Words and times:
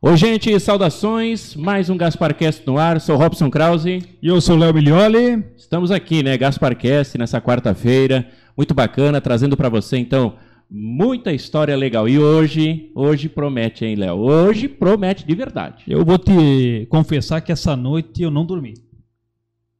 Oi, 0.00 0.16
gente, 0.16 0.60
saudações. 0.60 1.56
Mais 1.56 1.90
um 1.90 1.96
Gasparcast 1.96 2.64
no 2.64 2.78
ar. 2.78 3.00
Sou 3.00 3.16
Robson 3.16 3.50
Krause. 3.50 4.00
E 4.22 4.28
eu 4.28 4.40
sou 4.40 4.54
o 4.54 4.58
Léo 4.58 4.72
Milioli. 4.72 5.44
Estamos 5.56 5.90
aqui, 5.90 6.22
né, 6.22 6.38
Gasparcast, 6.38 7.18
nessa 7.18 7.40
quarta-feira. 7.40 8.28
Muito 8.56 8.74
bacana, 8.74 9.20
trazendo 9.20 9.56
para 9.56 9.68
você, 9.68 9.98
então, 9.98 10.36
muita 10.70 11.32
história 11.32 11.76
legal. 11.76 12.08
E 12.08 12.16
hoje, 12.16 12.92
hoje 12.94 13.28
promete, 13.28 13.84
hein, 13.84 13.96
Léo? 13.96 14.18
Hoje 14.18 14.68
promete 14.68 15.26
de 15.26 15.34
verdade. 15.34 15.82
Eu 15.88 16.04
vou 16.04 16.16
te 16.16 16.86
confessar 16.88 17.40
que 17.40 17.50
essa 17.50 17.74
noite 17.74 18.22
eu 18.22 18.30
não 18.30 18.46
dormi. 18.46 18.74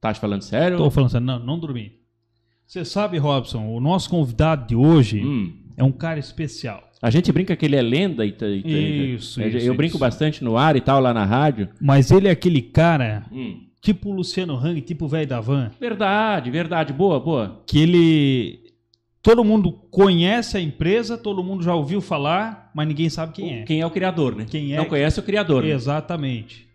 Tá 0.00 0.12
falando 0.14 0.42
sério? 0.42 0.78
Tô 0.78 0.90
falando 0.90 1.10
sério, 1.10 1.26
não, 1.26 1.38
não 1.38 1.58
dormi. 1.60 1.92
Você 2.66 2.84
sabe, 2.84 3.18
Robson, 3.18 3.66
o 3.68 3.80
nosso 3.80 4.10
convidado 4.10 4.66
de 4.66 4.74
hoje 4.74 5.24
Hum. 5.24 5.52
É 5.78 5.84
um 5.84 5.92
cara 5.92 6.18
especial. 6.18 6.82
A 7.00 7.10
gente 7.10 7.30
brinca 7.32 7.54
que 7.56 7.64
ele 7.64 7.76
é 7.76 7.80
lenda 7.82 8.26
e, 8.26 8.34
e- 8.40 8.62
e- 8.66 9.14
Isso, 9.14 9.40
eu, 9.40 9.48
isso, 9.48 9.58
eu 9.68 9.74
brinco 9.74 9.92
isso. 9.92 9.98
bastante 9.98 10.42
no 10.44 10.56
ar 10.58 10.74
e 10.76 10.80
tal, 10.80 11.00
lá 11.00 11.14
na 11.14 11.24
rádio. 11.24 11.68
Mas 11.80 12.10
ele 12.10 12.26
é 12.28 12.30
aquele 12.32 12.60
cara, 12.60 13.24
Hum. 13.32 13.60
tipo 13.80 14.10
o 14.10 14.12
Luciano 14.12 14.56
Hang, 14.56 14.80
tipo 14.80 15.04
o 15.04 15.08
velho 15.08 15.26
da 15.28 15.40
van, 15.40 15.70
Verdade, 15.80 16.50
verdade. 16.50 16.92
Boa, 16.92 17.20
boa. 17.20 17.62
que 17.66 17.78
ele. 17.78 18.60
Todo 19.22 19.44
mundo 19.44 19.72
conhece 19.90 20.56
a 20.56 20.60
empresa, 20.60 21.18
todo 21.18 21.42
mundo 21.44 21.62
já 21.62 21.74
ouviu 21.74 22.00
falar, 22.00 22.70
mas 22.74 22.86
ninguém 22.88 23.08
sabe 23.10 23.32
quem 23.32 23.60
é. 23.60 23.62
Quem 23.62 23.80
é 23.80 23.86
o 23.86 23.90
criador, 23.90 24.34
né? 24.34 24.46
Quem 24.48 24.72
é 24.72 24.76
Não 24.78 24.84
conhece 24.86 25.20
o 25.20 25.22
criador. 25.22 25.62
né? 25.64 25.70
Exatamente. 25.70 26.66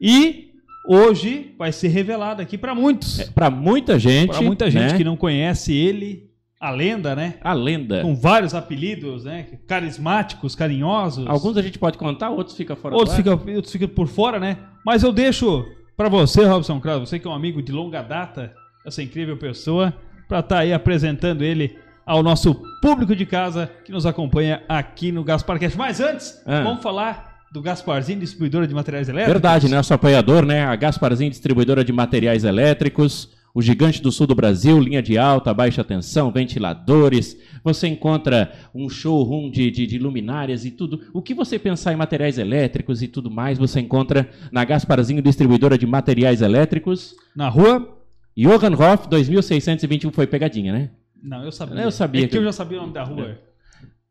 E 0.00 0.50
hoje 0.88 1.54
vai 1.58 1.72
ser 1.72 1.88
revelado 1.88 2.40
aqui 2.40 2.56
para 2.56 2.74
muitos. 2.74 3.22
Para 3.34 3.50
muita 3.50 3.98
gente. 3.98 4.30
Para 4.30 4.40
muita 4.42 4.70
gente 4.70 4.92
né? 4.92 4.96
que 4.96 5.04
não 5.04 5.16
conhece 5.16 5.74
ele, 5.74 6.27
a 6.60 6.70
lenda, 6.70 7.14
né? 7.14 7.34
A 7.42 7.52
lenda. 7.52 8.02
Com 8.02 8.16
vários 8.16 8.54
apelidos, 8.54 9.24
né? 9.24 9.46
Carismáticos, 9.66 10.54
carinhosos. 10.54 11.26
Alguns 11.26 11.56
a 11.56 11.62
gente 11.62 11.78
pode 11.78 11.96
contar, 11.96 12.30
outros 12.30 12.56
fica 12.56 12.74
fora 12.74 12.94
outros 12.96 13.16
ficam 13.16 13.34
outros 13.54 13.72
ficam 13.72 13.88
por 13.88 14.08
fora, 14.08 14.40
né? 14.40 14.56
Mas 14.84 15.02
eu 15.02 15.12
deixo 15.12 15.64
para 15.96 16.08
você, 16.08 16.44
Robson 16.44 16.80
Krause, 16.80 17.00
você 17.00 17.18
que 17.18 17.26
é 17.26 17.30
um 17.30 17.34
amigo 17.34 17.62
de 17.62 17.72
longa 17.72 18.02
data, 18.02 18.52
essa 18.84 19.02
incrível 19.02 19.36
pessoa, 19.36 19.92
para 20.28 20.40
estar 20.40 20.58
aí 20.58 20.72
apresentando 20.72 21.42
ele 21.42 21.76
ao 22.04 22.22
nosso 22.22 22.54
público 22.80 23.14
de 23.14 23.26
casa 23.26 23.70
que 23.84 23.92
nos 23.92 24.06
acompanha 24.06 24.62
aqui 24.68 25.12
no 25.12 25.22
Gasparcast. 25.22 25.76
Mas 25.76 26.00
antes, 26.00 26.42
Ah. 26.46 26.62
vamos 26.62 26.82
falar 26.82 27.38
do 27.52 27.62
Gasparzinho, 27.62 28.20
distribuidora 28.20 28.66
de 28.66 28.74
materiais 28.74 29.08
elétricos. 29.08 29.32
Verdade, 29.32 29.68
né? 29.68 29.76
nosso 29.76 29.92
apoiador, 29.94 30.44
né? 30.44 30.64
A 30.64 30.76
Gasparzinho, 30.76 31.30
distribuidora 31.30 31.84
de 31.84 31.92
materiais 31.92 32.44
elétricos, 32.44 33.30
o 33.58 33.62
gigante 33.62 34.00
do 34.00 34.12
sul 34.12 34.24
do 34.24 34.36
Brasil, 34.36 34.78
linha 34.78 35.02
de 35.02 35.18
alta, 35.18 35.52
baixa 35.52 35.82
tensão, 35.82 36.30
ventiladores. 36.30 37.36
Você 37.64 37.88
encontra 37.88 38.52
um 38.72 38.88
showroom 38.88 39.50
de, 39.50 39.68
de, 39.68 39.84
de 39.84 39.98
luminárias 39.98 40.64
e 40.64 40.70
tudo. 40.70 41.00
O 41.12 41.20
que 41.20 41.34
você 41.34 41.58
pensar 41.58 41.92
em 41.92 41.96
materiais 41.96 42.38
elétricos 42.38 43.02
e 43.02 43.08
tudo 43.08 43.28
mais, 43.28 43.58
você 43.58 43.80
encontra 43.80 44.30
na 44.52 44.64
Gasparzinho, 44.64 45.20
distribuidora 45.20 45.76
de 45.76 45.88
materiais 45.88 46.40
elétricos. 46.40 47.16
Na 47.34 47.48
rua? 47.48 47.98
Johann 48.36 48.74
Hoff, 48.74 49.08
2621 49.08 50.12
foi 50.12 50.28
pegadinha, 50.28 50.72
né? 50.72 50.90
Não, 51.20 51.42
eu 51.42 51.50
sabia. 51.50 51.80
Eu 51.82 51.90
sabia 51.90 52.20
É 52.20 52.24
que 52.26 52.30
que- 52.30 52.38
eu 52.38 52.44
já 52.44 52.52
sabia 52.52 52.78
o 52.78 52.82
nome 52.82 52.92
da 52.94 53.02
rua. 53.02 53.38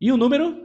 E 0.01 0.11
o 0.11 0.17
número 0.17 0.57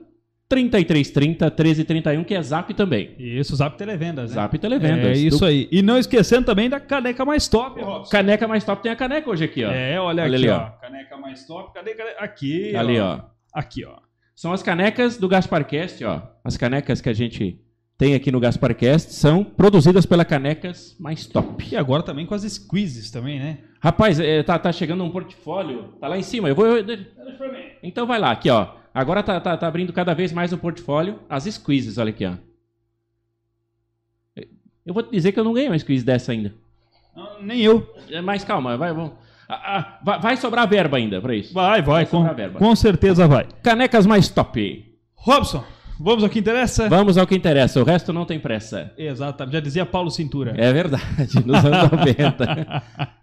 3330 0.48 1.46
1331, 1.46 2.24
que 2.24 2.34
é 2.34 2.42
Zap 2.42 2.72
também. 2.74 3.14
Isso, 3.18 3.56
Zap 3.56 3.76
Televendas, 3.78 4.30
né? 4.30 4.34
Zap 4.34 4.58
Televendas. 4.58 5.18
É 5.18 5.20
isso 5.20 5.38
Do- 5.38 5.46
aí. 5.46 5.68
E 5.72 5.80
não 5.82 5.98
esquecendo 5.98 6.44
também 6.44 6.68
da 6.68 6.78
caneca 6.78 7.24
mais 7.24 7.48
top, 7.48 7.80
Robson. 7.80 8.10
Caneca 8.10 8.46
mais 8.46 8.62
top 8.62 8.82
tem 8.82 8.92
a 8.92 8.96
caneca 8.96 9.30
hoje 9.30 9.44
aqui, 9.44 9.64
ó. 9.64 9.70
É, 9.70 9.98
olha, 9.98 10.22
Olha 10.24 10.24
aqui, 10.24 10.34
ali, 10.34 10.48
ó. 10.50 10.56
ó. 10.58 10.70
Caneca 10.80 11.16
mais 11.16 11.46
top. 11.46 11.72
Cadê, 11.72 11.94
cadê? 11.94 12.10
Aqui, 12.18 12.76
Ali, 12.76 13.00
ó. 13.00 13.20
Aqui, 13.52 13.84
ó. 13.84 13.96
São 14.34 14.52
as 14.52 14.62
canecas 14.62 15.16
do 15.16 15.28
Gasparcast, 15.28 16.04
ó. 16.04 16.22
As 16.44 16.56
canecas 16.56 17.00
que 17.00 17.08
a 17.08 17.12
gente 17.14 17.58
tem 17.96 18.14
aqui 18.14 18.30
no 18.32 18.40
Gasparcast 18.40 19.12
são 19.14 19.44
produzidas 19.44 20.04
pela 20.04 20.24
Canecas 20.24 20.96
Mais 20.98 21.24
Top. 21.26 21.64
E 21.70 21.76
agora 21.76 22.02
também 22.02 22.26
com 22.26 22.34
as 22.34 22.42
squeezes 22.42 23.10
também, 23.10 23.38
né? 23.38 23.58
Rapaz, 23.80 24.18
é, 24.18 24.42
tá, 24.42 24.58
tá 24.58 24.72
chegando 24.72 25.04
um 25.04 25.10
portfólio. 25.10 25.94
Tá 26.00 26.08
lá 26.08 26.18
em 26.18 26.22
cima. 26.22 26.48
Eu 26.48 26.54
vou. 26.54 26.66
eu- 26.66 26.84
então 27.82 28.06
vai 28.06 28.18
lá, 28.18 28.32
aqui, 28.32 28.50
ó. 28.50 28.81
Agora 28.94 29.22
tá, 29.22 29.40
tá, 29.40 29.56
tá 29.56 29.66
abrindo 29.66 29.92
cada 29.92 30.14
vez 30.14 30.32
mais 30.32 30.52
o 30.52 30.58
portfólio. 30.58 31.20
As 31.28 31.44
squeezes, 31.44 31.98
olha 31.98 32.10
aqui, 32.10 32.26
ó. 32.26 32.34
Eu 34.84 34.92
vou 34.92 35.02
te 35.02 35.10
dizer 35.12 35.32
que 35.32 35.38
eu 35.38 35.44
não 35.44 35.52
ganhei 35.52 35.68
uma 35.68 35.78
squeeze 35.78 36.04
dessa 36.04 36.32
ainda. 36.32 36.52
Não, 37.14 37.42
nem 37.42 37.60
eu. 37.60 37.94
É, 38.10 38.20
Mas 38.20 38.44
calma, 38.44 38.76
vai, 38.76 38.92
vamos. 38.92 39.12
Ah, 39.48 39.78
ah, 39.78 40.00
vai, 40.04 40.20
vai 40.20 40.36
sobrar 40.36 40.68
verba 40.68 40.96
ainda 40.96 41.20
pra 41.20 41.34
isso. 41.34 41.54
Vai, 41.54 41.82
vai, 41.82 42.04
com, 42.06 42.18
sobrar 42.18 42.34
verba. 42.34 42.58
com 42.58 42.74
certeza 42.74 43.28
vai. 43.28 43.46
Canecas 43.62 44.06
Mais 44.06 44.28
Top. 44.28 44.84
Robson, 45.14 45.64
vamos 46.00 46.24
ao 46.24 46.30
que 46.30 46.38
interessa? 46.38 46.88
Vamos 46.88 47.16
ao 47.16 47.26
que 47.26 47.34
interessa, 47.34 47.80
o 47.80 47.84
resto 47.84 48.12
não 48.12 48.24
tem 48.24 48.40
pressa. 48.40 48.92
Exatamente, 48.98 49.52
já 49.52 49.60
dizia 49.60 49.86
Paulo 49.86 50.10
Cintura. 50.10 50.54
É 50.56 50.72
verdade, 50.72 51.46
nos 51.46 51.64
anos 51.64 51.90
90. 51.90 52.82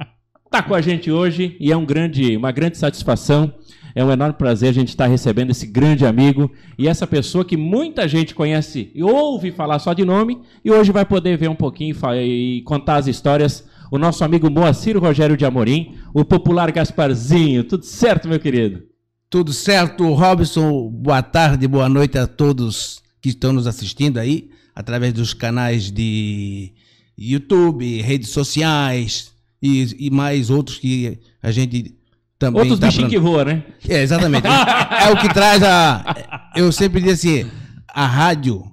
Tá 0.49 0.63
com 0.63 0.73
a 0.73 0.81
gente 0.81 1.11
hoje 1.11 1.55
e 1.59 1.71
é 1.71 1.77
um 1.77 1.85
grande, 1.85 2.35
uma 2.35 2.51
grande 2.51 2.75
satisfação. 2.75 3.53
É 3.99 4.03
um 4.05 4.13
enorme 4.13 4.35
prazer 4.35 4.69
a 4.69 4.71
gente 4.71 4.87
estar 4.87 5.07
recebendo 5.07 5.49
esse 5.49 5.67
grande 5.67 6.05
amigo 6.05 6.49
e 6.77 6.87
essa 6.87 7.05
pessoa 7.05 7.43
que 7.43 7.57
muita 7.57 8.07
gente 8.07 8.33
conhece 8.33 8.89
e 8.95 9.03
ouve 9.03 9.51
falar 9.51 9.77
só 9.77 9.91
de 9.91 10.05
nome 10.05 10.39
e 10.63 10.71
hoje 10.71 10.89
vai 10.89 11.03
poder 11.03 11.37
ver 11.37 11.49
um 11.49 11.55
pouquinho 11.55 11.93
e 12.15 12.61
contar 12.61 12.95
as 12.95 13.07
histórias. 13.07 13.67
O 13.91 13.97
nosso 13.97 14.23
amigo 14.23 14.49
Moacir 14.49 14.97
Rogério 14.97 15.35
de 15.35 15.43
Amorim, 15.43 15.97
o 16.13 16.23
popular 16.23 16.71
Gasparzinho. 16.71 17.65
Tudo 17.65 17.83
certo, 17.83 18.29
meu 18.29 18.39
querido? 18.39 18.83
Tudo 19.29 19.51
certo, 19.51 20.13
Robson? 20.13 20.89
Boa 20.89 21.21
tarde, 21.21 21.67
boa 21.67 21.89
noite 21.89 22.17
a 22.17 22.25
todos 22.25 23.01
que 23.21 23.27
estão 23.27 23.51
nos 23.51 23.67
assistindo 23.67 24.17
aí, 24.17 24.49
através 24.73 25.11
dos 25.11 25.33
canais 25.33 25.91
de 25.91 26.71
YouTube, 27.17 28.01
redes 28.01 28.29
sociais 28.29 29.33
e, 29.61 30.07
e 30.07 30.09
mais 30.09 30.49
outros 30.49 30.77
que 30.77 31.19
a 31.43 31.51
gente 31.51 31.98
também 32.39 32.61
Outros 32.61 32.79
bichinhos 32.79 33.09
que 33.09 33.19
falando. 33.19 33.33
voam, 33.33 33.45
né? 33.45 33.63
É, 33.87 34.01
exatamente. 34.01 34.47
é 34.47 35.11
o 35.11 35.17
que 35.19 35.27
traz 35.33 35.61
a. 35.61 36.51
Eu 36.55 36.71
sempre 36.71 37.01
digo 37.01 37.11
assim: 37.11 37.45
a 37.87 38.05
rádio 38.07 38.63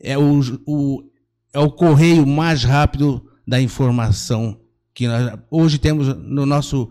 é 0.00 0.16
o, 0.16 0.40
o, 0.66 1.02
é 1.52 1.58
o 1.58 1.70
correio 1.70 2.24
mais 2.26 2.62
rápido 2.64 3.22
da 3.46 3.60
informação 3.60 4.58
que 4.94 5.06
nós 5.08 5.38
hoje 5.50 5.78
temos 5.78 6.08
no 6.16 6.46
nosso 6.46 6.90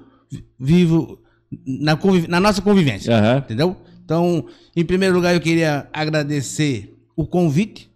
vivo, 0.60 1.20
na, 1.66 1.96
conviv- 1.96 2.28
na 2.28 2.40
nossa 2.40 2.62
convivência. 2.62 3.16
Aham. 3.18 3.38
Entendeu? 3.40 3.78
Então, 4.04 4.46
em 4.76 4.86
primeiro 4.86 5.16
lugar, 5.16 5.34
eu 5.34 5.42
queria 5.42 5.88
agradecer 5.92 6.94
o 7.16 7.26
convite 7.26 7.90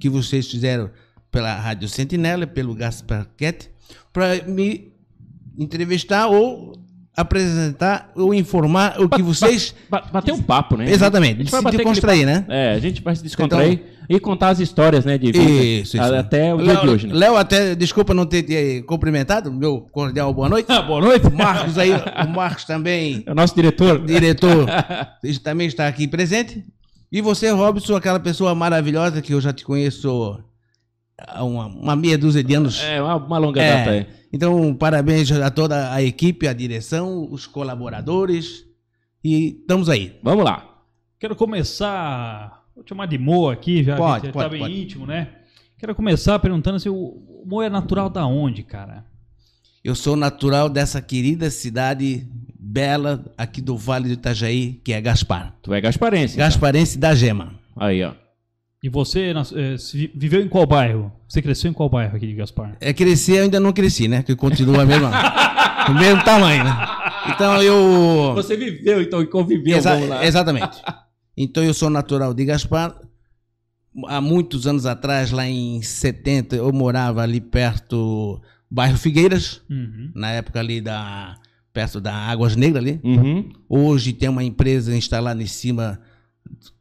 que 0.00 0.08
vocês 0.10 0.50
fizeram 0.50 0.90
pela 1.30 1.54
Rádio 1.54 1.88
Sentinela, 1.88 2.46
pelo 2.46 2.74
Gaspar 2.74 3.26
Cat, 3.36 3.70
para 4.12 4.42
me 4.46 4.92
entrevistar 5.56 6.26
ou 6.26 6.72
apresentar 7.20 8.10
ou 8.14 8.32
informar 8.32 9.00
o 9.00 9.08
que 9.08 9.22
vocês. 9.22 9.74
Ba- 9.90 10.04
Bater 10.12 10.32
um 10.32 10.40
papo, 10.42 10.76
né? 10.76 10.90
Exatamente, 10.90 11.40
A 11.40 11.44
gente 11.44 11.50
vai 11.50 11.62
se 11.72 11.76
descontrair, 11.76 12.26
né? 12.26 12.44
É, 12.48 12.72
a 12.72 12.78
gente 12.78 13.02
vai 13.02 13.16
se 13.16 13.22
descontrair 13.22 13.82
e 14.08 14.18
contar 14.20 14.50
as 14.50 14.60
histórias, 14.60 15.04
né? 15.04 15.18
De 15.18 15.32
vida, 15.32 15.44
Isso, 15.44 15.96
isso. 15.96 16.14
Até 16.14 16.54
o 16.54 16.58
dia 16.62 16.76
de 16.76 16.88
hoje, 16.88 17.06
né? 17.08 17.14
Léo, 17.14 17.36
até, 17.36 17.74
desculpa 17.74 18.14
não 18.14 18.24
ter 18.24 18.42
te 18.42 18.82
cumprimentado, 18.86 19.52
meu 19.52 19.80
cordial 19.92 20.32
boa 20.32 20.48
noite. 20.48 20.66
boa 20.86 21.00
noite. 21.00 21.30
Marcos 21.32 21.76
aí, 21.76 21.90
o 21.92 22.28
Marcos 22.28 22.64
também, 22.64 23.22
É 23.26 23.32
o 23.32 23.34
nosso 23.34 23.54
diretor. 23.54 24.04
diretor, 24.04 24.66
ele 25.22 25.38
também 25.38 25.66
está 25.66 25.86
aqui 25.88 26.06
presente. 26.06 26.64
E 27.10 27.20
você, 27.20 27.50
Robson, 27.50 27.96
aquela 27.96 28.20
pessoa 28.20 28.54
maravilhosa 28.54 29.20
que 29.22 29.32
eu 29.34 29.40
já 29.40 29.52
te 29.52 29.64
conheço 29.64 30.38
uma, 31.40 31.66
uma 31.66 31.96
meia 31.96 32.16
dúzia 32.18 32.42
de 32.44 32.54
anos. 32.54 32.82
É, 32.82 33.02
uma, 33.02 33.16
uma 33.16 33.38
longa 33.38 33.62
É. 33.62 33.76
data. 33.78 33.96
É. 33.96 34.06
Então, 34.32 34.74
parabéns 34.74 35.30
a 35.32 35.50
toda 35.50 35.92
a 35.92 36.02
equipe, 36.02 36.46
a 36.46 36.52
direção, 36.52 37.26
os 37.30 37.46
colaboradores. 37.46 38.64
E 39.24 39.58
estamos 39.60 39.88
aí. 39.88 40.18
Vamos 40.22 40.44
lá. 40.44 40.64
Quero 41.18 41.34
começar. 41.34 42.62
Vou 42.74 42.84
te 42.84 42.90
chamar 42.90 43.06
de 43.06 43.18
Mo 43.18 43.48
aqui, 43.48 43.82
já 43.82 43.96
Pode, 43.96 44.20
que 44.20 44.26
já 44.28 44.32
pode, 44.32 44.44
tá 44.44 44.50
bem 44.50 44.60
pode. 44.60 44.80
íntimo, 44.80 45.06
né? 45.06 45.28
Quero 45.78 45.94
começar 45.94 46.38
perguntando 46.38 46.78
se 46.78 46.88
o 46.88 47.42
Mo 47.46 47.62
é 47.62 47.68
natural 47.70 48.08
da 48.10 48.26
onde, 48.26 48.62
cara? 48.62 49.04
Eu 49.82 49.94
sou 49.94 50.14
natural 50.16 50.68
dessa 50.68 51.00
querida 51.00 51.50
cidade 51.50 52.26
bela 52.58 53.24
aqui 53.36 53.60
do 53.60 53.76
Vale 53.76 54.08
do 54.08 54.12
Itajaí, 54.14 54.80
que 54.84 54.92
é 54.92 55.00
Gaspar. 55.00 55.54
Tu 55.62 55.72
é 55.72 55.80
gasparense. 55.80 56.34
então. 56.34 56.46
Gasparense 56.46 56.98
da 56.98 57.14
Gema. 57.14 57.54
Aí, 57.76 58.02
ó. 58.04 58.12
E 58.82 58.88
você 58.88 59.32
vi- 59.92 60.12
viveu 60.14 60.40
em 60.40 60.48
qual 60.48 60.64
bairro? 60.66 61.10
Você 61.28 61.42
cresceu 61.42 61.70
em 61.70 61.74
qual 61.74 61.88
bairro 61.88 62.16
aqui 62.16 62.26
de 62.28 62.34
Gaspar? 62.34 62.76
É 62.80 62.92
crescer, 62.92 63.38
eu 63.38 63.42
ainda 63.44 63.58
não 63.58 63.72
cresci, 63.72 64.06
né? 64.06 64.22
Que 64.22 64.36
continua 64.36 64.82
a 64.82 64.86
mesma, 64.86 65.10
o 65.90 65.94
mesmo 65.94 66.22
tamanho, 66.24 66.62
né? 66.64 66.76
Então 67.34 67.60
eu. 67.62 68.32
Você 68.36 68.56
viveu, 68.56 69.02
então, 69.02 69.20
e 69.20 69.26
conviveu. 69.26 69.76
Exa- 69.76 69.94
vamos 69.94 70.08
lá. 70.08 70.24
exatamente. 70.24 70.80
Então 71.36 71.62
eu 71.64 71.74
sou 71.74 71.90
natural 71.90 72.32
de 72.32 72.44
Gaspar. 72.44 72.94
Há 74.06 74.20
muitos 74.20 74.66
anos 74.66 74.86
atrás, 74.86 75.32
lá 75.32 75.44
em 75.48 75.82
70, 75.82 76.54
eu 76.54 76.72
morava 76.72 77.20
ali 77.22 77.40
perto 77.40 78.40
bairro 78.70 78.96
Figueiras, 78.96 79.60
Uhum. 79.68 80.12
na 80.14 80.30
época 80.30 80.60
ali 80.60 80.80
da 80.80 81.34
perto 81.72 82.00
da 82.00 82.14
Águas 82.14 82.54
Negras 82.54 82.84
ali. 82.84 83.00
Uhum. 83.02 83.50
Hoje 83.68 84.12
tem 84.12 84.28
uma 84.28 84.44
empresa 84.44 84.94
instalada 84.96 85.42
em 85.42 85.46
cima 85.46 85.98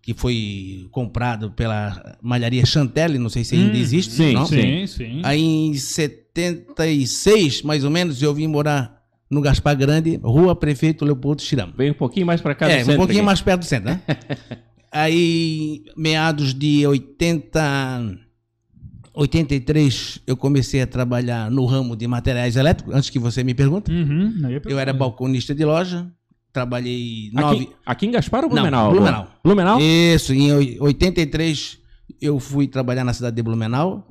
que 0.02 0.14
foi 0.14 0.88
comprado 0.92 1.52
pela 1.52 2.18
malharia 2.22 2.66
Chantelli, 2.66 3.18
não 3.20 3.30
sei 3.30 3.44
se 3.44 3.56
ainda 3.56 3.76
Hum, 3.78 3.80
existe. 3.82 4.14
sim, 4.14 4.34
não? 4.34 4.46
Sim, 4.46 4.88
sim. 4.88 5.22
Aí 5.24 5.42
em 5.42 5.74
76, 5.74 7.62
mais 7.64 7.84
ou 7.84 7.90
menos, 7.90 8.22
eu 8.22 8.34
vim 8.34 8.48
morar 8.48 8.98
no 9.30 9.42
Gaspar 9.42 9.76
Grande, 9.78 10.18
Rua 10.24 10.56
Prefeito 10.56 11.04
Leopoldo 11.04 11.42
Chirama. 11.42 11.74
Veio 11.78 11.92
um 11.92 11.98
pouquinho 11.98 12.26
mais 12.26 12.40
pra 12.42 12.56
cá 12.56 12.68
do 12.68 12.72
É, 12.72 12.76
um 12.78 12.80
centro 12.86 12.96
pouquinho 12.98 13.20
aqui. 13.20 13.26
mais 13.26 13.42
perto 13.42 13.60
do 13.62 13.66
centro, 13.66 13.90
né? 13.90 14.02
Aí, 14.90 15.84
meados 15.98 16.54
de 16.54 16.88
80, 16.88 18.18
83, 19.14 20.20
eu 20.26 20.38
comecei 20.38 20.82
a 20.82 20.88
trabalhar 20.88 21.52
no 21.52 21.66
ramo 21.66 21.96
de 21.96 22.08
materiais 22.08 22.56
elétricos, 22.56 22.94
antes 22.94 23.10
que 23.10 23.20
você 23.20 23.44
me 23.44 23.54
pergunte. 23.54 23.92
Uhum, 23.92 24.50
ia 24.50 24.62
Eu 24.66 24.80
era 24.80 24.94
balconista 24.94 25.54
de 25.54 25.66
loja, 25.66 26.10
trabalhei 26.58 27.30
nove... 27.34 27.56
Aqui, 27.64 27.70
aqui 27.86 28.06
em 28.08 28.12
Gaspar 28.12 28.44
ou 28.44 28.50
Não, 28.50 28.56
Blumenau? 28.56 28.92
Blumenau. 28.92 29.28
Blumenau? 29.44 29.80
Isso, 29.80 30.34
em 30.34 30.52
oi- 30.54 30.78
83 30.80 31.78
eu 32.22 32.40
fui 32.40 32.68
trabalhar 32.68 33.04
na 33.04 33.14
cidade 33.14 33.36
de 33.36 33.44
Blumenau. 33.44 34.08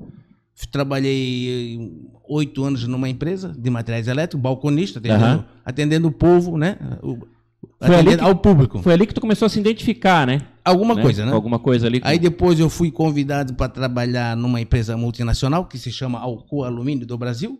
Trabalhei 0.71 1.77
eh, 1.77 2.07
oito 2.29 2.63
anos 2.63 2.87
numa 2.87 3.07
empresa 3.07 3.53
de 3.57 3.69
materiais 3.69 4.07
elétricos, 4.07 4.41
balconista, 4.41 4.99
atendendo, 4.99 5.23
Aham. 5.25 5.45
atendendo 5.65 6.07
o 6.07 6.11
povo, 6.11 6.57
né? 6.57 6.77
O, 7.03 7.17
Foi 7.85 7.95
ali 7.95 8.15
que- 8.17 8.23
ao 8.23 8.35
público. 8.35 8.81
Foi 8.81 8.93
ali 8.93 9.05
que 9.05 9.13
tu 9.13 9.21
começou 9.21 9.45
a 9.45 9.49
se 9.49 9.59
identificar, 9.59 10.25
né? 10.25 10.41
Alguma 10.65 10.95
Né? 10.95 11.01
coisa, 11.03 11.25
né? 11.25 11.31
Alguma 11.31 11.59
coisa 11.59 11.85
ali. 11.85 12.01
Aí 12.03 12.17
depois 12.17 12.59
eu 12.59 12.69
fui 12.69 12.89
convidado 12.91 13.53
para 13.53 13.69
trabalhar 13.69 14.35
numa 14.35 14.59
empresa 14.59 14.97
multinacional 14.97 15.65
que 15.65 15.77
se 15.77 15.91
chama 15.91 16.19
Alcoa 16.19 16.67
Alumínio 16.67 17.05
do 17.05 17.17
Brasil. 17.17 17.59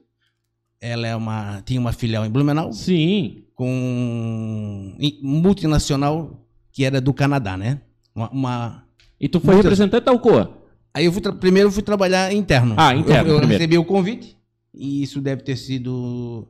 Ela 0.80 1.08
é 1.08 1.16
uma, 1.16 1.62
tinha 1.66 1.80
uma 1.80 1.92
filial 1.92 2.26
em 2.26 2.30
Blumenau 2.30 2.72
Sim. 2.72 3.44
com 3.56 4.96
multinacional 5.22 6.46
que 6.72 6.84
era 6.86 7.02
do 7.02 7.14
Canadá, 7.14 7.58
né? 7.58 7.82
Uma- 8.16 8.30
uma 8.30 8.84
E 9.20 9.28
tu 9.28 9.40
foi 9.40 9.56
representante 9.56 10.06
da 10.06 10.12
Alcoa. 10.12 10.56
Aí 10.94 11.06
eu 11.06 11.12
fui 11.12 11.22
primeiro 11.34 11.72
fui 11.72 11.82
trabalhar 11.84 12.32
interno. 12.34 12.76
Ah, 12.78 12.94
interno, 12.96 13.30
Eu, 13.30 13.34
eu 13.36 13.40
primeiro. 13.40 13.60
recebi 13.62 13.78
o 13.78 13.86
convite 13.86 14.38
e 14.74 15.02
isso 15.02 15.20
deve 15.22 15.42
ter 15.44 15.56
sido 15.56 16.48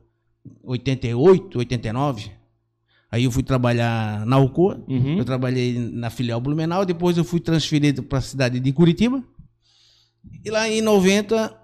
88, 0.62 1.58
89. 1.58 2.30
Aí 3.10 3.24
eu 3.24 3.30
fui 3.30 3.42
trabalhar 3.42 4.26
na 4.26 4.36
Alcoa. 4.36 4.84
Uhum. 4.86 5.16
Eu 5.18 5.24
trabalhei 5.24 5.78
na 5.78 6.10
filial 6.10 6.40
Blumenau, 6.40 6.84
depois 6.84 7.16
eu 7.16 7.24
fui 7.24 7.40
transferido 7.40 8.02
para 8.02 8.18
a 8.18 8.22
cidade 8.22 8.60
de 8.60 8.72
Curitiba. 8.72 9.22
E 10.44 10.50
lá 10.50 10.68
em 10.68 10.82
90 10.82 11.54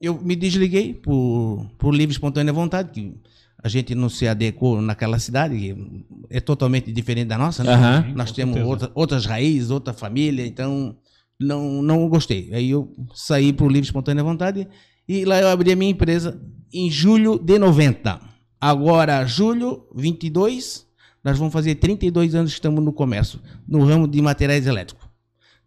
eu 0.00 0.20
me 0.20 0.36
desliguei 0.36 0.94
por, 0.94 1.66
por 1.78 1.94
livre 1.94 2.12
espontânea 2.12 2.52
vontade, 2.52 2.90
que 2.90 3.14
a 3.62 3.68
gente 3.68 3.94
não 3.94 4.08
se 4.08 4.28
adequou 4.28 4.80
naquela 4.82 5.18
cidade, 5.18 5.56
que 5.56 6.04
é 6.30 6.40
totalmente 6.40 6.92
diferente 6.92 7.28
da 7.28 7.38
nossa, 7.38 7.64
né? 7.64 7.72
Aham. 7.72 8.12
Nós 8.14 8.30
temos 8.32 8.58
outra- 8.60 8.90
outras 8.94 9.24
raízes, 9.24 9.70
outra 9.70 9.94
família, 9.94 10.46
então 10.46 10.96
não, 11.40 11.82
não 11.82 12.08
gostei. 12.08 12.52
Aí 12.52 12.70
eu 12.70 12.92
saí 13.14 13.52
para 13.52 13.64
o 13.64 13.68
livre 13.68 13.86
espontânea 13.86 14.22
vontade 14.22 14.68
e 15.08 15.24
lá 15.24 15.40
eu 15.40 15.48
abri 15.48 15.72
a 15.72 15.76
minha 15.76 15.90
empresa 15.90 16.38
em 16.72 16.90
julho 16.90 17.38
de 17.38 17.58
90. 17.58 18.20
Agora, 18.60 19.24
julho 19.26 19.86
22, 19.94 20.86
nós 21.22 21.38
vamos 21.38 21.52
fazer 21.52 21.76
32 21.76 22.34
anos 22.34 22.50
que 22.52 22.58
estamos 22.58 22.84
no 22.84 22.92
comércio, 22.92 23.40
no 23.66 23.82
ramo 23.84 24.06
de 24.06 24.20
materiais 24.20 24.66
elétricos. 24.66 25.06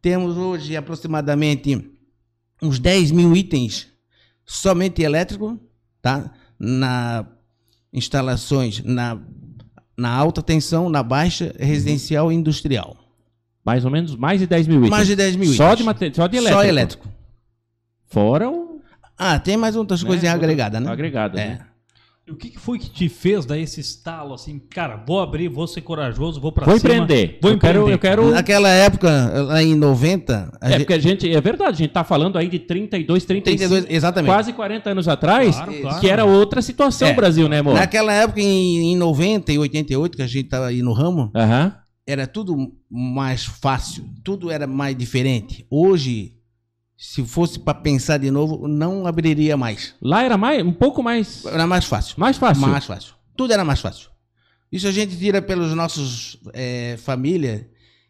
Temos 0.01 0.37
hoje 0.37 0.75
aproximadamente 0.77 1.89
uns 2.61 2.77
10 2.79 3.11
mil 3.11 3.35
itens 3.35 3.87
somente 4.47 5.01
elétrico, 5.03 5.59
tá? 6.01 6.31
Na 6.57 7.25
instalações 7.93 8.83
na, 8.83 9.19
na 9.97 10.09
alta 10.09 10.41
tensão, 10.41 10.89
na 10.89 11.01
baixa, 11.03 11.53
residencial 11.59 12.31
e 12.31 12.35
industrial. 12.35 12.95
Mais 13.65 13.83
ou 13.85 13.91
menos 13.91 14.15
mais 14.15 14.39
de 14.39 14.47
10 14.47 14.67
mil 14.67 14.77
itens. 14.77 14.89
Mais 14.89 15.07
de 15.07 15.15
10 15.15 15.35
mil 15.35 15.53
Só 15.53 15.65
itens. 15.65 15.77
de, 15.77 15.83
mate... 15.83 16.13
Só 16.15 16.27
de 16.27 16.37
elétrico. 16.37 16.61
Só 16.61 16.67
elétrico. 16.67 17.09
Fora 18.05 18.49
o... 18.49 18.81
Ah, 19.17 19.37
tem 19.39 19.57
mais 19.57 19.75
outras 19.75 20.01
né, 20.03 20.07
coisas 20.07 20.29
agregadas, 20.29 20.81
né? 20.81 20.89
Agregada, 20.91 21.39
É. 21.39 21.47
né? 21.49 21.67
E 22.27 22.31
o 22.31 22.35
que, 22.35 22.49
que 22.49 22.59
foi 22.59 22.77
que 22.77 22.89
te 22.89 23.07
fez 23.07 23.45
dar 23.45 23.57
esse 23.57 23.79
estalo 23.79 24.33
assim, 24.33 24.59
cara, 24.69 25.01
vou 25.07 25.21
abrir, 25.21 25.47
vou 25.47 25.65
ser 25.65 25.79
corajoso, 25.79 26.41
vou 26.41 26.51
pra 26.51 26.65
Vou 26.65 26.77
cima. 26.77 26.93
empreender. 26.95 27.39
Vou 27.41 27.51
eu 27.51 27.57
quero, 27.57 27.79
empreender. 27.79 27.93
eu 27.93 27.99
quero... 27.99 28.31
Naquela 28.31 28.67
época, 28.69 29.09
lá 29.43 29.63
em 29.63 29.73
90, 29.75 30.51
a 30.59 30.65
É 30.67 30.71
gente- 30.71 30.79
porque 30.79 30.93
a 30.93 30.99
gente... 30.99 31.33
É 31.33 31.39
verdade, 31.39 31.71
a 31.71 31.77
gente 31.77 31.91
tá 31.91 32.03
falando 32.03 32.37
aí 32.37 32.49
de 32.49 32.59
32, 32.59 33.23
35... 33.23 33.69
32, 33.69 33.95
exatamente. 33.95 34.29
Quase 34.33 34.51
40 34.51 34.89
anos 34.89 35.07
atrás, 35.07 35.55
Claro, 35.55 35.73
claro. 35.81 35.99
que 36.01 36.09
era 36.09 36.25
outra 36.25 36.61
situação 36.61 37.07
É. 37.07 37.13
Brasil, 37.13 37.47
né, 37.47 37.59
amor? 37.59 37.75
Naquela 37.75 38.11
época, 38.11 38.41
em, 38.41 38.91
em 38.91 38.97
90 38.97 39.53
e 39.53 39.57
88, 39.57 40.17
que 40.17 40.21
a 40.23 40.27
gente 40.27 40.45
estava 40.45 40.65
aí 40.67 40.81
no 40.81 40.91
ramo, 40.91 41.31
era 42.05 42.27
tudo 42.27 42.73
mais 42.91 43.45
fácil, 43.45 44.03
tudo 44.21 44.51
era 44.51 44.67
mais 44.67 44.97
diferente. 44.97 45.65
Hoje, 45.71 46.33
se 46.97 47.23
fosse 47.25 47.59
para 47.59 47.75
pensar 47.75 48.17
de 48.17 48.31
novo, 48.31 48.67
não 48.67 49.05
abriria 49.05 49.55
mais. 49.55 49.93
Lá 50.01 50.23
era 50.23 50.35
mais, 50.37 50.65
um 50.65 50.73
pouco 50.73 51.03
mais... 51.03 51.45
Era 51.45 51.67
mais 51.67 51.85
fácil. 51.85 52.15
Mais 52.19 52.37
fácil. 52.37 52.67
Mais 52.67 52.85
fácil. 52.85 53.13
Tudo 53.35 53.53
era 53.53 53.63
mais 53.63 53.79
fácil. 53.79 54.09
Isso 54.71 54.87
a 54.87 54.91
gente 54.91 55.15
tira 55.17 55.41
pelos 55.41 55.73
nossos 55.75 56.39
é, 56.53 56.97
família, 56.97 57.69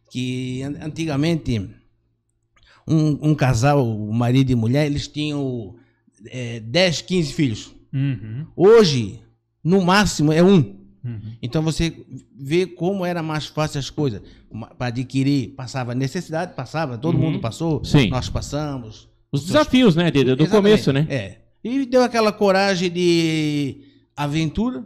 que 0.10 0.64
an- 0.64 0.78
antigamente 0.86 1.60
um, 2.88 3.30
um 3.32 3.36
casal, 3.36 3.86
marido 4.12 4.52
e 4.52 4.56
mulher, 4.56 4.86
eles 4.86 5.08
tinham 5.08 5.76
é, 6.28 6.60
10, 6.62 7.02
15 7.02 7.34
filhos. 7.34 7.76
Uhum, 7.94 8.48
Hoje, 8.56 9.22
no 9.64 9.82
máximo, 9.82 10.32
é 10.32 10.42
um. 10.42 10.77
Uhum. 11.08 11.22
Então 11.42 11.62
você 11.62 12.06
vê 12.38 12.66
como 12.68 13.06
era 13.06 13.24
mais 13.24 13.46
fácil 13.48 13.80
as 13.80 13.90
coisas. 13.90 14.22
Para 14.78 14.88
adquirir, 14.88 15.50
passava 15.56 15.96
necessidade, 15.96 16.54
passava, 16.54 16.98
todo 16.98 17.16
Uhum. 17.16 17.22
mundo 17.22 17.40
passou, 17.40 17.84
Sim. 17.84 18.10
nós 18.10 18.30
passamos. 18.30 19.08
Os 19.32 19.46
desafios, 19.46 19.96
né, 19.96 20.12
de- 20.12 20.24
do 20.24 20.44
Exatamente. 20.44 20.50
começo, 20.52 20.94
né? 20.94 21.08
É. 21.10 21.42
E 21.64 21.86
deu 21.86 22.04
aquela 22.04 22.32
coragem 22.32 22.90
de 22.92 23.82
aventura, 24.16 24.86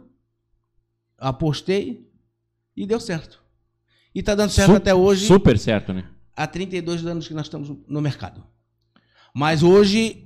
apostei 1.18 2.08
e 2.76 2.86
deu 2.86 2.98
certo. 3.00 3.42
E 4.14 4.20
está 4.20 4.34
dando 4.34 4.50
certo 4.50 4.72
até 4.76 4.94
hoje, 4.94 5.26
Super 5.26 5.58
certo, 5.58 5.92
né? 5.92 6.04
há 6.36 6.46
32 6.46 7.06
anos 7.06 7.28
que 7.28 7.34
nós 7.34 7.46
estamos 7.46 7.70
no 7.88 8.00
mercado. 8.00 8.42
Mas 9.34 9.62
hoje, 9.62 10.24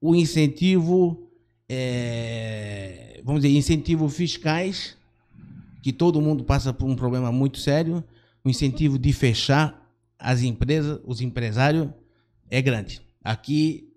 o 0.00 0.14
incentivo, 0.14 1.30
é, 1.68 3.20
vamos 3.24 3.42
dizer, 3.42 3.56
incentivo 3.56 4.08
fiscais, 4.08 4.96
que 5.84 5.92
todo 5.92 6.18
mundo 6.18 6.44
passa 6.44 6.72
por 6.72 6.88
um 6.88 6.96
problema 6.96 7.30
muito 7.30 7.58
sério, 7.58 8.02
o 8.42 8.48
incentivo 8.48 8.98
de 8.98 9.12
fechar 9.12 9.86
as 10.18 10.42
empresas, 10.42 10.98
os 11.04 11.20
empresários, 11.20 11.90
é 12.50 12.62
grande. 12.62 13.02
Aqui, 13.22 13.92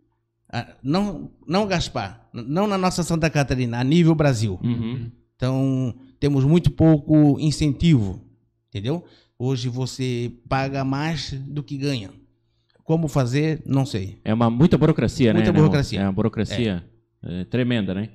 não, 0.83 1.31
não 1.47 1.65
Gaspar, 1.65 2.27
não 2.33 2.67
na 2.67 2.77
nossa 2.77 3.03
Santa 3.03 3.29
Catarina, 3.29 3.79
a 3.79 3.85
nível 3.85 4.13
Brasil. 4.13 4.59
Uhum. 4.61 5.09
Então, 5.37 5.95
temos 6.19 6.43
muito 6.43 6.71
pouco 6.71 7.39
incentivo, 7.39 8.21
entendeu? 8.67 9.05
Hoje 9.39 9.69
você 9.69 10.29
paga 10.49 10.83
mais 10.83 11.31
do 11.31 11.63
que 11.63 11.77
ganha. 11.77 12.09
Como 12.83 13.07
fazer, 13.07 13.63
não 13.65 13.85
sei. 13.85 14.19
É 14.25 14.33
uma 14.33 14.49
muita 14.49 14.77
burocracia, 14.77 15.31
né? 15.31 15.39
Muita 15.39 15.53
né, 15.53 15.57
amor? 15.57 15.69
burocracia. 15.69 16.01
É 16.01 16.03
uma 16.03 16.11
burocracia 16.11 16.83
é, 17.23 17.45
tremenda, 17.45 17.93
né? 17.93 18.09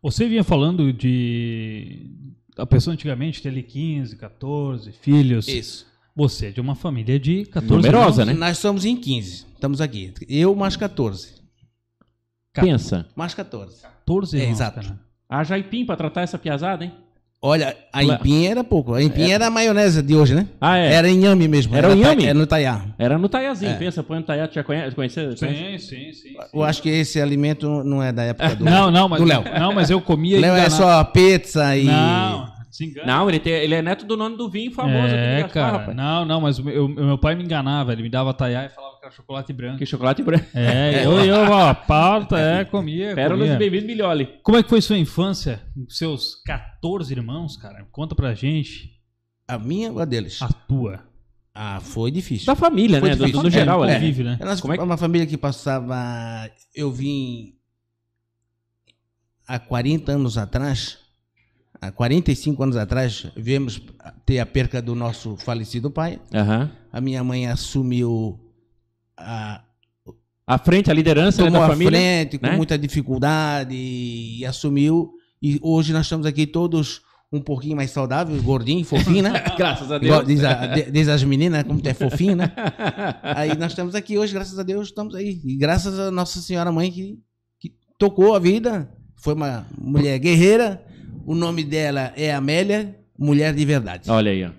Você 0.00 0.28
vinha 0.28 0.44
falando 0.44 0.92
de 0.92 2.19
a 2.60 2.66
pessoa 2.66 2.94
antigamente 2.94 3.42
ter 3.42 3.48
ali 3.48 3.62
15, 3.62 4.16
14 4.16 4.92
filhos. 4.92 5.48
Isso. 5.48 5.86
Você 6.14 6.46
é 6.46 6.50
de 6.50 6.60
uma 6.60 6.74
família 6.74 7.18
de 7.18 7.44
14 7.46 7.72
Numerosa, 7.74 8.24
né? 8.24 8.32
Nós 8.34 8.58
somos 8.58 8.84
em 8.84 8.96
15. 8.96 9.46
Estamos 9.54 9.80
aqui. 9.80 10.12
Eu 10.28 10.54
mais 10.54 10.76
14. 10.76 11.34
Ca- 12.52 12.62
Pensa. 12.62 13.06
Mais 13.14 13.32
14. 13.34 13.82
14 13.82 14.36
É, 14.36 14.40
irmãos, 14.40 14.56
exato. 14.56 14.80
cara. 14.80 14.98
Haja 15.28 15.54
aipim 15.54 15.84
pra 15.86 15.96
tratar 15.96 16.22
essa 16.22 16.36
piazada, 16.38 16.84
hein? 16.84 16.92
Olha, 17.42 17.74
a 17.90 18.04
empinha 18.04 18.50
era 18.50 18.62
pouco. 18.62 18.92
A 18.92 19.02
empinha 19.02 19.34
era 19.36 19.46
a 19.46 19.50
maionese 19.50 20.02
de 20.02 20.14
hoje, 20.14 20.34
né? 20.34 20.46
Ah, 20.60 20.76
é? 20.76 20.92
Era 20.92 21.08
inhame 21.08 21.48
mesmo. 21.48 21.74
Era 21.74 21.86
o 21.88 21.92
ta- 21.92 21.96
inhame? 21.96 22.26
Era 22.26 22.38
no 22.38 22.46
taiá. 22.46 22.84
Era 22.98 23.16
no 23.16 23.30
Taiazinho, 23.30 23.70
É. 23.70 23.74
pensa, 23.78 24.02
põe 24.02 24.18
no 24.18 24.24
Taiá, 24.26 24.46
tu 24.46 24.54
já 24.56 24.62
conhece? 24.62 24.94
conhece, 24.94 25.14
conhece? 25.38 25.38
Sim, 25.38 25.78
sim, 25.78 26.12
sim. 26.12 26.34
Eu 26.52 26.62
acho 26.62 26.82
que 26.82 26.90
esse 26.90 27.18
alimento 27.18 27.82
não 27.82 28.02
é 28.02 28.12
da 28.12 28.24
época 28.24 28.56
do, 28.56 28.64
Não, 28.66 28.90
não, 28.90 29.08
mas 29.08 29.20
do 29.20 29.26
Léo. 29.26 29.42
Não, 29.58 29.72
mas 29.72 29.88
eu 29.88 30.02
comia 30.02 30.38
Léo 30.38 30.54
é 30.54 30.68
só 30.68 31.02
pizza 31.04 31.74
e... 31.78 31.84
Não, 31.84 32.49
se 32.70 32.84
engana. 32.84 33.06
Não, 33.06 33.28
ele, 33.28 33.38
tem, 33.40 33.52
ele 33.52 33.74
é 33.74 33.82
neto 33.82 34.06
do 34.06 34.16
nome 34.16 34.36
do 34.36 34.48
vinho 34.48 34.72
famoso 34.72 35.06
aqui 35.06 35.14
é, 35.16 35.42
Gaspar, 35.42 35.52
cara. 35.52 35.78
rapaz. 35.78 35.96
Não, 35.96 36.24
não, 36.24 36.40
mas 36.40 36.58
o 36.58 36.64
meu, 36.64 36.86
o 36.86 36.88
meu 36.88 37.18
pai 37.18 37.34
me 37.34 37.42
enganava. 37.44 37.92
Ele 37.92 38.02
me 38.02 38.08
dava 38.08 38.32
taiá 38.32 38.64
e 38.64 38.68
falava 38.68 38.98
que 38.98 39.04
era 39.06 39.14
chocolate 39.14 39.52
branco. 39.52 39.78
Que 39.78 39.86
chocolate 39.86 40.22
branco. 40.22 40.46
É, 40.54 41.04
eu, 41.04 41.12
eu, 41.24 41.50
ó, 41.50 41.74
pauta, 41.74 42.38
é, 42.38 42.64
comia. 42.66 43.14
Pérolas 43.14 43.48
comia. 43.48 43.54
e 43.54 43.58
bem-vindo 43.58 43.86
milhole. 43.86 44.26
Como 44.42 44.56
é 44.56 44.62
que 44.62 44.68
foi 44.68 44.80
sua 44.80 44.96
infância? 44.98 45.60
com 45.74 45.88
Seus 45.88 46.36
14 46.46 47.12
irmãos, 47.12 47.56
cara? 47.56 47.86
Conta 47.90 48.14
pra 48.14 48.32
gente. 48.34 48.98
A 49.48 49.58
minha 49.58 49.90
ou 49.90 49.98
a 49.98 50.04
deles? 50.04 50.40
A 50.40 50.48
tua. 50.48 51.00
Ah, 51.52 51.80
foi 51.80 52.12
difícil. 52.12 52.46
Da 52.46 52.54
família, 52.54 53.00
Foi 53.00 53.08
né? 53.10 53.16
Do, 53.16 53.42
no 53.42 53.50
geral, 53.50 53.84
é, 53.84 53.88
né? 53.88 53.94
convive, 53.94 54.22
né? 54.22 54.38
Nós, 54.40 54.60
Como 54.60 54.72
é 54.72 54.78
que- 54.78 54.82
uma 54.84 54.96
família 54.96 55.26
que 55.26 55.36
passava. 55.36 56.48
Eu 56.72 56.92
vim 56.92 57.54
há 59.46 59.58
40 59.58 60.12
anos 60.12 60.38
atrás. 60.38 60.98
Há 61.80 61.90
45 61.90 62.62
anos 62.62 62.76
atrás, 62.76 63.26
viemos 63.36 63.80
ter 64.26 64.38
a 64.38 64.46
perca 64.46 64.80
do 64.82 64.94
nosso 64.94 65.36
falecido 65.36 65.90
pai. 65.90 66.20
Aham. 66.34 66.70
A 66.92 67.00
minha 67.00 67.22
mãe 67.24 67.46
assumiu 67.46 68.38
a, 69.16 69.62
À 70.46 70.58
frente, 70.58 70.90
a 70.90 70.94
liderança 70.94 71.44
né, 71.44 71.50
da 71.50 71.64
a 71.64 71.68
família. 71.68 71.90
frente 71.90 72.38
com 72.38 72.46
né? 72.46 72.56
muita 72.56 72.76
dificuldade 72.78 73.74
e, 73.74 74.44
assumiu. 74.44 75.12
E 75.42 75.58
hoje 75.62 75.92
nós 75.92 76.06
estamos 76.06 76.26
aqui 76.26 76.46
todos 76.46 77.00
um 77.32 77.40
pouquinho 77.40 77.76
mais 77.76 77.92
saudáveis, 77.92 78.42
gordinho, 78.42 78.84
fofinho, 78.84 79.22
né? 79.22 79.32
Graças 79.56 79.90
a 79.92 79.98
Deus. 79.98 80.26
diz, 80.26 80.42
a- 80.42 80.66
diz 80.90 81.06
as 81.08 81.22
meninas, 81.22 81.62
como 81.62 81.80
tu 81.80 81.88
é 81.88 81.94
fofinho, 81.94 82.34
né? 82.34 82.52
Aí 83.22 83.56
nós 83.56 83.70
estamos 83.72 83.94
aqui 83.94 84.18
hoje, 84.18 84.34
graças 84.34 84.58
a 84.58 84.64
Deus, 84.64 84.88
estamos 84.88 85.14
aí. 85.14 85.40
E 85.44 85.56
graças 85.56 85.96
a 85.98 86.10
Nossa 86.10 86.40
Senhora 86.40 86.72
Mãe 86.72 86.90
que, 86.90 87.20
que 87.60 87.72
tocou 87.96 88.34
a 88.34 88.38
vida. 88.40 88.92
Foi 89.16 89.34
uma 89.34 89.64
mulher 89.78 90.18
guerreira. 90.18 90.84
O 91.30 91.34
nome 91.36 91.62
dela 91.62 92.12
é 92.16 92.34
Amélia, 92.34 92.98
mulher 93.16 93.54
de 93.54 93.64
verdade. 93.64 94.10
Olha 94.10 94.32
aí, 94.32 94.44
ó. 94.44 94.50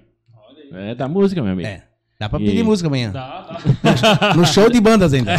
É 0.73 0.95
da 0.95 1.05
música, 1.05 1.43
meu 1.43 1.51
amigo. 1.51 1.67
É. 1.67 1.83
Dá 2.17 2.29
pra 2.29 2.39
E- 2.39 2.45
pedir 2.45 2.63
música 2.63 2.87
amanhã. 2.87 3.11
Dá, 3.11 3.59
dá. 3.83 4.33
No 4.39 4.45
show 4.45 4.69
de 4.69 4.79
bandas 4.79 5.13
ainda. 5.13 5.33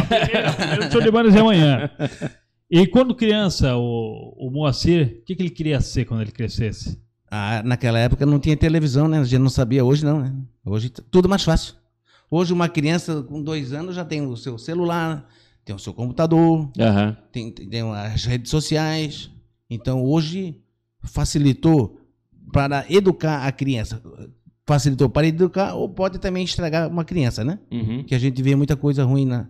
Eu 0.76 0.90
show 0.92 1.00
de 1.00 1.10
bandas 1.10 1.32
de 1.32 1.38
amanhã. 1.38 1.88
E 2.70 2.86
quando 2.86 3.14
criança, 3.14 3.76
o, 3.76 4.34
o 4.38 4.50
Moacir, 4.50 5.18
o 5.20 5.24
que, 5.24 5.34
que 5.34 5.42
ele 5.42 5.50
queria 5.50 5.78
ser 5.80 6.04
quando 6.06 6.20
ele 6.22 6.32
crescesse? 6.32 6.98
Ah, 7.30 7.62
naquela 7.62 7.98
época 7.98 8.24
não 8.26 8.38
tinha 8.38 8.56
televisão, 8.56 9.08
né? 9.08 9.18
A 9.18 9.24
gente 9.24 9.40
não 9.40 9.50
sabia. 9.50 9.84
Hoje 9.84 10.04
não, 10.04 10.20
né? 10.20 10.34
Hoje 10.64 10.90
tudo 10.90 11.28
mais 11.30 11.44
fácil. 11.44 11.74
Hoje 12.30 12.52
uma 12.52 12.68
criança 12.70 13.22
com 13.22 13.42
dois 13.42 13.72
anos 13.74 13.94
já 13.94 14.04
tem 14.06 14.20
o 14.26 14.36
seu 14.38 14.56
celular, 14.58 15.26
tem 15.66 15.74
o 15.76 15.78
seu 15.78 15.92
computador, 15.94 16.70
tem, 17.30 17.50
tem 17.50 17.68
tem 17.68 17.82
as 17.94 18.24
redes 18.26 18.50
sociais. 18.50 19.30
Então 19.68 20.02
hoje 20.04 20.62
facilitou 21.02 22.00
para 22.52 22.85
educar 22.88 23.47
a 23.47 23.52
criança. 23.52 24.02
Facilitou 24.66 25.09
para 25.09 25.26
educar 25.26 25.75
ou 25.75 25.88
pode 25.88 26.18
também 26.18 26.44
estragar 26.44 26.88
uma 26.88 27.04
criança, 27.04 27.44
né? 27.44 27.59
Uhum. 27.71 28.04
Que 28.04 28.14
a 28.14 28.18
gente 28.18 28.40
vê 28.42 28.54
muita 28.54 28.76
coisa 28.76 29.04
ruim 29.04 29.26
na, 29.26 29.49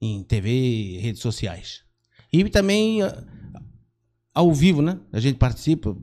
em 0.00 0.22
TV, 0.24 0.98
redes 1.00 1.22
sociais. 1.22 1.84
E 2.32 2.48
também 2.50 3.02
ah, 3.02 3.24
ao 4.34 4.52
vivo, 4.52 4.82
né? 4.82 4.98
A 5.12 5.20
gente 5.20 5.36
participa, 5.36 5.96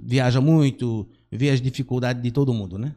viaja 0.00 0.40
muito, 0.40 1.08
vê 1.30 1.50
as 1.50 1.60
dificuldades 1.60 2.22
de 2.22 2.30
todo 2.30 2.52
mundo, 2.52 2.78
né? 2.78 2.94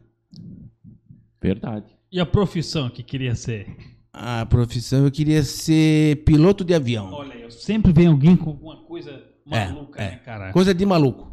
Verdade. 1.40 1.86
E 2.10 2.20
a 2.20 2.26
profissão 2.26 2.90
que 2.90 3.02
queria 3.02 3.34
ser? 3.34 3.76
A 4.12 4.46
profissão 4.46 5.04
eu 5.04 5.10
queria 5.10 5.42
ser 5.42 6.24
piloto 6.24 6.64
de 6.64 6.74
avião. 6.74 7.12
Olha, 7.12 7.34
eu 7.34 7.50
sempre 7.50 7.92
vem 7.92 8.06
alguém 8.06 8.36
com 8.36 8.50
alguma 8.50 8.76
coisa 8.84 9.35
maluca, 9.46 10.02
é. 10.02 10.10
né, 10.10 10.20
cara? 10.24 10.52
Coisa 10.52 10.74
de 10.74 10.84
maluco. 10.86 11.32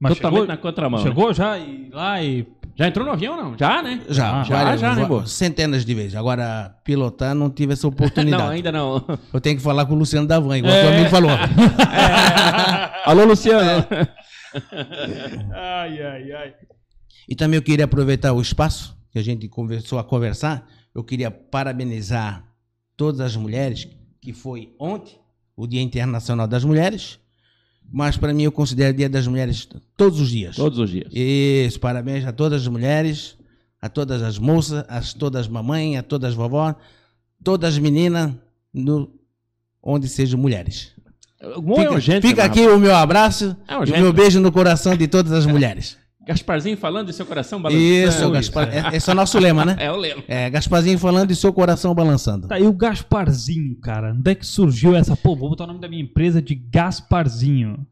Mas 0.00 0.14
Totalmente 0.14 0.40
chegou, 0.42 0.46
na 0.54 0.56
contramão. 0.56 1.00
né? 1.00 1.06
chegou 1.08 1.32
já 1.34 1.58
e 1.58 1.88
lá 1.92 2.22
e 2.22 2.46
Já 2.76 2.86
entrou 2.86 3.04
no 3.04 3.10
avião, 3.12 3.36
não? 3.36 3.58
Já, 3.58 3.82
né? 3.82 4.00
Já, 4.08 4.40
Ah, 4.40 4.44
já, 4.44 4.54
várias- 4.62 4.80
já, 4.80 4.94
né? 4.94 5.26
Centenas 5.26 5.84
de 5.84 5.92
vezes. 5.94 6.14
Agora, 6.14 6.76
pilotar 6.84 7.34
não 7.34 7.50
tive 7.50 7.72
essa 7.72 7.88
oportunidade. 7.88 8.40
Não, 8.44 8.50
ainda 8.50 8.70
não. 8.70 9.04
Eu 9.34 9.40
tenho 9.40 9.56
que 9.56 9.62
falar 9.62 9.84
com 9.86 9.94
o 9.94 9.98
Luciano 9.98 10.26
Davan, 10.28 10.56
igual 10.58 10.72
É. 10.72 10.84
o 10.84 10.88
amigo 10.94 11.10
falou. 11.10 11.30
Alô, 13.04 13.24
Luciano. 13.24 13.84
ai, 15.54 16.02
ai, 16.02 16.32
ai. 16.32 16.54
E 17.28 17.34
também 17.34 17.58
eu 17.58 17.62
queria 17.62 17.84
aproveitar 17.84 18.32
o 18.32 18.40
espaço 18.40 18.96
que 19.10 19.18
a 19.18 19.22
gente 19.22 19.48
conversou 19.48 19.98
a 19.98 20.04
conversar. 20.04 20.66
Eu 20.94 21.04
queria 21.04 21.30
parabenizar 21.30 22.44
todas 22.96 23.20
as 23.20 23.36
mulheres, 23.36 23.88
que 24.20 24.32
foi 24.32 24.74
ontem, 24.80 25.18
o 25.56 25.66
Dia 25.66 25.82
Internacional 25.82 26.46
das 26.46 26.64
Mulheres. 26.64 27.18
Mas 27.90 28.16
para 28.16 28.32
mim 28.34 28.42
eu 28.42 28.52
considero 28.52 28.92
o 28.92 28.96
Dia 28.96 29.08
das 29.08 29.26
Mulheres 29.26 29.68
todos 29.96 30.20
os 30.20 30.28
dias. 30.30 30.56
Todos 30.56 30.78
os 30.78 30.90
dias. 30.90 31.08
Isso, 31.12 31.80
parabéns 31.80 32.26
a 32.26 32.32
todas 32.32 32.62
as 32.62 32.68
mulheres, 32.68 33.36
a 33.80 33.88
todas 33.88 34.22
as 34.22 34.38
moças, 34.38 34.84
a 34.88 35.00
todas 35.18 35.42
as 35.42 35.48
mamães, 35.48 35.96
a 35.98 36.02
todas 36.02 36.30
as 36.30 36.36
vovó, 36.36 36.74
todas 37.42 37.74
as 37.74 37.78
meninas, 37.78 38.32
no, 38.72 39.10
onde 39.82 40.08
sejam 40.08 40.38
mulheres. 40.38 40.92
Bom, 41.62 41.74
é 41.74 41.82
Fica, 41.82 41.92
urgente, 41.92 42.26
fica 42.28 42.42
né, 42.42 42.48
aqui 42.48 42.66
o 42.66 42.78
meu 42.78 42.94
abraço 42.96 43.56
É 43.68 43.74
e 43.74 43.76
urgente. 43.76 43.98
o 44.00 44.02
meu 44.02 44.12
beijo 44.12 44.40
no 44.40 44.50
coração 44.50 44.96
de 44.96 45.06
todas 45.06 45.32
as 45.32 45.46
mulheres. 45.46 45.96
Gasparzinho 46.28 46.76
falando 46.76 47.06
de 47.06 47.12
seu 47.14 47.24
coração 47.26 47.60
balançando. 47.60 47.82
Isso, 47.84 48.30
Gaspar, 48.30 48.68
é- 48.92 48.96
esse 48.96 49.08
é 49.08 49.12
o 49.12 49.16
nosso 49.16 49.38
lema, 49.38 49.64
né? 49.64 49.76
É 49.80 49.90
o 49.90 49.96
lema. 49.96 50.22
É, 50.28 50.50
Gasparzinho 50.50 50.98
falando 50.98 51.30
e 51.30 51.34
seu 51.36 51.52
coração 51.52 51.94
balançando. 51.94 52.46
Tá 52.46 52.56
aí 52.56 52.66
o 52.66 52.72
Gasparzinho, 52.72 53.74
cara. 53.80 54.12
Onde 54.12 54.30
é 54.30 54.34
que 54.34 54.44
surgiu 54.46 54.94
essa? 54.94 55.16
Pô, 55.16 55.34
vou 55.34 55.48
botar 55.48 55.64
o 55.64 55.66
nome 55.68 55.80
da 55.80 55.88
minha 55.88 56.02
empresa 56.02 56.40
de 56.42 56.54
Gasparzinho. 56.54 57.86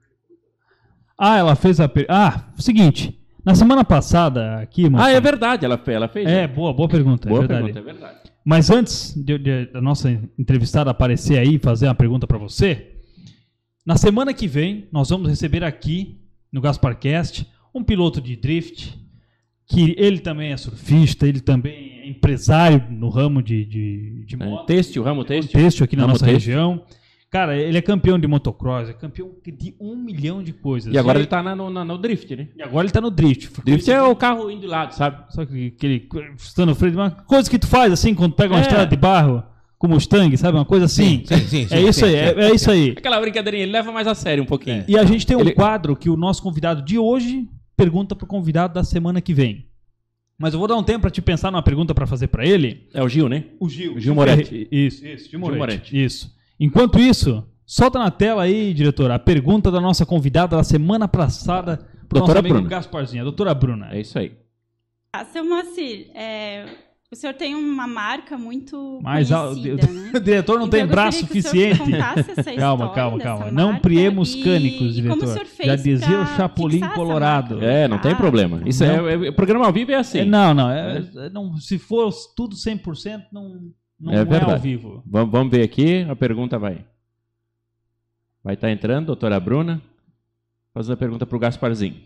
Ah, 1.18 1.38
ela 1.38 1.56
fez 1.56 1.80
a. 1.80 1.88
Per... 1.88 2.04
Ah, 2.08 2.44
seguinte. 2.58 3.18
Na 3.44 3.54
semana 3.54 3.84
passada, 3.84 4.56
aqui, 4.58 4.82
mano. 4.90 5.02
Ah, 5.02 5.10
é 5.10 5.20
verdade, 5.20 5.64
ela 5.64 5.78
fez. 5.78 5.96
Ela 5.96 6.08
fez 6.08 6.26
É, 6.28 6.46
boa, 6.46 6.74
boa 6.74 6.88
pergunta. 6.88 7.28
Boa 7.28 7.44
é 7.44 7.46
verdade. 7.46 7.72
pergunta, 7.72 7.90
é 7.90 7.92
verdade. 7.92 8.18
Mas 8.44 8.70
antes 8.70 9.14
de, 9.16 9.38
de- 9.38 9.66
da 9.72 9.80
nossa 9.80 10.10
entrevistada 10.38 10.90
aparecer 10.90 11.38
aí 11.38 11.54
e 11.54 11.58
fazer 11.58 11.86
uma 11.86 11.94
pergunta 11.94 12.26
pra 12.26 12.36
você, 12.38 12.92
na 13.84 13.96
semana 13.96 14.34
que 14.34 14.46
vem 14.46 14.88
nós 14.92 15.08
vamos 15.08 15.28
receber 15.28 15.64
aqui 15.64 16.20
no 16.52 16.60
Gasparcast 16.60 17.46
um 17.76 17.82
piloto 17.84 18.20
de 18.20 18.36
drift 18.36 18.98
que 19.68 19.94
ele 19.98 20.18
também 20.20 20.52
é 20.52 20.56
surfista, 20.56 21.26
ele 21.26 21.40
também 21.40 22.00
é 22.02 22.08
empresário 22.08 22.84
no 22.90 23.08
ramo 23.08 23.42
de, 23.42 23.64
de, 23.64 24.24
de 24.24 24.34
É, 24.34 24.38
moto, 24.46 24.66
têxtil, 24.66 25.02
ramo 25.02 25.24
têxtil. 25.24 25.60
têxtil 25.60 25.84
aqui 25.84 25.96
na 25.96 26.02
Ramo 26.02 26.12
nossa 26.12 26.24
têxtil. 26.24 26.52
região. 26.54 26.82
Cara, 27.28 27.56
ele 27.58 27.76
é 27.76 27.82
campeão 27.82 28.16
de 28.18 28.26
motocross, 28.28 28.88
é 28.88 28.92
campeão 28.92 29.32
de 29.44 29.74
um 29.80 29.96
milhão 29.96 30.40
de 30.42 30.52
coisas. 30.52 30.94
E 30.94 30.96
agora 30.96 31.18
ele 31.18 31.26
tá 31.26 31.42
na- 31.42 31.56
no, 31.56 31.68
na- 31.68 31.84
no 31.84 31.98
drift, 31.98 32.34
né? 32.36 32.48
E 32.56 32.62
agora 32.62 32.86
ele 32.86 32.92
tá 32.92 33.00
no 33.00 33.10
drift. 33.10 33.50
Drift 33.64 33.90
é 33.90 34.00
o 34.00 34.14
carro 34.14 34.48
indo 34.48 34.60
de 34.60 34.66
lado, 34.68 34.92
sabe? 34.94 35.24
Só 35.34 35.44
que 35.44 35.74
aquele 35.76 36.08
estando 36.38 36.72
freio, 36.74 36.94
uma 36.94 37.10
coisa 37.10 37.50
que 37.50 37.58
tu 37.58 37.66
faz 37.66 37.92
assim 37.92 38.14
quando 38.14 38.34
pega 38.34 38.54
uma 38.54 38.60
É. 38.60 38.62
estrada 38.62 38.86
de 38.86 38.96
barro 38.96 39.42
com 39.76 39.88
Mustang, 39.88 40.34
sabe? 40.36 40.56
Uma 40.56 40.64
coisa 40.64 40.86
assim. 40.86 41.24
Sim, 41.26 41.36
sim, 41.48 41.66
sim, 41.66 41.74
é 41.74 41.82
isso 41.82 42.04
aí, 42.04 42.14
é, 42.14 42.40
é 42.44 42.54
isso 42.54 42.70
aí. 42.70 42.90
Aquela 42.96 43.20
brincadeirinha, 43.20 43.64
ele 43.64 43.72
leva 43.72 43.90
mais 43.90 44.06
a 44.06 44.14
sério 44.14 44.44
um 44.44 44.46
pouquinho. 44.46 44.84
E 44.86 44.96
a 44.96 45.04
gente 45.04 45.26
tem 45.26 45.36
um 45.36 45.40
Ele- 45.40 45.52
quadro 45.52 45.96
que 45.96 46.08
o 46.08 46.16
nosso 46.16 46.40
convidado 46.42 46.80
de 46.80 46.96
hoje 46.96 47.46
pergunta 47.76 48.16
pro 48.16 48.26
convidado 48.26 48.74
da 48.74 48.82
semana 48.84 49.20
que 49.20 49.34
vem. 49.34 49.66
Mas 50.38 50.52
eu 50.52 50.58
vou 50.58 50.68
dar 50.68 50.76
um 50.76 50.82
tempo 50.82 51.00
pra 51.02 51.10
te 51.10 51.22
pensar 51.22 51.50
numa 51.50 51.62
pergunta 51.62 51.94
pra 51.94 52.06
fazer 52.06 52.28
pra 52.28 52.44
ele. 52.46 52.88
É 52.92 53.02
o 53.02 53.08
Gil, 53.08 53.28
né? 53.28 53.44
O 53.58 53.68
Gil. 53.68 53.94
O 53.94 54.00
Gil 54.00 54.14
Moretti. 54.14 54.68
Isso, 54.70 55.06
isso, 55.06 55.30
Gil 55.30 55.40
Moretti. 55.40 55.58
Moretti. 55.58 56.04
Isso. 56.04 56.36
Enquanto 56.60 56.98
isso, 56.98 57.46
solta 57.64 57.98
na 57.98 58.10
tela 58.10 58.42
aí, 58.42 58.74
diretor, 58.74 59.10
a 59.10 59.18
pergunta 59.18 59.70
da 59.70 59.80
nossa 59.80 60.04
convidada 60.04 60.56
da 60.56 60.64
semana 60.64 61.08
passada 61.08 61.78
pro 62.08 62.18
nosso 62.18 62.32
Doutora 62.32 62.38
amigo 62.40 62.54
Bruna. 62.54 62.68
Gasparzinho, 62.68 63.22
a 63.22 63.24
doutora 63.24 63.54
Bruna. 63.54 63.88
É 63.94 64.00
isso 64.00 64.18
aí. 64.18 64.32
Ah, 65.12 65.24
seu 65.24 65.44
Moacir, 65.44 66.10
é, 66.14 66.66
o 67.12 67.14
senhor 67.16 67.34
tem 67.34 67.54
uma 67.54 67.86
marca 67.86 68.36
muito 68.36 68.98
Mas 69.02 69.30
o, 69.30 69.34
conhecida, 69.54 69.86
né? 69.86 70.10
o 70.14 70.18
diretor 70.20 70.58
não 70.58 70.66
Então 70.66 70.78
tem 70.80 70.86
braço 70.86 71.18
o 71.24 71.26
suficiente. 71.28 71.78
Calma, 72.56 72.86
história 72.86 72.94
calma, 72.94 73.18
dessa 73.18 73.28
calma. 73.30 73.50
Não 73.52 73.78
priemos 73.78 74.34
e- 74.34 74.42
cânicos, 74.42 74.98
e 74.98 75.02
como 75.02 75.14
o 75.14 75.16
diretor. 75.18 75.26
senhor 75.32 75.46
fez 75.46 75.68
Já 75.68 75.76
dizia 75.76 76.20
o 76.20 76.26
Chapolin 76.36 76.80
Colorado. 76.94 77.62
É, 77.62 77.86
não 77.86 77.98
tem 78.00 78.12
Ah, 78.12 78.16
problema. 78.16 78.60
Isso 78.66 78.84
Não. 78.84 79.08
é, 79.08 79.28
é- 79.28 79.32
programa 79.32 79.66
ao 79.66 79.72
vivo 79.72 79.92
é 79.92 79.94
assim. 79.96 80.18
É, 80.20 80.24
não, 80.24 80.52
não, 80.52 80.70
é- 80.70 80.98
é- 81.16 81.30
não. 81.30 81.56
Se 81.58 81.78
for 81.78 82.12
tudo 82.36 82.56
100%, 82.56 83.26
não, 83.32 83.70
não 84.00 84.12
É 84.12 84.16
é, 84.16 84.24
verdade. 84.24 84.52
ao 84.52 84.58
vivo. 84.58 85.02
Vamos, 85.06 85.30
vamos 85.30 85.50
ver 85.50 85.62
aqui, 85.62 86.02
a 86.10 86.16
pergunta 86.16 86.58
vai. 86.58 86.84
Vai 88.42 88.54
estar 88.54 88.70
entrando, 88.70 89.06
doutora 89.06 89.38
Bruna. 89.40 89.80
Fazendo 90.74 90.94
a 90.94 90.96
pergunta 90.96 91.24
pro 91.24 91.38
Gasparzinho. 91.38 91.96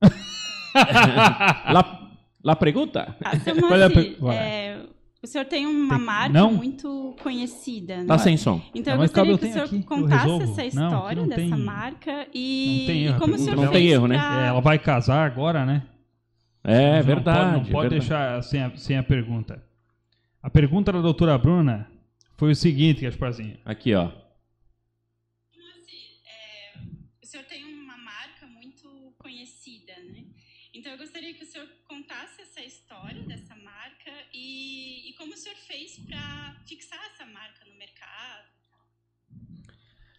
lá, 1.72 2.03
lá 2.44 2.54
pergunta? 2.54 3.16
Ah, 3.24 3.32
Qual 3.38 3.56
é 3.72 3.84
a 3.84 3.88
Moacir, 3.88 3.94
per- 3.94 4.20
vai. 4.20 4.36
é, 4.36 4.86
o 5.22 5.26
senhor 5.26 5.44
tem 5.46 5.66
uma 5.66 5.96
Tem- 5.96 6.04
marca 6.04 6.32
não? 6.38 6.52
muito 6.52 7.16
conhecida, 7.22 7.96
né? 7.98 8.04
Tá 8.06 8.18
sem 8.18 8.36
som. 8.36 8.60
Então 8.74 8.92
Não, 8.92 8.92
eu 8.92 8.98
mas 8.98 9.10
gostaria 9.10 9.38
que 9.38 9.44
o 9.46 9.52
senhor 9.52 9.64
aqui, 9.64 9.82
contasse 9.82 10.42
essa 10.42 10.78
Não, 10.80 10.88
história 10.88 11.22
não 11.22 11.28
dessa 11.28 11.40
tem- 11.40 11.50
marca 11.50 12.26
e, 12.34 12.76
não 12.80 12.86
tem 12.86 13.04
erro, 13.04 13.16
e 13.16 13.20
como 13.20 13.34
o 13.34 13.38
senhor 13.38 13.46
pergunta 13.50 13.66
não 13.66 13.72
fez 13.72 13.82
tem 13.84 13.92
erro, 13.92 14.06
né? 14.06 14.18
pra- 14.18 14.44
É, 14.44 14.48
ela 14.48 14.60
vai 14.60 14.78
casar 14.78 15.24
agora, 15.26 15.64
né? 15.64 15.86
É 16.62 16.96
Não 16.98 17.02
verdade. 17.04 17.38
pode- 17.38 17.52
Não 17.52 17.60
pode, 17.72 17.88
verdade. 17.88 18.00
deixar 18.00 18.42
sem 18.42 18.62
a, 18.62 18.76
sem 18.76 18.96
a 18.98 19.02
pergunta. 19.02 19.62
A 20.42 20.50
pergunta 20.50 20.92
da 20.92 21.00
doutora 21.00 21.36
Bruna 21.38 21.90
foi 22.36 22.50
o 22.52 22.54
seguinte, 22.56 23.02
Gasparzinho. 23.02 23.56
Aqui, 23.64 23.94
ó. 23.94 24.10
O 27.22 27.26
senhor 27.26 27.44
tem 27.46 27.64
uma 27.64 27.96
marca 27.96 28.46
muito 28.46 29.14
conhecida, 29.18 29.92
né? 30.12 30.24
Então 30.74 30.92
eu 30.92 30.98
gostaria 30.98 31.32
que 31.34 31.44
o 31.44 31.46
senhor 31.46 31.66
essa 32.64 32.74
história 32.76 33.22
dessa 33.22 33.54
marca 33.56 34.10
e, 34.32 35.10
e 35.10 35.12
como 35.18 35.34
o 35.34 35.36
senhor 35.36 35.56
fez 35.66 35.98
para 36.06 36.56
fixar 36.66 36.98
essa 37.14 37.24
marca 37.30 37.64
no 37.70 37.78
mercado. 37.78 38.44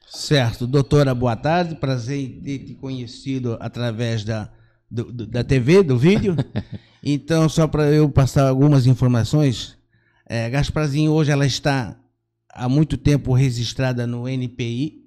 Certo. 0.08 0.66
Doutora, 0.68 1.14
boa 1.14 1.36
tarde. 1.36 1.76
Prazer 1.76 2.18
em 2.20 2.42
ter 2.42 2.60
te 2.60 2.74
conhecido 2.76 3.58
através 3.60 4.24
da, 4.24 4.52
do- 4.90 5.12
do- 5.12 5.28
da 5.28 5.44
TV, 5.44 5.84
do 5.84 5.98
vídeo. 5.98 6.36
Então, 7.08 7.48
só 7.48 7.68
para 7.68 7.84
eu 7.92 8.10
passar 8.10 8.48
algumas 8.50 8.88
informações, 8.88 9.78
é, 10.26 10.50
Gasparzinho 10.50 11.12
hoje 11.12 11.30
ela 11.30 11.46
está 11.46 11.96
há 12.50 12.68
muito 12.68 12.98
tempo 12.98 13.32
registrada 13.32 14.08
no 14.08 14.28
NPI, 14.28 15.06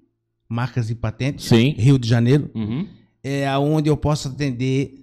marcas 0.49 0.91
e 0.91 0.95
patentes, 0.95 1.47
Sim. 1.47 1.71
Rio 1.77 1.99
de 1.99 2.09
Janeiro, 2.09 2.53
Uhum. 2.55 2.87
é 3.21 3.51
onde 3.59 3.91
eu 3.91 3.97
posso 3.97 4.29
atender 4.29 4.95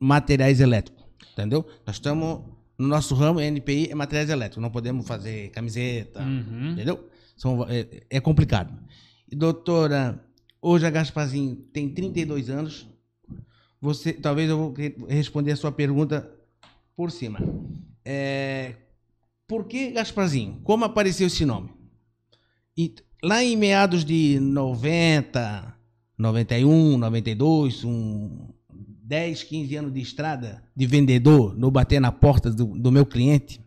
materiais 0.00 0.58
elétricos, 0.58 0.97
entendeu? 1.32 1.66
Nós 1.86 1.96
estamos 1.96 2.40
no 2.78 2.86
nosso 2.86 3.14
ramo 3.14 3.40
NPI 3.40 3.90
é 3.90 3.94
materiais 3.94 4.30
elétricos, 4.30 4.62
não 4.62 4.70
podemos 4.70 5.06
fazer 5.06 5.50
camiseta, 5.50 6.22
Uhum. 6.22 6.72
entendeu? 6.72 7.08
São, 7.36 7.64
é, 7.68 7.86
é 8.08 8.20
complicado. 8.20 8.72
E 9.30 9.34
doutora, 9.36 10.24
hoje 10.62 10.86
a 10.86 10.90
Gasparzinho 10.90 11.56
tem 11.72 11.88
32 11.88 12.48
anos. 12.50 12.86
Você, 13.80 14.12
talvez 14.12 14.48
eu 14.50 14.58
vou 14.58 14.72
re- 14.72 14.96
responder 15.08 15.52
a 15.52 15.56
sua 15.56 15.70
pergunta 15.72 16.28
por 16.96 17.10
cima. 17.12 17.38
É, 18.04 18.74
por 19.46 19.64
que 19.66 19.90
Gasparzinho? 19.92 20.60
Como 20.64 20.84
apareceu 20.84 21.26
esse 21.26 21.44
nome? 21.44 21.70
E 22.76 22.94
lá 23.22 23.42
em 23.42 23.56
meados 23.56 24.04
de 24.04 24.38
90, 24.40 25.74
91, 26.16 26.96
92, 26.96 27.84
um 27.84 28.48
10, 29.08 29.42
15 29.44 29.74
anos 29.76 29.92
de 29.94 30.00
estrada 30.02 30.62
de 30.76 30.86
vendedor, 30.86 31.56
no 31.58 31.70
bater 31.70 31.98
na 31.98 32.12
porta 32.12 32.50
do, 32.50 32.66
do 32.66 32.92
meu 32.92 33.06
cliente, 33.06 33.58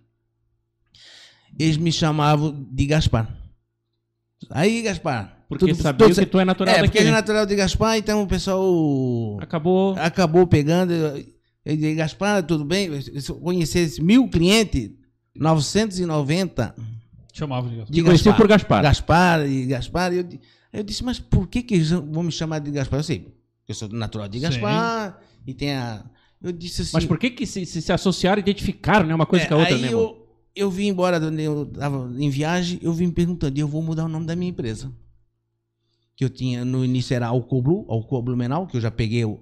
eles 1.57 1.77
me 1.77 1.91
chamavam 1.91 2.67
de 2.71 2.85
Gaspar. 2.85 3.27
Aí, 4.51 4.81
Gaspar. 4.83 5.39
Porque 5.49 5.65
tudo- 5.67 5.81
sabia 5.81 6.07
tudo 6.07 6.15
que 6.19 6.25
tu 6.27 6.39
é 6.39 6.45
natural 6.45 6.73
É, 6.75 6.77
porque 6.79 6.89
daqui. 6.89 6.97
ele 6.99 7.07
é 7.09 7.11
né? 7.11 7.17
natural 7.17 7.45
de 7.47 7.55
Gaspar, 7.55 7.97
então 7.97 8.21
o 8.23 8.27
pessoal 8.27 9.37
Acabou. 9.41 9.95
acabou 9.97 10.45
pegando. 10.47 10.93
Eu 10.93 11.75
disse, 11.75 11.95
Gaspar, 11.95 12.43
tudo 12.43 12.63
bem? 12.63 13.01
Se 13.01 13.29
eu 13.29 13.35
conhecesse 13.35 14.01
mil 14.01 14.27
clientes, 14.29 14.91
990 15.35 16.75
Te 17.31 17.37
Chamava 17.39 17.67
de 17.67 17.75
de 17.91 18.03
conheci 18.03 18.23
Gaspar. 18.25 18.37
por 18.37 18.47
Gaspar. 18.47 18.83
Gaspar 18.83 19.45
e 19.49 19.65
Gaspar. 19.65 20.13
Eu, 20.13 20.27
eu 20.71 20.83
disse, 20.83 21.03
mas 21.03 21.19
por 21.19 21.47
que, 21.47 21.63
que 21.63 21.73
eles 21.75 21.89
vão 21.89 22.23
me 22.23 22.31
chamar 22.31 22.59
de 22.59 22.71
Gaspar? 22.71 22.99
Eu 22.99 23.03
sei, 23.03 23.27
eu 23.67 23.73
sou 23.75 23.89
natural 23.89 24.27
de 24.29 24.37
Sim. 24.39 24.45
E 25.45 25.53
tem 25.53 25.73
a. 25.73 26.03
Eu 26.41 26.51
disse 26.51 26.81
assim. 26.81 26.91
Mas 26.93 27.05
por 27.05 27.17
que 27.17 27.29
que 27.29 27.45
se, 27.45 27.65
se, 27.65 27.81
se 27.81 27.91
associaram 27.91 28.39
e 28.39 28.41
identificaram, 28.41 29.05
né? 29.05 29.13
Uma 29.13 29.25
coisa 29.25 29.45
é, 29.45 29.47
com 29.47 29.55
a 29.55 29.57
outra, 29.57 29.75
aí 29.75 29.81
né, 29.81 29.87
irmão? 29.87 30.01
eu, 30.01 30.27
eu 30.55 30.71
vim 30.71 30.87
embora, 30.87 31.17
eu 31.17 31.65
tava 31.67 32.11
em 32.17 32.29
viagem, 32.29 32.79
eu 32.81 32.93
vim 32.93 33.09
perguntando, 33.11 33.57
eu 33.57 33.67
vou 33.67 33.81
mudar 33.81 34.05
o 34.05 34.09
nome 34.09 34.25
da 34.25 34.35
minha 34.35 34.49
empresa. 34.49 34.91
Que 36.15 36.25
eu 36.25 36.29
tinha, 36.29 36.65
no 36.65 36.83
início 36.83 37.15
era 37.15 37.27
Alcoblu, 37.27 37.85
Alcoblu 37.87 38.35
Menal, 38.35 38.67
que 38.67 38.77
eu 38.77 38.81
já 38.81 38.91
peguei 38.91 39.25
o, 39.25 39.39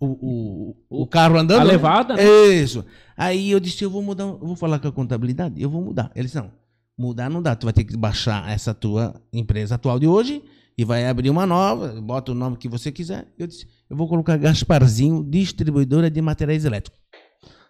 o, 0.00 0.74
o, 0.88 1.02
o 1.02 1.06
carro 1.06 1.38
andando. 1.38 1.62
A 1.62 1.64
né? 1.64 1.72
levada, 1.72 2.14
né? 2.14 2.24
Isso. 2.24 2.84
Aí 3.16 3.50
eu 3.50 3.60
disse, 3.60 3.84
eu 3.84 3.90
vou 3.90 4.02
mudar, 4.02 4.24
eu 4.24 4.38
vou 4.38 4.56
falar 4.56 4.78
com 4.78 4.88
a 4.88 4.92
contabilidade, 4.92 5.60
eu 5.60 5.70
vou 5.70 5.82
mudar. 5.82 6.10
Eles 6.14 6.34
não, 6.34 6.50
mudar 6.96 7.30
não 7.30 7.40
dá, 7.40 7.54
tu 7.54 7.64
vai 7.64 7.72
ter 7.72 7.84
que 7.84 7.96
baixar 7.96 8.50
essa 8.50 8.74
tua 8.74 9.14
empresa 9.32 9.76
atual 9.76 9.98
de 9.98 10.06
hoje 10.06 10.42
e 10.76 10.84
vai 10.84 11.06
abrir 11.06 11.30
uma 11.30 11.46
nova, 11.46 12.00
bota 12.00 12.32
o 12.32 12.34
nome 12.34 12.56
que 12.56 12.68
você 12.68 12.92
quiser. 12.92 13.32
Eu 13.38 13.46
disse, 13.46 13.66
eu 13.88 13.96
vou 13.96 14.08
colocar 14.08 14.36
Gasparzinho, 14.36 15.24
distribuidora 15.24 16.10
de 16.10 16.20
materiais 16.20 16.64
elétricos. 16.64 17.00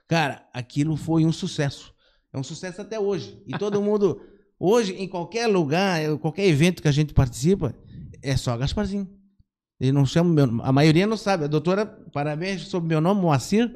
Cara, 0.09 0.47
aquilo 0.53 0.97
foi 0.97 1.25
um 1.25 1.33
sucesso. 1.33 1.95
É 2.33 2.39
um 2.39 2.43
sucesso 2.43 2.81
até 2.81 2.99
hoje. 2.99 3.43
E 3.47 3.57
todo 3.57 3.81
mundo, 3.81 4.21
hoje, 4.59 4.95
em 4.95 5.07
qualquer 5.07 5.47
lugar, 5.47 6.01
qualquer 6.19 6.47
evento 6.47 6.83
que 6.83 6.89
a 6.89 6.93
gente 6.93 7.15
participa, 7.15 7.75
é 8.23 8.37
só 8.37 8.57
Gasparzinho. 8.57 9.09
Ele 9.81 9.93
não 9.93 10.05
chama 10.05 10.31
meu 10.31 10.63
A 10.65 10.73
maioria 10.73 11.07
não 11.07 11.17
sabe. 11.17 11.45
A 11.45 11.47
doutora, 11.47 11.87
parabéns 12.13 12.63
sobre 12.63 12.89
meu 12.89 13.01
nome, 13.01 13.21
Moacir. 13.21 13.71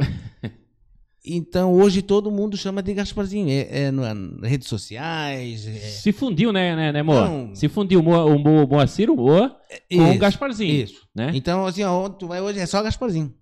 Então, 1.24 1.72
hoje 1.72 2.02
todo 2.02 2.32
mundo 2.32 2.56
chama 2.56 2.82
de 2.82 2.92
Gasparzinho. 2.94 3.48
É, 3.48 3.84
é 3.84 3.90
na- 3.92 4.12
nas 4.12 4.50
redes 4.50 4.66
sociais. 4.68 5.66
É, 5.68 5.72
Se 5.78 6.10
fundiu, 6.12 6.52
né, 6.52 6.74
né, 6.74 6.90
né 6.92 7.02
Moa? 7.02 7.28
Não. 7.28 7.54
Se 7.54 7.68
fundiu 7.68 8.00
o 8.00 8.02
Moa, 8.02 8.24
o 8.24 8.38
Moa, 8.38 8.66
Moacir, 8.66 9.08
o 9.08 9.16
Moa, 9.16 9.56
com 9.90 10.10
o 10.10 10.18
Gasparzinho, 10.18 10.84
Isso. 10.84 11.06
né? 11.14 11.30
Então, 11.34 11.64
assim, 11.64 11.84
ó, 11.84 12.08
tu 12.08 12.26
vai 12.26 12.40
hoje 12.40 12.58
é 12.58 12.66
só 12.66 12.82
Gasparzinho. 12.82 13.32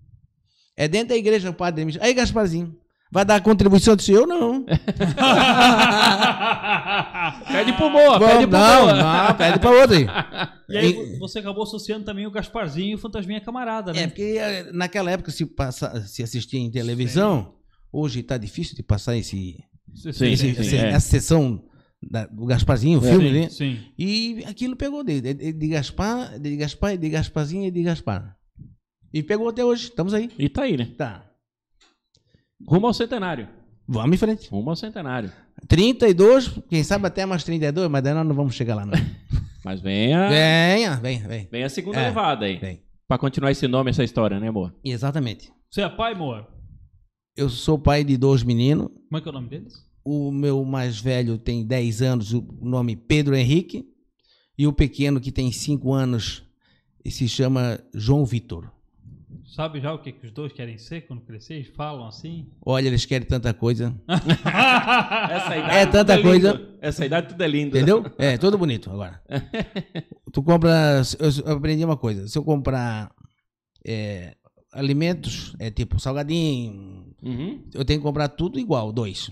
É 0.77 0.87
dentro 0.87 1.09
da 1.09 1.17
igreja 1.17 1.49
o 1.49 1.53
padre 1.53 1.83
me. 1.83 1.97
Aí, 1.99 2.13
Gasparzinho. 2.13 2.75
Vai 3.13 3.25
dar 3.25 3.41
contribuição 3.41 3.93
do 3.95 4.01
senhor? 4.01 4.25
Não. 4.25 4.63
Pede 7.51 7.73
pro 7.73 7.89
Moa, 7.89 8.19
pede 8.19 8.47
pro 8.47 8.57
não, 8.57 8.81
Moa. 8.85 8.93
não, 9.27 9.35
pede 9.35 9.59
pra 9.59 9.69
outro 9.71 9.97
aí. 9.97 10.07
E 10.69 10.77
aí 10.77 11.19
você 11.19 11.39
acabou 11.39 11.63
associando 11.63 12.05
também 12.05 12.25
o 12.25 12.31
Gasparzinho 12.31 12.91
e 12.91 12.95
o 12.95 12.97
Fantasminha 12.97 13.41
Camarada, 13.41 13.91
né? 13.91 14.03
É, 14.03 14.07
porque 14.07 14.37
eh, 14.39 14.69
naquela 14.71 15.11
época 15.11 15.29
se, 15.31 15.45
passa, 15.45 16.01
se 16.07 16.23
assistia 16.23 16.59
em 16.59 16.71
televisão, 16.71 17.53
hoje 17.91 18.23
tá 18.23 18.37
difícil 18.37 18.75
de 18.75 18.83
passar 18.83 19.15
esse, 19.17 19.63
Sim, 19.95 20.09
esse- 20.09 20.35
sim, 20.37 20.49
esse- 20.51 20.77
é. 20.77 20.89
essa 20.89 21.07
sessão 21.09 21.63
da- 22.01 22.25
do 22.25 22.45
Gasparzinho, 22.45 22.99
o 22.99 23.05
É. 23.05 23.11
filme, 23.11 23.27
sim, 23.29 23.39
né? 23.39 23.49
sim. 23.49 23.79
E 23.97 24.43
aquilo 24.47 24.75
pegou 24.75 25.03
de, 25.03 25.21
de, 25.21 25.53
de 25.53 25.67
Gaspar, 25.67 26.39
de 26.39 26.55
Gaspar, 26.55 26.97
de 26.97 27.09
Gasparzinho 27.09 27.65
e 27.67 27.71
de 27.71 27.83
Gaspar. 27.83 28.35
E 29.13 29.21
pegou 29.21 29.49
até 29.49 29.63
hoje, 29.63 29.85
estamos 29.85 30.13
aí. 30.13 30.29
E 30.39 30.47
tá 30.49 30.63
aí, 30.63 30.77
né? 30.77 30.85
Tá. 30.97 31.25
Rumo 32.67 32.87
ao 32.87 32.93
centenário. 32.93 33.47
Vamos 33.87 34.15
em 34.15 34.17
frente. 34.17 34.49
Rumo 34.49 34.69
ao 34.69 34.75
centenário. 34.75 35.31
32, 35.67 36.47
quem 36.69 36.83
sabe 36.83 37.07
até 37.07 37.25
mais 37.25 37.43
32, 37.43 37.89
mas 37.89 38.01
daí 38.03 38.13
nós 38.13 38.25
não 38.25 38.35
vamos 38.35 38.55
chegar 38.55 38.75
lá, 38.75 38.85
não. 38.85 38.93
Mas 39.63 39.79
venha, 39.79 40.27
Venha, 40.27 40.95
venha, 40.95 41.27
vem. 41.27 41.47
vem 41.51 41.63
a 41.63 41.69
segunda 41.69 41.99
É, 42.01 42.05
levada 42.07 42.45
aí. 42.47 42.57
Vem. 42.57 42.81
Pra 43.07 43.19
continuar 43.19 43.51
esse 43.51 43.67
nome, 43.67 43.91
essa 43.91 44.03
história, 44.03 44.39
né, 44.39 44.49
Moa? 44.49 44.73
Exatamente. 44.83 45.51
Você 45.69 45.81
é 45.81 45.89
pai, 45.89 46.13
amor? 46.13 46.47
Eu 47.35 47.49
sou 47.49 47.79
pai 47.79 48.03
de 48.03 48.17
dois 48.17 48.43
meninos. 48.43 48.87
Como 49.07 49.17
é 49.17 49.21
que 49.21 49.27
é 49.27 49.31
o 49.31 49.33
nome 49.33 49.49
deles? 49.49 49.85
O 50.03 50.31
meu 50.31 50.63
mais 50.65 50.99
velho 50.99 51.37
tem 51.37 51.65
10 51.65 52.01
anos, 52.01 52.33
o 52.33 52.43
nome 52.61 52.95
Pedro 52.95 53.35
Henrique. 53.35 53.87
E 54.57 54.67
o 54.67 54.73
pequeno, 54.73 55.19
que 55.19 55.31
tem 55.31 55.51
5 55.51 55.91
anos, 55.93 56.43
se 57.05 57.27
chama 57.27 57.79
João 57.93 58.25
Vitor. 58.25 58.69
Sabe 59.55 59.81
já 59.81 59.93
o 59.93 59.99
que, 59.99 60.11
que 60.11 60.25
os 60.25 60.31
dois 60.31 60.53
querem 60.53 60.77
ser 60.77 61.01
quando 61.01 61.21
crescer? 61.21 61.55
Eles 61.55 61.67
falam 61.75 62.07
assim? 62.07 62.47
Olha, 62.65 62.87
eles 62.87 63.05
querem 63.05 63.27
tanta 63.27 63.53
coisa. 63.53 63.93
Essa 64.07 65.57
idade 65.57 65.75
É 65.75 65.85
tanta 65.85 66.17
tudo 66.17 66.31
lindo. 66.33 66.49
coisa. 66.49 66.77
Essa 66.81 67.05
idade 67.05 67.29
tudo 67.29 67.41
é 67.41 67.47
lindo. 67.47 67.75
Entendeu? 67.77 68.05
É, 68.17 68.37
todo 68.37 68.57
bonito 68.57 68.89
agora. 68.89 69.21
tu 70.31 70.41
compra. 70.43 71.01
Eu 71.19 71.29
eu 71.45 71.57
aprendi 71.57 71.83
uma 71.83 71.97
coisa. 71.97 72.27
Se 72.27 72.37
eu 72.37 72.43
comprar 72.43 73.11
é, 73.85 74.35
alimentos, 74.71 75.53
é 75.59 75.69
tipo 75.69 75.99
salgadinho, 75.99 77.10
Uhum. 77.23 77.63
eu 77.73 77.85
tenho 77.85 77.99
que 77.99 78.03
comprar 78.05 78.27
tudo 78.29 78.59
igual, 78.59 78.91
dois. 78.91 79.29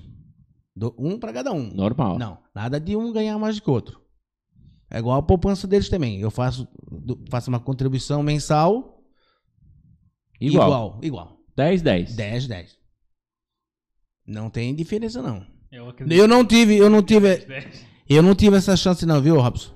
Do- 0.75 0.95
um 0.97 1.17
para 1.19 1.34
cada 1.34 1.52
um. 1.52 1.73
Normal. 1.73 2.17
Não, 2.19 2.38
nada 2.56 2.80
de 2.80 2.95
um 2.95 3.12
ganhar 3.12 3.38
mais 3.38 3.56
do 3.58 3.62
que 3.63 3.69
o 3.69 3.73
outro. 3.73 3.99
É 4.91 4.99
igual 4.99 5.17
a 5.19 5.23
poupança 5.23 5.67
deles 5.67 5.89
também. 5.89 6.19
Eu 6.19 6.32
faço, 6.32 6.67
do- 6.91 7.23
faço 7.30 7.49
uma 7.49 7.60
contribuição 7.60 8.23
mensal 8.23 9.04
Igual. 10.39 10.67
igual. 10.67 10.99
igual. 11.04 11.38
10, 11.56 11.82
10. 11.82 12.15
10, 12.15 12.47
10. 12.47 12.78
Não 14.25 14.49
tem 14.49 14.73
diferença, 14.75 15.21
não. 15.21 15.45
Eu 15.71 15.89
acredito. 15.89 16.17
Eu 16.17 16.28
não 16.28 16.45
tive, 16.45 16.78
eu 16.78 16.89
não 16.89 17.04
tive, 17.04 17.38
Dez. 17.45 17.86
eu 18.08 18.21
não 18.23 18.34
tive 18.36 18.56
essa 18.58 18.75
chance 18.78 19.06
não, 19.06 19.21
viu, 19.21 19.39
Robson? 19.39 19.73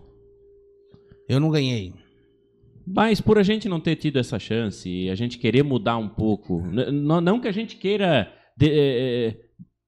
Eu 1.28 1.39
não 1.39 1.49
ganhei. 1.52 1.93
Mas 2.85 3.21
por 3.21 3.37
a 3.37 3.43
gente 3.43 3.69
não 3.69 3.79
ter 3.79 3.95
tido 3.95 4.17
essa 4.19 4.37
chance 4.39 4.89
e 4.89 5.09
a 5.09 5.15
gente 5.15 5.37
querer 5.37 5.63
mudar 5.63 5.97
um 5.97 6.09
pouco, 6.09 6.61
não 6.91 7.39
que 7.39 7.47
a 7.47 7.51
gente 7.51 7.75
queira 7.77 8.31
de- 8.57 8.69
eh, 8.71 9.35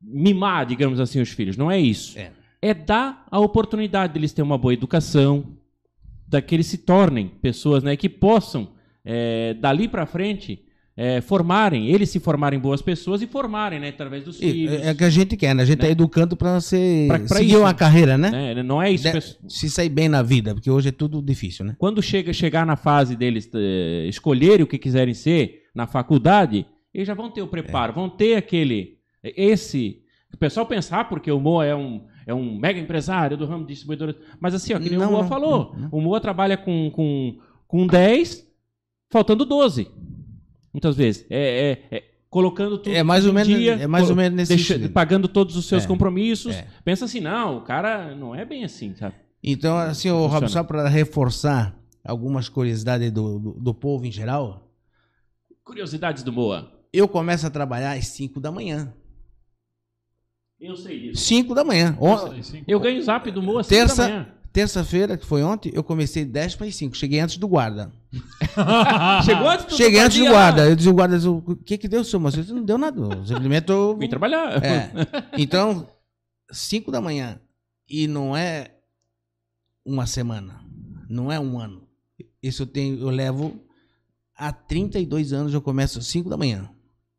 mimar, 0.02 0.66
digamos 0.66 1.00
assim, 1.00 1.20
os 1.22 1.30
filhos, 1.30 1.58
não 1.58 1.70
é 1.70 1.80
isso. 1.80 2.18
É. 2.18 2.32
É 2.62 2.74
dar 2.74 3.26
a 3.30 3.40
oportunidade 3.40 4.14
deles 4.14 4.32
terem 4.34 4.50
uma 4.50 4.58
boa 4.58 4.74
educação, 4.74 5.58
da 6.28 6.42
que 6.42 6.56
eles 6.56 6.66
se 6.68 6.80
tornem 6.80 7.28
pessoas 7.28 7.84
né, 7.84 7.96
que 7.96 8.10
possam, 8.10 8.70
eh, 9.04 9.54
dali 9.60 9.88
para 9.88 10.06
frente, 10.06 10.65
eh, 10.98 11.20
formarem, 11.22 11.88
eles 11.90 12.10
se 12.10 12.20
formarem 12.20 12.58
boas 12.58 12.82
pessoas 12.82 13.22
e 13.22 13.28
formarem, 13.28 13.80
né, 13.80 13.90
através 13.90 14.24
dos 14.24 14.38
E- 14.42 14.52
filhos. 14.52 14.74
É, 14.82 14.90
é 14.90 14.94
que 14.96 15.04
a 15.04 15.10
gente 15.10 15.36
quer, 15.36 15.54
né? 15.54 15.64
A 15.64 15.66
gente 15.66 15.80
tá 15.80 15.86
Né? 15.88 15.92
educando 15.92 16.38
para 16.38 16.60
ser 16.62 17.08
Pra- 17.08 17.20
pra 17.20 17.38
seguir 17.38 17.50
isso. 17.52 17.60
uma 17.60 17.74
carreira, 17.74 18.18
né? 18.18 18.30
né? 18.54 18.64
Não 18.64 18.82
é 18.82 18.90
isso. 18.92 19.04
De- 19.04 19.12
pessoal. 19.12 19.50
se 19.50 19.70
sair 19.70 19.90
bem 19.90 20.08
na 20.08 20.22
vida, 20.22 20.54
porque 20.54 20.72
hoje 20.72 20.90
é 20.90 20.92
tudo 20.94 21.22
difícil, 21.22 21.66
né? 21.66 21.76
quando 21.78 22.02
chega 22.02 22.32
chegar 22.32 22.66
na 22.66 22.76
fase 22.78 23.16
deles 23.16 23.50
eh, 23.54 24.06
escolherem 24.08 24.64
o 24.64 24.68
que 24.68 24.78
quiserem 24.78 25.14
ser 25.14 25.64
na 25.76 25.86
faculdade, 25.86 26.66
eles 26.94 27.06
já 27.08 27.14
vão 27.14 27.30
ter 27.30 27.42
o 27.42 27.48
preparo, 27.48 27.92
É. 27.92 27.96
vão 27.96 28.10
ter 28.10 28.36
aquele 28.36 28.96
esse 29.24 30.02
o 30.34 30.38
pessoal 30.38 30.66
pensar 30.66 31.08
porque 31.10 31.32
o 31.32 31.40
Moa 31.40 31.66
é 31.66 31.76
um 31.76 32.04
é 32.28 32.34
um 32.34 32.58
mega 32.58 32.80
empresário 32.80 33.38
do 33.38 33.46
ramo 33.46 33.64
de 33.66 33.74
distribuidora, 33.74 34.16
mas 34.40 34.54
assim, 34.56 34.74
ó, 34.74 34.80
que 34.80 34.90
nem 34.90 34.98
Não, 34.98 35.10
o 35.10 35.12
Moa 35.12 35.22
não, 35.24 35.30
falou, 35.30 35.76
não. 35.78 35.90
o 35.92 36.02
Moa 36.02 36.20
trabalha 36.20 36.58
com, 36.58 36.90
com, 36.92 37.38
com 37.68 37.86
10, 37.86 38.44
faltando 39.12 39.46
12. 39.46 39.88
Muitas 40.76 40.96
vezes. 40.96 41.26
É, 41.30 41.80
é- 41.92 41.98
é 41.98 42.04
colocando 42.30 42.78
tudo 42.78 42.94
É 42.94 43.02
mais 43.02 43.26
ou 43.26 43.32
menos- 43.34 43.48
dia, 43.48 43.74
é 43.76 43.88
mais 43.88 44.10
ou 44.10 44.16
menos 44.16 44.36
nesse 44.36 44.56
deixa- 44.56 44.74
sentido. 44.74 44.92
pagando 44.92 45.28
todos 45.28 45.56
os 45.56 45.66
seus 45.68 45.86
É, 45.86 45.88
compromissos. 45.88 46.54
é. 46.54 46.68
Pensa 46.84 47.06
assim, 47.06 47.22
não, 47.22 47.58
o 47.60 47.62
cara 47.62 48.14
não 48.14 48.36
é 48.36 48.44
bem 48.44 48.66
assim, 48.66 48.94
sabe? 48.96 49.16
Então, 49.42 49.78
assim, 49.78 50.10
o. 50.10 50.26
Rob, 50.28 50.50
só 50.50 50.64
para 50.64 50.90
reforçar 50.90 51.80
algumas 52.04 52.50
curiosidades 52.50 53.10
do, 53.12 53.40
do, 53.40 53.52
do 53.54 53.74
povo 53.74 54.06
em 54.06 54.12
geral, 54.12 54.70
Curiosidades 55.64 56.24
do 56.24 56.32
Moa. 56.34 56.72
eu 56.92 57.08
começo 57.08 57.48
a 57.48 57.50
trabalhar 57.50 57.94
às 57.94 58.08
5 58.08 58.40
da 58.42 58.52
manhã. 58.52 58.94
Eu 60.60 60.76
sei 60.76 61.00
disso. 61.00 61.24
5 61.24 61.54
da 61.56 61.64
manhã. 61.64 61.98
Sei, 62.32 62.44
sim. 62.44 62.64
Eu 62.68 62.80
ganho 62.80 63.00
o 63.00 63.04
zap 63.04 63.30
do 63.32 63.42
Moa 63.42 63.64
Terça- 63.64 64.04
da 64.04 64.10
manhã. 64.10 64.28
terça-feira, 64.52 65.18
que 65.18 65.26
foi 65.26 65.44
ontem, 65.44 65.72
eu 65.76 65.84
comecei 65.84 66.24
10 66.26 66.56
para 66.56 66.68
as 66.68 66.76
5. 66.76 66.96
Cheguei 66.96 67.20
antes 67.20 67.38
do 67.38 67.48
guarda. 67.48 67.92
Chegou 69.26 69.50
antes 69.50 69.66
do 69.66 69.76
Cheguei 69.76 70.00
antes 70.00 70.18
do 70.18 70.26
guarda. 70.28 70.70
Eu 70.70 70.76
disse, 70.76 70.90
o 70.90 70.94
guarda, 70.94 71.16
disse, 71.16 71.28
o 71.28 71.42
que 71.66 71.78
que 71.78 71.88
deu, 71.88 72.04
senhor? 72.04 72.22
Mas 72.22 72.36
não 72.50 72.64
deu 72.64 72.78
nada. 72.78 73.02
Simplesmente 73.26 73.70
eu... 73.72 73.98
Vim 73.98 74.08
trabalhar. 74.10 74.64
É. 74.64 74.92
Então, 75.38 75.88
5 76.52 76.92
da 76.92 77.02
manhã. 77.02 77.40
E 77.90 78.08
não 78.08 78.36
é 78.36 78.72
uma 79.86 80.06
semana. 80.08 80.62
Não 81.10 81.32
é 81.32 81.40
um 81.40 81.60
ano. 81.60 81.84
Isso 82.42 82.64
eu 82.64 82.68
tenho, 82.68 83.00
eu 83.00 83.10
levo 83.10 83.60
há 84.36 84.52
32 84.52 85.34
anos, 85.34 85.54
eu 85.54 85.62
começo 85.62 86.00
às 86.00 86.08
5 86.08 86.30
da 86.30 86.38
manhã. 86.38 86.70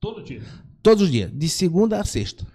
Todo 0.00 0.22
dia. 0.22 0.42
Todos 0.82 1.04
os 1.04 1.10
dias, 1.10 1.30
de 1.32 1.48
segunda 1.48 2.00
a 2.00 2.04
sexta. 2.04 2.46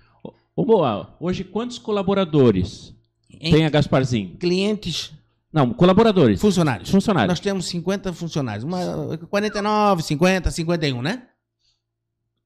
Ô, 0.56 0.66
Boa, 0.66 1.16
hoje 1.20 1.44
quantos 1.44 1.78
colaboradores 1.78 2.94
Em 3.30 3.52
tem 3.52 3.66
a 3.66 3.70
Gasparzinho? 3.70 4.38
clientes, 4.38 5.12
Não, 5.52 5.74
colaboradores. 5.74 6.40
funcionários. 6.40 6.90
Funcionários. 6.90 7.30
Nós 7.30 7.40
temos 7.40 7.66
50 7.66 8.14
funcionários. 8.14 8.64
Uma, 8.64 9.18
49, 9.30 10.04
50, 10.04 10.50
51, 10.50 11.02
né? 11.02 11.28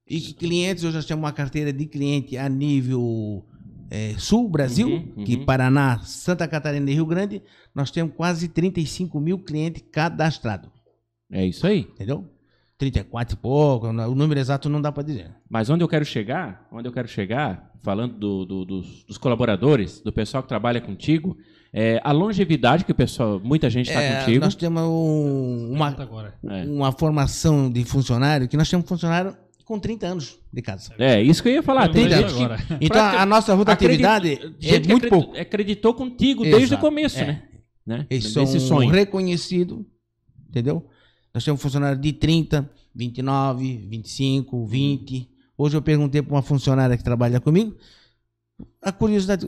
E 0.07 0.19
clientes, 0.33 0.83
hoje 0.83 0.95
nós 0.95 1.05
temos 1.05 1.23
uma 1.23 1.31
carteira 1.31 1.73
de 1.73 1.85
cliente 1.85 2.37
a 2.37 2.47
nível 2.47 3.45
eh, 3.89 4.15
sul, 4.17 4.49
Brasil, 4.49 4.87
Uhum, 4.87 5.23
que 5.23 5.35
uhum. 5.35 5.45
Paraná, 5.45 5.99
Santa 5.99 6.47
Catarina 6.47 6.89
e 6.89 6.93
Rio 6.93 7.05
Grande, 7.05 7.41
nós 7.73 7.89
temos 7.91 8.15
quase 8.15 8.47
35 8.47 9.19
mil 9.19 9.39
clientes 9.39 9.83
cadastrados. 9.91 10.69
É 11.31 11.45
isso 11.45 11.65
aí. 11.65 11.79
Entendeu? 11.79 12.29
34 12.77 13.35
e 13.35 13.37
pouco, 13.37 13.87
o 13.87 14.15
número 14.15 14.39
exato 14.39 14.67
não 14.67 14.81
dá 14.81 14.91
para 14.91 15.03
dizer. 15.03 15.31
Mas 15.49 15.69
onde 15.69 15.83
eu 15.83 15.87
quero 15.87 16.03
chegar, 16.03 16.67
onde 16.71 16.87
eu 16.87 16.91
quero 16.91 17.07
chegar, 17.07 17.71
falando 17.81 18.17
do- 18.17 18.45
do- 18.45 18.65
dos, 18.65 19.03
dos 19.05 19.17
colaboradores, 19.17 20.01
do 20.01 20.11
pessoal 20.11 20.43
que 20.43 20.49
trabalha 20.49 20.81
contigo, 20.81 21.37
é 21.71 22.01
a 22.03 22.11
longevidade 22.11 22.83
que 22.83 22.91
o 22.91 22.95
pessoal, 22.95 23.39
muita 23.41 23.69
gente 23.69 23.87
está 23.87 24.01
É, 24.01 24.19
contigo. 24.19 24.43
nós 24.43 24.55
temos 24.55 24.81
um- 24.83 25.71
uma. 25.73 25.95
É. 26.49 26.63
uma 26.65 26.91
formação 26.91 27.71
de 27.71 27.83
funcionário 27.85 28.47
que 28.47 28.57
nós 28.57 28.69
temos 28.69 28.85
funcionário 28.87 29.35
com 29.63 29.79
30 29.79 30.07
anos 30.07 30.37
de 30.53 30.61
casa. 30.61 30.93
É, 30.99 31.21
isso 31.21 31.41
que 31.41 31.49
eu 31.49 31.53
ia 31.53 31.63
falar. 31.63 31.87
Tem 31.89 32.07
Pergunta 32.09 32.29
gente 32.29 32.67
que. 32.77 32.85
Então 32.85 33.01
a, 33.01 33.25
nossa 33.25 33.53
rotatividade 33.53 34.33
acredit- 34.33 34.67
é 34.67 34.71
muito 34.71 34.85
acreditou- 35.07 35.09
pouco. 35.23 35.37
acreditou 35.39 35.93
contigo 35.93 36.43
desde 36.43 36.59
o 36.59 36.63
Exato, 36.67 36.81
começo, 36.81 37.19
é. 37.19 37.25
né? 37.25 37.43
né? 37.85 38.05
Eles 38.09 38.33
Desse 38.33 38.59
são 38.59 38.59
sonho. 38.77 38.89
reconhecidos, 38.91 39.79
entendeu? 40.49 40.85
Nós 41.35 41.43
temos 41.43 41.61
funcionário 41.61 41.99
de 41.99 42.13
30, 42.13 42.69
29, 42.95 43.77
25, 43.89 44.65
20. 44.65 45.29
Hoje 45.57 45.75
eu 45.75 45.81
perguntei 45.81 46.21
para 46.21 46.33
uma 46.33 46.41
funcionária 46.41 46.95
que 46.95 47.03
trabalha 47.03 47.41
comigo, 47.41 47.75
a 48.81 48.89
curiosidade, 48.93 49.45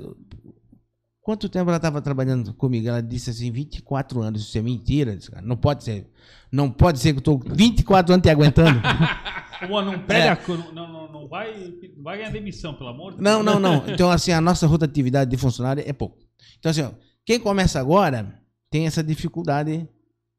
quanto 1.22 1.48
tempo 1.48 1.70
ela 1.70 1.78
estava 1.78 2.02
trabalhando 2.02 2.54
comigo? 2.54 2.90
Ela 2.90 3.02
disse 3.02 3.30
assim, 3.30 3.50
24 3.52 4.22
anos. 4.22 4.42
Isso 4.42 4.58
é 4.58 4.62
mentira. 4.62 5.16
Disse, 5.16 5.32
"Cara, 5.32 5.46
Não 5.46 5.56
pode 5.56 5.86
ser. 5.86 6.12
Não 6.52 6.70
pode 6.70 7.00
ser 7.00 7.14
que 7.14 7.20
eu 7.20 7.36
estou 7.36 7.40
24 7.56 8.14
anos 8.14 8.22
te 8.24 8.30
aguentando. 8.30 8.82
Uma 9.70 9.82
não 9.82 9.98
pede 10.02 10.28
a 10.28 10.36
co- 10.36 10.56
não, 10.58 10.92
não, 10.92 11.10
não 11.12 11.28
vai, 11.30 11.74
não 11.96 12.04
vai 12.04 12.18
ganhar 12.18 12.32
demissão, 12.32 12.74
pelo 12.74 12.90
amor 12.90 13.16
de 13.16 13.22
Não, 13.22 13.42
Deus. 13.44 13.46
não, 13.46 13.60
não. 13.62 13.88
Então, 13.90 14.12
assim, 14.12 14.32
a 14.34 14.42
nossa 14.42 14.68
rotatividade 14.68 15.32
de 15.32 15.38
funcionário 15.38 15.82
é 15.88 15.94
pouco. 15.94 16.18
Então, 16.60 16.70
assim, 16.70 16.82
ó, 16.82 16.92
quem 17.26 17.40
começa 17.40 17.80
agora 17.80 18.40
tem 18.70 18.86
essa 18.86 19.02
dificuldade 19.02 19.88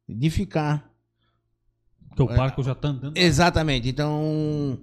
de 0.06 0.28
ficar. 0.30 0.87
Porque 2.26 2.34
o 2.34 2.36
barco 2.36 2.62
já 2.62 2.74
tá 2.74 2.88
andando. 2.88 3.16
Exatamente. 3.16 3.88
Então, 3.88 4.78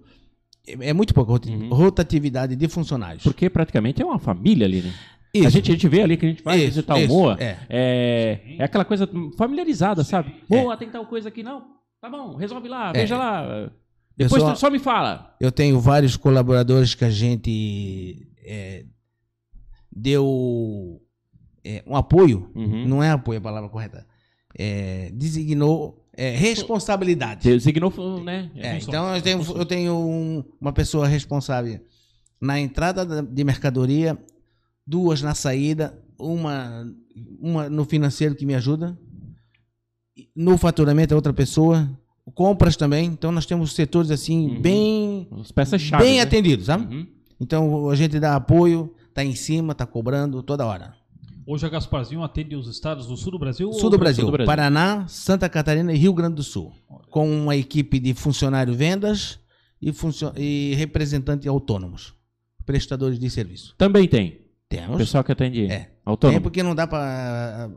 é 0.68 0.90
é 0.90 0.94
muito 0.94 1.14
pouco 1.14 1.32
rota- 1.34 1.50
Uhum. 1.50 1.70
rotatividade 1.70 2.56
de 2.56 2.68
funcionários. 2.68 3.24
Porque 3.24 3.50
praticamente 3.50 4.02
é 4.02 4.06
uma 4.06 4.20
família 4.20 4.66
ali, 4.66 4.82
né? 4.82 4.94
Isso. 5.34 5.48
A, 5.48 5.50
gente, 5.50 5.70
a 5.70 5.74
gente 5.74 5.88
vê 5.90 6.02
ali 6.02 6.16
que 6.16 6.26
a 6.26 6.30
gente 6.30 6.42
vai 6.44 6.58
Isso, 6.58 6.68
visitar 6.68 6.98
isso, 7.00 7.14
o 7.14 7.18
Moa. 7.18 7.38
é. 7.40 7.58
É, 7.70 8.56
é 8.60 8.64
aquela 8.64 8.86
coisa 8.86 9.08
familiarizada, 9.38 10.04
sabe? 10.04 10.34
É. 10.50 10.62
Moa, 10.64 10.78
tem 10.78 10.90
tal 10.90 11.06
coisa 11.08 11.28
aqui, 11.28 11.44
não? 11.44 11.62
Tá 12.02 12.10
bom, 12.10 12.36
resolve 12.36 12.70
lá, 12.70 12.90
É. 12.92 12.94
veja 12.94 13.18
lá. 13.18 13.70
Depois 14.16 14.42
tu 14.42 14.56
só 14.56 14.70
me 14.70 14.80
fala. 14.80 15.36
Eu 15.42 15.52
tenho 15.52 15.78
vários 15.80 16.16
colaboradores 16.16 16.96
que 16.96 17.04
a 17.04 17.10
gente 17.10 18.26
é, 18.46 18.86
deu 19.92 21.02
é, 21.64 21.84
um 21.86 21.96
apoio. 21.96 22.50
Uhum. 22.56 22.88
Não 22.88 23.04
é 23.04 23.12
apoio 23.12 23.40
a 23.40 23.42
palavra 23.42 23.70
correta. 23.70 24.06
É, 24.58 25.10
designou 25.14 26.05
é, 26.18 26.32
responsabilidade. 26.36 27.44
Designou, 27.50 27.92
né? 28.24 28.50
É, 28.56 28.78
então 28.78 29.14
eu 29.16 29.22
tenho, 29.22 29.42
eu 29.58 29.66
tenho 29.66 29.94
um- 29.96 30.44
uma 30.60 30.72
pessoa 30.74 31.08
responsável 31.08 31.80
na 32.40 32.60
entrada 32.60 33.06
da- 33.06 33.22
de 33.22 33.44
mercadoria, 33.44 34.18
duas 34.86 35.22
na 35.22 35.34
saída, 35.36 35.98
uma, 36.18 36.88
uma 37.40 37.70
no 37.70 37.86
financeiro 37.86 38.36
que 38.36 38.46
me 38.46 38.56
ajuda, 38.56 38.98
no 40.36 40.58
faturamento 40.58 41.14
é 41.14 41.16
outra 41.16 41.34
pessoa, 41.34 41.90
compras 42.34 42.76
também. 42.78 43.06
Então 43.08 43.32
nós 43.32 43.46
temos 43.46 43.74
setores 43.74 44.12
assim 44.12 44.48
Uhum. 44.50 44.62
bem 44.62 45.28
As 45.42 45.52
peças-chave. 45.52 46.04
bem 46.04 46.16
né? 46.18 46.22
atendidos, 46.22 46.66
sabe? 46.68 46.94
Uhum. 46.96 47.08
Então 47.40 47.90
a 47.90 47.96
gente 47.96 48.20
dá 48.20 48.36
apoio, 48.36 48.94
tá 49.14 49.24
em 49.24 49.36
cima, 49.36 49.76
tá 49.76 49.86
cobrando 49.86 50.42
toda 50.42 50.66
hora. 50.66 50.94
Hoje 51.48 51.66
a 51.66 51.70
Gasparzinho 51.70 52.24
atende 52.24 52.56
os 52.56 52.68
estados 52.68 53.06
do 53.06 53.16
sul 53.16 53.32
do 53.34 53.40
Brasil? 53.40 53.72
Sul 53.74 53.84
ou 53.86 53.90
do 53.92 53.98
Brasil, 53.98 54.26
do 54.26 54.32
Brasil. 54.32 54.48
Paraná, 54.48 55.08
Santa 55.08 55.48
Catarina 55.48 55.94
e 55.94 55.98
Rio 55.98 56.14
Grande 56.14 56.36
do 56.36 56.44
Sul, 56.44 56.74
com 57.12 57.30
uma 57.30 57.56
equipe 57.56 58.00
de 58.00 58.14
funcionário 58.16 58.74
vendas 58.74 59.40
e, 59.80 59.94
funcio- 59.94 60.34
e 60.36 60.74
representantes 60.76 61.48
autônomos, 61.48 62.16
prestadores 62.66 63.20
de 63.20 63.30
serviço. 63.30 63.76
Também 63.78 64.08
tem. 64.08 64.30
O 64.30 64.68
Temos. 64.70 64.98
pessoal 64.98 65.24
que 65.24 65.32
atende 65.32 65.68
É. 65.68 65.92
autônomo. 66.04 66.38
Tem 66.40 66.42
porque 66.42 66.64
não 66.64 66.74
dá 66.74 66.88
para 66.88 67.70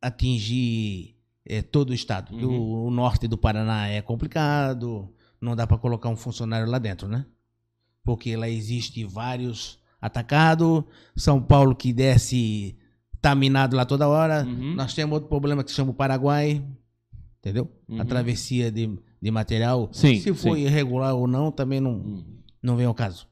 atingir 0.00 1.16
eh, 1.44 1.62
todo 1.62 1.90
o 1.90 1.94
estado. 1.94 2.32
Uhum. 2.32 2.46
O, 2.46 2.86
o 2.86 2.90
norte 2.92 3.26
do 3.26 3.36
Paraná 3.36 3.88
é 3.88 4.00
complicado, 4.00 5.12
não 5.40 5.56
dá 5.56 5.66
para 5.66 5.78
colocar 5.78 6.08
um 6.08 6.16
funcionário 6.16 6.70
lá 6.70 6.78
dentro, 6.78 7.08
né? 7.08 7.26
Porque 8.04 8.36
lá 8.36 8.48
existe 8.48 9.04
vários 9.04 9.78
atacados, 10.00 10.84
São 11.16 11.42
Paulo 11.42 11.74
que 11.74 11.92
desce 11.92 12.76
tá 13.24 13.34
minado 13.34 13.74
lá 13.76 13.84
toda 13.86 14.06
hora. 14.06 14.44
Uhum. 14.44 14.74
Nós 14.74 14.92
temos 14.94 15.14
outro 15.14 15.28
problema 15.30 15.64
que 15.64 15.70
se 15.70 15.76
chama 15.76 15.90
o 15.92 15.94
Paraguai, 15.94 16.62
entendeu? 17.38 17.70
A 17.88 17.92
Uhum. 17.94 18.04
travessia 18.04 18.70
de, 18.70 18.98
de 19.20 19.30
material. 19.30 19.88
Sim, 19.92 20.16
Se 20.20 20.34
for 20.34 20.56
sim. 20.56 20.64
irregular 20.64 21.14
ou 21.14 21.26
não, 21.26 21.50
também 21.50 21.80
não, 21.80 21.92
Uhum. 21.92 22.24
não 22.62 22.76
vem 22.76 22.84
ao 22.86 22.94
caso. 22.94 23.26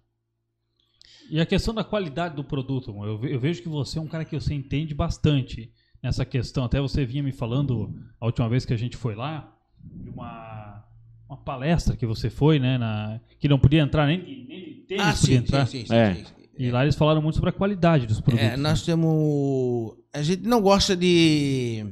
E 1.30 1.40
a 1.40 1.46
questão 1.46 1.74
da 1.74 1.84
qualidade 1.84 2.34
do 2.36 2.42
produto, 2.44 2.90
eu, 3.04 3.18
ve- 3.18 3.34
eu 3.34 3.40
vejo 3.40 3.62
que 3.62 3.68
você 3.68 3.98
é 3.98 4.02
um 4.02 4.06
cara 4.06 4.24
que 4.24 4.34
você 4.38 4.54
entende 4.54 4.94
bastante 4.94 5.70
nessa 6.02 6.24
questão. 6.24 6.64
Até 6.64 6.80
você 6.80 7.04
vinha 7.04 7.22
me 7.22 7.32
falando 7.32 7.94
a 8.20 8.26
última 8.26 8.48
vez 8.48 8.64
que 8.64 8.72
a 8.72 8.76
gente 8.76 8.96
foi 8.96 9.14
lá, 9.14 9.54
de 9.84 10.10
uma, 10.10 10.84
uma 11.28 11.36
palestra 11.36 11.96
que 11.96 12.06
você 12.06 12.28
foi, 12.30 12.58
né? 12.58 12.76
Na, 12.78 13.20
que 13.38 13.48
não 13.48 13.58
podia 13.58 13.80
entrar 13.82 14.06
nem 14.06 14.18
nem 14.48 14.74
tênis 14.86 15.20
podia 15.20 15.36
entrar. 15.38 15.62
Ah, 15.62 15.66
sim, 15.66 15.84
sim, 15.86 15.94
É. 15.94 16.14
sim, 16.14 16.24
sim. 16.24 16.41
E 16.62 16.70
lá 16.70 16.82
eles 16.84 16.94
falaram 16.94 17.20
muito 17.20 17.34
sobre 17.34 17.50
a 17.50 17.52
qualidade 17.52 18.06
dos 18.06 18.20
produtos. 18.20 18.46
É, 18.46 18.56
nós 18.56 18.82
temos. 18.82 19.94
A 20.12 20.22
gente 20.22 20.42
não 20.44 20.60
gosta 20.60 20.94
de, 20.96 21.84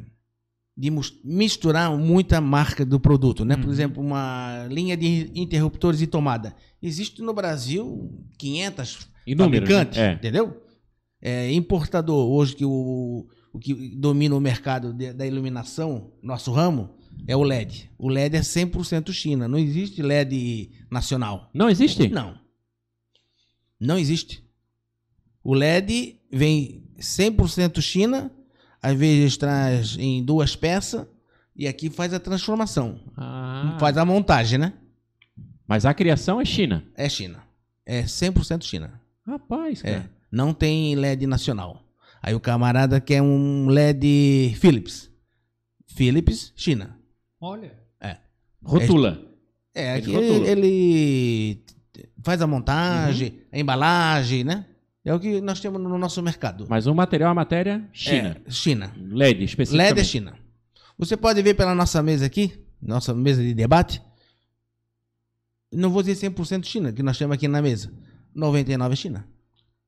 de 0.77 0.91
misturar 1.25 1.91
muita 1.99 2.41
marca 2.41 2.85
do 2.87 3.01
produto, 3.01 3.45
né? 3.45 3.57
Por 3.57 3.65
Uhum. 3.67 3.73
exemplo, 3.73 4.03
uma 4.03 4.67
linha 4.71 4.97
de 4.97 5.31
interruptores 5.35 5.99
de 5.99 6.07
tomada. 6.07 6.55
Existe 6.81 7.21
no 7.21 7.33
Brasil 7.35 8.17
500 8.39 9.09
Inúmeros, 9.27 9.69
fabricantes, 9.69 9.99
né? 9.99 10.11
É. 10.11 10.13
entendeu? 10.15 10.63
É, 11.21 11.53
importador, 11.53 12.29
hoje 12.31 12.55
que 12.55 12.65
o, 12.65 13.27
o 13.53 13.59
que 13.59 13.75
domina 13.97 14.35
o 14.37 14.41
mercado 14.41 14.93
de- 14.95 15.13
da 15.13 15.27
iluminação, 15.27 16.13
nosso 16.23 16.53
ramo, 16.53 16.91
é 17.27 17.37
o 17.37 17.43
LED. 17.43 17.91
O 17.99 18.09
LED 18.09 18.37
é 18.37 18.41
100% 18.41 19.13
China. 19.13 19.49
Não 19.49 19.59
existe 19.59 20.01
LED 20.01 20.71
nacional. 20.91 21.51
Não 21.53 21.69
existe? 21.69 22.09
Não. 22.09 22.39
Não 23.81 23.99
existe. 23.99 24.49
O 25.43 25.55
LED 25.55 26.19
vem 26.31 26.85
100% 26.99 27.81
China, 27.81 28.31
às 28.83 28.97
vezes 28.97 29.37
traz 29.37 29.97
em 29.99 30.23
duas 30.25 30.55
peças 30.57 31.07
e 31.57 31.67
aqui 31.67 31.89
faz 31.91 32.13
a 32.15 32.21
transformação. 32.21 33.01
Ah. 33.17 33.77
Faz 33.81 33.97
a 33.97 34.05
montagem, 34.05 34.59
né? 34.59 34.73
Mas 35.67 35.85
a 35.87 35.95
criação 35.95 36.41
é 36.41 36.45
China. 36.45 36.85
É 36.97 37.09
China. 37.09 37.43
É 37.87 38.03
100% 38.03 38.63
China. 38.65 39.01
Rapaz, 39.27 39.83
É. 39.85 39.93
cara. 39.93 40.11
Não 40.31 40.53
tem 40.55 40.95
LED 40.95 41.27
nacional. 41.27 41.83
Aí 42.23 42.35
o 42.35 42.41
camarada 42.41 43.01
quer 43.01 43.23
um 43.23 43.67
LED 43.69 44.55
Philips. 44.61 45.11
Philips, 45.87 46.53
China. 46.55 46.97
Olha. 47.41 47.79
Rotula. 48.63 49.19
É, 49.75 49.95
aqui 49.95 50.11
Ele 50.11 50.17
ele, 50.19 50.29
rotula. 50.29 50.49
ele 50.51 51.65
faz 52.23 52.43
a 52.43 52.47
montagem, 52.47 53.41
a 53.51 53.59
embalagem, 53.59 54.45
né? 54.45 54.67
É 55.05 55.15
o 55.15 55.21
que 55.21 55.41
nós 55.41 55.61
temos 55.61 55.81
no 55.81 55.99
nosso 55.99 56.23
mercado. 56.23 56.67
Mas 56.69 56.87
o 56.87 56.95
material, 56.95 57.31
a 57.31 57.35
matéria, 57.35 57.89
China. 57.93 58.41
É, 58.45 58.51
China. 58.51 58.95
LED, 58.97 59.45
especificamente. 59.45 59.89
LED 59.95 60.01
é 60.01 60.05
China. 60.05 60.39
Você 60.99 61.17
pode 61.17 61.41
ver 61.41 61.55
pela 61.55 61.75
nossa 61.75 62.03
mesa 62.03 62.27
aqui, 62.27 62.63
nossa 62.81 63.15
mesa 63.15 63.43
de 63.43 63.55
debate. 63.55 64.03
Não 65.73 65.91
vou 65.91 66.03
dizer 66.03 66.31
100% 66.31 66.65
China, 66.65 66.93
que 66.93 67.03
nós 67.03 67.17
temos 67.17 67.35
aqui 67.35 67.49
na 67.49 67.63
mesa. 67.63 67.91
99% 68.37 68.93
é 68.93 68.97
China. 68.97 69.29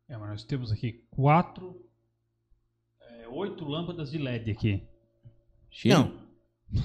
É, 0.09 0.16
mas 0.16 0.31
nós 0.31 0.44
temos 0.44 0.72
aqui 0.72 1.05
quatro, 1.11 1.85
é, 3.01 3.29
oito 3.29 3.64
lâmpadas 3.64 4.11
de 4.11 4.18
LED 4.18 4.51
aqui. 4.51 4.83
China? 5.70 5.98
Não. 6.72 6.83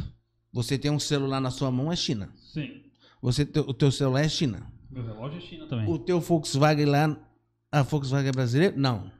Você 0.51 0.77
tem 0.77 0.91
um 0.91 0.99
celular 0.99 1.39
na 1.39 1.51
sua 1.51 1.71
mão, 1.71 1.91
é 1.91 1.95
China. 1.95 2.33
Sim. 2.37 2.83
Você, 3.21 3.43
o 3.43 3.73
teu 3.73 3.91
celular 3.91 4.23
é 4.23 4.29
China. 4.29 4.71
Meu 4.89 5.03
relógio 5.03 5.37
é 5.37 5.41
China 5.41 5.67
também. 5.67 5.89
O 5.89 5.99
teu 5.99 6.19
Volkswagen 6.19 6.85
lá, 6.85 7.26
a 7.71 7.81
Volkswagen 7.81 8.29
é 8.29 8.31
brasileira? 8.31 8.75
Não. 8.77 9.11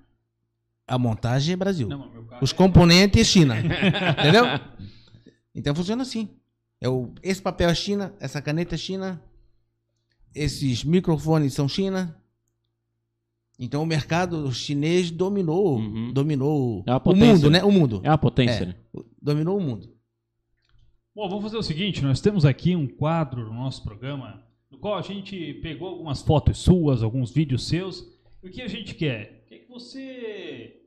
A 0.88 0.98
montagem 0.98 1.54
é 1.54 1.56
Brasil. 1.58 1.88
Não, 1.88 2.00
mas 2.00 2.12
meu 2.14 2.24
carro 2.26 2.44
Os 2.44 2.52
é- 2.52 2.56
componentes 2.56 3.22
é 3.22 3.24
China. 3.24 3.56
Entendeu? 4.20 4.46
Então 5.54 5.76
funciona 5.76 6.02
assim. 6.04 6.30
É 6.80 6.88
o, 6.88 7.12
esse 7.24 7.42
papel 7.42 7.70
é 7.70 7.76
China, 7.76 8.14
essa 8.20 8.42
caneta 8.42 8.76
é 8.76 8.78
China, 8.78 9.22
esses 10.34 10.84
microfones 10.84 11.54
são 11.54 11.68
China. 11.68 12.16
Então 13.60 13.82
o 13.82 13.86
mercado 13.88 14.52
chinês 14.54 15.10
dominou, 15.10 15.80
Uhum. 15.80 16.14
dominou 16.14 16.84
É 16.86 16.92
uma 16.92 16.98
o 16.98 17.02
potência, 17.02 17.34
mundo, 17.34 17.50
né? 17.50 17.60
né? 17.60 17.66
O 17.66 17.72
mundo. 17.72 18.02
É 18.04 18.10
uma 18.12 18.18
potência, 18.18 18.64
É. 18.64 18.66
né? 18.68 18.76
Dominou 19.22 19.58
o 19.58 19.62
mundo. 19.62 19.90
Bom, 21.16 21.28
vamos 21.28 21.44
fazer 21.46 21.58
o 21.58 21.64
seguinte: 21.64 22.04
nós 22.04 22.22
temos 22.22 22.46
aqui 22.46 22.76
um 22.76 22.88
quadro 22.88 23.46
no 23.46 23.54
nosso 23.54 23.84
programa, 23.84 24.44
no 24.70 24.78
qual 24.78 24.96
a 24.96 25.02
gente 25.02 25.56
pegou 25.56 25.88
algumas 25.90 26.22
fotos 26.22 26.60
suas, 26.60 27.02
alguns 27.02 27.32
vídeos 27.32 27.68
seus. 27.68 28.06
E 28.44 28.48
o 28.48 28.52
que 28.52 28.62
a 28.62 28.68
gente 28.68 28.94
quer? 28.96 29.46
Quer 29.48 29.60
que 29.60 29.70
você 29.70 30.82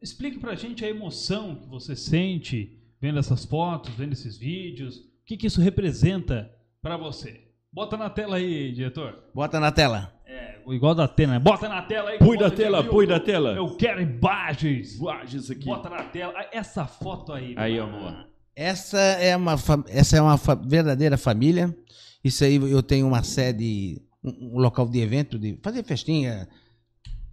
explique 0.00 0.38
pra 0.38 0.54
gente 0.54 0.84
a 0.84 0.88
emoção 0.88 1.56
que 1.56 1.68
você 1.68 1.94
sente 1.96 2.78
vendo 3.00 3.18
essas 3.18 3.44
fotos, 3.44 3.92
vendo 3.94 4.12
esses 4.12 4.36
vídeos. 4.36 4.96
O 4.98 5.24
que, 5.26 5.36
que 5.36 5.46
isso 5.46 5.60
representa 5.60 6.50
pra 6.80 6.96
você? 6.96 7.42
Bota 7.72 7.96
na 7.96 8.08
tela 8.08 8.36
aí, 8.36 8.72
diretor. 8.72 9.24
Bota 9.34 9.60
na 9.60 9.70
tela. 9.70 10.14
É, 10.24 10.58
igual 10.68 10.94
da 10.94 11.04
Atena. 11.04 11.34
né? 11.34 11.38
Bota 11.38 11.68
na 11.68 11.82
tela 11.82 12.10
aí. 12.10 12.18
Põe 12.18 12.36
o 12.36 12.40
já 12.40 12.50
tela, 12.50 12.84
põe 12.84 13.06
na 13.06 13.20
tela. 13.20 13.50
Eu 13.54 13.76
quero 13.76 14.00
imagens. 14.00 14.98
Lages 14.98 15.50
aqui. 15.50 15.66
Bota 15.66 15.88
na 15.90 16.04
tela. 16.04 16.32
Ah, 16.36 16.48
Essa 16.52 16.86
foto 16.86 17.32
aí. 17.32 17.54
Aí, 17.56 17.78
mano. 17.78 17.96
amor. 18.08 18.28
Essa 18.56 18.98
é 18.98 19.36
uma, 19.36 19.54
essa 19.88 20.16
é 20.16 20.20
uma 20.22 20.36
fa- 20.38 20.54
verdadeira 20.54 21.16
família. 21.16 21.76
Isso 22.24 22.42
aí 22.42 22.56
eu 22.56 22.82
tenho 22.82 23.06
uma 23.06 23.22
sede, 23.22 24.02
um, 24.22 24.54
um 24.54 24.58
local 24.58 24.88
de 24.88 24.98
evento, 25.00 25.38
de 25.38 25.58
fazer 25.62 25.82
festinha, 25.84 26.48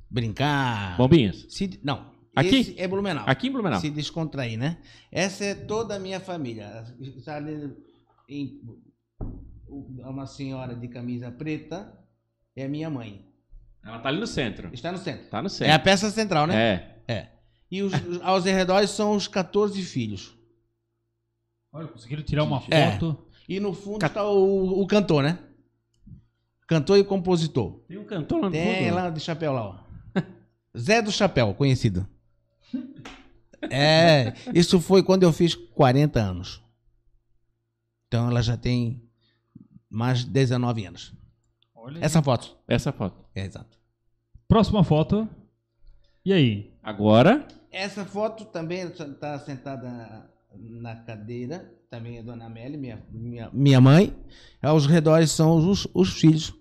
brincar. 0.09 0.97
Bombinhas. 0.97 1.45
Se- 1.49 1.79
não. 1.83 2.13
Aqui? 2.35 2.55
Esse 2.57 2.79
é 2.79 2.87
Blumenau. 2.87 3.23
Aqui 3.27 3.47
em 3.47 3.51
Blumenau. 3.51 3.79
Se 3.79 3.89
descontrair, 3.89 4.57
né? 4.57 4.77
Essa 5.11 5.45
é 5.45 5.55
toda 5.55 5.95
a 5.95 5.99
minha 5.99 6.19
família. 6.19 6.83
Está 6.99 7.37
ali 7.37 7.73
em- 8.29 8.59
uma 9.69 10.25
senhora 10.27 10.75
de 10.75 10.87
camisa 10.87 11.31
preta 11.31 11.97
é 12.55 12.67
minha 12.67 12.89
mãe. 12.89 13.25
Ela 13.83 13.99
tá 13.99 14.09
ali 14.09 14.19
no 14.19 14.27
centro. 14.27 14.69
Está 14.73 14.91
no 14.91 14.97
centro. 14.97 15.27
Tá 15.29 15.41
no 15.41 15.47
É 15.47 15.49
a 15.49 15.51
centro. 15.51 15.83
peça 15.83 16.09
central, 16.11 16.47
né? 16.47 16.55
É. 17.07 17.13
É. 17.13 17.27
E 17.71 17.81
os, 17.81 17.93
os- 17.93 18.21
aos 18.21 18.45
arredores 18.45 18.89
são 18.89 19.15
os 19.15 19.27
14 19.27 19.81
filhos. 19.81 20.35
Olha, 21.71 21.87
conseguiram 21.87 22.23
tirar 22.23 22.43
uma 22.43 22.61
É. 22.69 22.91
foto. 22.91 23.25
E 23.47 23.59
no 23.59 23.73
fundo 23.73 24.05
está 24.05 24.27
o, 24.27 24.81
o 24.81 24.87
cantor, 24.87 25.23
né? 25.23 25.37
Cantor 26.67 26.97
e 26.97 27.03
compositor. 27.03 27.79
Tem 27.87 27.97
um 27.97 28.05
cantor 28.05 28.39
lá 28.41 28.45
no 28.47 28.51
Tem 28.51 28.85
fundo. 28.85 28.95
lá 28.95 29.09
de 29.09 29.19
chapéu 29.19 29.53
lá, 29.53 29.63
ó. 29.63 30.19
Zé 30.77 31.01
do 31.01 31.11
Chapéu, 31.11 31.53
conhecido. 31.53 32.07
É, 33.71 34.33
isso 34.53 34.79
foi 34.79 35.01
quando 35.01 35.23
eu 35.23 35.33
fiz 35.33 35.55
40 35.55 36.19
anos. 36.19 36.61
Então 38.07 38.29
ela 38.29 38.39
já 38.43 38.55
tem 38.55 39.01
mais 39.89 40.19
de 40.19 40.29
19 40.29 40.85
anos. 40.85 41.13
Olha. 41.73 41.97
Essa 42.03 42.21
foto. 42.21 42.55
Essa 42.67 42.91
foto. 42.91 43.25
É 43.33 43.43
exato. 43.43 43.79
Próxima 44.47 44.83
foto. 44.83 45.27
E 46.23 46.31
aí? 46.31 46.73
Agora, 46.83 47.47
Essa 47.71 48.05
foto 48.05 48.45
também 48.45 48.83
está 48.87 49.39
sentada 49.39 50.29
na 50.55 50.95
cadeira. 50.97 51.73
Também 51.97 52.17
é 52.17 52.23
Dona 52.23 52.45
Amélia, 52.45 52.77
minha, 52.77 52.99
minha, 53.11 53.49
minha 53.53 53.79
mãe. 53.81 54.13
Aos 54.61 54.85
redores 54.85 55.31
são 55.31 55.55
os, 55.69 55.87
os 55.93 56.09
filhos. 56.13 56.53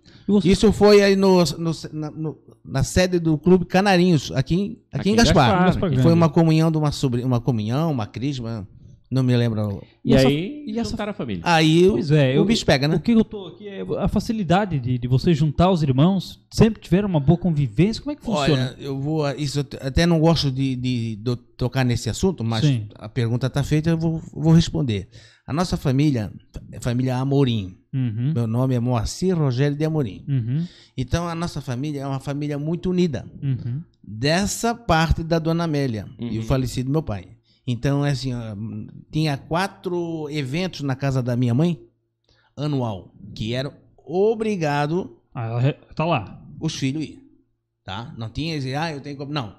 Isso 0.45 0.73
foi 0.73 1.03
aí 1.03 1.17
no, 1.17 1.43
no- 1.59 1.73
na, 1.93 2.11
no- 2.11 2.39
na 2.65 2.83
sede 2.83 3.19
do 3.19 3.37
Clube 3.37 3.65
Canarinhos, 3.65 4.31
aqui, 4.33 4.55
em- 4.55 4.79
aqui, 4.93 5.01
Aqui 5.01 5.11
em 5.11 5.17
Gaspar. 5.17 5.65
Gaspar, 5.67 5.91
foi 6.03 6.13
uma 6.13 6.29
comunhão 6.29 6.71
de 6.71 6.79
uma 6.79 6.93
sobrinha, 6.93 7.27
uma 7.27 7.41
comunhão, 7.41 7.91
uma 7.91 8.07
crisma, 8.07 8.67
não 9.15 9.23
me 9.23 9.37
lembro. 9.37 9.83
e, 10.05 10.11
E 10.11 10.15
essa- 10.15 10.29
aí, 10.29 10.65
e 10.67 10.79
essa- 10.79 10.91
juntaram 10.91 11.11
a 11.13 11.15
família. 11.15 11.43
Aí 11.45 11.89
Pois 11.89 12.11
o, 12.11 12.15
é, 12.15 12.33
o 12.33 12.37
eu- 12.37 12.45
bicho 12.45 12.67
pega, 12.67 12.87
né? 12.89 12.97
O 12.97 13.01
que 13.01 13.13
eu 13.13 13.25
tô 13.25 13.47
aqui 13.47 13.69
é 13.69 13.83
a 13.99 14.09
facilidade 14.09 14.79
de, 14.79 14.99
de 14.99 15.09
você 15.09 15.33
juntar 15.33 15.71
os 15.71 15.83
irmãos. 15.83 16.41
Sempre 16.53 16.81
tiveram 16.83 17.09
uma 17.09 17.21
boa 17.21 17.39
convivência. 17.39 18.03
Como 18.03 18.13
é 18.13 18.17
que 18.17 18.23
funciona? 18.23 18.75
Olha, 18.77 18.85
eu 18.85 18.99
vou. 19.01 19.31
Isso 19.33 19.61
eu 19.61 19.65
até 19.81 20.05
não 20.05 20.21
gosto 20.21 20.51
de, 20.51 20.77
de- 20.77 21.17
de 21.17 21.37
tocar 21.57 21.85
nesse 21.85 22.11
assunto, 22.11 22.43
mas 22.45 22.65
Sim. 22.65 22.89
a 22.97 23.09
pergunta 23.09 23.47
está 23.47 23.63
feita, 23.63 23.89
eu 23.91 23.97
vou, 23.99 24.21
vou 24.33 24.53
responder. 24.53 25.09
A 25.47 25.53
nossa 25.53 25.77
família 25.77 26.33
é 26.73 26.81
família 26.81 27.17
Amorim. 27.17 27.77
Uhum. 27.93 28.33
Meu 28.35 28.47
nome 28.47 28.75
é 28.75 28.81
Moacir 28.81 29.39
Rogério 29.39 29.77
de 29.77 29.85
Amorim. 29.85 30.25
Uhum. 30.27 30.65
Então 30.97 31.29
a 31.29 31.35
nossa 31.35 31.61
família 31.61 32.01
é 32.01 32.07
uma 32.07 32.19
família 32.19 32.59
muito 32.59 32.91
unida. 32.91 33.25
Uhum. 33.43 33.81
dessa 34.07 34.75
parte 34.75 35.23
da 35.23 35.39
dona 35.39 35.65
Amélia 35.65 36.07
e 36.19 36.37
o 36.37 36.41
Uhum. 36.43 36.47
falecido 36.47 36.91
meu 36.91 37.03
pai. 37.03 37.25
Então, 37.67 38.05
é 38.05 38.11
assim, 38.11 38.33
ó, 38.35 38.41
tinha 39.11 39.37
quatro 39.39 40.29
eventos 40.31 40.83
na 40.83 40.95
casa 40.95 41.23
da 41.23 41.35
minha 41.37 41.55
mãe, 41.55 41.81
anual, 42.57 43.15
que 43.35 43.55
eram 43.55 43.73
obrigado 43.97 45.19
Ah, 45.35 45.47
ela 45.47 45.61
re- 45.61 45.73
tá 45.95 46.05
lá. 46.05 46.43
os 46.61 46.75
filhos 46.75 47.03
ir, 47.05 47.43
tá? 47.83 48.15
Não 48.19 48.29
tinha, 48.29 48.55
dizer, 48.57 48.75
ah, 48.75 48.93
eu 48.93 49.01
tenho. 49.01 49.25
Não. 49.27 49.57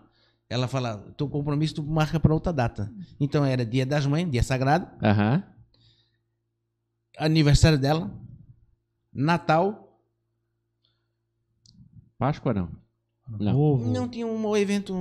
Ela 0.47 0.67
fala, 0.67 0.97
teu 1.17 1.27
compromisso 1.27 1.75
tu 1.75 1.83
marca 1.83 2.19
para 2.19 2.31
outra 2.33 2.53
data. 2.53 2.93
Então, 3.19 3.43
era 3.43 3.65
dia 3.65 3.85
das 3.85 4.05
mães, 4.05 4.29
dia 4.29 4.43
sagrado, 4.43 4.87
Aham. 5.03 5.43
aniversário 7.17 7.79
dela, 7.79 8.11
Natal, 9.11 9.99
Páscoa 12.17 12.53
não. 12.53 12.69
Não. 13.27 13.53
Novo. 13.53 13.91
não 13.91 14.07
tinha 14.07 14.27
um 14.27 14.55
evento 14.55 14.93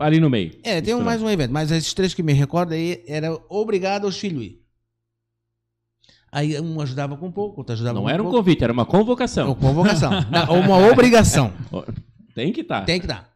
Ali 0.00 0.18
no 0.18 0.28
meio. 0.28 0.58
É, 0.64 0.80
tem 0.80 0.92
um- 0.94 1.02
mais 1.04 1.22
um 1.22 1.30
evento, 1.30 1.52
mas 1.52 1.70
esses 1.70 1.94
três 1.94 2.12
que 2.12 2.22
me 2.22 2.32
recordo 2.32 2.72
aí 2.74 3.04
era 3.06 3.38
obrigado 3.48 4.06
os 4.08 4.18
filhos 4.18 4.42
ir. 4.44 4.62
Aí 6.30 6.60
um 6.60 6.80
ajudava 6.80 7.16
com 7.16 7.30
pouco, 7.30 7.58
outro 7.60 7.72
ajudava 7.72 7.94
Não 7.94 8.02
com 8.02 8.10
era 8.10 8.20
um 8.22 8.26
pouco. 8.26 8.38
convite, 8.38 8.62
era 8.64 8.72
uma 8.72 8.84
convocação. 8.84 9.48
Ou 9.48 9.56
convocação. 9.56 10.10
Não, 10.30 10.60
uma 10.60 10.76
obrigação. 10.90 11.52
Tem 12.34 12.52
que 12.52 12.60
estar. 12.60 12.84
Tem 12.84 13.00
que 13.00 13.06
dar. 13.06 13.28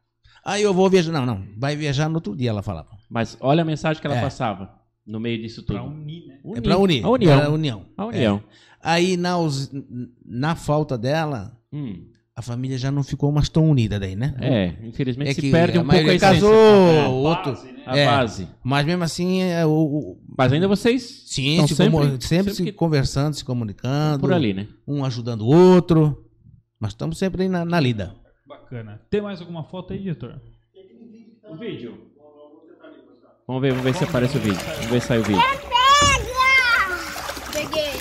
Aí 0.45 0.63
eu 0.63 0.75
vou 0.75 0.91
viajar. 0.91 1.11
Não, 1.13 1.25
não. 1.25 1.47
Vai 1.57 1.75
viajar 1.77 2.09
no 2.09 2.17
outro 2.17 2.37
dia, 2.37 2.51
ela 2.51 2.63
falava. 2.63 2.89
Mas 3.09 3.37
olha 3.41 3.63
a 3.63 3.65
mensagem 3.65 4.01
que 4.01 4.07
ela 4.07 4.17
É. 4.17 4.21
passava 4.21 4.75
no 5.07 5.19
meio 5.21 5.41
disso 5.41 5.63
tudo. 5.63 5.75
Pra 5.77 5.85
unir, 5.85 6.27
né? 6.27 6.39
É 6.57 6.61
pra 6.61 6.77
unir. 6.79 7.05
A 7.05 7.09
união. 7.09 7.41
A 7.43 7.49
união. 7.49 7.87
A 7.97 8.07
união. 8.07 8.37
É. 8.49 8.53
Aí 8.81 9.17
na, 9.17 9.35
na 10.25 10.55
falta 10.57 10.99
dela, 10.99 11.57
Hum. 11.73 12.05
A 12.35 12.41
família 12.41 12.79
já 12.79 12.91
não 12.91 13.03
ficou 13.03 13.31
mais 13.31 13.49
tão 13.49 13.69
unida 13.69 14.01
daí, 14.01 14.17
né? 14.17 14.35
É, 14.41 14.87
infelizmente 14.87 15.31
É 15.31 15.35
se 15.35 15.51
perde 15.51 15.77
a 15.79 15.83
um 15.83 15.85
pouco 15.85 15.99
a 15.99 16.15
essência. 16.15 16.29
casou, 16.29 16.53
É, 16.55 17.07
outro. 17.09 17.53
base, 17.53 17.67
né? 17.73 17.83
A 17.85 17.97
É. 17.99 18.07
base. 18.07 18.49
Mas 18.65 18.87
mesmo 18.87 19.05
assim, 19.05 19.43
é, 19.43 19.67
o, 19.67 19.71
o- 19.71 20.21
Mas 20.39 20.51
ainda 20.53 20.67
vocês 20.67 21.25
sim, 21.27 21.51
estão 21.53 21.69
se 21.69 21.75
sempre, 21.75 21.93
como- 21.93 22.05
sempre, 22.05 22.27
sempre 22.27 22.55
se 22.55 22.65
que- 22.65 22.73
conversando, 22.73 23.35
se 23.35 23.45
comunicando. 23.45 24.21
por 24.21 24.33
ali, 24.33 24.55
né? 24.55 24.67
um 24.89 25.05
ajudando 25.05 25.43
o 25.43 25.47
outro. 25.55 26.25
Mas 26.81 26.93
estamos 26.93 27.19
sempre 27.19 27.43
aí 27.43 27.49
na, 27.49 27.65
na 27.65 27.79
lida. 27.79 28.15
Bacana. 28.49 29.01
Tem 29.11 29.21
mais 29.21 29.41
alguma 29.41 29.65
foto 29.65 29.93
aí, 29.93 29.99
diretor? 29.99 30.41
O 31.51 31.57
vídeo. 31.57 31.99
Vamos 33.47 33.61
ver, 33.61 33.71
vamos 33.71 33.85
ver 33.85 33.95
se 33.95 34.05
aparece 34.05 34.39
o 34.39 34.41
vídeo. 34.41 34.59
Vamos 34.77 34.87
ver 34.87 35.01
se 35.03 35.07
sai 35.09 35.19
o 35.19 35.23
vídeo. 35.23 35.43
Peguei. 37.53 37.93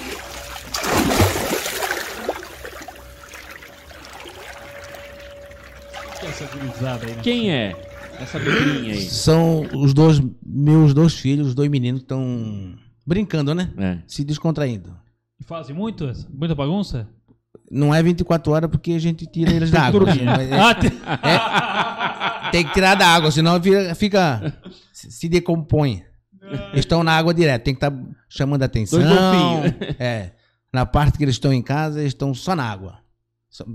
Que 6.19 6.25
é 6.27 6.30
essa 6.43 6.57
gurizada 6.57 7.05
aí, 7.05 7.15
né? 7.15 7.21
Quem 7.21 7.51
é 7.51 7.75
essa 8.19 8.39
duplinha 8.39 8.93
aí? 8.93 9.01
São 9.01 9.61
os 9.73 9.93
dois 9.93 10.21
meus 10.45 10.93
dois 10.93 11.13
filhos, 11.15 11.47
os 11.49 11.55
dois 11.55 11.69
meninos 11.69 12.01
que 12.01 12.05
estão 12.05 12.75
brincando, 13.05 13.53
né? 13.55 13.71
É. 13.77 13.97
Se 14.07 14.23
descontraindo. 14.23 14.95
Que 15.37 15.43
fazem 15.43 15.75
muito? 15.75 16.11
Muita 16.31 16.53
bagunça? 16.55 17.07
Não 17.69 17.93
é 17.95 18.03
24 18.03 18.51
horas 18.51 18.69
porque 18.69 18.91
a 18.91 18.99
gente 18.99 19.25
tira 19.25 19.51
eles 19.51 19.71
da 19.71 19.83
água. 19.83 20.01
Dormir. 20.01 20.23
Mas 20.25 20.51
é- 20.51 20.59
Ah, 20.59 22.49
tem- 22.51 22.65
que 22.65 22.73
tirar 22.73 22.95
da 22.95 23.07
água, 23.07 23.31
senão 23.31 23.59
vira- 23.59 23.95
fica. 23.95 24.53
se 24.93 25.27
decompõe. 25.29 26.03
Eles 26.71 26.79
estão 26.79 27.01
na 27.03 27.13
água 27.17 27.33
direto, 27.33 27.63
tem 27.63 27.73
que 27.73 27.77
estar 27.83 27.97
chamando 28.29 28.63
a 28.63 28.65
atenção. 28.65 28.99
Dois 28.99 29.09
golfinhos. 29.11 29.95
É. 29.99 30.31
Na 30.73 30.85
parte 30.85 31.17
que 31.17 31.23
eles 31.23 31.35
estão 31.35 31.53
em 31.53 31.61
casa, 31.61 31.99
eles 32.01 32.11
estão 32.11 32.33
só 32.33 32.55
na 32.55 32.63
água. 32.69 32.97
Só- 33.49 33.65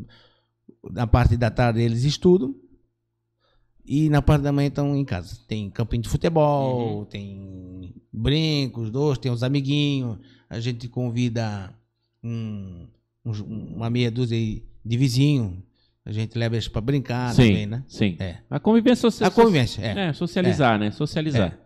Na 0.92 1.06
parte 1.06 1.36
da 1.36 1.50
tarde 1.50 1.80
eles 1.80 2.04
estudam. 2.04 2.54
E 3.84 4.08
na 4.10 4.20
parte 4.20 4.42
da 4.42 4.52
manhã 4.52 4.68
estão 4.68 4.96
em 4.96 5.04
casa. 5.04 5.38
Tem 5.46 5.70
campinho 5.70 6.02
de 6.02 6.08
futebol, 6.08 7.04
tem 7.06 7.94
brincos, 8.12 8.90
dois, 8.90 9.16
tem 9.18 9.30
os 9.30 9.42
amiguinhos. 9.44 10.18
A 10.50 10.58
gente 10.58 10.88
convida 10.88 11.72
um- 12.22 12.86
uns- 13.24 13.40
uma 13.40 13.88
meia 13.88 14.10
dúzia 14.10 14.36
de 14.84 14.96
vizinho. 14.96 15.62
A 16.04 16.10
gente 16.12 16.36
leva 16.38 16.54
eles 16.56 16.68
pra 16.68 16.80
brincar 16.80 17.32
sim, 17.34 17.48
também, 17.48 17.66
né? 17.66 17.84
sim. 17.88 18.16
É. 18.18 18.38
A 18.50 18.58
convivência 18.60 19.02
social. 19.02 19.28
A 19.28 19.32
convivência, 19.32 19.82
é. 19.82 20.08
É, 20.08 20.12
socializar, 20.12 20.78
né? 20.78 20.90
Socializar. 20.90 21.58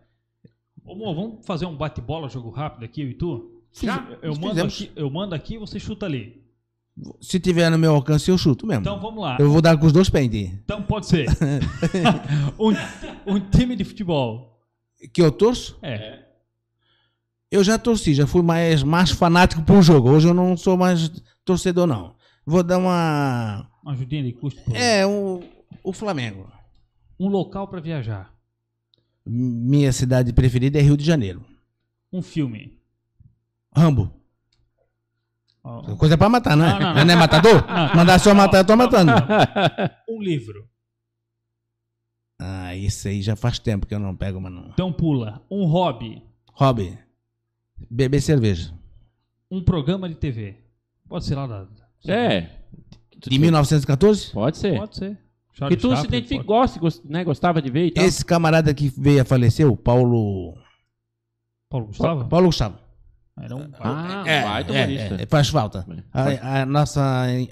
Ô, 0.84 0.94
Mo, 0.94 1.14
vamos 1.14 1.46
fazer 1.46 1.66
um 1.66 1.76
bate-bola, 1.76 2.28
jogo 2.28 2.50
rápido 2.50 2.84
aqui, 2.84 3.02
eu 3.02 3.10
e 3.10 3.14
tu? 3.14 3.62
Já? 3.72 4.06
Eu 4.22 4.34
mando, 4.36 4.62
aqui, 4.62 4.90
eu 4.96 5.08
mando 5.10 5.34
aqui 5.34 5.54
e 5.54 5.58
você 5.58 5.78
chuta 5.78 6.04
ali. 6.06 6.39
Se 7.20 7.38
tiver 7.40 7.70
no 7.70 7.78
meu 7.78 7.94
alcance, 7.94 8.30
eu 8.30 8.38
chuto 8.38 8.66
mesmo. 8.66 8.82
Então 8.82 9.00
vamos 9.00 9.20
lá. 9.22 9.36
Eu 9.40 9.50
vou 9.50 9.60
dar 9.62 9.76
com 9.78 9.86
os 9.86 9.92
dois 9.92 10.08
entende? 10.08 10.58
Então 10.64 10.82
pode 10.82 11.06
ser. 11.06 11.26
um, 12.58 13.34
um 13.34 13.40
time 13.50 13.76
de 13.76 13.84
futebol. 13.84 14.60
Que 15.12 15.22
eu 15.22 15.32
torço? 15.32 15.78
É. 15.82 16.24
Eu 17.50 17.64
já 17.64 17.78
torci, 17.78 18.14
já 18.14 18.26
fui 18.26 18.42
mais, 18.42 18.82
mais 18.82 19.10
fanático 19.10 19.62
pro 19.62 19.82
jogo. 19.82 20.10
Hoje 20.10 20.28
eu 20.28 20.34
não 20.34 20.56
sou 20.56 20.76
mais 20.76 21.10
torcedor, 21.44 21.86
não. 21.86 22.14
Vou 22.46 22.62
dar 22.62 22.78
uma. 22.78 23.68
Uma 23.82 23.92
ajudinha 23.92 24.22
de 24.22 24.32
custo. 24.32 24.62
pro- 24.62 24.74
É, 24.76 25.06
o, 25.06 25.42
o 25.82 25.92
Flamengo. 25.92 26.50
Um 27.18 27.28
local 27.28 27.66
pra 27.68 27.80
viajar. 27.80 28.32
Minha 29.26 29.92
cidade 29.92 30.32
preferida 30.32 30.78
é 30.78 30.82
Rio 30.82 30.96
de 30.96 31.04
Janeiro. 31.04 31.44
Um 32.12 32.22
filme. 32.22 32.78
Rambo. 33.74 34.12
Ó, 35.62 35.94
Coisa 35.96 36.16
pra 36.16 36.28
matar, 36.28 36.56
né? 36.56 36.66
Não, 36.72 36.80
não, 36.80 36.94
Não, 36.94 37.04
não. 37.04 37.12
é 37.12 37.16
matador? 37.16 37.64
Não. 37.66 37.94
Mandar 37.96 38.18
só 38.18 38.34
matar, 38.34 38.58
eu 38.58 38.64
tô 38.64 38.76
matando. 38.76 39.12
Um 40.08 40.20
livro. 40.22 40.66
Ah, 42.38 42.74
isso 42.74 43.06
aí 43.08 43.20
já 43.20 43.36
faz 43.36 43.58
tempo 43.58 43.86
que 43.86 43.94
eu 43.94 43.98
não 43.98 44.16
pego, 44.16 44.40
mano. 44.40 44.70
Então 44.72 44.92
pula. 44.92 45.42
Um 45.50 45.66
hobby. 45.66 46.22
Hobby. 46.54 46.98
Beber 47.90 48.20
cerveja. 48.22 48.72
Um 49.50 49.62
programa 49.62 50.08
de 50.08 50.14
TV. 50.14 50.56
Pode 51.08 51.24
ser 51.26 51.34
lá 51.34 51.46
da. 51.46 51.66
É. 52.06 52.48
De 53.18 53.38
1914? 53.38 54.30
Pode 54.32 54.56
ser. 54.56 54.78
Pode 54.78 54.96
ser. 54.96 55.18
Que 55.68 55.76
tu 55.76 55.94
se 55.94 56.06
identifica, 56.06 56.42
gosta, 56.42 56.80
gost- 56.80 57.04
né, 57.04 57.22
gostava 57.22 57.60
de 57.60 57.70
ver 57.70 57.86
e 57.86 57.90
tal. 57.90 58.02
Esse 58.04 58.24
camarada 58.24 58.72
que 58.72 58.88
veio 58.88 59.20
a 59.20 59.24
falecer, 59.26 59.66
o 59.70 59.76
Paulo. 59.76 60.56
Paulo 61.68 61.86
Gustavo? 61.88 62.24
Paulo 62.28 62.46
Gustavo. 62.46 62.78
Era 63.38 63.56
um... 63.56 63.70
Ah, 63.78 64.22
é, 64.26 64.42
baita 64.42 64.72
é, 64.74 64.84
humorista. 64.84 65.22
é, 65.22 65.26
faz 65.26 65.48
falta. 65.48 65.86
É, 66.12 66.38
A, 66.42 66.62
a 66.62 66.66
nossa 66.66 67.00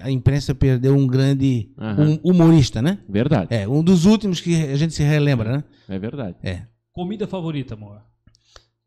a 0.00 0.10
imprensa 0.10 0.54
perdeu 0.54 0.94
um 0.94 1.06
grande 1.06 1.70
Aham. 1.78 2.02
um 2.24 2.30
humorista, 2.30 2.82
né? 2.82 2.98
Verdade, 3.08 3.54
É, 3.54 3.66
um 3.66 3.82
dos 3.82 4.04
últimos 4.04 4.40
que 4.40 4.54
a 4.70 4.76
gente 4.76 4.92
se 4.94 5.02
relembra, 5.02 5.56
né? 5.58 5.64
é 5.88 5.98
verdade. 5.98 6.36
É. 6.42 6.62
Comida 6.92 7.26
favorita, 7.26 7.74
amor. 7.74 8.02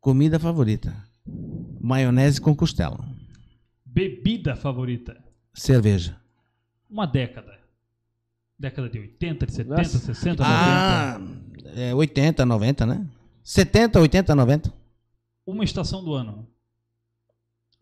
Comida 0.00 0.38
favorita. 0.38 0.94
Maionese 1.80 2.40
com 2.40 2.54
costela. 2.54 2.98
Bebida 3.84 4.54
favorita. 4.56 5.16
Cerveja. 5.54 6.16
Uma 6.88 7.06
década. 7.06 7.52
Década 8.58 8.88
de 8.88 8.98
80, 8.98 9.46
de 9.46 9.52
70, 9.54 9.76
Nossa. 9.76 9.98
60, 9.98 10.42
90. 10.44 10.44
Ah, 10.44 11.20
é 11.74 11.94
80, 11.94 12.46
90, 12.46 12.86
né? 12.86 13.06
70, 13.42 13.98
80, 14.00 14.34
90. 14.34 14.72
Uma 15.46 15.64
estação 15.64 16.04
do 16.04 16.14
ano. 16.14 16.46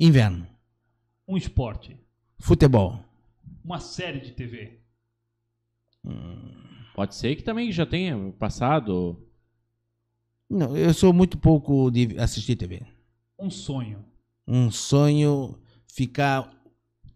Inverno. 0.00 0.46
Um 1.28 1.36
esporte. 1.36 1.94
Futebol. 2.38 3.04
Uma 3.62 3.78
série 3.78 4.18
de 4.18 4.32
TV. 4.32 4.80
Pode 6.94 7.14
ser 7.14 7.36
que 7.36 7.42
também 7.42 7.70
já 7.70 7.84
tenha 7.84 8.16
passado. 8.38 9.22
Não, 10.48 10.74
eu 10.74 10.94
sou 10.94 11.12
muito 11.12 11.36
pouco 11.36 11.90
de 11.90 12.18
assistir 12.18 12.56
TV. 12.56 12.82
Um 13.38 13.50
sonho. 13.50 14.02
Um 14.48 14.70
sonho 14.70 15.58
ficar 15.86 16.50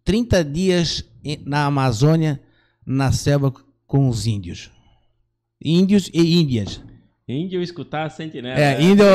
30 0.04 0.44
dias 0.44 1.10
na 1.46 1.64
Amazônia, 1.64 2.38
na 2.84 3.12
selva 3.12 3.50
com 3.86 4.10
os 4.10 4.26
índios. 4.26 4.70
Índios 5.58 6.10
e 6.12 6.38
índias. 6.38 6.82
Índio 7.26 7.62
escutar 7.62 8.04
a 8.04 8.10
sentinela. 8.10 8.60
É, 8.60 8.82
índio, 8.82 9.06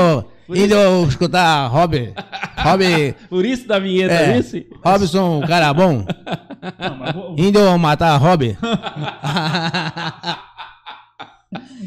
índio 0.49 1.07
escutar 1.07 1.67
Rob, 1.67 2.11
Rob, 2.63 3.15
Por 3.29 3.45
isso 3.45 3.67
da 3.67 3.79
vinheta, 3.79 4.13
É. 4.13 4.37
esse? 4.37 4.67
Robson, 4.83 5.41
cara 5.47 5.73
bom. 5.73 6.05
Não, 6.79 6.95
mas 6.97 7.13
vou- 7.15 7.35
Índio 7.37 7.77
matar 7.79 8.17
Rob. 8.17 8.57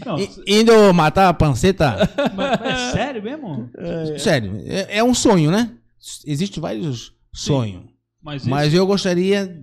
não, 0.04 0.16
Índio 0.46 0.92
matar 0.94 1.28
a 1.28 1.34
panceta. 1.34 1.96
mas, 2.34 2.58
mas 2.60 2.70
é 2.70 2.92
sério 2.92 3.22
mesmo? 3.22 3.70
Sério, 4.18 4.62
é, 4.66 4.98
é 4.98 5.04
um 5.04 5.14
sonho, 5.14 5.50
né? 5.50 5.70
Existem 6.26 6.60
vários 6.60 7.12
sonhos. 7.32 7.82
Mas, 8.22 8.46
Mas 8.46 8.72
eu 8.74 8.86
gostaria. 8.86 9.60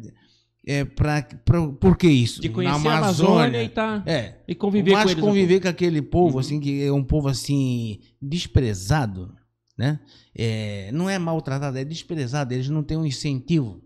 É, 0.67 0.85
pra, 0.85 1.23
pra, 1.43 1.67
por 1.67 1.97
que 1.97 2.07
isso? 2.07 2.41
De 2.41 2.49
conhecer 2.49 2.87
a 2.89 2.97
Amazônia 2.97 3.63
e, 3.63 3.69
tá, 3.69 4.03
É. 4.05 4.35
e 4.47 4.53
conviver 4.53 4.91
com 4.93 4.99
eles. 5.01 5.13
conviver 5.15 5.59
com 5.61 5.67
aquele 5.67 6.01
povo, 6.01 6.37
assim, 6.37 6.59
que 6.59 6.83
é 6.83 6.91
um 6.91 7.03
povo, 7.03 7.27
assim, 7.27 7.99
desprezado, 8.21 9.33
né? 9.79 9.97
É, 10.35 10.91
não 10.91 11.09
é 11.09 11.17
maltratado, 11.17 11.77
é 11.77 11.85
desprezado, 11.85 12.53
eles 12.53 12.67
não 12.67 12.83
têm 12.83 12.97
um 12.97 13.05
incentivo. 13.05 13.81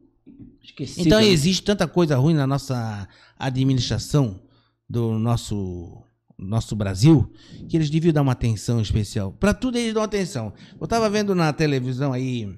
Esquecido, 0.59 1.05
Então 1.05 1.19
né? 1.19 1.27
existe 1.27 1.61
tanta 1.61 1.87
coisa 1.87 2.17
ruim 2.17 2.33
na 2.33 2.47
nossa 2.47 3.07
administração 3.37 4.41
do 4.89 5.19
nosso 5.19 6.03
nosso 6.35 6.75
Brasil 6.75 7.31
que 7.69 7.77
eles 7.77 7.91
deviam 7.91 8.11
dar 8.11 8.23
uma 8.23 8.31
atenção 8.31 8.81
especial. 8.81 9.33
Para 9.33 9.53
tudo 9.53 9.77
eles 9.77 9.93
dão 9.93 10.01
atenção. 10.01 10.51
Eu 10.79 10.85
estava 10.85 11.07
vendo 11.11 11.35
na 11.35 11.53
televisão 11.53 12.11
aí, 12.11 12.51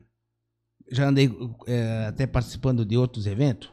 já 0.89 1.09
andei 1.09 1.29
é, 1.67 2.05
até 2.07 2.25
participando 2.25 2.85
de 2.85 2.95
outros 2.95 3.27
eventos. 3.27 3.69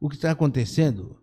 O 0.00 0.08
que 0.08 0.14
está 0.14 0.30
acontecendo? 0.30 1.16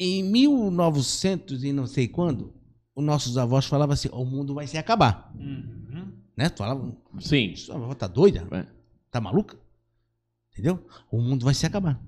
Em 0.00 0.22
1900 0.22 1.62
e 1.62 1.72
não 1.72 1.86
sei 1.86 2.08
quando, 2.08 2.54
os 2.96 3.04
nossos 3.04 3.36
avós 3.36 3.66
falavam 3.66 3.92
assim: 3.92 4.08
o 4.12 4.24
mundo 4.24 4.54
vai 4.54 4.66
se 4.66 4.78
acabar. 4.78 5.30
Uhum. 5.38 5.81
Né? 6.36 6.48
Falavam, 6.48 6.96
Sim. 7.20 7.54
sua 7.56 7.76
avó 7.76 7.94
tá 7.94 8.06
doida? 8.06 8.46
É. 8.52 8.66
Tá 9.10 9.20
maluca? 9.20 9.58
Entendeu? 10.52 10.86
O 11.10 11.20
mundo 11.20 11.44
vai 11.44 11.54
se 11.54 11.66
acabar. 11.66 12.02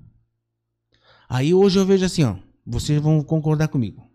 Aí 1.28 1.54
hoje 1.54 1.78
eu 1.78 1.86
vejo 1.86 2.04
assim, 2.04 2.24
ó. 2.24 2.36
Vocês 2.66 3.00
vão 3.00 3.22
concordar 3.22 3.68
comigo. 3.68 4.10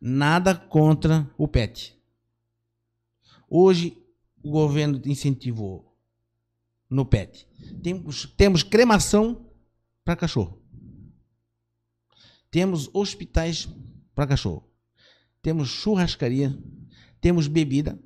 Nada 0.00 0.54
contra 0.54 1.30
o 1.36 1.48
pet. 1.48 1.98
Hoje 3.48 3.96
o 4.42 4.50
governo 4.50 5.00
incentivou 5.04 5.94
no 6.88 7.04
pet. 7.04 7.46
Temos, 7.82 8.26
temos 8.36 8.62
cremação 8.62 9.46
para 10.04 10.16
cachorro. 10.16 10.60
Temos 12.50 12.88
hospitais 12.92 13.68
para 14.14 14.26
cachorro. 14.26 14.68
Temos 15.42 15.68
churrascaria. 15.68 16.58
Temos 17.20 17.46
bebida 17.46 17.98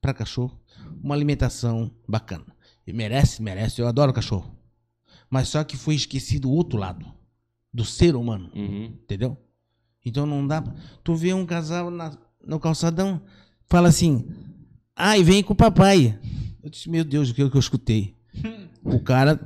para 0.00 0.14
cachorro. 0.14 0.59
Uma 1.02 1.14
alimentação 1.14 1.90
bacana. 2.08 2.44
E 2.86 2.92
merece, 2.92 3.42
merece. 3.42 3.80
Eu 3.80 3.86
adoro 3.88 4.12
cachorro. 4.12 4.54
Mas 5.28 5.48
só 5.48 5.62
que 5.64 5.76
foi 5.76 5.94
esquecido 5.94 6.48
o 6.48 6.52
outro 6.52 6.78
lado 6.78 7.06
do 7.72 7.84
ser 7.84 8.16
humano, 8.16 8.50
Uhum. 8.54 8.84
entendeu? 9.02 9.36
Então 10.04 10.26
não 10.26 10.46
dá. 10.46 10.60
pra- 10.62 10.74
Tu 11.04 11.14
vê 11.14 11.32
um 11.32 11.46
casal 11.46 11.90
na- 11.90 12.16
no 12.44 12.58
calçadão, 12.58 13.20
fala 13.66 13.88
assim: 13.88 14.26
ai, 14.96 15.22
vem 15.22 15.42
com 15.42 15.52
o 15.52 15.56
papai. 15.56 16.18
Eu 16.62 16.68
disse: 16.70 16.88
meu 16.90 17.04
Deus, 17.04 17.30
o 17.30 17.34
que, 17.34 17.48
que 17.48 17.56
eu 17.56 17.60
escutei? 17.60 18.16
o 18.82 18.98
cara 19.00 19.38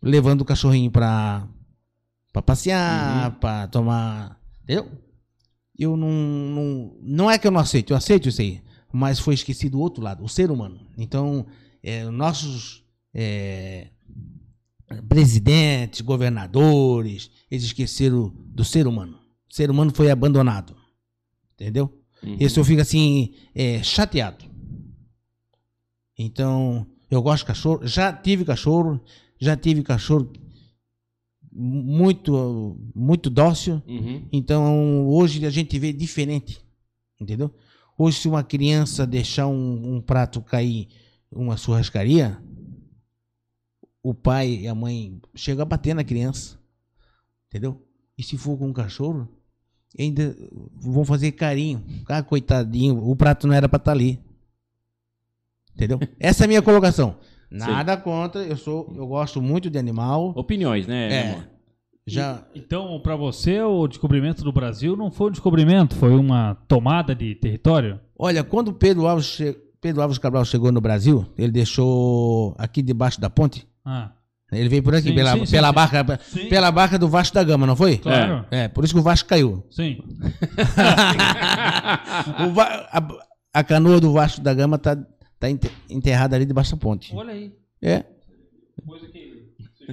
levando 0.00 0.40
o 0.42 0.44
cachorrinho 0.44 0.90
pra, 0.90 1.46
pra 2.32 2.42
passear, 2.42 3.32
pra 3.38 3.66
tomar. 3.68 4.40
Entendeu? 4.62 4.90
Eu 5.78 5.96
não, 5.96 6.08
não. 6.10 6.96
Não 7.02 7.30
é 7.30 7.38
que 7.38 7.46
eu 7.46 7.50
não 7.50 7.60
aceito, 7.60 7.92
eu 7.92 7.96
aceito 7.96 8.28
isso 8.28 8.40
aí. 8.40 8.62
Mas 8.94 9.18
foi 9.18 9.34
esquecido 9.34 9.78
o 9.78 9.80
outro 9.80 10.02
lado, 10.02 10.22
o 10.24 10.28
ser 10.28 10.50
humano. 10.50 10.80
Então, 10.96 11.46
é, 11.82 12.04
nossos. 12.10 12.84
é, 13.12 13.88
presidentes, 15.08 16.00
governadores, 16.00 17.30
eles 17.50 17.64
esqueceram 17.64 18.32
do 18.46 18.64
ser 18.64 18.86
humano. 18.86 19.18
O 19.50 19.54
ser 19.54 19.70
humano 19.70 19.92
foi 19.94 20.10
abandonado. 20.10 20.76
Entendeu? 21.54 21.90
Uhum. 22.22 22.36
Esse 22.40 22.58
eu 22.58 22.64
fico 22.64 22.80
assim, 22.80 23.34
é, 23.54 23.82
chateado. 23.82 24.44
Então, 26.18 26.86
eu 27.10 27.22
gosto 27.22 27.42
de 27.42 27.46
cachorro. 27.46 27.86
Já 27.86 28.12
tive 28.12 28.44
cachorro, 28.44 29.00
já 29.40 29.56
tive 29.56 29.82
cachorro 29.82 30.32
muito, 31.52 32.76
muito 32.94 33.30
dócil. 33.30 33.82
Uhum. 33.86 34.26
Então, 34.32 35.06
hoje 35.08 35.44
a 35.46 35.50
gente 35.50 35.78
vê 35.78 35.92
diferente. 35.92 36.60
Entendeu? 37.20 37.54
Hoje, 37.96 38.18
se 38.20 38.28
uma 38.28 38.42
criança 38.42 39.06
deixar 39.06 39.46
um, 39.46 39.96
um 39.96 40.00
prato 40.00 40.40
cair 40.40 40.88
uma 41.30 41.56
churrascaria, 41.56 42.38
o 44.02 44.12
pai 44.12 44.60
e 44.62 44.68
a 44.68 44.74
mãe 44.74 45.20
chegam 45.34 45.62
a 45.62 45.66
bater 45.66 45.94
na 45.94 46.04
criança. 46.04 46.58
Entendeu? 47.48 47.80
E 48.18 48.22
se 48.22 48.36
for 48.36 48.58
com 48.58 48.68
um 48.68 48.72
cachorro, 48.72 49.28
ainda 49.98 50.36
vão 50.74 51.04
fazer 51.04 51.32
carinho. 51.32 51.84
Ah, 52.08 52.22
coitadinho, 52.22 52.98
o 52.98 53.14
prato 53.16 53.46
não 53.46 53.54
era 53.54 53.68
para 53.68 53.78
estar 53.78 53.92
ali. 53.92 54.20
Entendeu? 55.74 55.98
Essa 56.18 56.44
é 56.44 56.46
a 56.46 56.48
minha 56.48 56.62
colocação. 56.62 57.16
Nada 57.50 57.96
contra, 57.96 58.42
eu 58.42 58.56
sou, 58.56 58.92
eu 58.96 59.06
gosto 59.06 59.40
muito 59.40 59.70
de 59.70 59.78
animal. 59.78 60.32
Opiniões, 60.36 60.86
né, 60.86 61.12
É. 61.12 61.53
Já. 62.06 62.44
Então, 62.54 63.00
para 63.00 63.16
você, 63.16 63.60
o 63.62 63.86
descobrimento 63.88 64.44
do 64.44 64.52
Brasil 64.52 64.94
não 64.96 65.10
foi 65.10 65.28
um 65.28 65.32
descobrimento, 65.32 65.94
foi 65.96 66.14
uma 66.14 66.54
tomada 66.68 67.14
de 67.14 67.34
território? 67.34 67.98
Olha, 68.18 68.44
quando 68.44 68.72
Pedro 68.74 69.06
Alves, 69.06 69.26
che- 69.36 69.56
Pedro 69.80 70.02
Alves 70.02 70.18
Cabral 70.18 70.44
chegou 70.44 70.70
no 70.70 70.80
Brasil, 70.82 71.24
ele 71.38 71.50
deixou 71.52 72.54
aqui 72.58 72.82
debaixo 72.82 73.18
da 73.20 73.30
ponte. 73.30 73.66
Ah, 73.84 74.12
Ele 74.52 74.68
veio 74.68 74.82
por 74.82 74.94
aqui, 74.94 75.08
Sim, 75.08 75.14
pela, 75.14 75.32
sim, 75.32 75.50
pela, 75.50 75.68
sim. 75.68 75.74
barca, 75.74 76.20
pela 76.50 76.70
barca 76.70 76.98
do 76.98 77.08
Vasco 77.08 77.34
da 77.34 77.42
Gama, 77.42 77.66
não 77.66 77.74
foi? 77.74 77.96
claro. 77.98 78.46
É, 78.50 78.68
por 78.68 78.84
isso 78.84 78.92
que 78.94 79.00
o 79.00 79.02
Vasco 79.02 79.28
caiu. 79.28 79.66
Sim. 79.70 79.98
Va- 82.54 82.88
a, 82.92 83.08
a 83.60 83.64
canoa 83.64 84.00
do 84.00 84.12
Vasco 84.12 84.40
da 84.40 84.54
Gama 84.54 84.78
tá, 84.78 84.96
tá 85.40 85.50
ente- 85.50 85.70
enterrada 85.90 86.36
ali 86.36 86.44
debaixo 86.46 86.72
da 86.72 86.76
ponte. 86.80 87.12
Olha 87.14 87.32
aí. 87.32 87.52
É. 87.82 88.04
Coisa 88.86 89.06
que 89.08 89.48
se 89.76 89.86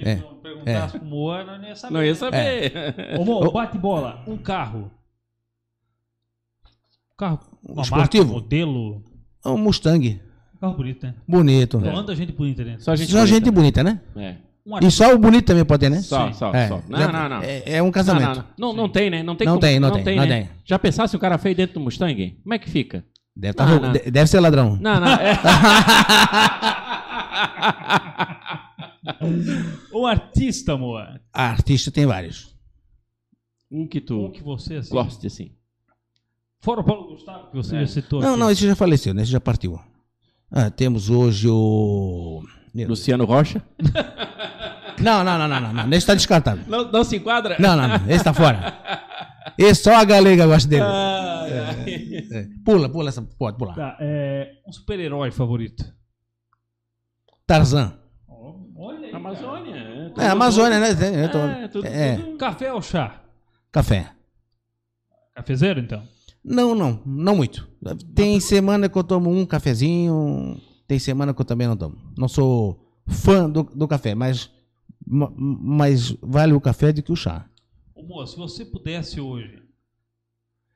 É. 0.66 0.80
não 0.80 0.90
pro 0.90 1.06
Moana, 1.06 1.58
não 1.58 1.68
ia 1.68 1.76
saber. 1.76 1.94
Não 1.94 2.04
ia 2.04 2.16
saber. 2.16 2.74
Ô, 3.20 3.26
Mo, 3.26 3.52
bate 3.52 3.78
bola. 3.78 4.24
Um 4.28 4.38
carro. 4.38 4.92
Um 7.14 7.18
carro. 7.18 7.40
Uma 7.68 7.82
Esportivo? 7.84 8.26
marca, 8.26 8.40
modelo. 8.42 9.04
É 9.46 9.50
um 9.50 9.58
Mustang. 9.58 10.22
Carro 10.60 10.74
bonito, 10.76 11.06
né? 11.08 11.16
Bonito. 11.28 11.80
Só 11.80 11.90
anda 11.90 12.16
gente 12.16 12.32
bonita 12.32 12.64
dentro. 12.64 12.84
Só 12.84 12.96
gente 12.96 13.12
Só 13.12 13.26
gente 13.26 13.50
bonita, 13.50 13.84
né? 13.84 14.00
É. 14.16 14.36
Um 14.64 14.78
E 14.80 14.92
só 14.92 15.12
o 15.12 15.18
bonito 15.18 15.46
também 15.46 15.66
pode 15.66 15.80
ter, 15.80 15.90
né? 15.90 16.02
Só, 16.02 16.28
Sim. 16.28 16.34
só, 16.34 16.54
É, 16.54 16.68
só. 16.68 16.84
Não, 16.88 17.00
já- 17.00 17.12
não, 17.12 17.30
não. 17.30 17.42
É, 17.42 17.64
é 17.66 17.82
um 17.82 17.86
Não, 17.86 17.92
casamento. 17.92 18.28
não, 18.28 18.36
não. 18.36 18.46
Não, 18.70 18.74
não 18.84 18.90
tem, 18.90 19.10
né? 19.10 19.24
Não 19.24 19.36
tem 19.36 19.48
Não 19.48 19.54
como- 19.54 19.62
tem, 19.62 19.80
não 19.80 19.92
tem, 20.04 20.16
não 20.18 20.26
né? 20.28 20.42
tem. 20.42 20.50
Já 20.64 20.78
pensasse 20.78 21.16
o 21.16 21.20
cara 21.20 21.40
feio 21.40 21.56
dentro 21.56 21.74
do 21.74 21.80
Mustang? 21.80 22.38
Como 22.44 22.54
é 22.54 22.60
que 22.60 22.70
fica? 22.70 23.04
Deve, 23.36 23.56
tá 23.56 23.66
Não, 23.66 23.80
não. 23.80 23.92
deve 23.94 24.28
ser 24.28 24.40
ladrão. 24.40 24.78
Não, 24.80 25.00
não. 25.00 25.08
É... 25.14 25.34
Um 29.94 30.06
artista, 30.06 30.78
Moa. 30.78 31.20
Artista 31.34 31.92
tem 31.92 32.06
vários. 32.06 32.56
um 33.72 33.88
que 33.88 34.00
Um 34.00 34.06
tu 34.06 34.32
que 34.32 34.44
você, 34.44 34.76
assim. 34.76 34.92
goste, 34.92 35.28
assim. 35.28 35.56
Fora 36.60 36.82
o 36.82 36.84
Paulo 36.84 37.08
Gustavo, 37.08 37.50
que 37.50 37.56
você 37.58 37.76
É. 37.76 37.80
já 37.82 37.88
citou. 37.88 38.22
Não, 38.22 38.32
aqui. 38.32 38.40
não, 38.40 38.52
esse 38.52 38.68
já 38.68 38.76
faleceu, 38.76 39.14
né? 39.14 39.24
Esse 39.24 39.32
já 39.32 39.40
partiu. 39.40 39.80
Ah, 40.52 40.70
temos 40.70 41.10
hoje 41.10 41.48
o. 41.50 42.44
Luciano 42.76 43.26
Rocha. 43.26 43.62
Não, 45.00 45.24
não, 45.24 45.36
não, 45.40 45.48
não, 45.48 45.60
não, 45.60 45.74
não. 45.74 45.94
Esse 45.98 46.06
tá 46.06 46.14
descartado. 46.14 46.62
Não, 46.68 46.92
não 46.92 47.04
se 47.04 47.16
enquadra? 47.16 47.56
Não, 47.60 47.76
não, 47.76 47.88
não. 47.88 48.10
Esse 48.12 48.24
tá 48.24 48.34
fora. 48.36 48.78
Esse 49.58 49.82
só 49.84 49.96
a 49.96 50.04
galega 50.04 50.46
gosta 50.46 50.70
dele. 50.70 50.84
Ai, 50.84 51.58
ai. 51.60 52.28
É. 52.32 52.48
Pula, 52.64 52.88
pula 52.88 53.10
essa. 53.10 53.20
Pode 53.24 53.58
pular. 53.58 53.74
Tá, 53.74 53.98
é, 54.00 54.52
um 54.68 54.72
super-herói 54.72 55.32
favorito. 55.32 55.84
Tarzan. 57.48 57.98
Amazônia. 59.32 59.76
É, 59.76 60.10
tudo- 60.10 60.22
É, 60.22 60.28
Amazônia, 60.30 60.80
né? 60.80 60.90
Eu 61.26 61.32
tô- 61.32 61.38
É, 61.40 61.68
tudo, 61.68 61.88
É. 61.88 62.18
tudo- 62.18 62.38
Café 62.38 62.74
ou 62.74 62.82
chá? 62.82 63.22
Café. 63.72 64.12
Cafezeiro, 65.36 65.80
então? 65.80 66.04
Não, 66.44 66.74
não, 66.76 67.02
não 67.06 67.36
muito. 67.36 67.68
Tem 68.16 68.40
semana 68.40 68.90
que 68.90 68.98
eu 68.98 69.04
tomo 69.04 69.30
um 69.30 69.46
cafezinho, 69.46 70.60
tem 70.88 70.98
semana 71.00 71.34
que 71.34 71.42
eu 71.42 71.46
também 71.46 71.68
não 71.68 71.78
tomo. 71.78 71.98
Não 72.18 72.28
sou 72.28 72.84
fã 73.08 73.50
do, 73.50 73.64
do 73.64 73.88
café, 73.88 74.16
mas, 74.16 74.50
ma- 75.06 75.32
mas 75.38 76.12
vale 76.22 76.54
o 76.54 76.62
café 76.62 76.92
do 76.92 77.02
que 77.04 77.12
o 77.12 77.16
chá. 77.16 77.48
Ô, 77.96 78.04
Moa, 78.04 78.26
se 78.26 78.36
você 78.36 78.66
pudesse 78.66 79.22
hoje 79.22 79.62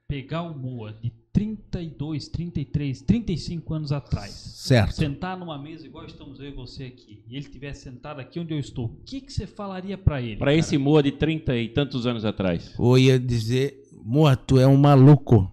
pegar 0.08 0.44
o 0.44 0.58
Moa 0.58 0.94
de 0.94 1.12
32, 1.36 2.30
33, 2.30 3.02
35 3.02 3.74
anos 3.74 3.92
atrás, 3.92 4.32
Certo. 4.32 4.94
sentar 4.94 5.38
numa 5.38 5.62
mesa 5.62 5.86
igual 5.86 6.06
estamos 6.06 6.40
eu 6.40 6.48
e 6.48 6.52
você 6.52 6.86
aqui, 6.86 7.22
e 7.28 7.36
ele 7.36 7.44
tivesse 7.50 7.82
sentado 7.84 8.22
aqui 8.22 8.40
onde 8.40 8.54
eu 8.54 8.60
estou, 8.60 8.86
o 8.86 8.96
que, 9.06 9.20
que 9.20 9.34
você 9.34 9.46
falaria 9.46 9.98
pra 9.98 10.22
ele? 10.22 10.38
Pra 10.38 10.46
cara? 10.48 10.58
esse 10.58 10.78
Moa 10.78 11.04
de 11.04 11.12
30 11.12 11.54
e 11.58 11.68
tantos 11.68 12.08
anos 12.08 12.24
atrás. 12.24 12.74
Ou 12.80 12.98
ia 12.98 13.20
dizer, 13.20 13.84
moa, 14.02 14.38
tu 14.38 14.58
é 14.58 14.66
um 14.66 14.78
maluco. 14.78 15.52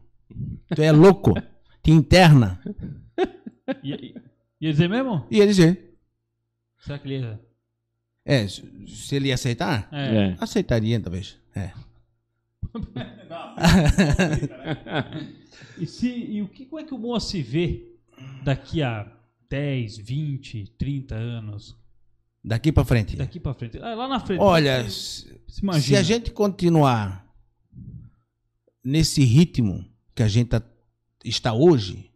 Tu 0.73 0.81
é 0.83 0.93
louco. 0.93 1.35
Te 1.83 1.91
interna. 1.91 2.61
Ia, 3.83 3.97
ia 4.61 4.71
dizer 4.71 4.89
mesmo? 4.89 5.27
Ia 5.33 5.47
dizer. 5.49 5.97
Será 6.79 6.97
que 6.99 7.09
ele 7.09 7.25
ia... 7.25 7.41
É, 8.25 8.47
se 8.47 8.63
se 8.87 9.17
ele 9.17 9.29
ia 9.29 9.35
aceitar, 9.35 9.89
É. 9.91 10.29
É. 10.31 10.37
aceitaria 10.39 11.01
talvez. 11.01 11.37
É. 11.57 11.73
E, 15.79 15.87
se, 15.87 16.09
e 16.09 16.43
o 16.43 16.49
que, 16.49 16.67
como 16.67 16.81
é 16.81 16.85
que 16.85 16.95
o 16.95 16.99
Moa 16.99 17.21
se 17.21 17.43
vê 17.43 17.87
daqui 18.45 18.83
a 18.83 19.11
10, 19.49 19.99
20, 19.99 20.75
30 20.79 21.15
anos? 21.15 21.77
Daqui 22.45 22.73
pra 22.73 22.85
frente. 22.85 23.17
Daqui 23.17 23.41
pra 23.41 23.55
frente. 23.55 23.79
Ah, 23.79 23.95
lá 23.95 24.09
na 24.09 24.21
frente. 24.21 24.41
Olha, 24.41 24.83
se 24.89 25.41
se 25.49 25.63
imagina. 25.63 25.99
a 25.99 26.03
gente 26.03 26.31
continuar 26.31 27.27
nesse 28.85 29.23
ritmo 29.25 29.85
que 30.15 30.23
a 30.23 30.29
gente 30.29 30.49
tá- 30.49 30.63
está 31.25 31.53
hoje, 31.53 32.11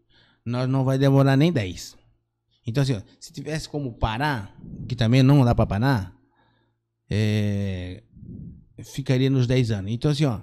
nós 0.45 0.69
não 0.69 0.85
vai 0.85 0.99
demorar 0.99 1.37
nem 1.37 1.53
10. 1.53 1.97
Então, 2.67 2.83
assim, 2.83 2.95
ó, 2.95 3.03
se 3.21 3.33
tivesse 3.33 3.69
como 3.69 3.93
parar, 3.93 4.57
que 4.89 4.97
também 4.97 5.23
não 5.23 5.45
dá 5.45 5.55
para 5.55 5.67
parar, 5.67 6.17
é, 7.09 8.03
ficaria 8.85 9.31
nos 9.31 9.47
10 9.47 9.70
anos. 9.70 9.93
Então, 9.93 10.11
assim, 10.11 10.24
ó, 10.24 10.41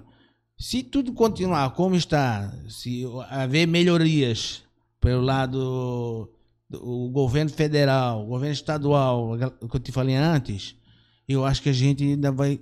se 0.58 0.82
tudo 0.82 1.12
continuar 1.12 1.70
como 1.70 1.96
está, 1.96 2.52
se 2.68 3.04
haver 3.28 3.66
melhorias 3.66 4.62
pelo 5.00 5.22
lado 5.22 6.30
do 6.68 7.10
governo 7.10 7.50
federal, 7.50 8.26
governo 8.26 8.54
estadual, 8.54 9.36
que 9.70 9.76
eu 9.76 9.80
te 9.80 9.92
falei 9.92 10.14
antes, 10.14 10.76
eu 11.28 11.44
acho 11.44 11.62
que 11.62 11.68
a 11.68 11.72
gente 11.72 12.02
ainda 12.04 12.32
vai, 12.32 12.60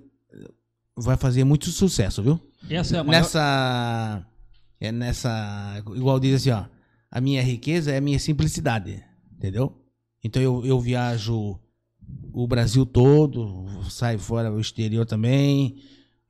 vai 0.96 1.16
fazer 1.16 1.44
muito 1.44 1.70
sucesso, 1.70 2.22
viu? 2.22 2.40
Essa 2.68 2.96
é 2.96 3.00
a 3.00 3.04
maior... 3.04 3.20
Nessa. 3.20 4.26
É 4.80 4.90
nessa. 4.90 5.82
Igual 5.94 6.18
diz 6.18 6.34
assim, 6.34 6.50
ó. 6.50 6.64
A 7.10 7.20
minha 7.20 7.42
riqueza 7.42 7.92
é 7.92 7.98
a 7.98 8.00
minha 8.00 8.18
simplicidade. 8.18 9.04
Entendeu? 9.32 9.76
Então 10.24 10.40
eu, 10.40 10.64
eu 10.64 10.80
viajo 10.80 11.58
o 12.32 12.46
Brasil 12.46 12.84
todo, 12.86 13.66
saio 13.90 14.18
fora 14.18 14.52
o 14.52 14.60
exterior 14.60 15.04
também. 15.06 15.76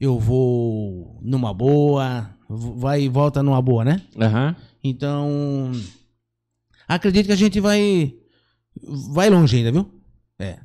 Eu 0.00 0.18
vou 0.18 1.18
numa 1.22 1.54
boa, 1.54 2.28
vai 2.48 3.02
e 3.02 3.08
volta 3.08 3.42
numa 3.42 3.62
boa, 3.62 3.84
né? 3.84 4.02
Aham. 4.20 4.56
Então, 4.82 5.70
acredito 6.88 7.26
que 7.26 7.32
a 7.32 7.36
gente 7.36 7.60
vai 7.60 8.14
vai 9.14 9.30
longe 9.30 9.56
ainda, 9.58 9.70
viu? 9.70 9.88
É, 10.38 10.58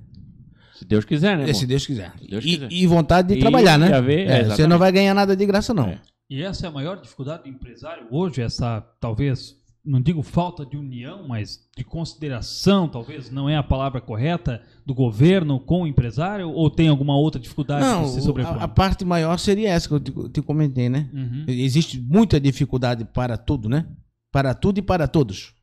Se 0.76 0.86
Deus 0.86 1.06
quiser, 1.06 1.38
né? 1.38 1.46
se 1.54 1.60
Moa? 1.62 1.68
Deus 1.68 1.86
quiser. 1.86 2.14
Deus 2.30 2.44
e, 2.46 2.48
quiser. 2.50 2.72
e 2.72 2.88
vontade 2.88 3.28
de 3.28 3.36
E 3.36 3.40
trabalhar, 3.40 3.78
né? 3.78 3.92
é, 3.92 4.40
É, 4.40 4.44
você 4.46 4.66
não 4.66 4.80
vai 4.80 4.92
ganhar 4.92 5.14
nada 5.14 5.36
de 5.36 5.46
graça, 5.46 5.74
não. 5.74 5.88
É. 5.90 6.00
E 6.30 6.42
essa 6.42 6.66
é 6.66 6.70
a 6.70 6.72
maior 6.72 7.00
dificuldade 7.00 7.44
do 7.44 7.50
empresário 7.50 8.08
hoje, 8.10 8.42
essa 8.42 8.82
talvez, 9.00 9.56
não 9.88 10.02
digo 10.02 10.22
falta 10.22 10.66
de 10.66 10.76
união, 10.78 11.28
mas 11.28 11.60
de 11.78 11.84
consideração, 11.84 12.88
talvez 12.90 13.32
não 13.32 13.48
é 13.48 13.56
a 13.56 13.64
palavra 13.64 14.02
correta, 14.02 14.62
do 14.86 14.94
governo 14.94 15.60
com 15.60 15.84
o 15.84 15.88
empresário, 15.88 16.50
ou 16.50 16.70
tem 16.70 16.88
alguma 16.90 17.16
outra 17.18 17.40
dificuldade 17.40 17.86
Não, 17.86 18.04
que 18.04 18.10
se 18.10 18.22
sobrepõe? 18.22 18.60
a, 18.60 18.64
a 18.64 18.68
parte 18.68 19.06
maior 19.06 19.38
seria 19.40 19.70
essa 19.70 19.88
que 19.88 19.94
eu 19.94 20.00
te, 20.00 20.12
te 20.34 20.42
comentei, 20.42 20.90
né? 20.90 21.10
Uhum. 21.14 21.46
Existe 21.48 22.00
muita 22.02 22.40
dificuldade 22.40 23.06
para 23.06 23.38
tudo, 23.38 23.70
né? 23.70 23.88
Para 24.32 24.54
tudo 24.54 24.80
e 24.80 24.82
para 24.82 25.08
todos. 25.08 25.54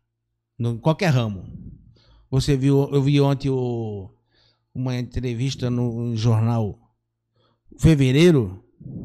Em 0.58 0.76
qualquer 0.78 1.10
ramo. 1.12 1.44
Você 2.30 2.56
viu, 2.56 2.88
eu 2.92 3.02
vi 3.02 3.20
ontem 3.20 3.50
o- 3.50 4.10
uma 4.74 4.96
entrevista 4.98 5.68
no 5.70 6.16
jornal 6.16 6.78
Fevereiro, 7.78 8.62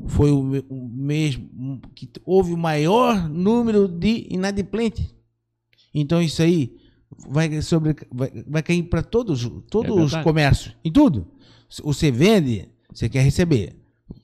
foi 0.07 0.31
o, 0.31 0.39
o 0.69 0.89
mesmo 0.89 1.49
que 1.95 2.09
houve 2.25 2.53
o 2.53 2.57
maior 2.57 3.27
número 3.29 3.87
de 3.87 4.27
inadimplentes. 4.29 5.13
Então 5.93 6.21
isso 6.21 6.41
aí 6.41 6.75
vai 7.27 7.61
sobre 7.61 7.95
vai, 8.11 8.31
vai 8.47 8.63
cair 8.63 8.83
para 8.83 9.01
todos 9.01 9.49
todos 9.69 9.97
É 9.97 10.01
os 10.01 10.15
comércios, 10.23 10.75
em 10.83 10.91
tudo. 10.91 11.27
Você 11.83 12.11
vende, 12.11 12.69
você 12.93 13.07
quer 13.09 13.21
receber. 13.21 13.75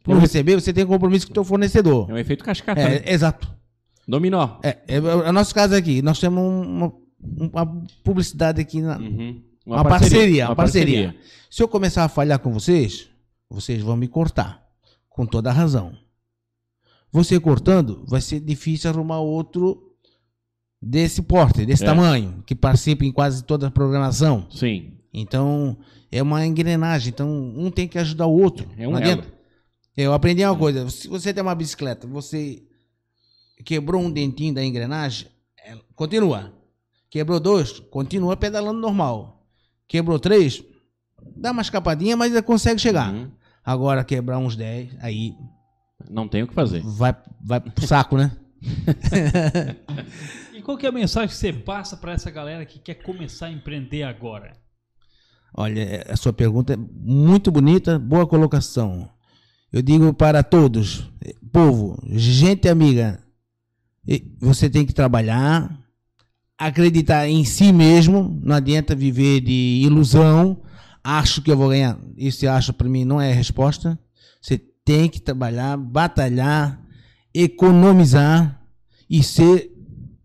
Para 0.04 0.14
Eu- 0.14 0.20
receber, 0.20 0.56
você 0.60 0.74
tem 0.74 0.86
compromisso 0.86 1.28
com 1.28 1.32
o 1.32 1.34
teu 1.36 1.44
fornecedor. 1.44 2.10
É 2.10 2.14
um 2.14 2.18
efeito 2.18 2.44
cascata. 2.44 2.82
né? 2.84 2.98
É, 3.06 3.14
exato. 3.14 3.54
Dominó. 4.08 4.60
É, 4.64 4.78
é, 4.88 4.96
é 4.98 5.00
o 5.00 5.34
nosso 5.34 5.54
caso 5.54 5.74
aqui, 5.76 6.02
nós 6.02 6.20
temos 6.20 6.42
uma, 6.44 6.94
uma 7.20 7.66
publicidade 8.04 8.62
aqui, 8.62 8.82
na- 8.82 8.98
Uhum. 8.98 9.42
uma, 9.66 9.84
parceria, 9.84 10.48
uma 10.48 10.56
parceria. 10.56 11.16
Se 11.50 11.62
eu 11.64 11.68
começar 11.68 12.04
a 12.04 12.10
falhar 12.10 12.40
com 12.40 12.52
vocês, 12.52 13.10
vocês 13.50 13.82
vão 13.82 13.96
me 13.98 14.08
cortar, 14.08 14.64
com 15.10 15.26
toda 15.26 15.50
a 15.50 15.54
razão. 15.54 15.94
Você 17.16 17.40
cortando, 17.40 18.04
vai 18.10 18.20
ser 18.20 18.42
difícil 18.42 18.90
arrumar 18.90 19.20
outro 19.20 19.94
desse 20.82 21.22
porte, 21.22 21.66
desse 21.66 21.82
É. 21.82 21.86
tamanho, 21.86 22.44
que 22.46 22.54
participe 22.54 23.06
em 23.06 23.12
quase 23.12 23.42
toda 23.42 23.68
a 23.68 23.72
programação. 23.72 24.46
Sim. 24.52 24.98
Então, 25.14 25.78
é 26.12 26.22
uma 26.22 26.46
engrenagem. 26.46 27.08
Então, 27.08 27.30
um 27.56 27.72
tem 27.72 27.88
que 27.88 27.98
ajudar 27.98 28.26
o 28.26 28.38
outro. 28.38 28.68
É 28.78 28.86
um 28.86 28.98
elo. 28.98 29.24
Eu 29.96 30.12
aprendi 30.12 30.44
uma 30.44 30.58
coisa. 30.58 30.90
Se 30.90 31.08
você 31.08 31.34
tem 31.34 31.42
uma 31.42 31.56
bicicleta, 31.56 32.06
você 32.06 32.62
quebrou 33.64 34.02
um 34.02 34.12
dentinho 34.12 34.54
da 34.54 34.62
engrenagem, 34.62 35.30
ela 35.66 35.80
continua. 35.96 36.52
Quebrou 37.10 37.40
dois, 37.40 37.80
continua 37.80 38.36
pedalando 38.36 38.82
normal. 38.82 39.48
Quebrou 39.88 40.20
três, 40.20 40.62
dá 41.34 41.52
uma 41.52 41.62
escapadinha, 41.62 42.18
mas 42.18 42.28
ainda 42.28 42.44
consegue 42.44 42.82
chegar. 42.82 43.14
Uhum. 43.14 43.32
Agora 43.64 44.04
quebrar 44.04 44.38
uns 44.38 44.58
10, 44.58 44.98
aí 45.00 45.34
Não 46.10 46.28
tem 46.28 46.44
o 46.44 46.48
que 46.48 46.54
fazer. 46.54 46.82
vai, 46.84 47.16
vai 47.42 47.60
pro 47.60 47.88
saco, 47.88 48.18
né? 48.18 48.32
E 50.54 50.62
qual 50.62 50.78
que 50.78 50.86
é 50.86 50.90
a 50.90 50.92
mensagem 50.92 51.28
que 51.28 51.36
você 51.36 51.52
passa 51.52 51.98
para 51.98 52.14
essa 52.14 52.32
galera 52.32 52.66
que 52.66 52.80
quer 52.80 52.96
começar 52.96 53.48
a 53.48 53.52
empreender 53.52 54.04
agora? 54.04 54.54
Olha, 55.54 56.06
a 56.10 56.16
sua 56.16 56.32
pergunta 56.32 56.74
é 56.74 56.78
muito 56.78 57.52
bonita, 57.52 58.00
boa 58.00 58.26
colocação. 58.26 59.10
Eu 59.72 59.82
digo 59.82 60.14
para 60.14 60.42
todos, 60.44 61.12
povo, 61.52 62.02
gente 62.10 62.70
amiga, 62.70 63.20
e 64.08 64.36
você 64.40 64.70
tem 64.70 64.86
que 64.86 64.94
trabalhar, 64.94 65.78
acreditar 66.58 67.28
em 67.28 67.44
si 67.44 67.74
mesmo, 67.74 68.40
não 68.42 68.56
adianta 68.56 68.96
viver 68.96 69.42
de 69.42 69.82
ilusão, 69.84 70.62
acho 71.04 71.42
que 71.42 71.52
eu 71.52 71.58
vou 71.58 71.70
ganhar. 71.70 71.98
Isso 72.16 72.48
acho 72.48 72.74
para 72.74 72.88
mim 72.88 73.04
não 73.04 73.20
é 73.20 73.34
resposta. 73.34 74.00
Tem 74.86 75.10
que 75.10 75.20
trabalhar, 75.20 75.76
batalhar, 75.76 76.80
economizar 77.34 78.62
e 79.10 79.22
ser 79.24 79.72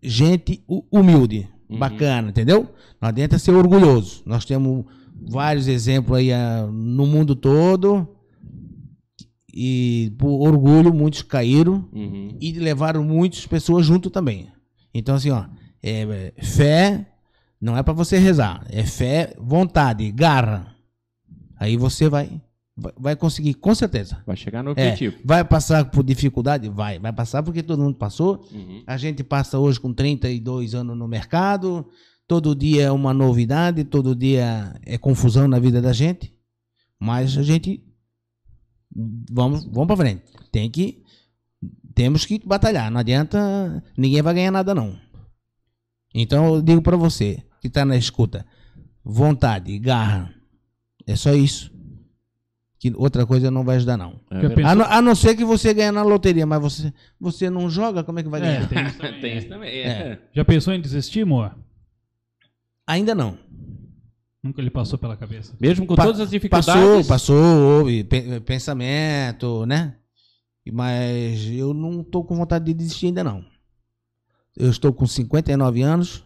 gente 0.01 0.63
hu- 0.67 0.85
humilde, 0.91 1.49
Uhum. 1.69 1.79
bacana, 1.79 2.29
entendeu? 2.29 2.69
Não 3.01 3.09
adianta 3.09 3.37
ser 3.39 3.51
orgulhoso. 3.53 4.21
Nós 4.25 4.45
temos 4.45 4.85
vários 5.29 5.67
exemplos 5.67 6.17
aí 6.17 6.31
ah, 6.31 6.67
no 6.71 7.05
mundo 7.07 7.35
todo 7.35 8.07
e 9.53 10.13
por 10.17 10.47
orgulho 10.47 10.93
muitos 10.93 11.21
caíram 11.21 11.87
Uhum. 11.91 12.37
e 12.39 12.51
levaram 12.53 13.03
muitas 13.03 13.45
pessoas 13.45 13.85
junto 13.85 14.09
também. 14.09 14.47
Então 14.93 15.15
assim, 15.15 15.29
ó, 15.31 15.45
é, 15.81 16.01
é, 16.37 16.43
fé 16.43 17.07
não 17.59 17.77
é 17.77 17.83
para 17.83 17.93
você 17.93 18.17
rezar, 18.17 18.65
é 18.69 18.83
fé, 18.83 19.33
vontade, 19.39 20.09
garra. 20.11 20.75
Aí 21.57 21.77
você 21.77 22.09
vai 22.09 22.41
vai- 22.97 23.15
conseguir 23.15 23.53
com 23.55 23.73
certeza. 23.75 24.21
Vai 24.25 24.35
chegar 24.35 24.63
no 24.63 24.69
É, 24.69 24.71
objetivo. 24.73 25.17
vai 25.23 25.43
passar 25.43 25.85
por 25.89 26.03
dificuldade? 26.03 26.69
Vai. 26.69 26.99
Vai 26.99 27.13
passar 27.13 27.43
porque 27.43 27.61
todo 27.63 27.81
mundo 27.81 27.95
passou. 27.97 28.45
Uhum. 28.51 28.83
A 28.87 28.97
gente 28.97 29.23
passa 29.23 29.57
hoje 29.59 29.79
com 29.79 29.93
32 29.93 30.73
anos 30.75 30.97
no 30.97 31.07
mercado. 31.07 31.85
Todo 32.27 32.55
dia 32.55 32.83
é 32.83 32.91
uma 32.91 33.13
novidade, 33.13 33.83
todo 33.83 34.15
dia 34.15 34.73
é 34.85 34.97
confusão 34.97 35.47
na 35.47 35.59
vida 35.59 35.81
da 35.81 35.91
gente. 35.93 36.33
Mas 36.99 37.37
a 37.37 37.43
gente 37.43 37.83
vamos, 39.31 39.65
vamos 39.65 39.87
para 39.87 39.97
frente. 39.97 40.23
Tem 40.51 40.69
que 40.69 41.01
temos 41.93 42.25
que 42.25 42.39
batalhar. 42.45 42.89
Não 42.89 42.99
adianta, 42.99 43.83
ninguém 43.97 44.21
vai 44.21 44.33
ganhar 44.33 44.51
nada 44.51 44.73
não. 44.73 44.97
Então 46.13 46.55
eu 46.55 46.61
digo 46.61 46.81
para 46.81 46.95
você 46.97 47.43
que 47.61 47.67
está 47.67 47.85
na 47.85 47.95
escuta, 47.97 48.45
vontade, 49.03 49.77
garra. 49.79 50.33
É 51.07 51.15
só 51.15 51.33
isso. 51.33 51.70
Que 52.81 52.91
outra 52.95 53.27
coisa 53.27 53.51
não 53.51 53.63
vai 53.63 53.75
ajudar 53.75 53.95
não. 53.95 54.19
É. 54.31 54.63
A, 54.65 54.73
não- 54.73 54.85
a 54.85 55.01
não 55.03 55.13
ser 55.13 55.35
que 55.35 55.45
você 55.45 55.71
ganhe 55.71 55.91
na 55.91 56.01
loteria, 56.01 56.47
mas 56.47 56.59
você, 56.59 56.91
você 57.19 57.47
não 57.47 57.69
joga, 57.69 58.03
como 58.03 58.17
é 58.19 58.23
que 58.23 58.29
vai 58.29 58.41
ganhar? 58.41 58.63
É, 58.63 58.65
tem 58.65 58.83
isso 58.87 58.97
também. 58.97 59.21
Tem 59.21 59.37
isso 59.37 59.47
também. 59.49 59.69
É. 59.69 59.83
É. 59.87 60.19
Já 60.33 60.43
pensou 60.43 60.73
em 60.73 60.81
desistir, 60.81 61.23
Moa? 61.23 61.55
Ainda 62.87 63.13
não. 63.13 63.37
Nunca 64.43 64.59
lhe 64.63 64.71
passou 64.71 64.97
pela 64.97 65.15
cabeça. 65.15 65.53
Mesmo 65.61 65.85
com 65.85 65.95
Pa- 65.95 66.05
todas 66.05 66.19
as 66.21 66.31
dificuldades. 66.31 66.73
Passou, 66.73 67.05
passou, 67.05 67.77
houve 67.79 68.03
pe- 68.03 68.39
pensamento, 68.39 69.63
né? 69.67 69.95
Mas 70.73 71.45
eu 71.51 71.75
não 71.75 72.01
estou 72.01 72.23
com 72.23 72.35
vontade 72.35 72.65
de 72.65 72.73
desistir 72.73 73.07
ainda 73.07 73.23
não. 73.23 73.45
Eu 74.57 74.71
estou 74.71 74.91
com 74.91 75.05
59 75.05 75.81
anos, 75.83 76.23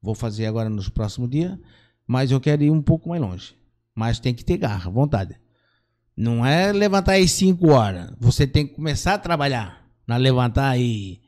vou 0.00 0.14
fazer 0.14 0.46
agora 0.46 0.70
nos 0.70 0.88
próximos 0.88 1.28
dias, 1.28 1.56
mas 2.06 2.30
eu 2.30 2.40
quero 2.40 2.62
ir 2.62 2.70
um 2.70 2.80
pouco 2.82 3.10
mais 3.10 3.20
longe. 3.20 3.54
Mas 3.94 4.18
tem 4.18 4.34
que 4.34 4.44
ter 4.44 4.56
garra, 4.56 4.90
vontade. 4.90 5.38
Não 6.16 6.46
é 6.46 6.72
levantar 6.72 7.16
às 7.16 7.30
5 7.32 7.68
horas. 7.70 8.10
Você 8.18 8.46
tem 8.46 8.66
que 8.66 8.74
começar 8.74 9.14
a 9.14 9.18
trabalhar. 9.18 9.82
Não 10.08 10.16
é 10.16 10.18
levantar 10.18 10.78
e 10.78 11.20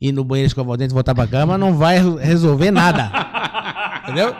ir 0.00 0.12
no 0.12 0.24
banheiro 0.24 0.46
escovar 0.46 0.74
o 0.74 0.76
dente 0.76 0.92
e 0.92 0.94
voltar 0.94 1.14
para 1.14 1.26
cama, 1.26 1.58
não 1.58 1.74
vai 1.74 1.98
resolver 2.18 2.70
nada. 2.70 3.10
Entendeu? 4.04 4.36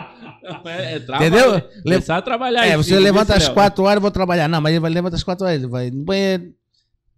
É, 0.65 0.95
é 0.95 0.99
trabalho. 0.99 1.27
Entendeu? 1.27 1.61
Começar 1.83 2.17
a 2.17 2.21
trabalhar. 2.21 2.65
É, 2.65 2.77
você 2.77 2.97
levanta 2.97 3.35
às 3.35 3.45
Léo. 3.45 3.53
4 3.53 3.83
horas, 3.83 3.95
eu 3.95 4.01
vou 4.01 4.11
trabalhar. 4.11 4.47
Não, 4.47 4.61
mas 4.61 4.71
ele 4.71 4.79
vai 4.79 4.91
levantar 4.91 5.17
às 5.17 5.23
4 5.23 5.45
horas, 5.45 5.59
ele 5.59 5.67
vai 5.67 5.91
no 5.91 6.05
banheiro, 6.05 6.53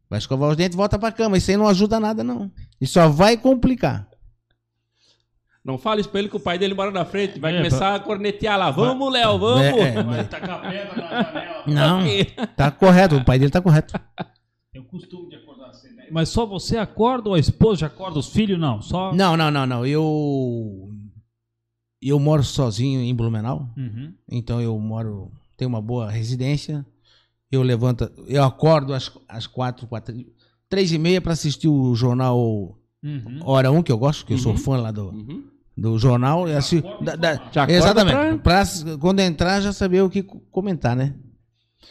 vai 0.10 0.18
escovar 0.18 0.50
os 0.50 0.58
dentes, 0.58 0.76
volta 0.76 0.98
pra 0.98 1.12
cama. 1.12 1.38
Isso 1.38 1.52
aí 1.52 1.58
não 1.58 1.68
ajuda 1.68 2.00
nada, 2.00 2.24
não. 2.24 2.52
Isso 2.82 2.94
só 2.94 3.08
vai 3.08 3.38
complicar. 3.38 4.09
Não 5.72 5.78
fala 5.78 6.00
isso 6.02 6.10
pra 6.10 6.20
ele 6.20 6.30
que 6.30 6.36
o 6.36 6.40
pai 6.40 6.58
dele 6.58 6.74
mora 6.74 6.92
na 6.92 7.06
frente. 7.06 7.40
Vai 7.40 7.54
É, 7.54 7.58
começar 7.58 7.96
a 7.96 8.00
cornetear 8.00 8.58
lá. 8.58 8.72
Vamos, 8.72 9.12
Léo, 9.14 9.38
vamos. 9.38 9.62
É, 9.62 9.80
é, 9.96 10.04
Vai 10.04 10.28
tacar 10.28 10.62
pedra 10.62 10.96
na 10.96 11.24
janela. 11.24 11.64
não, 11.68 12.46
tá 12.56 12.72
correto, 12.72 13.16
o 13.18 13.24
pai 13.26 13.38
dele 13.40 13.52
tá 13.52 13.62
correto. 13.62 13.94
Tem 14.72 14.82
o 14.82 14.86
costume 14.86 15.30
de 15.30 15.36
acordar 15.36 15.70
assim, 15.70 15.90
né? 15.96 16.08
Mas 16.12 16.30
só 16.30 16.46
você 16.46 16.78
acorda 16.78 17.30
ou 17.30 17.36
a 17.36 17.40
esposa 17.40 17.82
já 17.82 17.88
acorda, 17.88 18.20
os 18.20 18.28
filhos 18.30 18.60
não? 18.60 18.82
Só. 18.82 19.14
Não, 19.14 19.36
não, 19.38 19.50
não, 19.52 19.66
não. 19.66 19.86
Eu. 19.86 20.90
Eu 22.02 22.18
moro 22.20 22.44
sozinho 22.44 23.02
em 23.02 23.14
Blumenau, 23.14 23.70
Uhum. 23.78 24.14
então 24.32 24.62
eu 24.62 24.78
moro. 24.80 25.32
Tenho 25.58 25.68
uma 25.70 25.82
boa 25.82 26.10
residência. 26.10 26.86
Eu 27.52 27.62
levanto. 27.62 28.10
Eu 28.28 28.44
acordo 28.44 28.94
às, 28.94 29.12
às 29.28 29.46
4, 29.48 29.86
4, 29.88 30.16
3 30.70 30.92
e 30.94 30.98
meia 30.98 31.20
pra 31.20 31.34
assistir 31.34 31.68
o 31.68 31.94
jornal 31.96 32.76
Uhum. 33.04 33.40
Hora 33.46 33.72
1, 33.72 33.82
que 33.82 33.92
eu 33.92 33.98
gosto, 33.98 34.26
que 34.26 34.34
eu 34.34 34.38
sou 34.38 34.52
Uhum. 34.52 34.58
fã 34.58 34.76
lá 34.78 34.92
do. 34.92 35.12
Do 35.80 35.98
jornal 35.98 36.48
e 36.48 36.54
assim, 36.54 36.82
da- 37.02 37.16
da- 37.16 37.34
Já 37.52 37.64
acorda 37.64 37.74
exatamente 37.74 38.42
pra... 38.44 38.64
quando 39.00 39.20
entrar 39.22 39.62
já 39.62 39.72
saber 39.72 40.02
o 40.02 40.10
que 40.10 40.22
co- 40.24 40.42
comentar 40.52 40.96
né? 40.96 41.16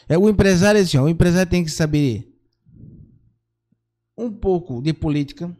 É 0.08 0.18
o 0.18 0.28
empresário 0.28 0.78
é 0.78 0.82
assim 0.82 0.98
ó, 0.98 1.04
o 1.04 1.08
empresário 1.08 1.50
tem 1.50 1.64
que 1.64 1.70
saber 1.70 2.30
um 4.16 4.30
pouco 4.30 4.82
de 4.82 4.92
política 4.92 5.56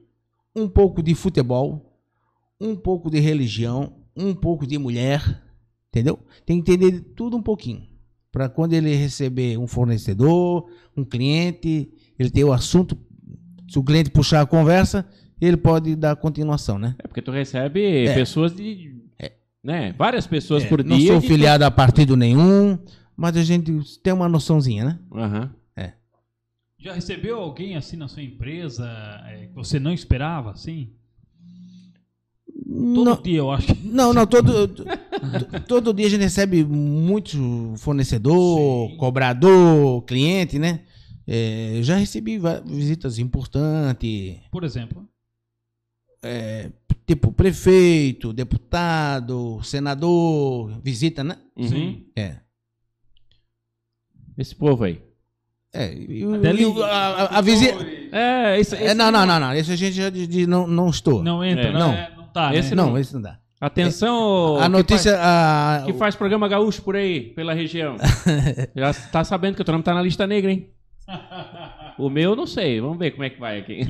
um 0.54 0.68
pouco 0.68 1.02
de 1.02 1.14
futebol 1.14 1.98
um 2.60 2.74
pouco 2.74 3.10
de 3.10 3.18
religião 3.20 3.96
um 4.16 4.34
pouco 4.34 4.66
de 4.66 4.76
mulher 4.78 5.42
entendeu? 5.90 6.18
Tem 6.44 6.60
que 6.60 6.72
entender 6.72 7.00
tudo 7.14 7.36
um 7.36 7.42
pouquinho 7.42 7.86
para 8.32 8.48
quando 8.48 8.72
ele 8.74 8.94
receber 8.94 9.56
um 9.58 9.66
fornecedor 9.66 10.68
um 10.96 11.04
cliente 11.04 11.90
ele 12.18 12.30
ter 12.30 12.44
o 12.44 12.52
assunto 12.52 12.98
se 13.70 13.78
o 13.78 13.84
cliente 13.84 14.10
puxar 14.10 14.40
a 14.40 14.46
conversa 14.46 15.06
ele 15.46 15.56
pode 15.56 15.94
dar 15.96 16.16
continuação 16.16 16.78
né 16.78 16.94
É 16.98 17.06
porque 17.08 17.22
tu 17.22 17.30
recebe 17.30 18.04
pessoas 18.14 18.54
de. 18.54 18.96
Né? 19.62 19.92
Várias 19.98 20.26
pessoas 20.26 20.64
É, 20.64 20.68
por 20.68 20.84
não 20.84 20.96
dia. 20.96 21.08
sou 21.08 21.18
e- 21.18 21.26
filiado 21.26 21.64
a 21.64 21.70
partido 21.70 22.16
nenhum, 22.16 22.78
mas 23.16 23.36
a 23.36 23.42
gente 23.42 23.72
tem 24.00 24.12
uma 24.12 24.28
noçãozinha, 24.28 24.84
né? 24.84 24.98
Aham. 25.12 25.50
Já 26.80 26.94
recebeu 26.94 27.40
alguém 27.40 27.74
assim 27.76 27.96
na 27.96 28.06
sua 28.06 28.22
empresa 28.22 28.86
é, 29.26 29.46
que 29.48 29.54
você 29.54 29.80
não 29.80 29.92
esperava, 29.92 30.52
assim? 30.52 30.90
Todo 32.94 33.04
Não, 33.04 33.20
dia, 33.22 33.38
eu 33.38 33.50
acho. 33.50 33.74
não, 33.82 34.12
não, 34.14 34.24
todo, 34.26 34.68
todo 35.66 35.92
dia 35.92 36.06
a 36.06 36.10
gente 36.10 36.20
recebe 36.20 36.64
muito 36.64 37.74
fornecedor, 37.78 38.90
Sim. 38.90 38.96
cobrador, 38.96 40.02
cliente, 40.02 40.56
né? 40.58 40.82
É, 41.26 41.80
já 41.82 41.96
recebi 41.96 42.40
visitas 42.64 43.18
importantes, 43.18 44.36
Por 44.50 44.62
exemplo. 44.62 45.04
Tipo 47.06 47.32
prefeito, 47.32 48.32
deputado, 48.32 49.60
senador, 49.62 50.78
visita, 50.82 51.22
né? 51.24 51.36
Uhum. 51.56 51.68
Sim. 51.68 52.06
É. 52.16 52.36
Esse 54.36 54.54
povo 54.54 54.84
aí. 54.84 55.00
É, 55.72 55.92
e 55.94 56.24
o- 56.24 56.82
a, 56.84 56.88
a- 56.88 57.38
a 57.38 57.40
visita. 57.40 57.84
É, 58.12 58.58
isso, 58.60 58.74
É, 58.74 58.94
não, 58.94 59.10
não, 59.10 59.26
não, 59.26 59.38
não. 59.38 59.52
Esse 59.54 59.72
a 59.72 59.76
gente 59.76 59.92
já 59.94 60.08
diz, 60.08 60.26
diz 60.28 60.46
não, 60.46 60.66
não 60.66 60.88
estou. 60.88 61.22
Não 61.22 61.44
entra, 61.44 61.64
É. 61.68 61.72
não. 61.72 61.88
Não. 61.88 61.94
é, 61.94 62.12
não 62.16 62.24
tá, 62.28 62.54
Esse 62.54 62.74
né? 62.74 62.82
não, 62.82 62.96
esse 62.98 63.12
não 63.14 63.20
dá. 63.22 63.38
Atenção. 63.60 64.56
A 64.58 64.62
que 64.62 64.68
notícia. 64.68 65.12
faz- 65.12 65.24
a- 65.26 65.82
Que 65.86 65.92
faz 65.94 66.14
programa 66.14 66.46
gaúcho 66.48 66.80
por 66.82 66.94
aí, 66.96 67.20
pela 67.34 67.52
região. 67.52 67.96
Já 68.76 68.94
tá 68.94 69.24
sabendo 69.24 69.56
que 69.56 69.62
o 69.62 69.64
teu 69.64 69.72
nome 69.72 69.82
tá 69.84 69.92
na 69.92 70.00
lista 70.02 70.26
negra, 70.26 70.52
hein? 70.52 70.70
O 71.98 72.08
meu, 72.08 72.36
não 72.36 72.46
sei. 72.46 72.80
Vamos 72.80 72.98
ver 72.98 73.10
como 73.12 73.24
é 73.24 73.30
que 73.30 73.40
vai 73.40 73.58
aqui. 73.58 73.80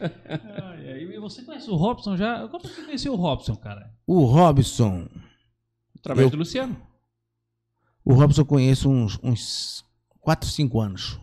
Ai, 0.00 1.02
E 1.14 1.18
você 1.18 1.42
conhece 1.42 1.70
o 1.70 1.76
Robson 1.76 2.16
já? 2.16 2.48
Como 2.48 2.66
você 2.66 2.82
conheceu 2.82 3.12
o 3.12 3.16
Robson, 3.16 3.54
cara? 3.56 3.90
o 4.06 4.24
Robson. 4.24 5.06
Através 5.98 6.26
Eu- 6.26 6.30
do 6.30 6.36
Luciano. 6.38 6.76
O 8.04 8.14
Robson 8.14 8.40
eu 8.40 8.46
conheço 8.46 8.90
uns, 8.90 9.18
uns 9.22 9.84
4, 10.20 10.48
5 10.48 10.80
anos. 10.80 11.20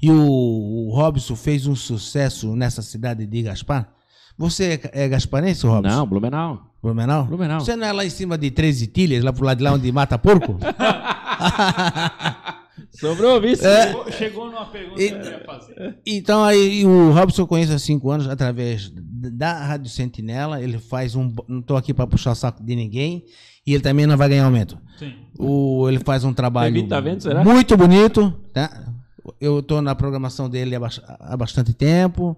E 0.00 0.08
o, 0.10 0.88
o 0.88 0.94
Robson 0.94 1.34
fez 1.34 1.66
um 1.66 1.74
sucesso 1.74 2.54
nessa 2.54 2.82
cidade 2.82 3.26
de 3.26 3.42
Gaspar. 3.42 3.92
Você 4.38 4.80
é, 4.92 5.04
é 5.04 5.08
gasparense, 5.08 5.66
Robson? 5.66 5.88
Não, 5.88 6.06
Blumenau. 6.06 6.72
Blumenau? 6.80 7.24
Blumenau. 7.24 7.60
Você 7.60 7.74
não 7.76 7.86
é 7.86 7.92
lá 7.92 8.04
em 8.04 8.10
cima 8.10 8.38
de 8.38 8.50
13 8.50 8.86
tilhas, 8.86 9.22
lá 9.24 9.32
pro 9.32 9.44
lado 9.44 9.58
de 9.58 9.64
lá 9.64 9.72
onde 9.72 9.90
mata 9.92 10.16
porco? 10.18 10.56
Sobrou, 12.90 13.40
vice. 13.40 13.62
Chegou, 13.62 14.12
chegou 14.12 14.46
numa 14.46 14.66
pergunta 14.66 15.02
E- 15.02 15.08
que 15.10 15.14
eu 15.14 15.24
ia 15.32 15.44
fazer. 15.44 15.98
então 16.06 16.42
aí 16.44 16.84
o 16.84 17.12
Robson 17.12 17.42
eu 17.42 17.46
conheço 17.46 17.72
há 17.72 17.78
5 17.78 18.10
anos 18.10 18.28
através 18.28 18.90
da 18.94 19.64
Rádio 19.64 19.90
Sentinela. 19.90 20.60
Ele 20.62 20.78
faz 20.78 21.14
um. 21.14 21.32
Não 21.48 21.62
tô 21.62 21.76
aqui 21.76 21.92
para 21.94 22.06
puxar 22.06 22.32
o 22.32 22.34
saco 22.34 22.62
de 22.62 22.74
ninguém. 22.76 23.24
E 23.66 23.72
ele 23.74 23.82
também 23.82 24.06
não 24.06 24.16
vai 24.16 24.28
ganhar 24.28 24.44
aumento. 24.44 24.76
Sim. 24.98 25.14
O, 25.38 25.88
ele 25.88 26.00
faz 26.00 26.24
um 26.24 26.32
trabalho 26.34 26.88
tá 26.88 26.98
vendo, 27.00 27.22
será? 27.22 27.44
muito 27.44 27.76
bonito, 27.76 28.32
tá? 28.52 28.92
Eu 29.40 29.60
estou 29.60 29.80
na 29.80 29.94
programação 29.94 30.50
dele 30.50 30.74
há, 30.74 30.80
bas- 30.80 31.00
há 31.20 31.36
bastante 31.36 31.72
tempo. 31.72 32.36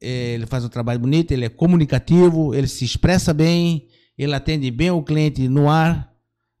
Eh, 0.00 0.34
Ele 0.34 0.44
faz 0.46 0.64
um 0.64 0.68
trabalho 0.68 0.98
bonito, 0.98 1.30
ele 1.32 1.44
é 1.44 1.48
comunicativo, 1.48 2.52
ele 2.54 2.66
se 2.66 2.84
expressa 2.84 3.32
bem, 3.32 3.86
ele 4.18 4.34
atende 4.34 4.70
bem 4.70 4.90
o 4.90 5.02
cliente 5.02 5.48
no 5.48 5.70
ar. 5.70 6.12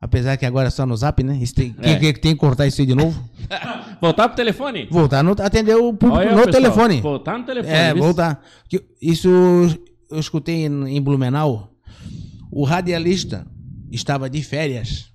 Apesar 0.06 0.36
que 0.36 0.46
agora 0.46 0.68
é 0.68 0.70
só 0.70 0.86
no 0.86 0.96
zap, 0.96 1.20
né? 1.24 1.36
Tem, 1.52 1.74
É. 1.80 1.82
quem- 1.96 1.98
quem 1.98 2.12
tem 2.14 2.32
que 2.32 2.38
cortar 2.38 2.64
isso 2.64 2.80
aí 2.80 2.86
de 2.86 2.94
novo? 2.94 3.28
Voltar 4.00 4.28
pro 4.28 4.36
telefone? 4.36 4.86
Voltar 4.88 5.20
no 5.24 5.32
atender 5.32 5.74
o 5.74 5.92
público 5.92 6.16
Olha, 6.20 6.30
no 6.30 6.36
pessoal, 6.44 6.52
telefone. 6.52 7.00
Voltar 7.00 7.38
no 7.40 7.44
telefone. 7.44 7.74
É, 7.74 7.92
viu? 7.92 8.02
voltar. 8.04 8.40
Que 8.68 8.84
Isso 9.02 9.28
eu 10.08 10.20
escutei 10.20 10.64
em 10.66 10.96
em 10.96 11.02
Blumenau. 11.02 11.72
O 12.52 12.62
radialista 12.62 13.44
estava 13.90 14.30
de 14.30 14.40
férias 14.44 15.10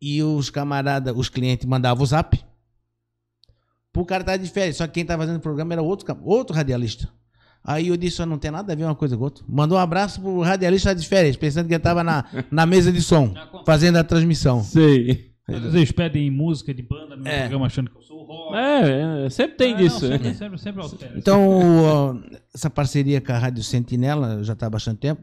e- 0.00 0.22
os 0.22 0.48
camaradas, 0.48 1.12
os 1.16 1.28
clientes 1.28 1.66
mandavam 1.66 2.04
o 2.04 2.06
zap. 2.06 2.38
Pro 3.92 4.04
cara 4.04 4.22
estar 4.22 4.36
de 4.36 4.48
férias. 4.48 4.76
Só 4.76 4.86
que 4.86 4.92
quem 4.94 5.02
estava 5.02 5.22
fazendo 5.24 5.38
o 5.38 5.42
programa 5.42 5.72
era 5.74 5.82
outro, 5.82 6.16
outro 6.22 6.54
radialista. 6.54 7.08
Aí 7.70 7.88
eu 7.88 7.96
disse, 7.98 8.22
ó, 8.22 8.24
não 8.26 8.38
tem 8.38 8.50
nada 8.50 8.72
a 8.72 8.76
ver 8.76 8.84
uma 8.84 8.94
coisa 8.94 9.14
com 9.14 9.24
outra. 9.24 9.44
Mandou 9.46 9.76
um 9.76 9.80
abraço 9.80 10.20
pro 10.22 10.40
radialista 10.40 10.94
de 10.94 11.06
férias, 11.06 11.36
pensando 11.36 11.66
que 11.66 11.74
ele 11.74 11.76
estava 11.78 12.02
na, 12.02 12.24
na 12.50 12.64
mesa 12.64 12.90
de 12.90 13.02
som, 13.02 13.34
fazendo 13.66 13.96
a 13.96 14.04
transmissão. 14.04 14.62
Sei. 14.62 15.28
Vocês 15.46 15.92
pedem 15.92 16.30
música 16.30 16.72
de 16.72 16.82
banda 16.82 17.14
no 17.16 17.22
meu 17.24 17.32
É. 17.32 17.40
programa 17.40 17.66
achando 17.66 17.90
que 17.90 17.96
eu 17.98 18.02
sou 18.02 18.20
o 18.20 18.24
rock. 18.24 18.56
É, 18.56 19.26
é, 19.26 19.30
sempre 19.30 19.56
tem 19.56 19.74
Ah, 19.74 19.76
disso. 19.76 20.02
Não, 20.04 20.10
né? 20.10 20.18
sempre, 20.18 20.34
sempre, 20.34 20.58
sempre 20.58 20.82
altera. 20.82 21.12
Então, 21.16 22.22
essa 22.54 22.70
parceria 22.70 23.20
com 23.20 23.32
a 23.32 23.38
Rádio 23.38 23.62
Sentinela 23.62 24.42
já 24.44 24.52
está 24.54 24.66
há 24.66 24.70
bastante 24.70 24.98
tempo. 25.00 25.22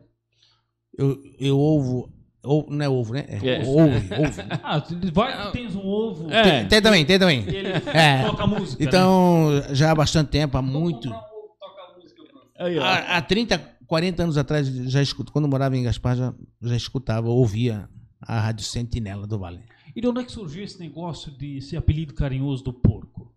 Eu, 0.97 1.17
eu 1.39 1.57
ouvo, 1.59 2.09
ou, 2.43 2.67
não 2.69 2.85
é 2.85 2.89
ovo, 2.89 3.13
né? 3.13 3.25
É, 3.27 3.61
É. 3.61 3.63
ouve, 3.65 3.93
ouve. 4.19 4.41
Ah, 4.63 4.79
tu 4.81 4.95
vai 5.13 5.51
tens 5.51 5.75
um 5.75 5.85
ovo 5.85 6.31
É. 6.31 6.63
Tem 6.65 6.81
também, 6.81 7.05
tem 7.05 7.17
também. 7.19 7.43
e 7.47 7.55
ele 7.55 7.69
É. 7.93 8.23
toca 8.23 8.45
música. 8.47 8.81
né? 8.83 8.87
Então, 8.87 9.49
já 9.71 9.91
há 9.91 9.95
bastante 9.95 10.29
tempo, 10.29 10.57
há 10.57 10.61
muito. 10.61 11.09
Comprar 11.09 11.17
um 11.19 11.37
ovo, 11.37 11.55
toca 11.59 11.99
música. 11.99 12.21
Aí. 12.57 12.79
Há, 12.79 13.17
há 13.17 13.21
30, 13.21 13.57
40 13.87 14.23
anos 14.23 14.37
atrás, 14.37 14.67
já 14.67 15.01
escuto, 15.01 15.31
quando 15.31 15.45
eu 15.45 15.51
morava 15.51 15.75
em 15.75 15.83
Gaspar, 15.83 16.15
já, 16.15 16.33
já 16.61 16.75
escutava, 16.75 17.27
ouvia 17.29 17.89
a 18.21 18.39
Rádio 18.39 18.65
Sentinela 18.65 19.27
do 19.27 19.37
Vale. 19.37 19.59
E 19.95 20.01
de 20.01 20.07
onde 20.07 20.21
é 20.21 20.23
que 20.23 20.31
surgiu 20.31 20.63
esse 20.63 20.79
negócio 20.79 21.31
de 21.31 21.61
ser 21.61 21.77
apelido 21.77 22.13
carinhoso 22.13 22.63
do 22.63 22.73
porco? 22.73 23.33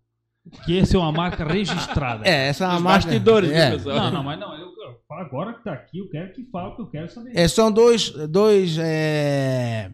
Que 0.65 0.79
essa 0.79 0.95
é 0.95 0.99
uma 0.99 1.11
marca 1.11 1.43
registrada. 1.45 2.23
É, 2.27 2.47
essa 2.47 2.63
é 2.63 2.67
uma 2.67 2.77
Os 2.77 2.81
marca. 2.81 3.05
bastidores, 3.07 3.51
é. 3.51 3.69
viu, 3.69 3.77
pessoal? 3.77 3.95
Não, 3.97 4.11
não, 4.11 4.23
mas 4.23 4.39
não. 4.39 4.53
Eu, 4.55 4.67
eu- 4.67 4.99
agora 5.11 5.53
que 5.53 5.63
tá 5.63 5.73
aqui, 5.73 5.99
eu 5.99 6.09
quero 6.09 6.33
que 6.33 6.43
fale, 6.49 6.75
que 6.75 6.81
eu 6.81 6.87
quero 6.89 7.09
saber. 7.11 7.31
É, 7.37 7.47
são 7.47 7.71
dois. 7.71 8.09
dois 8.29 8.77
é... 8.79 9.91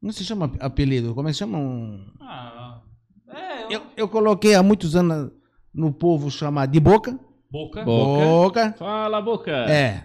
Não 0.00 0.10
se 0.12 0.24
chama 0.24 0.50
apelido, 0.60 1.14
como 1.14 1.28
é 1.28 1.32
que 1.32 1.36
chama? 1.38 1.58
Um... 1.58 2.06
Ah, 2.20 2.80
é, 3.28 3.64
eu- 3.66 3.70
Eu, 3.72 3.82
eu 3.96 4.08
coloquei 4.08 4.54
há 4.54 4.62
muitos 4.62 4.96
anos 4.96 5.30
no 5.74 5.92
povo 5.92 6.30
chamar 6.30 6.66
de 6.66 6.80
boca. 6.80 7.18
Boca. 7.52 7.84
Boca. 7.84 8.24
Boca. 8.24 8.74
Fala, 8.78 9.20
boca. 9.20 9.50
É. 9.70 10.04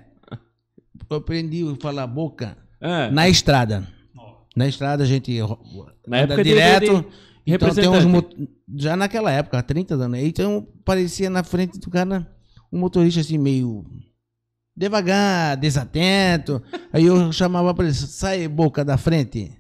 Eu 1.10 1.18
aprendi 1.18 1.64
a 1.64 1.82
falar 1.82 2.06
boca 2.06 2.58
Ah, 2.82 3.10
na 3.10 3.30
estrada. 3.30 3.88
Na 4.54 4.68
estrada 4.68 5.04
a 5.04 5.08
gente 5.08 5.40
Na 6.06 6.18
anda 6.24 6.34
época 6.34 6.44
direto. 6.44 7.02
de- 7.04 7.08
de 7.46 7.54
então 7.54 7.74
tem 7.74 7.88
uns 7.88 8.04
já 8.76 8.98
naquela 8.98 9.32
época, 9.32 9.58
há 9.58 9.64
30 9.64 9.94
anos. 9.96 10.20
Então 10.20 10.68
parecia 10.84 11.30
na 11.30 11.42
frente 11.42 11.80
do 11.80 11.90
cara 11.90 12.30
um 12.70 12.78
motorista 12.80 13.22
assim 13.22 13.38
meio 13.38 13.86
devagar, 14.76 15.56
desatento. 15.56 16.62
Aí 16.92 17.06
eu 17.06 17.32
chamava 17.32 17.74
para 17.74 17.86
ele, 17.86 17.94
sai 17.94 18.46
boca 18.50 18.84
da 18.84 18.98
frente, 18.98 19.58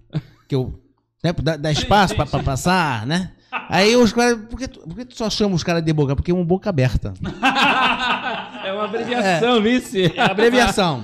que 0.49 0.55
eu 0.55 0.77
né, 1.23 1.31
dá, 1.41 1.55
dá 1.55 1.71
espaço 1.71 2.13
sim, 2.13 2.17
para 2.17 2.25
sim. 2.27 2.43
passar, 2.43 3.07
né? 3.07 3.31
Aí 3.51 3.95
os 3.95 4.13
caras, 4.13 4.37
por 4.49 4.59
que, 4.59 4.67
tu, 4.67 4.79
por 4.81 4.95
que 4.95 5.05
tu 5.05 5.15
só 5.17 5.29
chama 5.29 5.55
os 5.55 5.63
caras 5.63 5.83
de 5.83 5.93
boca? 5.93 6.15
Porque 6.15 6.31
é 6.31 6.33
uma 6.33 6.43
boca 6.43 6.69
aberta. 6.69 7.13
é 8.65 8.73
uma 8.73 8.85
abreviação, 8.85 9.61
vice. 9.61 10.11
É 10.15 10.21
abreviação. 10.21 11.03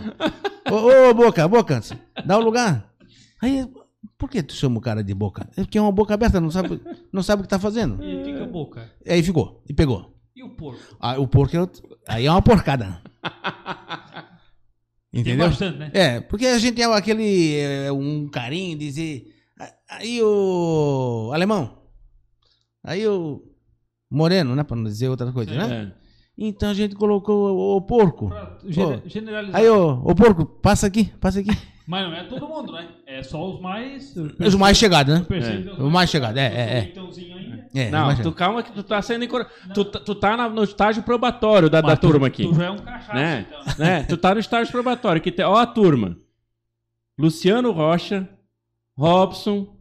ô, 0.70 1.10
ô, 1.10 1.14
boca, 1.14 1.48
boca, 1.48 1.82
dá 2.26 2.38
o 2.38 2.42
lugar. 2.42 2.90
Aí, 3.42 3.68
por 4.18 4.30
que 4.30 4.44
tu 4.44 4.54
chama 4.54 4.78
o 4.78 4.82
cara 4.82 5.04
de 5.04 5.14
boca? 5.14 5.48
É 5.58 5.62
porque 5.62 5.78
é 5.78 5.82
uma 5.82 5.92
boca 5.92 6.14
aberta, 6.14 6.40
não 6.40 6.52
sabe, 6.52 6.82
não 7.12 7.24
sabe 7.24 7.42
o 7.42 7.44
que 7.44 7.50
tá 7.50 7.60
fazendo. 7.60 8.04
E 8.04 8.24
fica 8.24 8.46
boca. 8.46 8.90
Aí 9.08 9.24
ficou, 9.24 9.64
e 9.68 9.74
pegou. 9.74 10.14
E 10.36 10.44
o 10.44 10.50
porco? 10.50 10.98
Ah, 11.00 11.20
o 11.20 11.28
porco 11.28 11.56
é 11.56 11.68
aí 12.08 12.26
é 12.26 12.32
uma 12.32 12.42
porcada. 12.42 13.02
Tem 15.12 15.22
Entendeu? 15.22 15.48
bastante, 15.48 15.78
né? 15.78 15.92
É, 15.94 16.20
porque 16.22 16.48
a 16.48 16.58
gente 16.58 16.76
tem 16.76 16.86
aquele 16.86 17.56
é, 17.56 17.92
um 17.92 18.28
carinho 18.28 18.76
dizer 18.78 19.28
"Ah, 19.60 19.72
aí 19.90 20.20
o 20.24 21.30
alemão, 21.32 21.83
aí 22.84 23.08
o 23.08 23.42
moreno, 24.10 24.56
né, 24.56 24.64
para 24.64 24.76
não 24.76 24.84
dizer 24.84 25.10
outra 25.10 25.32
coisa, 25.32 25.54
né? 25.56 25.92
É. 26.00 26.04
Então 26.38 26.70
a 26.70 26.74
gente 26.74 26.96
colocou 26.96 27.56
o, 27.56 27.78
o 27.78 27.82
porco. 27.82 28.30
Pra 28.30 28.58
gener- 28.68 29.02
generalizar. 29.06 29.60
Aí 29.62 29.70
o, 29.70 30.02
o 30.04 30.16
porco, 30.16 30.46
passa 30.46 30.88
aqui, 30.88 31.06
passa 31.20 31.40
aqui. 31.40 31.52
Mas 31.86 32.08
não 32.08 32.16
é 32.16 32.24
todo 32.24 32.48
mundo, 32.48 32.72
né? 32.72 32.88
É 33.06 33.22
só 33.22 33.46
os 33.54 33.60
mais. 33.62 34.16
Os 34.16 34.56
mais 34.56 34.78
chegados, 34.78 35.14
né? 35.14 35.26
Percebe, 35.28 35.70
O 35.72 35.90
mais 35.92 36.10
chegado, 36.10 36.38
é, 36.38 36.46
é, 36.46 36.78
é. 36.80 36.94
É, 37.76 37.90
Não, 37.92 38.16
tu 38.22 38.32
calma 38.32 38.64
que 38.64 38.72
tu 38.72 38.84
tá 38.84 39.02
sendo 39.02 39.26
encora... 39.26 39.48
tu, 39.74 39.84
tá- 39.84 40.00
tu 40.00 40.16
tá 40.16 40.38
na- 40.38 40.48
no 40.48 40.64
estágio 40.64 41.04
probatório 41.04 41.70
da, 41.70 41.82
da 41.82 41.98
tu- 41.98 42.08
turma 42.08 42.28
aqui. 42.28 42.44
Tu 42.48 42.54
já 42.54 42.66
é 42.66 42.70
um 42.70 42.78
cachaço, 42.78 43.14
né? 43.16 43.46
então. 43.48 43.86
né? 43.86 44.04
Tu 44.04 44.16
tá 44.16 44.34
no 44.34 44.40
estágio 44.40 44.72
probatório. 44.72 45.22
Que 45.22 45.32
tem, 45.32 45.44
ó 45.44 45.56
a 45.58 45.66
turma. 45.66 46.16
Luciano 47.18 47.72
Rocha, 47.72 48.30
Robson, 48.98 49.76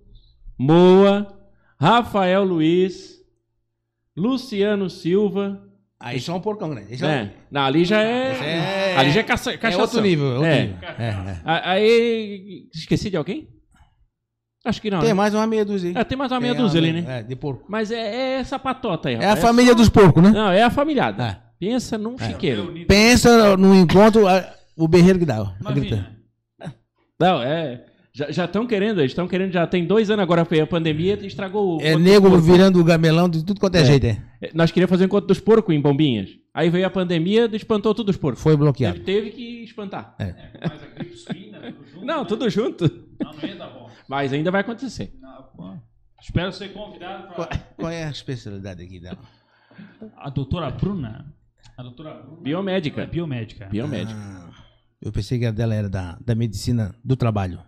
Moa, 0.58 1.26
Rafael 1.82 2.44
Luiz, 2.44 3.20
Luciano 4.16 4.88
Silva. 4.88 5.60
Aí 5.98 6.18
isso 6.18 6.30
é 6.30 6.34
um 6.34 6.40
porcão 6.40 6.70
grande. 6.70 6.94
É, 6.94 7.06
Né? 7.06 7.32
Não, 7.50 7.62
ali 7.62 7.84
já 7.84 8.00
é. 8.02 8.92
É- 8.92 8.96
Ali 8.96 9.10
já 9.10 9.20
é 9.20 9.22
caça, 9.24 9.52
é 9.52 9.76
outro 9.76 10.00
nível. 10.00 10.26
é 10.26 10.34
outro 10.34 10.46
É. 10.46 10.62
nível. 10.62 10.78
É, 10.98 11.04
é. 11.04 11.40
Aí. 11.44 12.68
Esqueci 12.74 13.10
de 13.10 13.16
alguém? 13.16 13.48
Acho 14.64 14.80
que 14.80 14.90
não. 14.90 15.00
Tem 15.00 15.08
né? 15.08 15.14
mais 15.14 15.34
uma 15.34 15.44
meia 15.46 15.64
dúzia. 15.64 15.90
aí. 15.90 15.96
É, 15.96 16.04
tem 16.04 16.16
mais 16.16 16.30
uma 16.30 16.38
meia 16.40 16.54
Tem 16.54 16.62
dúzia 16.62 16.80
uma- 16.80 16.88
ali, 16.88 17.02
né? 17.02 17.18
É, 17.18 17.22
de 17.24 17.34
porco. 17.34 17.64
Mas 17.68 17.90
é, 17.90 17.96
é 17.98 18.30
essa 18.40 18.58
patota 18.60 19.08
aí, 19.08 19.16
É 19.16 19.18
a 19.18 19.20
rapaz. 19.30 19.40
família 19.40 19.72
só- 19.72 19.76
dos 19.78 19.88
porcos, 19.88 20.22
né? 20.22 20.30
Não, 20.30 20.50
é 20.52 20.62
a 20.62 20.70
familiada. 20.70 21.24
É. 21.24 21.36
Pensa 21.58 21.98
num 21.98 22.16
chiqueiro. 22.18 22.72
Pensa 22.86 23.56
no 23.56 23.74
encontro, 23.74 24.26
a- 24.28 24.54
o 24.76 24.86
berreiro 24.86 25.18
que 25.18 25.24
dá. 25.26 25.42
ó. 25.42 25.50
Não, 27.18 27.42
é. 27.42 27.84
Já 28.14 28.44
estão 28.44 28.66
querendo, 28.66 29.00
eles 29.00 29.12
estão 29.12 29.26
querendo, 29.26 29.52
já 29.52 29.66
tem 29.66 29.86
dois 29.86 30.10
anos 30.10 30.22
agora, 30.22 30.44
foi 30.44 30.60
a 30.60 30.66
pandemia, 30.66 31.14
estragou 31.26 31.78
o. 31.78 31.80
É 31.80 31.96
nego 31.96 32.28
porcos. 32.28 32.46
virando 32.46 32.78
o 32.78 32.84
gamelão 32.84 33.26
de 33.26 33.42
tudo 33.42 33.58
quanto 33.58 33.76
é, 33.76 33.80
É. 33.80 33.84
jeito, 33.86 34.04
é. 34.06 34.50
Nós 34.52 34.70
queríamos 34.70 34.90
fazer 34.90 35.04
o 35.04 35.06
encontro 35.06 35.28
dos 35.28 35.40
porcos 35.40 35.74
em 35.74 35.80
Bombinhas. 35.80 36.28
Aí 36.52 36.68
veio 36.68 36.86
a 36.86 36.90
pandemia, 36.90 37.48
espantou 37.54 37.94
todos 37.94 38.14
os 38.14 38.20
porcos. 38.20 38.42
Foi 38.42 38.54
bloqueado. 38.54 39.00
teve 39.00 39.30
que 39.30 39.64
espantar. 39.64 40.14
Mas 40.18 40.82
a 40.82 40.86
gripe 40.94 41.16
suína, 41.16 41.58
tudo 41.72 41.86
junto. 41.90 42.04
Não, 42.04 42.20
né? 42.20 42.28
tudo 42.28 42.50
junto. 42.50 43.06
Não, 43.18 43.32
não 43.32 43.48
ia 43.48 43.56
dar 43.56 43.68
bom. 43.70 43.90
Mas 44.06 44.32
ainda 44.34 44.50
vai 44.50 44.60
acontecer. 44.60 45.14
Não. 45.18 45.80
Espero 46.20 46.52
ser 46.52 46.68
convidado 46.74 47.34
Qual, 47.34 47.48
para 47.48 47.58
qual 47.76 47.90
é 47.90 48.04
a 48.04 48.10
especialidade 48.10 48.82
aqui 48.82 49.00
dela? 49.00 49.18
a 50.18 50.28
doutora 50.28 50.70
Bruna. 50.70 51.34
A 51.78 51.82
doutora 51.82 52.12
Bruna 52.14 52.40
é 52.40 52.42
Biomédica. 52.44 53.06
biomédica. 53.06 53.66
Biomédica. 53.66 54.20
Ah, 54.20 54.50
eu 55.00 55.10
pensei 55.10 55.38
que 55.38 55.46
a 55.46 55.50
dela 55.50 55.74
era 55.74 55.88
da, 55.88 56.18
da 56.24 56.34
medicina 56.34 56.94
do 57.02 57.16
trabalho. 57.16 57.58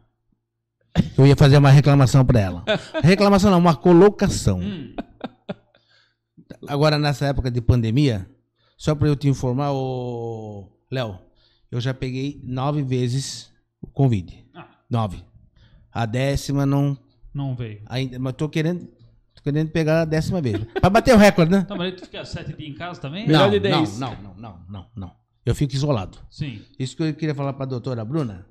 Eu 1.16 1.26
ia 1.26 1.36
fazer 1.36 1.56
uma 1.58 1.70
reclamação 1.70 2.24
pra 2.24 2.40
ela. 2.40 2.64
Reclamação 3.02 3.50
não, 3.50 3.58
uma 3.58 3.74
colocação. 3.74 4.60
Hum, 4.60 4.94
Agora, 6.68 6.98
nessa 6.98 7.26
época 7.26 7.50
de 7.50 7.60
pandemia, 7.60 8.28
só 8.76 8.94
pra 8.94 9.08
eu 9.08 9.16
te 9.16 9.28
informar, 9.28 9.72
ô 9.72 10.70
Léo, 10.90 11.18
eu 11.70 11.80
já 11.80 11.92
peguei 11.92 12.40
nove 12.44 12.82
vezes 12.82 13.52
o 13.80 13.86
Covid. 13.86 14.44
Ah. 14.54 14.66
Nove. 14.88 15.22
A 15.92 16.06
décima 16.06 16.64
não. 16.64 16.96
não 17.32 17.54
veio. 17.54 17.82
Ainda, 17.86 18.18
mas 18.18 18.34
tô 18.34 18.48
querendo, 18.48 18.86
tô 19.34 19.42
querendo 19.42 19.70
pegar 19.70 20.02
a 20.02 20.04
décima 20.04 20.40
vez. 20.40 20.64
Pra 20.80 20.90
bater 20.90 21.14
o 21.14 21.18
recorde, 21.18 21.52
né? 21.52 21.60
Então, 21.64 21.76
mas 21.76 21.86
aí 21.86 21.92
tu 21.92 22.04
fica 22.04 22.24
sete 22.24 22.52
dias 22.54 22.70
em 22.70 22.74
casa 22.74 23.00
também? 23.00 23.26
Melhor 23.26 23.50
não, 23.50 23.50
de 23.50 23.68
não, 23.68 23.78
dez. 23.80 23.98
não, 23.98 24.16
não, 24.22 24.34
não, 24.36 24.60
não, 24.68 24.86
não. 24.96 25.12
Eu 25.44 25.54
fico 25.54 25.74
isolado. 25.74 26.18
Sim. 26.30 26.62
Isso 26.78 26.96
que 26.96 27.02
eu 27.02 27.14
queria 27.14 27.34
falar 27.34 27.52
para 27.52 27.64
a 27.64 27.68
doutora 27.68 28.04
Bruna. 28.04 28.46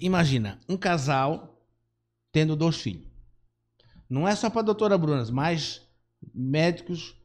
Imagina, 0.00 0.58
um 0.68 0.76
casal 0.76 1.64
tendo 2.32 2.54
dois 2.54 2.76
filhos. 2.76 3.06
Não 4.08 4.26
é 4.26 4.34
só 4.34 4.50
para 4.50 4.60
a 4.60 4.64
doutora 4.64 4.98
Bruna, 4.98 5.24
mas 5.30 5.86
médicos 6.34 7.16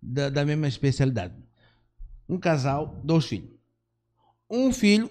da, 0.00 0.28
da 0.28 0.44
mesma 0.44 0.68
especialidade. 0.68 1.34
Um 2.28 2.38
casal, 2.38 3.00
dois 3.02 3.24
filhos. 3.26 3.50
Um 4.48 4.72
filho 4.72 5.10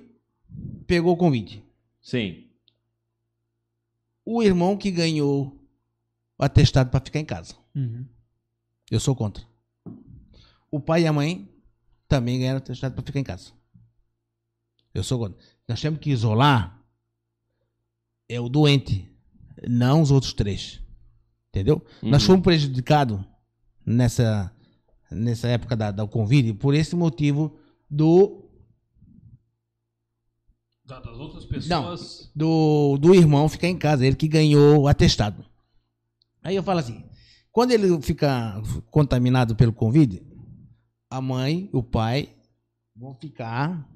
pegou 0.86 1.18
Covid. 1.18 1.64
Sim. 2.02 2.48
O 4.24 4.42
irmão 4.44 4.78
que 4.78 4.92
ganhou 4.92 5.60
o 6.38 6.44
atestado 6.44 6.90
para 6.90 7.04
ficar 7.04 7.20
em 7.20 7.26
casa. 7.26 7.56
Uhum. 7.76 8.06
Eu 8.90 9.00
sou 9.00 9.16
contra. 9.16 9.44
O 10.70 10.80
pai 10.80 11.04
e 11.04 11.08
a 11.08 11.14
mãe 11.14 11.50
também 12.08 12.40
ganharam 12.40 12.58
atestado 12.58 12.94
para 12.94 13.04
ficar 13.04 13.20
em 13.20 13.24
casa. 13.24 13.52
Eu 14.94 15.04
sou 15.04 15.18
contra. 15.20 15.40
Nós 15.72 15.80
temos 15.82 16.00
que 16.02 16.10
isolar 16.12 16.78
é 18.28 18.40
o 18.42 18.50
doente, 18.50 19.10
não 19.68 20.02
os 20.02 20.12
outros 20.12 20.34
três. 20.34 20.82
Entendeu? 21.50 21.82
Uhum. 22.04 22.10
Nós 22.10 22.24
fomos 22.24 22.42
prejudicados 22.44 23.20
nessa, 23.86 24.52
nessa 25.10 25.48
época 25.48 25.76
da, 25.78 25.92
da 25.92 26.06
Covid 26.06 26.54
por 26.56 26.74
esse 26.76 26.94
motivo 26.96 27.58
do, 27.90 28.50
Da- 30.84 31.00
Das 31.00 31.18
outras 31.18 31.46
pessoas. 31.46 32.30
do, 32.36 32.98
do 32.98 33.16
irmão 33.16 33.48
ficar 33.48 33.68
em 33.68 33.78
casa, 33.78 34.06
ele 34.06 34.16
que 34.18 34.28
ganhou 34.28 34.82
o 34.82 34.88
atestado. 34.90 35.46
Aí 36.44 36.56
eu 36.56 36.64
falo 36.64 36.80
assim: 36.80 37.04
quando 37.52 37.72
ele 37.72 38.02
fica 38.02 38.62
contaminado 38.90 39.56
pelo 39.56 39.72
Covid, 39.72 40.22
a 41.10 41.22
mãe, 41.22 41.70
o 41.72 41.82
pai 41.82 42.36
vão 42.96 43.16
ficar 43.16 43.88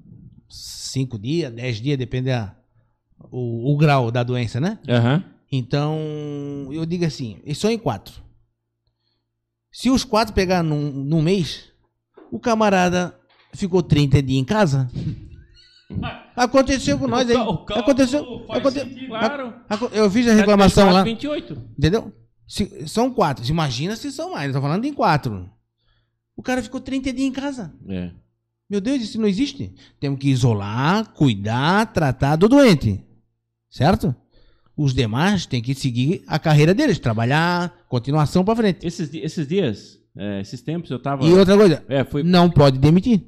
cinco 0.48 1.18
dias, 1.18 1.52
dez 1.52 1.80
dias, 1.80 1.98
depende 1.98 2.28
da, 2.28 2.54
o, 3.30 3.72
o 3.72 3.76
grau 3.76 4.10
da 4.10 4.22
doença, 4.22 4.60
né? 4.60 4.78
Aham. 4.88 5.24
Então, 5.50 5.98
eu 6.72 6.84
digo 6.84 7.04
assim, 7.04 7.38
eles 7.44 7.58
são 7.58 7.70
em 7.70 7.78
quatro. 7.78 8.20
Se 9.70 9.90
os 9.90 10.04
quatro 10.04 10.34
pegar 10.34 10.62
num, 10.62 10.90
num 10.90 11.22
mês, 11.22 11.70
o 12.32 12.38
camarada 12.40 13.16
ficou 13.54 13.82
30 13.82 14.22
dias 14.22 14.40
em 14.40 14.44
casa. 14.44 14.90
Aconteceu 16.34 16.98
com 16.98 17.06
nós 17.06 17.28
aí. 17.30 17.36
Aconteceu. 17.36 18.44
aconte-. 18.50 19.06
Claro. 19.06 19.54
Eu 19.92 20.10
fiz 20.10 20.26
a 20.28 20.34
reclamação 20.34 20.90
lá, 20.90 21.02
28. 21.04 21.52
entendeu? 21.78 22.12
Se- 22.46 22.86
são 22.88 23.10
quatro. 23.12 23.44
Imagina 23.48 23.94
se 23.96 24.10
são 24.10 24.32
mais. 24.32 24.46
Estou 24.48 24.60
falando 24.62 24.84
em 24.84 24.92
quatro. 24.92 25.48
O 26.36 26.42
cara 26.42 26.62
ficou 26.62 26.80
30 26.80 27.12
dias 27.12 27.28
em 27.28 27.32
casa. 27.32 27.72
É. 27.88 28.10
Meu 28.68 28.80
Deus, 28.80 29.02
isso 29.02 29.20
não 29.20 29.28
existe. 29.28 29.72
Temos 30.00 30.18
que 30.18 30.28
isolar, 30.28 31.12
cuidar, 31.12 31.92
tratar 31.92 32.36
do 32.36 32.48
doente. 32.48 33.00
Certo? 33.70 34.14
Os 34.76 34.92
demais 34.92 35.46
têm 35.46 35.62
que 35.62 35.74
seguir 35.74 36.22
a 36.26 36.38
carreira 36.38 36.74
deles, 36.74 36.98
trabalhar, 36.98 37.72
continuação 37.88 38.44
para 38.44 38.56
frente. 38.56 38.86
Esses, 38.86 39.12
esses 39.14 39.46
dias, 39.46 39.98
é, 40.16 40.40
esses 40.40 40.60
tempos 40.60 40.90
eu 40.90 40.98
tava. 40.98 41.24
E 41.24 41.32
outra 41.32 41.56
coisa, 41.56 41.84
É, 41.88 42.04
foi. 42.04 42.22
não 42.22 42.50
pode 42.50 42.78
demitir. 42.78 43.24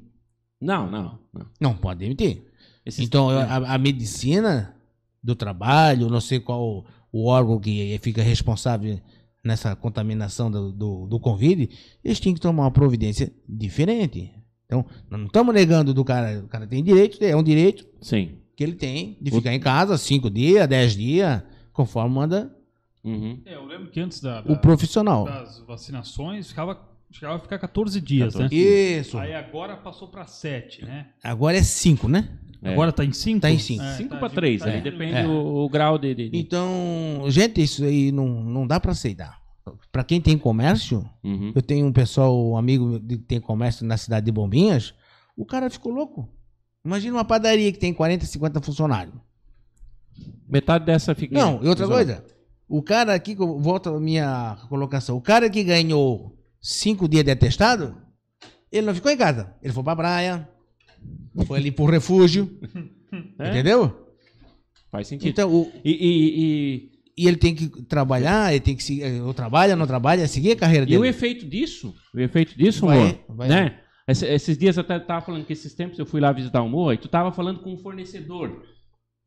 Não, 0.60 0.90
não. 0.90 1.18
não. 1.32 1.46
Não 1.60 1.74
pode 1.76 2.00
demitir. 2.00 2.44
Esses- 2.84 3.04
Então, 3.04 3.30
é. 3.30 3.44
a, 3.44 3.74
a 3.74 3.78
medicina 3.78 4.74
do 5.22 5.34
trabalho, 5.36 6.10
não 6.10 6.20
sei 6.20 6.40
qual 6.40 6.84
o 7.12 7.26
órgão 7.26 7.58
que 7.60 7.98
fica 8.02 8.22
responsável 8.22 9.00
nessa 9.44 9.74
contaminação 9.76 10.50
do, 10.50 10.72
do, 10.72 11.06
do 11.06 11.20
Covid, 11.20 11.70
eles 12.04 12.20
têm 12.20 12.34
que 12.34 12.40
tomar 12.40 12.64
uma 12.64 12.70
providência 12.70 13.32
diferente. 13.48 14.32
Então, 14.70 14.84
nós 15.08 15.18
não 15.18 15.26
estamos 15.28 15.54
negando 15.54 15.94
do 15.94 16.04
cara, 16.04 16.40
o 16.44 16.46
cara 16.48 16.66
tem 16.66 16.84
direito, 16.84 17.24
é 17.24 17.34
um 17.34 17.42
direito 17.42 17.86
Sim. 18.02 18.32
que 18.54 18.62
ele 18.62 18.74
tem 18.74 19.16
de 19.18 19.30
ficar 19.30 19.54
em 19.54 19.58
casa 19.60 19.96
cinco 19.96 20.28
dias, 20.28 20.68
dez 20.68 20.94
dias, 20.94 21.42
conforme 21.72 22.14
manda 22.14 22.54
Uhum. 23.02 23.40
É, 23.46 23.54
eu 23.54 23.64
lembro 23.64 23.90
que 23.90 23.98
antes 24.00 24.20
da, 24.20 24.40
o 24.40 24.48
da- 24.48 24.56
profissional. 24.56 25.24
das 25.24 25.60
vacinações 25.60 26.48
ficava, 26.48 26.78
chegava 27.10 27.36
a 27.36 27.38
ficar 27.38 27.58
14 27.58 27.98
dias, 28.00 28.34
14 28.34 28.54
né? 28.54 28.60
Isso. 28.60 29.16
Aí 29.16 29.32
agora 29.32 29.76
passou 29.76 30.08
pra 30.08 30.26
7, 30.26 30.84
né? 30.84 31.06
Agora 31.24 31.56
é 31.56 31.62
cinco, 31.62 32.06
né? 32.08 32.28
É. 32.60 32.72
Agora 32.72 32.92
tá 32.92 33.04
em 33.04 33.12
5? 33.12 33.40
Tá 33.40 33.50
em 33.50 33.58
cinco. 33.58 33.84
5 33.96 34.16
para 34.18 34.28
3, 34.28 34.62
aí 34.62 34.80
depende 34.82 35.14
é. 35.14 35.26
o, 35.26 35.64
o 35.64 35.68
grau 35.70 35.96
de. 35.96 36.12
de- 36.14 36.28
de- 36.28 36.36
Então, 36.38 37.22
gente, 37.28 37.62
isso 37.62 37.84
aí 37.84 38.10
não, 38.12 38.28
não 38.28 38.66
dá 38.66 38.78
para 38.80 38.90
aceitar. 38.90 39.38
Para 39.92 40.04
quem 40.04 40.20
tem 40.20 40.36
comércio, 40.38 41.08
Uhum. 41.24 41.52
eu 41.54 41.62
tenho 41.62 41.86
um 41.86 41.92
pessoal, 41.92 42.50
um 42.50 42.56
amigo 42.56 43.00
que 43.00 43.16
tem 43.18 43.40
comércio 43.40 43.84
na 43.86 43.96
cidade 43.96 44.26
de 44.26 44.32
Bombinhas, 44.32 44.94
o 45.36 45.44
cara 45.44 45.68
ficou 45.70 45.92
louco. 45.92 46.28
Imagina 46.84 47.16
uma 47.16 47.24
padaria 47.24 47.70
que 47.72 47.78
tem 47.78 47.92
40, 47.92 48.24
50 48.26 48.60
funcionários. 48.60 49.14
Metade 50.48 50.84
dessa 50.86 51.14
fica. 51.14 51.34
Não, 51.34 51.62
e 51.62 51.68
outra 51.68 51.86
coisa, 51.86 52.24
o 52.68 52.82
cara 52.82 53.14
aqui, 53.14 53.34
volto 53.34 53.90
à 53.90 54.00
minha 54.00 54.56
colocação, 54.68 55.16
o 55.16 55.20
cara 55.20 55.48
que 55.50 55.62
ganhou 55.62 56.36
cinco 56.60 57.08
dias 57.08 57.24
de 57.24 57.30
atestado, 57.30 57.96
ele 58.72 58.86
não 58.86 58.94
ficou 58.94 59.10
em 59.10 59.16
casa. 59.16 59.54
Ele 59.62 59.72
foi 59.72 59.82
pra 59.84 59.94
praia, 59.96 60.48
foi 61.46 61.58
ali 61.58 61.70
pro 61.70 61.84
refúgio, 61.86 62.58
É, 63.38 63.48
entendeu? 63.50 64.06
Faz 64.90 65.06
sentido. 65.08 65.28
Então, 65.30 65.50
o, 65.52 65.70
E, 65.84 65.90
e, 65.92 66.40
e, 66.42 66.97
e 67.18 67.26
ele 67.26 67.36
tem 67.36 67.54
que 67.54 67.68
trabalhar, 67.84 68.52
ele 68.52 68.60
tem 68.60 68.76
que 68.76 68.82
seguir, 68.82 69.20
ou 69.22 69.34
trabalha, 69.34 69.74
não 69.76 69.86
trabalha, 69.86 70.26
seguir 70.28 70.52
a 70.52 70.56
carreira 70.56 70.84
e 70.88 70.96
o 70.96 71.00
dele. 71.00 71.08
efeito 71.08 71.44
disso, 71.46 71.94
o 72.14 72.20
efeito 72.20 72.56
disso, 72.56 72.86
Vai, 72.86 72.98
amor, 72.98 73.18
vai. 73.36 73.48
né? 73.48 73.78
Esse- 74.06 74.26
esses 74.26 74.56
dias 74.56 74.76
eu 74.76 74.82
até 74.82 74.98
tava 74.98 75.20
falando 75.24 75.44
que 75.44 75.52
esses 75.52 75.74
tempos 75.74 75.98
eu 75.98 76.06
fui 76.06 76.20
lá 76.20 76.32
visitar 76.32 76.62
o 76.62 76.68
Moa 76.68 76.94
e 76.94 76.98
tu 76.98 77.08
tava 77.08 77.30
falando 77.32 77.60
com 77.60 77.72
um 77.72 77.76
fornecedor, 77.78 78.62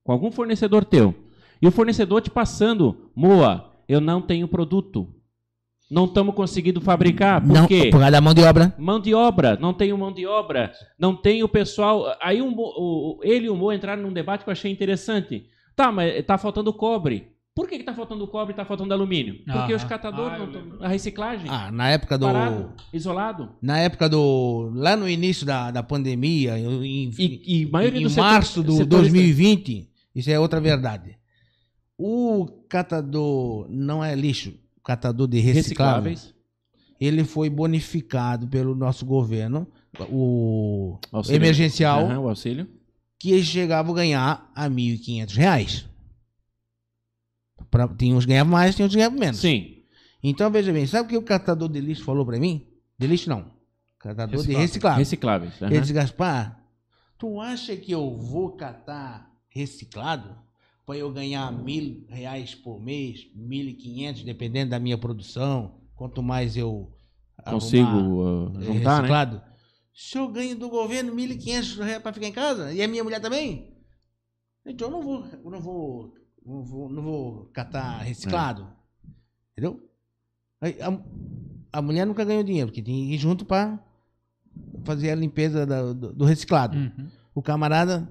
com 0.04 0.12
algum 0.12 0.32
fornecedor 0.32 0.84
teu. 0.86 1.14
E 1.62 1.68
o 1.68 1.72
fornecedor 1.72 2.22
te 2.22 2.32
passando, 2.32 3.12
Moa, 3.16 3.74
eu 3.88 4.02
não 4.02 4.22
tenho 4.22 4.48
produto. 4.48 5.08
Não 5.90 6.06
estamos 6.06 6.34
conseguindo 6.34 6.80
fabricar. 6.80 7.42
Por 7.42 7.54
não, 7.54 7.68
quê? 7.68 7.90
por 7.92 8.00
causa 8.00 8.12
da 8.12 8.22
mão 8.22 8.34
de 8.34 8.42
obra. 8.42 8.74
Mão 8.80 9.00
de 9.00 9.14
obra, 9.14 9.58
não 9.58 9.74
tenho 9.74 9.98
mão 9.98 10.12
de 10.12 10.26
obra, 10.26 10.72
não 10.98 11.14
tenho 11.16 11.48
pessoal. 11.50 12.06
Aí 12.22 12.42
Mo- 12.42 12.56
o- 12.78 13.18
o- 13.18 13.20
ele 13.24 13.48
e 13.48 13.50
o 13.50 13.56
Mo 13.58 13.74
entraram 13.74 14.02
num 14.02 14.14
debate 14.14 14.44
que 14.46 14.50
eu 14.50 14.54
achei 14.54 14.72
interessante. 14.72 15.46
Tá, 15.76 15.92
mas 15.92 16.26
tá 16.26 16.38
faltando 16.38 16.74
cobre. 16.74 17.31
Por 17.54 17.68
que, 17.68 17.78
que 17.78 17.84
tá 17.84 17.94
faltando 17.94 18.26
cobre 18.28 18.54
e 18.54 18.56
tá 18.56 18.64
faltando 18.64 18.94
alumínio? 18.94 19.36
Porque 19.44 19.52
Aham. 19.52 19.76
os 19.76 19.84
catadores 19.84 20.40
Ah, 20.42 20.46
não. 20.80 20.86
A 20.86 20.88
reciclagem. 20.88 21.50
Ah, 21.50 21.70
na 21.70 21.90
época 21.90 22.18
do. 22.18 22.26
parado, 22.26 22.74
isolado. 22.94 23.50
Na 23.62 23.78
época 23.78 24.08
do. 24.08 24.72
Lá 24.74 24.96
no 24.96 25.08
início 25.08 25.46
da, 25.46 25.70
da 25.70 25.84
pandemia, 25.84 26.58
em, 26.58 27.12
E, 27.20 27.62
e 27.64 27.66
maioria 27.66 28.00
em 28.00 28.04
do 28.04 28.10
setor- 28.10 28.22
março 28.24 28.64
do 28.64 28.72
setorista- 28.72 28.96
2020, 28.98 29.90
isso 30.16 30.30
é 30.32 30.40
outra 30.40 30.62
verdade. 30.62 31.18
O 31.98 32.48
catador 32.70 33.68
não 33.70 34.02
é 34.04 34.16
lixo, 34.16 34.54
o 34.78 34.82
catador 34.82 35.28
de 35.28 35.40
reciclável, 35.40 36.10
recicláveis. 36.10 36.34
ele 37.02 37.24
foi 37.26 37.50
bonificado 37.50 38.48
pelo 38.48 38.74
nosso 38.74 39.06
governo, 39.06 39.68
o 40.10 40.98
auxílio- 41.12 41.38
emergencial, 41.38 42.06
Aham, 42.06 42.20
o 42.22 42.30
auxílio. 42.30 42.68
que 43.20 43.32
eles 43.34 43.46
chegavam 43.46 43.92
a 43.92 43.96
ganhar 43.98 44.52
a 44.56 44.70
1.500 44.70 45.36
reais. 45.36 45.86
Pra, 47.72 47.88
tem 47.88 48.14
uns 48.14 48.26
que 48.26 48.32
ganhavam 48.32 48.52
mais, 48.52 48.76
tem 48.76 48.86
uns 48.86 48.92
que 48.92 48.98
ganhavam 48.98 49.18
menos. 49.18 49.40
Sim. 49.40 49.78
Então, 50.22 50.52
veja 50.52 50.72
bem, 50.72 50.86
sabe 50.86 51.08
o 51.08 51.10
que 51.10 51.18
o 51.18 51.24
catador 51.24 51.70
de 51.70 51.80
lixo 51.80 52.04
falou 52.04 52.26
pra 52.26 52.38
mim? 52.38 52.68
De 53.00 53.08
lixo 53.08 53.30
não. 53.30 53.52
Catador 53.98 54.46
de 54.46 54.54
reciclável. 54.54 55.00
Recicláveis. 55.00 55.62
aham. 55.62 55.72
Ele 55.72 55.82
disse, 55.82 55.94
Gaspar, 55.94 56.64
tu 57.18 57.40
acha 57.40 57.76
que 57.76 57.92
eu 57.92 58.16
vou 58.16 58.56
catar 58.56 59.32
reciclado 59.50 60.36
para 60.86 60.98
eu 60.98 61.12
ganhar 61.12 61.52
mil 61.52 62.06
reais 62.10 62.54
por 62.54 62.80
mês, 62.82 63.28
mil 63.34 63.68
e 63.68 63.74
quinhentos, 63.74 64.24
dependendo 64.24 64.72
da 64.72 64.80
minha 64.80 64.98
produção? 64.98 65.80
Quanto 65.96 66.22
mais 66.22 66.58
eu 66.58 66.92
Consigo 67.46 67.88
arrumar, 67.88 68.58
uh, 68.58 68.62
juntar, 68.62 68.96
né? 68.96 68.98
reciclado. 68.98 69.42
Se 69.94 70.18
eu 70.18 70.28
ganho 70.28 70.56
do 70.56 70.70
governo 70.70 71.14
mil 71.14 71.30
e 71.30 71.38
quinhentos 71.38 71.76
reais 71.78 72.02
para 72.02 72.14
ficar 72.14 72.28
em 72.28 72.32
casa, 72.32 72.74
e 72.74 72.82
a 72.82 72.88
minha 72.88 73.04
mulher 73.04 73.20
também, 73.20 73.76
então 74.66 74.88
eu 74.88 74.92
não 74.92 75.02
vou, 75.02 75.26
eu 75.44 75.52
não 75.52 75.62
vou, 75.62 76.14
não 76.46 76.64
vou, 76.64 76.90
não 76.90 77.02
vou 77.04 77.46
catar 77.54 78.00
reciclado. 78.00 78.68
Entendeu? 79.52 79.80
Aí, 80.60 80.78
a, 80.82 81.00
a 81.78 81.82
mulher 81.82 82.06
nunca 82.06 82.24
ganhou 82.26 82.44
dinheiro, 82.44 82.68
porque 82.70 82.82
tem 82.82 83.08
que 83.08 83.14
ir 83.16 83.18
junto 83.18 83.46
para 83.46 83.80
fazer 84.84 85.12
a 85.12 85.16
limpeza 85.16 85.66
da- 85.66 85.94
do, 85.94 86.14
do 86.14 86.26
reciclado. 86.26 86.78
Uhum. 86.78 87.08
O 87.34 87.42
camarada. 87.42 88.10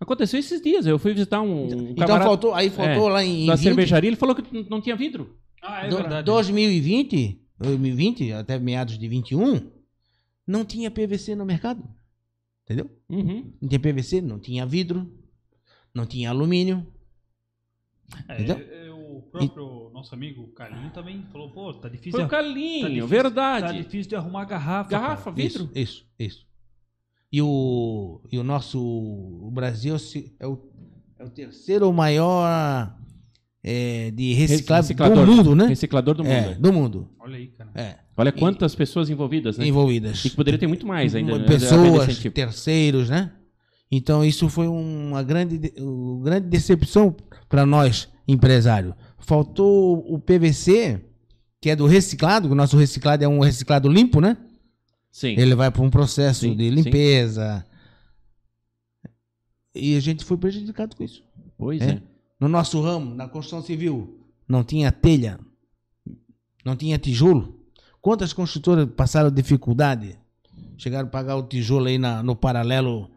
Aconteceu 0.00 0.40
esses 0.40 0.60
dias. 0.60 0.84
Eu 0.86 0.98
fui 0.98 1.12
visitar 1.12 1.40
um, 1.40 1.64
um 1.66 1.66
então 1.90 1.94
camarada 2.06 2.24
faltou, 2.24 2.54
aí 2.54 2.70
faltou 2.70 3.08
lá 3.08 3.22
em, 3.24 3.46
20, 3.46 3.56
cervejaria. 3.58 4.08
Ele 4.08 4.16
falou 4.16 4.34
que 4.34 4.68
não 4.68 4.80
tinha 4.80 4.96
vidro. 4.96 5.36
Ah, 5.62 5.86
é 5.86 5.88
do- 5.88 5.96
verdade. 5.96 6.24
2020, 6.26 7.40
2020, 7.58 8.32
até 8.32 8.58
meados 8.58 8.98
de 8.98 9.06
21, 9.06 9.70
não 10.46 10.64
tinha 10.64 10.90
PVC 10.90 11.36
no 11.36 11.44
mercado. 11.46 11.82
Entendeu? 12.64 12.90
Uhum. 13.08 13.52
Não 13.60 13.68
tinha 13.68 13.78
PVC, 13.80 14.20
não 14.20 14.38
tinha 14.40 14.66
vidro, 14.66 15.08
não 15.94 16.06
tinha 16.06 16.30
alumínio. 16.30 16.86
É, 18.28 18.42
é, 18.42 18.90
o 18.90 19.22
próprio 19.30 19.90
nosso 19.94 20.14
amigo 20.14 20.46
Carlinho 20.48 20.90
também 20.90 21.24
falou, 21.32 21.50
pô, 21.50 21.72
tá 21.74 21.88
difícil. 21.88 22.12
Foi 22.12 22.20
o 22.20 22.24
de- 22.24 22.30
Carlinho, 22.30 22.82
tá 22.82 22.88
difícil- 22.88 23.06
verdade. 23.08 23.66
Tá 23.66 23.72
difícil 23.72 24.08
de 24.10 24.16
arrumar 24.16 24.44
garrafa. 24.44 24.90
Garrafa, 24.90 25.24
cara. 25.24 25.36
vidro. 25.36 25.70
Isso, 25.74 25.74
isso, 25.74 26.06
isso. 26.18 26.46
E 27.32 27.40
o, 27.40 28.20
e 28.30 28.38
o 28.38 28.44
nosso. 28.44 28.78
O 28.78 29.50
Brasil 29.50 29.98
se- 29.98 30.34
é 30.38 30.46
o, 30.46 30.58
é 31.18 31.24
o 31.24 31.30
terceiro 31.30 31.90
maior 31.90 32.94
é, 33.64 34.10
de 34.10 34.34
reciclável 34.34 34.82
Reciclador. 34.82 35.24
do 35.24 35.32
mundo, 35.32 35.54
né? 35.54 35.66
Reciclador 35.66 36.14
do 36.14 36.24
mundo. 36.24 36.32
É, 36.32 36.50
é. 36.50 36.54
do 36.54 36.72
mundo. 36.72 37.10
Olha 37.18 37.36
aí, 37.38 37.46
cara. 37.46 37.70
É. 37.74 37.98
Olha 38.14 38.30
quantas 38.30 38.74
pessoas 38.74 39.08
envolvidas, 39.08 39.56
né? 39.56 39.66
Envolvidas. 39.66 40.22
E 40.22 40.28
que 40.28 40.36
poderia 40.36 40.58
ter 40.60 40.66
muito 40.66 40.86
mais 40.86 41.14
ainda. 41.14 41.38
né? 41.38 41.46
Pessoas, 41.46 42.18
tipo. 42.18 42.34
terceiros, 42.34 43.08
né? 43.08 43.32
Então 43.94 44.24
isso 44.24 44.48
foi 44.48 44.66
uma 44.66 45.22
grande, 45.22 45.58
de- 45.58 45.74
uma 45.78 46.24
grande 46.24 46.48
decepção 46.48 47.14
para 47.46 47.66
nós, 47.66 48.08
empresários. 48.26 48.94
Faltou 49.18 49.98
o 50.10 50.18
PVC, 50.18 50.98
que 51.60 51.68
é 51.68 51.76
do 51.76 51.86
reciclado, 51.86 52.50
o 52.50 52.54
nosso 52.54 52.76
reciclado 52.78 53.22
é 53.22 53.28
um 53.28 53.40
reciclado 53.40 53.88
limpo, 53.90 54.18
né? 54.18 54.38
Sim. 55.10 55.34
Ele 55.38 55.54
vai 55.54 55.70
para 55.70 55.82
um 55.82 55.90
processo 55.90 56.40
Sim, 56.40 56.56
de 56.56 56.64
sim. 56.70 56.70
limpeza. 56.70 57.66
E 59.74 59.94
a 59.96 60.00
gente 60.00 60.24
foi 60.24 60.36
prejudicado 60.38 60.96
com 60.96 61.04
isso. 61.04 61.22
Pois 61.58 61.80
É. 61.82 61.90
é. 61.90 62.02
No 62.40 62.48
nosso 62.48 62.80
ramo, 62.80 63.14
na 63.14 63.28
construção 63.28 63.62
civil, 63.62 64.26
não 64.48 64.64
tinha 64.64 64.90
telha, 64.90 65.38
não 66.64 66.74
tinha 66.74 66.98
tijolo. 66.98 67.60
Quantas 68.00 68.32
construtoras 68.32 68.88
passaram 68.96 69.30
dificuldade? 69.30 70.18
Chegaram 70.76 71.06
a 71.08 71.10
pagar 71.10 71.36
o 71.36 71.42
tijolo 71.44 71.86
aí 71.86 71.98
na- 71.98 72.22
no 72.22 72.34
paralelo 72.34 73.08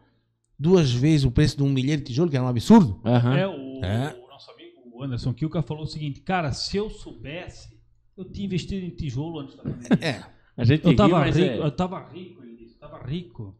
duas 0.58 0.90
vezes 0.92 1.24
o 1.24 1.30
preço 1.30 1.56
de 1.56 1.62
um 1.62 1.68
milheiro 1.70 2.00
de 2.02 2.08
tijolo, 2.08 2.30
que 2.30 2.36
era 2.36 2.44
um 2.44 2.48
absurdo. 2.48 3.00
Aham. 3.04 3.36
É, 3.36 3.46
o, 3.46 3.84
É. 3.84 4.16
o 4.24 4.28
nosso 4.28 4.50
amigo 4.50 5.02
Anderson 5.02 5.32
Kilka 5.34 5.62
falou 5.62 5.84
o 5.84 5.86
seguinte, 5.86 6.20
cara, 6.20 6.52
se 6.52 6.76
eu 6.76 6.88
soubesse, 6.90 7.76
eu 8.16 8.24
tinha 8.24 8.46
investido 8.46 8.84
em 8.84 8.90
tijolo 8.90 9.40
antes 9.40 9.56
da 9.56 9.62
pandemia. 9.62 9.98
É. 10.00 10.24
A 10.56 10.64
gente 10.64 10.84
Eu 10.84 10.90
ri, 10.92 10.96
tava 10.96 11.18
mas 11.18 11.36
rico, 11.36 11.50
é- 11.50 11.58
eu 11.58 11.70
tava 11.70 12.08
rico, 12.08 12.42
ele 12.42 12.56
disse, 12.56 12.74
tava 12.78 12.98
rico. 13.06 13.54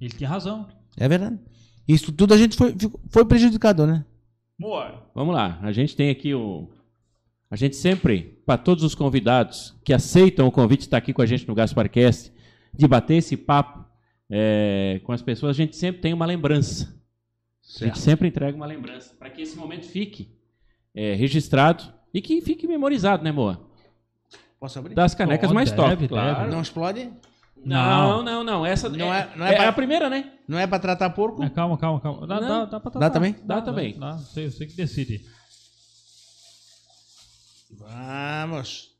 Ele 0.00 0.10
tinha 0.10 0.28
razão. 0.30 0.68
É 0.96 1.08
verdade. 1.08 1.38
Isso 1.88 2.12
tudo 2.12 2.34
a 2.34 2.36
gente 2.36 2.56
foi, 2.56 2.74
foi 3.10 3.24
prejudicado, 3.24 3.84
né? 3.86 4.04
Boa. 4.58 5.10
Vamos 5.14 5.34
lá, 5.34 5.58
a 5.62 5.72
gente 5.72 5.96
tem 5.96 6.10
aqui 6.10 6.34
o. 6.34 6.68
A 7.50 7.56
gente 7.56 7.74
sempre, 7.76 8.40
para 8.44 8.58
todos 8.58 8.84
os 8.84 8.94
convidados 8.94 9.74
que 9.82 9.92
aceitam 9.92 10.46
o 10.46 10.52
convite 10.52 10.80
de 10.80 10.84
estar 10.86 10.98
aqui 10.98 11.12
com 11.14 11.22
a 11.22 11.26
gente 11.26 11.48
no 11.48 11.54
Gasparcast, 11.54 12.30
de 12.74 12.86
bater 12.86 13.14
esse 13.16 13.36
papo 13.38 13.87
é, 14.30 15.00
com 15.04 15.12
as 15.12 15.22
pessoas, 15.22 15.50
a 15.50 15.56
gente 15.56 15.76
sempre 15.76 16.00
tem 16.00 16.12
uma 16.12 16.26
lembrança. 16.26 16.96
A 17.80 17.84
gente 17.84 17.98
sempre 17.98 18.28
entrega 18.28 18.56
uma 18.56 18.66
lembrança 18.66 19.14
para 19.18 19.28
que 19.30 19.42
esse 19.42 19.56
momento 19.56 19.86
fique 19.86 20.34
é, 20.94 21.14
registrado 21.14 21.84
e 22.14 22.20
que 22.22 22.40
fique 22.40 22.66
memorizado, 22.66 23.22
né, 23.22 23.30
Moa? 23.30 23.68
Posso 24.58 24.78
abrir? 24.78 24.94
Das 24.94 25.14
canecas 25.14 25.50
Oh, 25.50 25.54
mais 25.54 25.70
deve, 25.70 25.82
top, 25.82 25.90
deve. 25.96 26.08
claro. 26.08 26.50
Não 26.50 26.60
explode? 26.62 27.10
Não, 27.64 28.22
não, 28.22 28.42
não. 28.44 28.64
Essa 28.64 28.88
Não 28.88 29.12
é, 29.12 29.20
é- 29.34 29.36
não 29.36 29.46
é 29.46 29.52
é 29.52 29.56
pra- 29.56 29.68
a 29.68 29.72
primeira, 29.72 30.08
né? 30.08 30.32
Não 30.48 30.58
é 30.58 30.66
pra 30.66 30.78
tratar 30.78 31.10
porco? 31.10 31.42
É, 31.42 31.50
calma, 31.50 31.76
calma, 31.76 32.00
calma. 32.00 32.26
Dá, 32.26 32.40
Não. 32.40 32.48
dá, 32.48 32.64
dá 32.64 32.80
pra 32.80 32.90
Dá 32.90 32.98
tratar. 32.98 33.10
também? 33.10 33.36
Dá 33.44 33.60
também. 33.60 33.98
Dá, 33.98 34.16
sei, 34.18 34.50
sei 34.50 34.66
que 34.66 34.74
decide. 34.74 35.24
Vamos. 37.70 38.90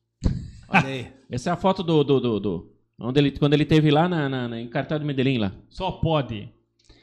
Olha 0.68 0.87
aí. 0.87 1.12
Essa 1.31 1.51
é 1.51 1.53
a 1.53 1.57
foto 1.57 1.83
do. 1.83 2.05
do, 2.05 2.20
do, 2.20 2.41
do- 2.41 2.78
onde 2.99 3.20
ele, 3.20 3.30
quando 3.32 3.55
ele 3.55 3.64
teve 3.64 3.90
lá 3.90 4.09
na, 4.09 4.28
na, 4.28 4.49
na, 4.49 4.61
em 4.61 4.68
Cartão 4.68 4.99
de 4.99 5.05
Medellín 5.05 5.38
lá. 5.38 5.53
Só 5.68 5.90
pode. 5.92 6.49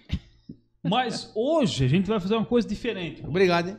Mas 0.84 1.32
hoje 1.36 1.86
a 1.86 1.88
gente 1.88 2.08
vai 2.08 2.20
fazer 2.20 2.36
uma 2.36 2.46
coisa 2.46 2.68
diferente. 2.68 3.24
Obrigado, 3.26 3.70
hein? 3.70 3.78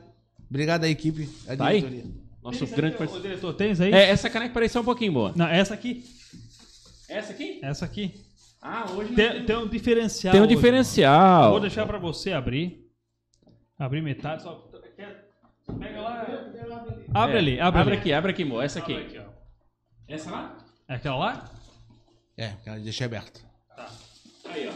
Obrigado 0.48 0.84
à 0.84 0.88
equipe, 0.88 1.28
à 1.48 1.56
Tá 1.56 1.66
aí? 1.66 1.80
diretoria. 1.80 2.26
Nosso 2.42 2.58
Tens 2.60 2.70
aí, 2.70 2.76
grande 2.76 2.96
parceiro. 2.96 3.22
diretor, 3.22 3.52
tens 3.54 3.80
aí? 3.80 3.92
É, 3.92 4.08
essa 4.10 4.30
caneca 4.30 4.54
pareceu 4.54 4.80
um 4.80 4.84
pouquinho 4.84 5.12
boa. 5.12 5.32
Não, 5.34 5.46
essa 5.48 5.74
aqui. 5.74 6.04
Essa 7.08 7.32
aqui? 7.32 7.58
Essa 7.62 7.84
aqui. 7.84 8.14
Ah, 8.62 8.84
hoje 8.92 9.10
não 9.10 9.16
Tem, 9.16 9.44
tem 9.44 9.56
um 9.56 9.66
diferencial. 9.66 10.32
Tem 10.32 10.40
um 10.40 10.44
hoje, 10.44 10.54
diferencial. 10.54 11.38
mano. 11.40 11.50
Vou 11.50 11.60
deixar 11.60 11.84
pra 11.86 11.98
você 11.98 12.32
abrir. 12.32 12.88
Abrir 13.78 14.00
metade. 14.00 14.42
Só... 14.44 14.70
Pega 15.78 16.00
lá. 16.00 16.24
Abre 17.12 17.34
É, 17.36 17.38
ali, 17.38 17.60
abre, 17.60 17.80
ali. 17.80 17.92
aqui, 17.96 18.12
abre 18.12 18.30
aqui, 18.30 18.44
mo. 18.44 18.60
Essa 18.62 18.78
aqui. 18.78 18.92
Abre 18.94 19.04
aqui. 19.18 19.20
Essa 20.08 20.30
lá? 20.30 20.56
É 20.88 20.94
aquela 20.94 21.16
lá? 21.16 21.50
É, 22.36 22.52
deixei 22.80 23.06
aberto. 23.06 23.44
Aí, 24.46 24.68
ó. 24.68 24.72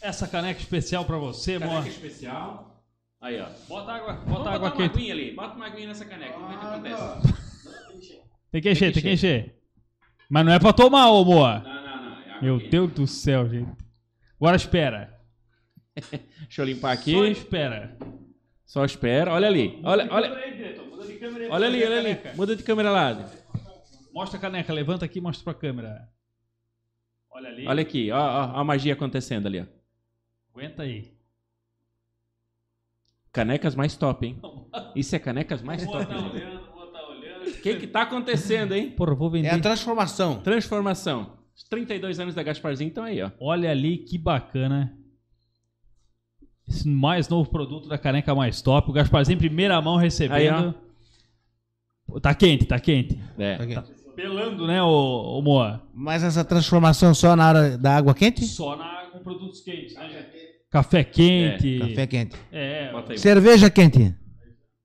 Essa 0.00 0.26
caneca 0.28 0.60
especial 0.60 1.04
pra 1.04 1.18
você, 1.18 1.54
amor. 1.56 1.68
Caneca 1.68 1.88
especial. 1.88 2.82
Aí, 3.20 3.40
ó. 3.40 3.48
Bota 3.68 3.92
água, 3.92 4.12
Vamos 4.14 4.24
bota 4.28 4.38
botar 4.38 4.50
água 4.54 4.68
uma 4.68 4.76
quente. 4.76 4.94
aguinha 4.94 5.12
ali. 5.14 5.34
Bota 5.34 5.56
uma 5.56 5.66
aguinha 5.66 5.88
nessa 5.88 6.04
caneca. 6.04 6.38
Vamos 6.38 6.48
ver 6.48 6.56
o 6.56 6.60
que 6.60 6.66
acontece. 6.66 8.22
Tem 8.50 8.62
que 8.62 8.70
encher, 8.70 8.88
que 8.92 8.94
tem 8.94 9.02
que 9.02 9.12
encher. 9.12 9.58
Mas 10.30 10.44
não 10.44 10.52
é 10.52 10.58
pra 10.58 10.72
tomar, 10.72 11.10
ô 11.10 11.24
Moa. 11.24 11.58
Não, 11.60 11.74
não, 11.74 12.10
não. 12.10 12.18
É 12.20 12.42
Meu 12.42 12.56
aqui. 12.56 12.68
Deus 12.68 12.92
do 12.92 13.06
céu, 13.06 13.48
gente. 13.48 13.70
Agora 14.40 14.56
espera. 14.56 15.18
Deixa 16.40 16.62
eu 16.62 16.66
limpar 16.66 16.92
aqui. 16.92 17.12
Só 17.12 17.24
espera. 17.26 17.96
Só 18.64 18.84
espera. 18.84 19.32
Olha 19.32 19.48
ali. 19.48 19.80
Olha, 19.84 20.08
olha, 20.10 20.30
olha 20.30 21.66
ali, 21.66 21.84
olha 21.84 21.98
ali. 21.98 22.14
caneca. 22.16 22.32
Muda 22.36 22.56
de 22.56 22.62
câmera 22.62 22.90
lá. 22.90 23.30
Mostra 24.12 24.38
a 24.38 24.40
caneca, 24.40 24.72
levanta 24.72 25.04
aqui 25.04 25.18
e 25.18 25.22
mostra 25.22 25.44
pra 25.44 25.54
câmera. 25.54 26.08
Olha 27.36 27.50
ali. 27.50 27.66
Olha 27.68 27.82
aqui. 27.82 28.10
Ó, 28.10 28.16
ó, 28.18 28.58
a 28.60 28.64
magia 28.64 28.94
acontecendo 28.94 29.46
ali, 29.46 29.60
ó. 29.60 29.64
Aguenta 30.54 30.84
aí. 30.84 31.12
Canecas 33.30 33.74
mais 33.74 33.94
top, 33.94 34.26
hein? 34.26 34.40
Isso 34.94 35.14
é 35.14 35.18
canecas 35.18 35.60
mais 35.60 35.84
Boa 35.84 35.98
top. 35.98 36.14
tá 36.14 36.18
olhando, 36.18 36.72
boa 36.72 36.86
tá 36.86 37.06
olhando. 37.08 37.48
O 37.48 37.60
que 37.60 37.74
que 37.76 37.86
tá 37.86 38.02
acontecendo, 38.02 38.72
hein? 38.74 38.90
Porra, 38.90 39.14
vou 39.14 39.28
vender. 39.28 39.48
É 39.48 39.54
a 39.54 39.60
transformação. 39.60 40.40
Transformação. 40.40 41.36
Os 41.54 41.62
32 41.64 42.18
anos 42.18 42.34
da 42.34 42.42
Gasparzinho 42.42 42.88
estão 42.88 43.04
aí, 43.04 43.20
ó. 43.20 43.30
Olha 43.38 43.70
ali 43.70 43.98
que 43.98 44.16
bacana. 44.16 44.96
Esse 46.66 46.88
mais 46.88 47.28
novo 47.28 47.50
produto 47.50 47.86
da 47.86 47.98
caneca 47.98 48.34
mais 48.34 48.62
top. 48.62 48.88
O 48.88 48.94
Gasparzinho 48.94 49.36
em 49.36 49.38
primeira 49.38 49.78
mão 49.82 49.96
recebendo. 49.96 50.74
Pô, 52.06 52.18
Tá 52.18 52.34
quente, 52.34 52.64
tá 52.64 52.80
quente. 52.80 53.20
É. 53.38 53.54
Aqui. 53.56 53.95
Pelando, 54.16 54.66
né, 54.66 54.82
ô, 54.82 55.38
ô 55.38 55.42
Moa? 55.42 55.86
Mas 55.94 56.22
essa 56.24 56.44
transformação 56.44 57.14
só 57.14 57.36
na 57.36 57.48
hora 57.48 57.78
da 57.78 57.96
água 57.96 58.14
quente? 58.14 58.44
Só 58.46 58.74
na, 58.76 59.06
com 59.12 59.18
produtos 59.20 59.60
quentes, 59.60 59.94
né? 59.94 60.08
gente? 60.08 60.46
Café 60.70 61.04
quente. 61.04 61.78
Café 61.78 62.06
quente. 62.06 62.36
É, 62.50 62.90
Bota 62.92 63.12
aí. 63.12 63.18
Cerveja 63.18 63.70
quente. 63.70 64.14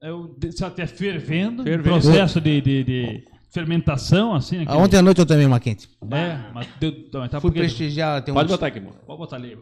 eu, 0.02 0.38
se 0.52 0.64
até 0.66 0.86
fervendo, 0.86 1.64
Fervendo. 1.64 1.84
processo 2.02 2.40
de, 2.42 2.60
de, 2.62 2.84
de 2.84 3.24
fermentação, 3.54 4.34
assim. 4.36 4.60
né, 4.60 4.66
Ah, 4.68 4.78
Ontem 4.78 4.98
à 4.98 5.02
noite 5.02 5.20
eu 5.20 5.26
tomei 5.26 5.46
uma 5.46 5.60
quente. 5.60 5.90
É, 6.12 6.52
mas 6.54 6.68
deu, 6.80 6.94
mas 7.14 7.32
tá 7.32 7.40
Fui 7.42 7.50
porque- 7.50 7.60
prestigiar, 7.62 8.22
tem 8.24 8.34
Pode 8.34 8.48
um, 8.50 8.52
botar 8.52 8.68
aqui, 8.68 8.80
amor. 8.80 8.94
Pode 9.06 9.18
botar 9.18 9.36
ali. 9.38 9.58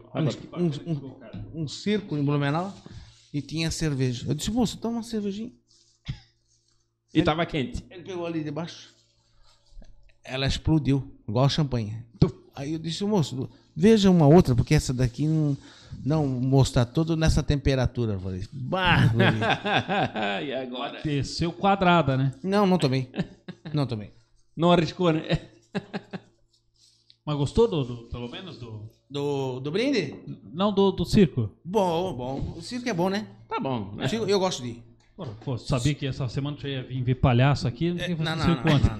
um, 0.56 0.92
um- 0.92 1.62
um 1.62 1.68
circo 1.68 2.16
em 2.16 2.24
Blumenau 2.24 2.74
e 3.32 3.40
tinha 3.40 3.70
cerveja. 3.70 4.26
Eu 4.28 4.34
disse, 4.34 4.50
moço, 4.50 4.78
toma 4.78 4.96
uma 4.98 5.02
cervejinha. 5.02 5.52
E 7.12 7.22
tava 7.22 7.44
quente. 7.46 7.84
Ele 7.90 8.02
pegou 8.02 8.26
ali 8.26 8.42
debaixo. 8.44 8.88
Ela 10.32 10.46
explodiu, 10.46 11.10
igual 11.28 11.48
champanhe. 11.48 11.96
Aí 12.54 12.74
eu 12.74 12.78
disse, 12.78 13.02
moço, 13.04 13.48
veja 13.74 14.10
uma 14.10 14.26
outra, 14.26 14.54
porque 14.54 14.74
essa 14.74 14.92
daqui 14.92 15.26
não, 15.26 15.56
não 16.04 16.26
mostra 16.26 16.84
todo 16.84 17.16
nessa 17.16 17.42
temperatura. 17.42 18.14
Eu 18.14 18.20
falei, 18.20 18.44
bah, 18.52 19.10
e 20.44 20.52
agora? 20.52 21.00
Desceu 21.02 21.52
quadrada, 21.52 22.16
né? 22.16 22.34
Não, 22.42 22.66
não 22.66 22.76
tomei. 22.76 23.10
Não 23.72 23.86
tomei. 23.86 24.10
Não 24.56 24.70
arriscou, 24.72 25.12
né? 25.12 25.22
Mas 27.24 27.36
gostou 27.36 27.68
do, 27.68 27.84
do- 27.84 27.96
pelo 28.08 28.28
menos 28.28 28.58
do. 28.58 28.90
Do, 29.08 29.58
do 29.60 29.70
brinde? 29.72 30.14
Não, 30.52 30.72
do, 30.72 30.92
do 30.92 31.04
circo. 31.04 31.50
Bom, 31.64 32.12
bom. 32.14 32.54
O 32.58 32.62
circo 32.62 32.88
é 32.88 32.92
bom, 32.92 33.08
né? 33.10 33.26
Tá 33.48 33.58
bom. 33.58 33.96
Circo, 34.08 34.26
eu 34.26 34.38
gosto 34.38 34.62
de 34.62 34.68
ir. 34.68 34.84
Pô, 35.44 35.58
sabia 35.58 35.94
que 35.94 36.06
essa 36.06 36.26
semana 36.28 36.56
tu 36.56 36.66
ia 36.66 36.82
vir 36.82 37.02
ver 37.02 37.16
palhaço 37.16 37.68
aqui? 37.68 37.90
Não 37.90 37.96
tinha 37.98 38.16
Não, 38.16 38.24
não, 38.24 38.36
não, 38.36 38.44
circo 38.44 38.68
ontem. 38.70 38.88
não, 38.88 38.96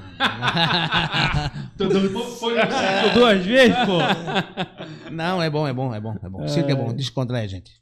não. 1.79 1.91
Foi 2.39 2.55
duas 3.15 3.45
vezes, 3.47 3.77
pô. 3.87 3.99
Não, 5.11 5.43
é 5.43 5.49
bom, 5.49 5.67
é 5.67 5.73
bom, 5.73 5.95
é 5.95 6.01
bom, 6.01 6.15
é 6.23 6.29
bom. 6.29 6.45
O 6.45 6.49
circo 6.49 6.71
é 6.71 6.75
bom, 6.75 6.93
descontrai 6.93 7.45
a 7.45 7.49
gente. 7.49 7.73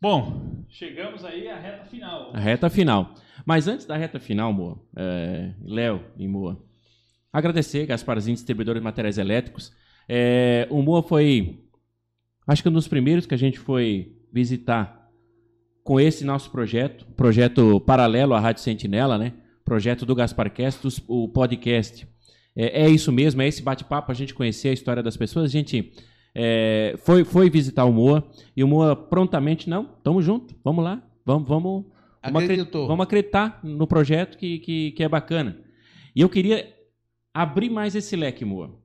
Bom, 0.00 0.62
chegamos 0.68 1.24
aí 1.24 1.48
à 1.48 1.58
reta 1.58 1.84
final. 1.86 2.30
A 2.32 2.38
reta 2.38 2.70
final. 2.70 3.14
Mas 3.44 3.66
antes 3.66 3.84
da 3.84 3.96
reta 3.96 4.20
final, 4.20 4.52
Moa, 4.52 4.78
é, 4.96 5.54
Léo 5.64 6.04
e 6.16 6.28
Moa, 6.28 6.62
agradecer 7.32 7.84
Gasparzinho, 7.86 8.36
distribuidor 8.36 8.76
de 8.76 8.80
materiais 8.80 9.18
elétricos. 9.18 9.72
É, 10.08 10.68
o 10.70 10.80
Moa 10.82 11.02
foi, 11.02 11.64
acho 12.46 12.62
que 12.62 12.68
um 12.68 12.72
dos 12.72 12.86
primeiros 12.86 13.26
que 13.26 13.34
a 13.34 13.38
gente 13.38 13.58
foi 13.58 14.16
visitar 14.32 14.97
com 15.88 15.98
esse 15.98 16.22
nosso 16.22 16.50
projeto, 16.50 17.06
projeto 17.16 17.80
paralelo 17.80 18.34
à 18.34 18.38
Rádio 18.40 18.62
Sentinela, 18.62 19.16
né? 19.16 19.32
Projeto 19.64 20.04
do 20.04 20.14
Gasparcast, 20.14 21.02
o 21.08 21.26
podcast. 21.30 22.06
É, 22.54 22.82
é 22.82 22.90
isso 22.90 23.10
mesmo, 23.10 23.40
é 23.40 23.48
esse 23.48 23.62
bate-papo, 23.62 24.12
a 24.12 24.14
gente 24.14 24.34
conhecer 24.34 24.68
a 24.68 24.72
história 24.74 25.02
das 25.02 25.16
pessoas. 25.16 25.46
A 25.46 25.48
gente 25.48 25.90
é, 26.34 26.94
foi, 26.98 27.24
foi 27.24 27.48
visitar 27.48 27.86
o 27.86 27.92
Moa 27.92 28.22
e 28.54 28.62
o 28.62 28.68
Moa 28.68 28.94
prontamente, 28.94 29.70
não, 29.70 29.86
tamo 30.04 30.20
junto, 30.20 30.54
vamos 30.62 30.84
lá, 30.84 31.02
vamos, 31.24 31.48
vamos, 31.48 31.62
vamos, 31.62 31.86
acre- 32.22 32.44
Acreditou. 32.44 32.86
vamos 32.86 33.04
acreditar 33.04 33.58
no 33.64 33.86
projeto 33.86 34.36
que, 34.36 34.58
que, 34.58 34.90
que 34.90 35.02
é 35.02 35.08
bacana. 35.08 35.56
E 36.14 36.20
eu 36.20 36.28
queria 36.28 36.68
abrir 37.32 37.70
mais 37.70 37.94
esse 37.94 38.14
leque, 38.14 38.44
Moa. 38.44 38.78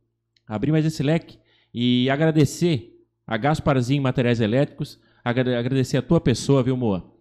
Abrir 0.48 0.72
mais 0.72 0.86
esse 0.86 1.04
leque 1.04 1.38
e 1.74 2.10
agradecer 2.10 2.94
a 3.28 3.36
Gasparzinho 3.36 4.02
Materiais 4.02 4.40
Elétricos, 4.40 5.02
agradecer 5.24 5.98
a 5.98 6.02
tua 6.02 6.20
pessoa, 6.20 6.62
viu, 6.62 6.76
Moa? 6.76 7.12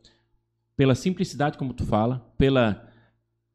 Pela 0.77 0.95
simplicidade 0.95 1.57
como 1.57 1.73
tu 1.73 1.85
fala, 1.85 2.33
pela 2.37 2.89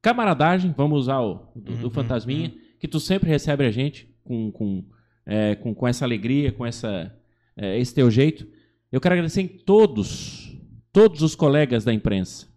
camaradagem, 0.01 0.73
vamos 0.75 1.01
usar 1.01 1.19
o 1.19 1.51
do, 1.55 1.77
do 1.77 1.83
Uhum, 1.85 1.89
fantasminha, 1.89 2.53
que 2.79 2.87
tu 2.87 2.99
sempre 2.99 3.29
recebe 3.29 3.65
a 3.65 3.71
gente 3.71 4.15
com, 4.23 4.51
com, 4.51 4.85
é, 5.25 5.55
com, 5.55 5.73
com 5.73 5.87
essa 5.87 6.05
alegria, 6.05 6.51
com 6.51 6.65
essa, 6.65 7.13
é, 7.55 7.77
esse 7.77 7.93
teu 7.93 8.09
jeito. 8.09 8.47
Eu 8.91 9.01
quero 9.01 9.13
agradecer 9.13 9.41
em 9.41 9.47
todos, 9.47 10.55
todos 10.93 11.21
os 11.21 11.35
colegas 11.35 11.83
da 11.83 11.93
imprensa, 11.93 12.47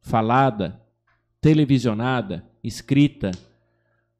falada, 0.00 0.80
televisionada, 1.40 2.44
escrita, 2.62 3.32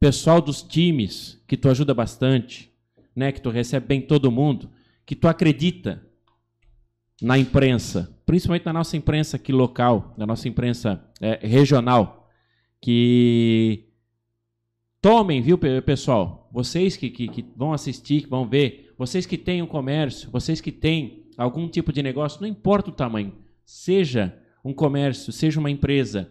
pessoal 0.00 0.40
dos 0.40 0.62
times, 0.62 1.42
que 1.46 1.56
tu 1.56 1.68
ajuda 1.68 1.94
bastante, 1.94 2.72
né, 3.14 3.30
que 3.30 3.40
tu 3.40 3.50
recebe 3.50 3.86
bem 3.86 4.00
todo 4.00 4.32
mundo, 4.32 4.68
que 5.06 5.14
tu 5.14 5.28
acredita 5.28 6.04
na 7.22 7.38
imprensa, 7.38 8.14
principalmente 8.26 8.64
na 8.66 8.72
nossa 8.72 8.96
imprensa 8.96 9.36
aqui 9.36 9.52
local, 9.52 10.14
na 10.16 10.26
nossa 10.26 10.48
imprensa 10.48 11.02
é, 11.20 11.38
regional, 11.46 12.28
que 12.80 13.84
tomem, 15.00 15.40
viu, 15.40 15.56
pe- 15.58 15.80
pessoal? 15.82 16.48
Vocês 16.52 16.96
que, 16.96 17.10
que, 17.10 17.28
que 17.28 17.44
vão 17.56 17.72
assistir, 17.72 18.22
que 18.22 18.28
vão 18.28 18.46
ver, 18.46 18.92
vocês 18.98 19.26
que 19.26 19.36
têm 19.38 19.62
um 19.62 19.66
comércio, 19.66 20.30
vocês 20.30 20.60
que 20.60 20.70
têm 20.72 21.24
algum 21.36 21.68
tipo 21.68 21.92
de 21.92 22.02
negócio, 22.02 22.40
não 22.40 22.48
importa 22.48 22.90
o 22.90 22.94
tamanho, 22.94 23.32
seja 23.64 24.38
um 24.64 24.72
comércio, 24.72 25.32
seja 25.32 25.58
uma 25.60 25.70
empresa 25.70 26.30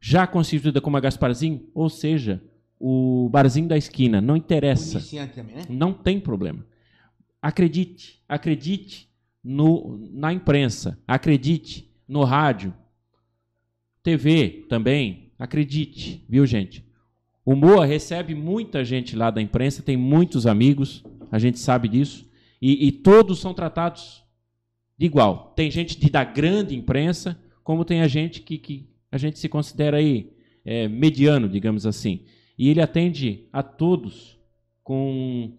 já 0.00 0.26
constituída 0.26 0.80
como 0.80 0.96
a 0.96 1.00
Gasparzinho, 1.00 1.68
ou 1.74 1.88
seja, 1.88 2.42
o 2.78 3.28
barzinho 3.30 3.66
da 3.68 3.76
esquina, 3.76 4.20
não 4.20 4.36
interessa. 4.36 5.00
Também, 5.34 5.56
né? 5.56 5.62
Não 5.68 5.92
tem 5.92 6.20
problema. 6.20 6.64
Acredite, 7.42 8.22
acredite 8.28 9.07
no, 9.42 9.98
na 10.12 10.32
imprensa, 10.32 10.98
acredite 11.06 11.90
no 12.06 12.24
rádio, 12.24 12.74
TV 14.02 14.66
também, 14.68 15.32
acredite, 15.38 16.24
viu 16.28 16.46
gente? 16.46 16.84
O 17.44 17.54
Moa 17.54 17.86
recebe 17.86 18.34
muita 18.34 18.84
gente 18.84 19.16
lá 19.16 19.30
da 19.30 19.40
imprensa, 19.40 19.82
tem 19.82 19.96
muitos 19.96 20.46
amigos, 20.46 21.04
a 21.30 21.38
gente 21.38 21.58
sabe 21.58 21.88
disso, 21.88 22.28
e, 22.60 22.88
e 22.88 22.92
todos 22.92 23.38
são 23.38 23.54
tratados 23.54 24.22
de 24.96 25.06
igual. 25.06 25.52
Tem 25.56 25.70
gente 25.70 25.98
de, 25.98 26.10
da 26.10 26.24
grande 26.24 26.74
imprensa, 26.76 27.40
como 27.62 27.84
tem 27.84 28.00
a 28.02 28.08
gente 28.08 28.42
que, 28.42 28.58
que 28.58 28.90
a 29.10 29.16
gente 29.16 29.38
se 29.38 29.48
considera 29.48 29.98
aí 29.98 30.32
é, 30.64 30.88
mediano, 30.88 31.48
digamos 31.48 31.86
assim. 31.86 32.24
E 32.58 32.68
ele 32.68 32.80
atende 32.80 33.48
a 33.52 33.62
todos 33.62 34.38
com 34.82 35.56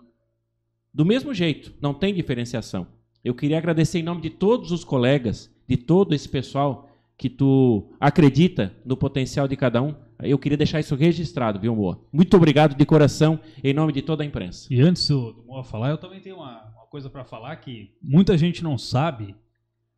do 0.93 1.05
mesmo 1.05 1.33
jeito, 1.33 1.73
não 1.81 1.93
tem 1.93 2.13
diferenciação. 2.13 2.87
Eu 3.23 3.33
queria 3.33 3.57
agradecer 3.57 3.99
em 3.99 4.03
nome 4.03 4.21
de 4.21 4.29
todos 4.29 4.71
os 4.71 4.83
colegas, 4.83 5.53
de 5.67 5.75
todo 5.75 6.15
esse 6.15 6.27
pessoal 6.27 6.89
que 7.17 7.29
tu 7.29 7.91
acredita 7.99 8.73
no 8.85 8.95
potencial 8.95 9.47
de 9.47 9.57
cada 9.57 9.81
um. 9.81 9.93
Eu 10.21 10.39
queria 10.39 10.57
deixar 10.57 10.79
isso 10.79 10.95
registrado, 10.95 11.59
viu, 11.59 11.75
Moa? 11.75 12.01
Muito 12.13 12.35
obrigado 12.37 12.75
de 12.75 12.85
coração, 12.85 13.39
em 13.61 13.73
nome 13.73 13.91
de 13.91 14.01
toda 14.01 14.23
a 14.23 14.25
imprensa. 14.25 14.67
E 14.73 14.81
antes 14.81 15.07
do, 15.07 15.33
do 15.33 15.43
Moa 15.43 15.63
falar, 15.63 15.89
eu 15.89 15.97
também 15.97 16.21
tenho 16.21 16.37
uma, 16.37 16.63
uma 16.75 16.85
coisa 16.89 17.09
para 17.09 17.25
falar 17.25 17.55
que 17.57 17.91
muita 18.01 18.37
gente 18.37 18.63
não 18.63 18.77
sabe, 18.77 19.35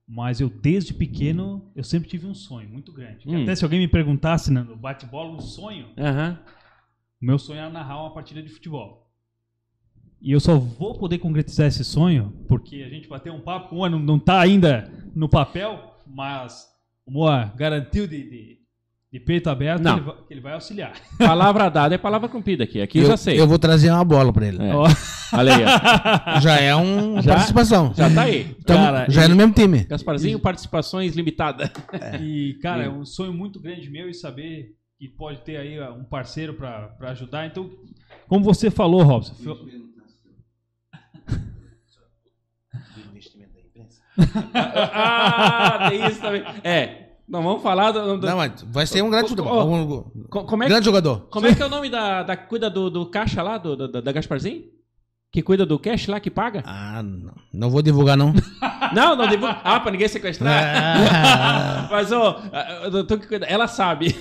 mas 0.07 0.41
eu 0.41 0.49
desde 0.49 0.93
pequeno 0.93 1.63
eu 1.75 1.83
sempre 1.83 2.09
tive 2.09 2.25
um 2.25 2.33
sonho 2.33 2.67
muito 2.69 2.91
grande. 2.91 3.27
Hum. 3.27 3.43
Até 3.43 3.55
se 3.55 3.63
alguém 3.63 3.79
me 3.79 3.87
perguntasse 3.87 4.51
né, 4.51 4.63
no 4.63 4.75
bate-bola 4.75 5.31
um 5.31 5.39
sonho, 5.39 5.89
o 7.21 7.25
meu 7.25 7.37
sonho 7.37 7.59
era 7.59 7.69
narrar 7.69 8.01
uma 8.01 8.13
partida 8.13 8.41
de 8.41 8.49
futebol. 8.49 9.00
E 10.21 10.31
eu 10.31 10.39
só 10.39 10.55
vou 10.57 10.93
poder 10.97 11.17
concretizar 11.17 11.67
esse 11.67 11.83
sonho 11.83 12.31
porque 12.47 12.83
a 12.83 12.89
gente 12.89 13.07
bateu 13.07 13.33
um 13.33 13.41
papo, 13.41 13.75
uma 13.75 13.89
não, 13.89 13.97
não 13.99 14.19
tá 14.19 14.39
ainda 14.39 14.91
no 15.15 15.27
papel, 15.27 15.95
mas 16.05 16.67
o 17.05 17.11
Moa 17.11 17.51
garantiu 17.55 18.05
de, 18.05 18.29
de, 18.29 18.57
de 19.11 19.19
peito 19.19 19.49
aberto 19.49 19.81
Não. 19.81 19.95
que 19.95 19.99
ele, 19.99 20.05
vai, 20.05 20.15
que 20.27 20.33
ele 20.35 20.41
vai 20.41 20.53
auxiliar. 20.53 20.93
Palavra 21.17 21.69
dada 21.69 21.95
é 21.95 21.97
palavra 21.97 22.29
cumprida 22.29 22.63
aqui. 22.65 22.79
Aqui 22.79 22.99
eu, 22.99 23.07
já 23.07 23.17
sei. 23.17 23.39
Eu 23.39 23.47
vou 23.47 23.57
trazer 23.57 23.89
uma 23.89 24.05
bola 24.05 24.31
pra 24.31 24.45
ele. 24.47 24.61
É. 24.61 24.75
Ó, 24.75 24.85
Olha 25.33 25.55
aí, 25.55 25.63
ó. 25.63 26.39
Já 26.41 26.59
é 26.59 26.75
uma 26.75 27.21
Já? 27.21 27.33
participação. 27.35 27.93
Já 27.95 28.13
tá 28.13 28.21
aí. 28.23 28.53
Tamo- 28.65 28.79
Cara, 28.79 29.09
já 29.09 29.23
é 29.23 29.27
no 29.29 29.35
mesmo 29.35 29.53
time. 29.53 29.85
Gasparzinho, 29.85 30.37
participações 30.39 31.15
limitadas. 31.15 31.71
E, 32.21 32.59
cara, 32.61 32.83
é 32.83 32.89
Sim. 32.89 32.95
um 32.97 33.05
sonho 33.05 33.33
muito 33.33 33.59
grande 33.59 33.89
meu 33.89 34.09
e 34.09 34.13
saber 34.13 34.75
que 34.99 35.07
pode 35.07 35.39
ter 35.41 35.55
aí 35.57 35.79
um 35.93 36.03
parceiro 36.03 36.53
para 36.53 36.93
ajudar. 37.11 37.47
Então, 37.47 37.71
como 38.27 38.43
você 38.43 38.69
falou, 38.69 39.01
Robson, 39.03 39.33
foi- 39.35 39.81
ah, 44.53 45.87
tem 45.89 46.05
isso 46.07 46.21
também. 46.21 46.43
É, 46.63 47.09
não 47.27 47.41
vamos 47.43 47.61
falar 47.63 47.91
do... 47.91 48.17
do- 48.17 48.27
Não, 48.27 48.37
mas 48.37 48.61
vai 48.63 48.85
ser 48.85 49.01
um 49.01 49.09
grande 49.09 49.29
futebol. 49.29 49.53
ô, 49.67 49.75
Um 49.75 50.23
co- 50.29 50.43
como, 50.45 50.63
é 50.63 50.65
que, 50.65 50.69
grande 50.71 50.85
jogador. 50.85 51.27
como 51.29 51.47
é 51.47 51.55
que 51.55 51.61
é 51.61 51.65
o 51.65 51.69
nome 51.69 51.89
da, 51.89 52.23
da 52.23 52.35
cuida 52.37 52.69
do, 52.69 52.89
do 52.89 53.05
caixa 53.05 53.41
lá, 53.41 53.57
do, 53.57 53.87
da, 53.87 54.01
da 54.01 54.11
Gasparzinho? 54.11 54.63
Que 55.33 55.41
cuida 55.41 55.65
do 55.65 55.79
cash 55.79 56.07
lá, 56.07 56.19
que 56.19 56.29
paga? 56.29 56.61
Ah, 56.65 57.01
não. 57.01 57.33
Não 57.53 57.69
vou 57.69 57.81
divulgar, 57.81 58.17
não. 58.17 58.33
Não, 58.93 59.15
não 59.15 59.25
devo... 59.29 59.45
Ah, 59.45 59.79
pra 59.79 59.89
ninguém 59.91 60.09
sequestrar? 60.09 60.51
Ah. 60.75 61.87
Mas, 61.91 62.11
ô, 62.11 62.33
cuida, 63.29 63.45
ela 63.45 63.65
sabe. 63.65 64.13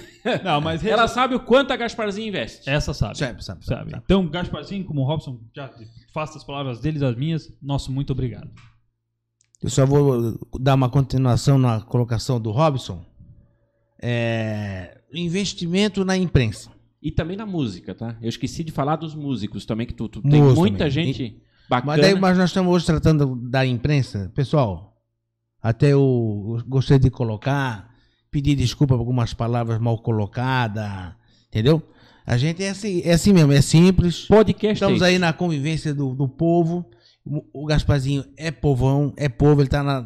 Não, 0.45 0.61
mas 0.61 0.85
Ela 0.87 1.09
sabe 1.09 1.35
o 1.35 1.41
quanto 1.41 1.73
a 1.73 1.77
Gasparzinho 1.77 2.29
investe. 2.29 2.69
essa 2.71 2.93
sabe. 2.95 3.19
sabe, 3.19 3.43
sabe, 3.45 3.65
sabe. 3.65 3.91
sabe. 3.91 4.03
Então, 4.05 4.25
Gasparzinho, 4.29 4.85
como 4.85 5.01
o 5.01 5.05
Robson 5.05 5.41
já 5.57 5.69
faça 6.15 6.39
as 6.39 6.45
palavras 6.45 6.79
dele 6.81 7.01
das 7.01 7.17
minhas, 7.17 7.49
nosso 7.61 7.91
muito 7.91 8.13
obrigado. 8.13 8.49
Eu 9.63 9.69
só 9.69 9.85
vou 9.85 10.39
dar 10.59 10.75
uma 10.75 10.89
continuação 10.89 11.59
na 11.59 11.81
colocação 11.81 12.41
do 12.41 12.51
Robson. 12.51 13.05
É, 14.03 14.99
investimento 15.13 16.05
na 16.05 16.17
imprensa. 16.17 16.71
E 17.03 17.11
também 17.11 17.37
na 17.37 17.45
música, 17.47 17.95
tá? 17.95 18.17
Eu 18.23 18.29
esqueci 18.29 18.65
de 18.65 18.73
falar 18.73 18.97
dos 18.97 19.15
músicos 19.15 19.67
também, 19.67 19.87
que 19.87 19.95
tu, 19.95 20.09
tu 20.09 20.23
tem 20.23 20.43
muita 20.43 20.89
também. 20.89 20.91
gente 20.91 21.43
bacana. 21.69 21.93
Mas, 21.93 22.01
daí, 22.01 22.19
mas 22.19 22.39
nós 22.39 22.51
estamos 22.51 22.75
hoje 22.75 22.87
tratando 22.87 23.37
da 23.37 23.65
imprensa. 23.65 24.31
Pessoal, 24.35 24.97
até 25.63 25.93
eu 25.93 26.63
gostei 26.67 26.99
de 26.99 27.11
colocar, 27.11 27.95
pedir 28.31 28.55
desculpa 28.55 28.95
por 28.95 29.01
algumas 29.01 29.35
palavras 29.35 29.79
mal 29.79 29.99
colocadas, 29.99 31.15
entendeu? 31.49 31.83
A 32.27 32.37
gente 32.37 32.63
é 32.63 32.71
assim, 32.71 33.03
é 33.05 33.13
assim 33.13 33.33
mesmo, 33.33 33.53
é 33.53 33.61
simples. 33.61 34.27
Podcast 34.27 34.75
Estamos 34.75 35.03
é 35.03 35.07
aí 35.07 35.13
isso. 35.15 35.21
na 35.21 35.33
convivência 35.33 35.95
do, 35.95 36.15
do 36.15 36.29
povo. 36.29 36.85
O, 37.25 37.67
Gasparzinho 37.67 38.25
é 38.37 38.51
povão, 38.51 39.13
é 39.17 39.29
povo, 39.29 39.61
ele 39.61 39.69
tá 39.69 39.83
na- 39.83 40.05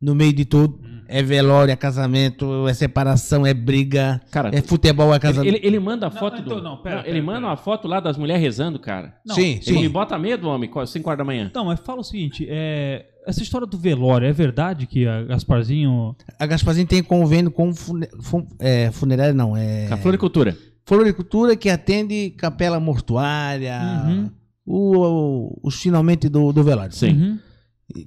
no 0.00 0.14
meio 0.14 0.32
de 0.32 0.44
tudo. 0.44 0.80
É 1.06 1.22
velório, 1.22 1.70
é 1.70 1.76
casamento, 1.76 2.66
é 2.66 2.72
separação, 2.72 3.44
é 3.46 3.52
briga, 3.52 4.22
Cara, 4.30 4.50
é 4.54 4.62
futebol, 4.62 5.08
é 5.12 5.16
ele, 5.16 5.20
casamento. 5.20 5.54
ele, 5.56 5.66
ele 5.66 5.78
manda 5.78 6.06
a 6.06 6.10
Não, 6.10 6.16
foto 6.18 6.40
então, 6.40 6.56
do... 6.56 6.62
não, 6.62 6.76
pera, 6.78 6.96
Não, 6.96 7.02
pera, 7.02 7.14
ele 7.16 7.20
pera. 7.20 7.32
manda 7.34 7.46
uma 7.46 7.56
foto 7.58 7.86
lá 7.86 8.00
das 8.00 8.16
mulheres 8.16 8.40
rezando, 8.42 8.78
cara. 8.78 9.14
Não, 9.24 9.34
sim, 9.34 9.60
Ele 9.66 9.76
me 9.76 9.82
sim. 9.84 9.88
bota 9.90 10.18
medo, 10.18 10.48
homem, 10.48 10.70
5 10.86 11.08
horas 11.08 11.18
da 11.18 11.24
manhã. 11.24 11.50
Não, 11.54 11.66
mas 11.66 11.78
fala 11.80 12.00
o 12.00 12.04
seguinte, 12.04 12.46
é, 12.48 13.04
essa 13.26 13.42
história 13.42 13.66
do 13.66 13.76
velório, 13.78 14.26
é 14.26 14.32
verdade 14.32 14.86
que 14.86 15.06
a 15.06 15.22
Gasparzinho... 15.24 16.16
A 16.38 16.46
Gasparzinho 16.46 16.86
tem 16.86 17.02
convênio 17.02 17.50
com 17.50 17.74
fune, 17.74 18.08
fun- 18.22 18.46
é, 18.58 18.90
funerária, 18.90 19.34
não, 19.34 19.54
é... 19.54 19.86
Com 19.88 19.94
a 19.94 19.98
floricultura. 19.98 20.56
Floricultura 20.86 21.54
que 21.54 21.68
atende 21.68 22.30
capela 22.30 22.80
mortuária, 22.80 23.78
Uhum. 24.06 24.30
O, 24.66 24.96
o- 24.98 25.60
os 25.62 25.74
finalmente 25.80 26.28
do, 26.28 26.52
do 26.52 26.62
velório. 26.64 26.94
Sim. 26.94 27.10
Uhum. 27.12 27.38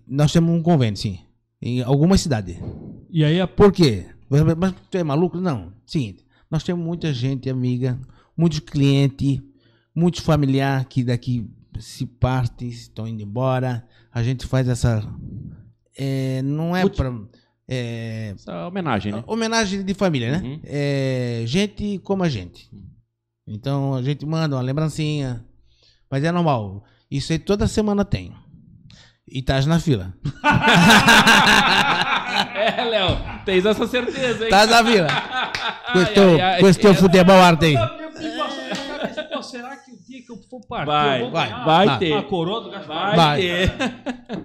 Nós 0.07 0.31
temos 0.31 0.49
um 0.53 0.61
convênio, 0.61 0.97
sim. 0.97 1.19
Em 1.61 1.81
algumas 1.81 2.21
cidades. 2.21 2.57
E 3.09 3.23
aí 3.23 3.39
a 3.41 3.47
Por 3.47 3.71
quê? 3.71 4.05
Mas, 4.57 4.73
tu 4.91 4.97
é 4.97 5.03
maluco? 5.03 5.37
Não. 5.39 5.71
Seguinte, 5.85 6.25
nós 6.51 6.63
temos 6.63 6.83
muita 6.85 7.13
gente 7.13 7.49
amiga, 7.49 7.99
muitos 8.37 8.59
clientes, 8.59 9.39
muitos 9.95 10.19
familiares 10.21 10.85
que 10.89 11.03
daqui 11.03 11.49
se 11.79 12.05
partem, 12.05 12.67
estão 12.69 13.07
indo 13.07 13.21
embora. 13.23 13.87
A 14.11 14.21
gente 14.23 14.45
faz 14.45 14.67
essa. 14.67 15.01
é, 15.97 16.41
não 16.41 16.75
é 16.75 16.81
Muito- 16.81 16.97
para. 16.97 17.13
É, 17.69 18.31
Essa 18.33 18.65
homenagem, 18.67 19.11
né? 19.11 19.23
homenagem 19.27 19.83
de 19.83 19.93
família, 19.93 20.39
né? 20.39 20.47
Uhum. 20.47 20.59
É, 20.63 21.43
gente 21.45 21.99
como 21.99 22.23
a 22.23 22.29
gente. 22.29 22.69
Então 23.45 23.93
a 23.93 24.01
gente 24.01 24.25
manda 24.25 24.55
uma 24.55 24.61
lembrancinha. 24.61 25.45
Mas 26.09 26.23
é 26.23 26.31
normal. 26.31 26.83
Isso 27.09 27.31
aí 27.31 27.39
toda 27.39 27.67
semana 27.67 28.05
tem. 28.05 28.33
E 29.27 29.41
tá 29.41 29.59
na 29.61 29.79
fila. 29.79 30.13
é, 32.55 32.85
Léo, 32.85 33.17
tens 33.45 33.65
essa 33.65 33.87
certeza, 33.87 34.45
hein? 34.45 34.49
Tá 34.49 34.65
na 34.65 34.85
fila. 34.85 35.07
Com 36.61 36.73
teu 36.73 36.95
futebol 36.95 37.41
arte 37.41 37.65
aí. 37.65 37.75
Pô, 39.37 39.43
será 39.43 39.75
que 39.75 39.86
dia 40.17 40.25
que 40.25 40.31
eu 40.31 40.37
for 40.49 40.61
partir 40.67 40.85
Vai, 40.87 41.17
eu 41.19 41.23
vou 41.23 41.31
vai, 41.31 41.49
vai 41.65 41.87
a- 41.87 41.97
ter. 41.97 42.13
a 42.13 42.23
coroa 42.23 42.61
do 42.61 42.69
Gaspar? 42.71 43.15
Vai, 43.15 43.15
Vai. 43.15 43.41
ter. 43.41 43.77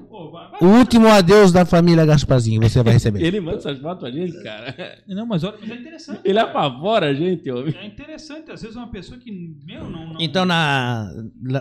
Pô, 0.09 0.31
vai- 0.31 0.51
vai. 0.51 0.61
O 0.63 0.67
último 0.79 1.09
adeus 1.09 1.51
da 1.53 1.65
família 1.67 2.05
Gasparzinho, 2.07 2.61
você 2.63 2.83
vai 2.83 2.95
receber. 2.95 3.23
Ele 3.23 3.41
manda 3.41 3.59
essas 3.59 3.79
fotos 3.79 4.01
pra 4.01 4.11
gente, 4.11 4.43
cara. 4.43 4.75
Não, 5.09 5.27
mas 5.27 5.43
olha, 5.45 5.57
mas 5.61 5.71
é 5.71 5.75
interessante. 5.75 6.21
Ele 6.25 6.39
apavora 6.39 7.07
a 7.11 7.15
gente, 7.15 7.51
homem. 7.51 7.75
É 7.77 7.87
interessante, 7.87 8.51
às 8.51 8.61
vezes 8.63 8.77
uma 8.77 8.89
pessoa 8.89 9.19
que, 9.19 9.31
meu, 9.65 9.89
não... 9.89 10.15
não 10.15 10.21
Então, 10.21 10.45
na, 10.45 11.11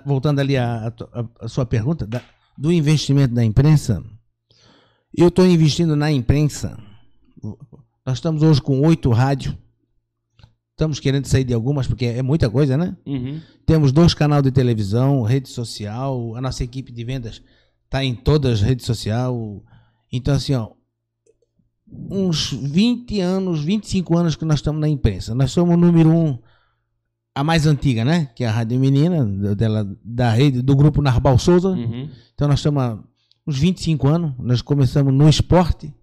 voltando 0.05 0.39
ali 0.39 0.57
à 0.57 0.91
sua 1.47 1.65
pergunta, 1.65 2.05
da- 2.05 2.21
do 2.57 2.71
investimento 2.71 3.33
da 3.33 3.43
imprensa, 3.43 4.03
eu 5.17 5.29
estou 5.29 5.45
investindo 5.47 5.95
na 5.95 6.11
imprensa. 6.11 6.77
Nós 8.05 8.17
estamos 8.17 8.43
hoje 8.43 8.61
com 8.61 8.81
oito 8.81 9.09
rádios. 9.09 9.55
Estamos 10.81 10.99
querendo 10.99 11.27
sair 11.27 11.43
de 11.43 11.53
algumas, 11.53 11.85
porque 11.85 12.05
é 12.05 12.23
muita 12.23 12.49
coisa, 12.49 12.75
né? 12.75 12.97
Uhum. 13.05 13.39
Temos 13.67 13.91
dois 13.91 14.15
canais 14.15 14.41
de 14.41 14.49
televisão, 14.49 15.21
rede 15.21 15.47
social, 15.47 16.35
a 16.35 16.41
nossa 16.41 16.63
equipe 16.63 16.91
de 16.91 17.03
vendas 17.03 17.39
está 17.85 18.03
em 18.03 18.15
todas 18.15 18.53
as 18.53 18.61
redes 18.61 18.87
sociais. 18.87 19.31
Então, 20.11 20.33
assim, 20.33 20.55
ó, 20.55 20.71
uns 21.87 22.51
20 22.53 23.21
anos, 23.21 23.63
25 23.63 24.17
anos 24.17 24.35
que 24.35 24.43
nós 24.43 24.57
estamos 24.57 24.81
na 24.81 24.89
imprensa. 24.89 25.35
Nós 25.35 25.51
somos 25.51 25.75
o 25.75 25.77
número 25.77 26.09
um, 26.09 26.39
a 27.35 27.43
mais 27.43 27.67
antiga, 27.67 28.03
né? 28.03 28.31
Que 28.35 28.43
é 28.43 28.47
a 28.47 28.51
Rádio 28.51 28.79
Menina, 28.79 29.23
dela, 29.55 29.87
da 30.03 30.31
rede, 30.31 30.63
do 30.63 30.75
grupo 30.75 30.99
Narbal 30.99 31.37
Souza. 31.37 31.69
Uhum. 31.69 32.09
Então, 32.33 32.47
nós 32.47 32.57
estamos 32.57 32.81
há 32.81 32.97
uns 33.45 33.59
25 33.59 34.07
anos. 34.07 34.33
Nós 34.39 34.63
começamos 34.63 35.13
no 35.13 35.29
esporte, 35.29 35.93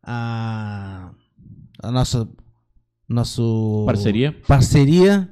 a, 0.00 1.10
a 1.82 1.90
nossa 1.90 2.28
nosso 3.08 3.84
Parceria? 3.86 4.36
parceria 4.46 5.28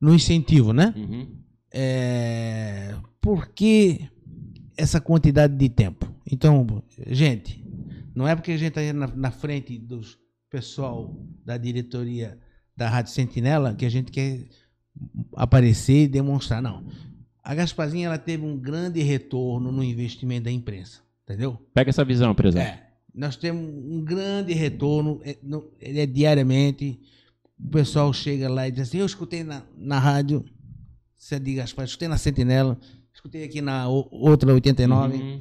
no 0.00 0.14
incentivo, 0.14 0.72
né? 0.72 0.92
Uhum. 0.96 1.28
É, 1.72 2.94
por 3.20 3.48
que 3.48 4.08
essa 4.76 5.00
quantidade 5.00 5.56
de 5.56 5.68
tempo? 5.68 6.06
Então, 6.30 6.82
gente, 7.06 7.64
não 8.14 8.28
é 8.28 8.34
porque 8.34 8.52
a 8.52 8.56
gente 8.56 8.78
está 8.78 8.92
na, 8.92 9.06
na 9.08 9.30
frente 9.30 9.78
do 9.78 10.00
pessoal 10.50 11.14
da 11.44 11.56
diretoria 11.56 12.38
da 12.76 12.88
Rádio 12.88 13.12
Sentinela 13.12 13.74
que 13.74 13.86
a 13.86 13.90
gente 13.90 14.12
quer 14.12 14.46
aparecer 15.34 16.04
e 16.04 16.08
demonstrar, 16.08 16.62
não. 16.62 16.86
A 17.42 17.54
Gasparzinha 17.54 18.06
ela 18.06 18.18
teve 18.18 18.44
um 18.44 18.58
grande 18.58 19.00
retorno 19.02 19.70
no 19.70 19.82
investimento 19.82 20.44
da 20.44 20.50
imprensa, 20.50 21.00
entendeu? 21.24 21.60
Pega 21.72 21.90
essa 21.90 22.04
visão, 22.04 22.32
empresário. 22.32 22.68
É, 22.68 22.85
nós 23.16 23.34
temos 23.36 23.62
um 23.64 24.04
grande 24.04 24.52
retorno, 24.52 25.20
é, 25.24 25.36
no- 25.42 25.70
é 25.80 26.04
diariamente. 26.06 27.00
O 27.58 27.70
pessoal 27.70 28.12
chega 28.12 28.48
lá 28.48 28.68
e 28.68 28.70
diz 28.70 28.82
assim: 28.82 28.98
Eu 28.98 29.06
escutei 29.06 29.42
na, 29.42 29.62
na 29.76 29.98
rádio, 29.98 30.44
você 31.16 31.40
diga 31.40 31.62
Gaspar, 31.62 31.86
escutei 31.86 32.06
na 32.08 32.18
Sentinela, 32.18 32.78
escutei 33.14 33.44
aqui 33.44 33.60
na 33.62 33.88
outra 33.88 34.52
89. 34.52 35.16
Uhum. 35.16 35.40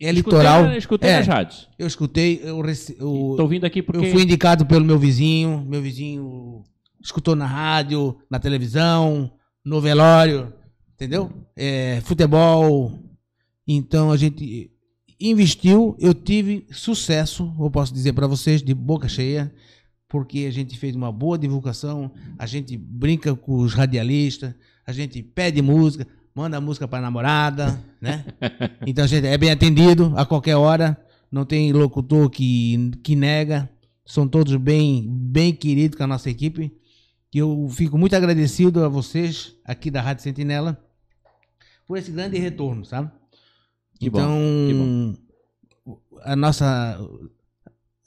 É 0.00 0.12
litoral. 0.12 0.60
Escutei, 0.60 0.78
escutei 0.78 1.10
É, 1.10 1.16
nas 1.18 1.26
rádios. 1.26 1.68
eu 1.76 1.86
escutei, 1.88 2.40
eu, 2.44 2.56
eu, 2.60 3.30
Estou 3.32 3.48
vindo 3.48 3.64
aqui 3.64 3.82
porque. 3.82 4.06
eu 4.06 4.12
fui 4.12 4.22
indicado 4.22 4.64
pelo 4.64 4.84
meu 4.84 4.96
vizinho, 4.96 5.64
meu 5.68 5.82
vizinho 5.82 6.62
escutou 7.02 7.34
na 7.34 7.46
rádio, 7.46 8.16
na 8.30 8.38
televisão, 8.38 9.32
no 9.64 9.80
velório, 9.80 10.52
entendeu? 10.94 11.32
É, 11.56 12.00
futebol. 12.04 12.96
Então 13.66 14.12
a 14.12 14.16
gente 14.16 14.70
investiu, 15.20 15.96
eu 15.98 16.14
tive 16.14 16.66
sucesso, 16.70 17.52
eu 17.58 17.70
posso 17.70 17.92
dizer 17.92 18.12
para 18.12 18.26
vocês, 18.26 18.62
de 18.62 18.72
boca 18.72 19.08
cheia, 19.08 19.52
porque 20.08 20.46
a 20.48 20.50
gente 20.50 20.78
fez 20.78 20.94
uma 20.94 21.12
boa 21.12 21.38
divulgação, 21.38 22.10
a 22.38 22.46
gente 22.46 22.76
brinca 22.76 23.34
com 23.34 23.56
os 23.56 23.74
radialistas, 23.74 24.54
a 24.86 24.92
gente 24.92 25.22
pede 25.22 25.60
música, 25.60 26.06
manda 26.34 26.60
música 26.60 26.86
para 26.86 27.02
namorada, 27.02 27.82
né? 28.00 28.24
Então 28.86 29.04
a 29.04 29.08
gente 29.08 29.26
é 29.26 29.36
bem 29.36 29.50
atendido 29.50 30.14
a 30.16 30.24
qualquer 30.24 30.56
hora, 30.56 30.96
não 31.30 31.44
tem 31.44 31.72
locutor 31.72 32.30
que, 32.30 32.92
que 33.02 33.14
nega, 33.14 33.68
são 34.06 34.26
todos 34.26 34.56
bem, 34.56 35.06
bem 35.06 35.52
queridos 35.52 35.98
com 35.98 36.04
a 36.04 36.06
nossa 36.06 36.30
equipe. 36.30 36.72
E 37.34 37.38
eu 37.38 37.68
fico 37.70 37.98
muito 37.98 38.16
agradecido 38.16 38.82
a 38.82 38.88
vocês 38.88 39.54
aqui 39.62 39.90
da 39.90 40.00
Rádio 40.00 40.22
Sentinela 40.22 40.82
por 41.86 41.98
esse 41.98 42.10
grande 42.10 42.38
retorno, 42.38 42.84
sabe? 42.86 43.10
Que 43.98 44.08
bom, 44.10 44.20
então, 44.20 45.18
a 46.22 46.36
nossa 46.36 46.98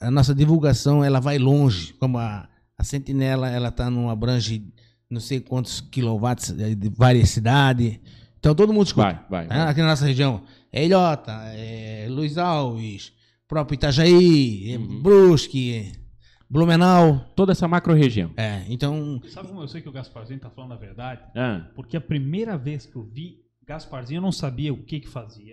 a 0.00 0.10
nossa 0.10 0.34
divulgação 0.34 1.04
ela 1.04 1.20
vai 1.20 1.38
longe, 1.38 1.92
como 1.94 2.18
a, 2.18 2.48
a 2.76 2.84
Sentinela 2.84 3.48
ela 3.48 3.68
está 3.68 3.88
num 3.88 4.10
abrange 4.10 4.72
não 5.08 5.20
sei 5.20 5.40
quantos 5.40 5.80
quilowatts 5.80 6.50
de 6.52 6.88
várias 6.88 7.30
cidades. 7.30 7.98
Então 8.38 8.54
todo 8.54 8.72
mundo 8.72 8.86
escuta. 8.86 9.06
Vai, 9.06 9.46
vai. 9.46 9.46
Tá? 9.46 9.56
vai. 9.64 9.70
Aqui 9.70 9.80
na 9.80 9.88
nossa 9.88 10.06
região. 10.06 10.42
É 10.72 10.84
Ilhota, 10.84 11.32
é 11.54 12.06
Luiz 12.08 12.38
Alves, 12.38 13.12
próprio 13.46 13.74
Itajaí, 13.76 14.72
é 14.72 14.78
Uhum. 14.78 15.02
Brusque, 15.02 15.92
Blumenau. 16.48 17.20
Toda 17.36 17.52
essa 17.52 17.68
macro 17.68 17.94
região. 17.94 18.30
É, 18.36 18.64
então. 18.68 19.20
Sabe 19.28 19.48
como 19.48 19.60
eu 19.60 19.68
sei 19.68 19.82
que 19.82 19.88
o 19.88 19.92
Gasparzinho 19.92 20.40
tá 20.40 20.50
falando 20.50 20.72
a 20.72 20.76
verdade? 20.76 21.20
Ah, 21.36 21.66
Porque 21.74 21.96
a 21.96 22.00
primeira 22.00 22.56
vez 22.56 22.86
que 22.86 22.96
eu 22.96 23.02
vi 23.04 23.42
Gasparzinho, 23.66 24.18
eu 24.18 24.22
não 24.22 24.32
sabia 24.32 24.72
o 24.72 24.82
que 24.82 25.00
que 25.00 25.08
fazia. 25.08 25.51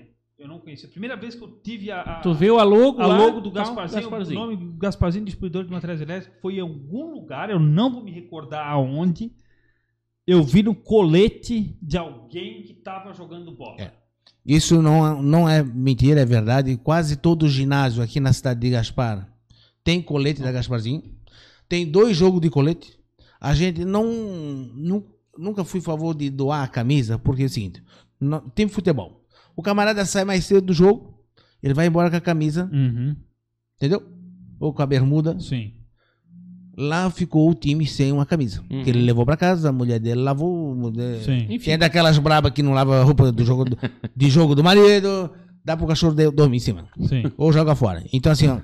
Não 0.59 0.65
conhecia. 0.65 0.87
A 0.87 0.91
primeira 0.91 1.15
vez 1.15 1.33
que 1.35 1.41
eu 1.41 1.47
tive 1.63 1.89
a, 1.89 2.01
a, 2.01 2.19
tu 2.19 2.33
viu 2.33 2.59
a 2.59 2.63
logo 2.63 3.01
a 3.01 3.07
lá? 3.07 3.17
logo 3.17 3.39
do 3.39 3.49
Tal, 3.51 3.73
Gasparzinho, 3.73 4.09
o 4.09 4.33
nome 4.33 4.73
Gasparzinho 4.77 5.23
Distribuidor 5.25 5.63
de 5.63 5.71
Materiais 5.71 6.01
Elétricos, 6.01 6.37
foi 6.41 6.57
em 6.57 6.59
algum 6.59 7.11
lugar, 7.13 7.49
eu 7.49 7.59
não 7.59 7.91
vou 7.91 8.03
me 8.03 8.11
recordar 8.11 8.67
aonde, 8.67 9.31
eu 10.27 10.43
vi 10.43 10.61
no 10.61 10.75
colete 10.75 11.77
de 11.81 11.97
alguém 11.97 12.61
que 12.63 12.73
tava 12.73 13.13
jogando 13.13 13.51
bola. 13.51 13.81
É. 13.81 13.91
Isso 14.45 14.81
não, 14.81 15.21
não 15.21 15.47
é 15.49 15.63
mentira, 15.63 16.21
é 16.21 16.25
verdade. 16.25 16.75
Quase 16.77 17.15
todo 17.15 17.47
ginásio 17.47 18.01
aqui 18.03 18.19
na 18.19 18.33
cidade 18.33 18.59
de 18.59 18.69
Gaspar 18.69 19.27
tem 19.83 20.01
colete 20.01 20.41
da 20.41 20.51
Gasparzinho. 20.51 21.03
Tem 21.67 21.85
dois 21.89 22.17
jogos 22.17 22.41
de 22.41 22.49
colete. 22.49 22.97
A 23.39 23.53
gente 23.53 23.85
não, 23.85 24.05
nu- 24.73 25.05
nunca 25.37 25.63
fui 25.63 25.79
a 25.79 25.83
favor 25.83 26.13
de 26.15 26.29
doar 26.29 26.63
a 26.63 26.67
camisa, 26.67 27.17
porque 27.17 27.43
é 27.43 27.45
o 27.45 27.49
seguinte: 27.49 27.81
não- 28.19 28.41
tem 28.41 28.67
futebol. 28.67 29.23
O 29.59 29.61
camarada 29.61 30.05
sai 30.05 30.23
mais 30.23 30.45
cedo 30.45 30.61
do 30.61 30.73
jogo, 30.73 31.19
ele 31.61 31.73
vai 31.73 31.85
embora 31.85 32.09
com 32.09 32.15
a 32.15 32.21
camisa, 32.21 32.69
Uhum, 32.71 33.13
entendeu? 33.75 34.01
Ou 34.57 34.71
com 34.73 34.81
a 34.81 34.85
bermuda. 34.85 35.37
sim. 35.37 35.73
Lá 36.77 37.09
ficou 37.11 37.49
o 37.49 37.53
time 37.53 37.85
sem 37.85 38.09
uma 38.13 38.25
camisa. 38.25 38.63
Uhum. 38.71 38.83
Que 38.85 38.89
ele 38.89 39.01
levou 39.01 39.25
pra 39.25 39.35
casa, 39.35 39.67
a 39.67 39.71
mulher 39.73 39.99
dele 39.99 40.21
lavou. 40.21 40.73
mulher- 40.73 41.19
Sim. 41.23 41.45
Enfim, 41.49 41.71
Tem 41.71 41.77
daquelas 41.77 42.17
brabas 42.19 42.53
que 42.53 42.63
não 42.63 42.71
lava 42.71 43.01
a 43.01 43.03
roupa 43.03 43.33
do 43.33 43.43
jogo 43.43 43.65
do, 43.65 43.77
de 44.15 44.29
jogo 44.29 44.55
do 44.55 44.63
marido, 44.63 45.29
dá 45.65 45.75
pro 45.75 45.85
cachorro 45.85 46.13
de- 46.15 46.31
dormir 46.31 46.55
em 46.55 46.61
cima. 46.61 46.87
Sim. 47.01 47.23
Ou 47.37 47.51
joga 47.51 47.75
fora. 47.75 48.01
Então, 48.13 48.31
assim, 48.31 48.47
ó, 48.47 48.59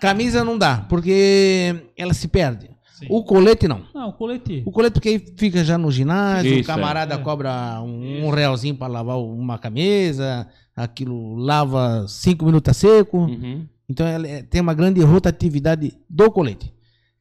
camisa 0.00 0.42
não 0.42 0.56
dá, 0.56 0.78
porque 0.88 1.74
ela 1.94 2.14
se 2.14 2.26
perde. 2.26 2.70
Sim. 2.98 3.06
O 3.08 3.22
colete 3.24 3.66
não. 3.68 3.82
Não, 3.94 4.08
o 4.08 4.12
colete. 4.12 4.62
O 4.66 4.70
colete 4.72 4.92
porque 4.94 5.08
aí 5.08 5.18
fica 5.36 5.62
já 5.64 5.76
no 5.78 5.90
ginásio, 5.90 6.52
Isso, 6.52 6.62
o 6.62 6.64
camarada 6.64 7.14
é. 7.14 7.18
cobra 7.18 7.80
um, 7.82 8.26
um 8.26 8.30
realzinho 8.30 8.74
pra 8.76 8.86
lavar 8.86 9.18
uma 9.18 9.58
camisa, 9.58 10.46
aquilo 10.76 11.36
lava 11.36 12.06
cinco 12.08 12.44
minutos 12.44 12.70
a 12.70 12.74
seco. 12.74 13.18
uhum. 13.18 13.66
Então 13.88 14.06
ela 14.06 14.26
é- 14.28 14.42
tem 14.42 14.60
uma 14.60 14.74
grande 14.74 15.00
rotatividade 15.00 15.96
do 16.10 16.30
colete. 16.30 16.72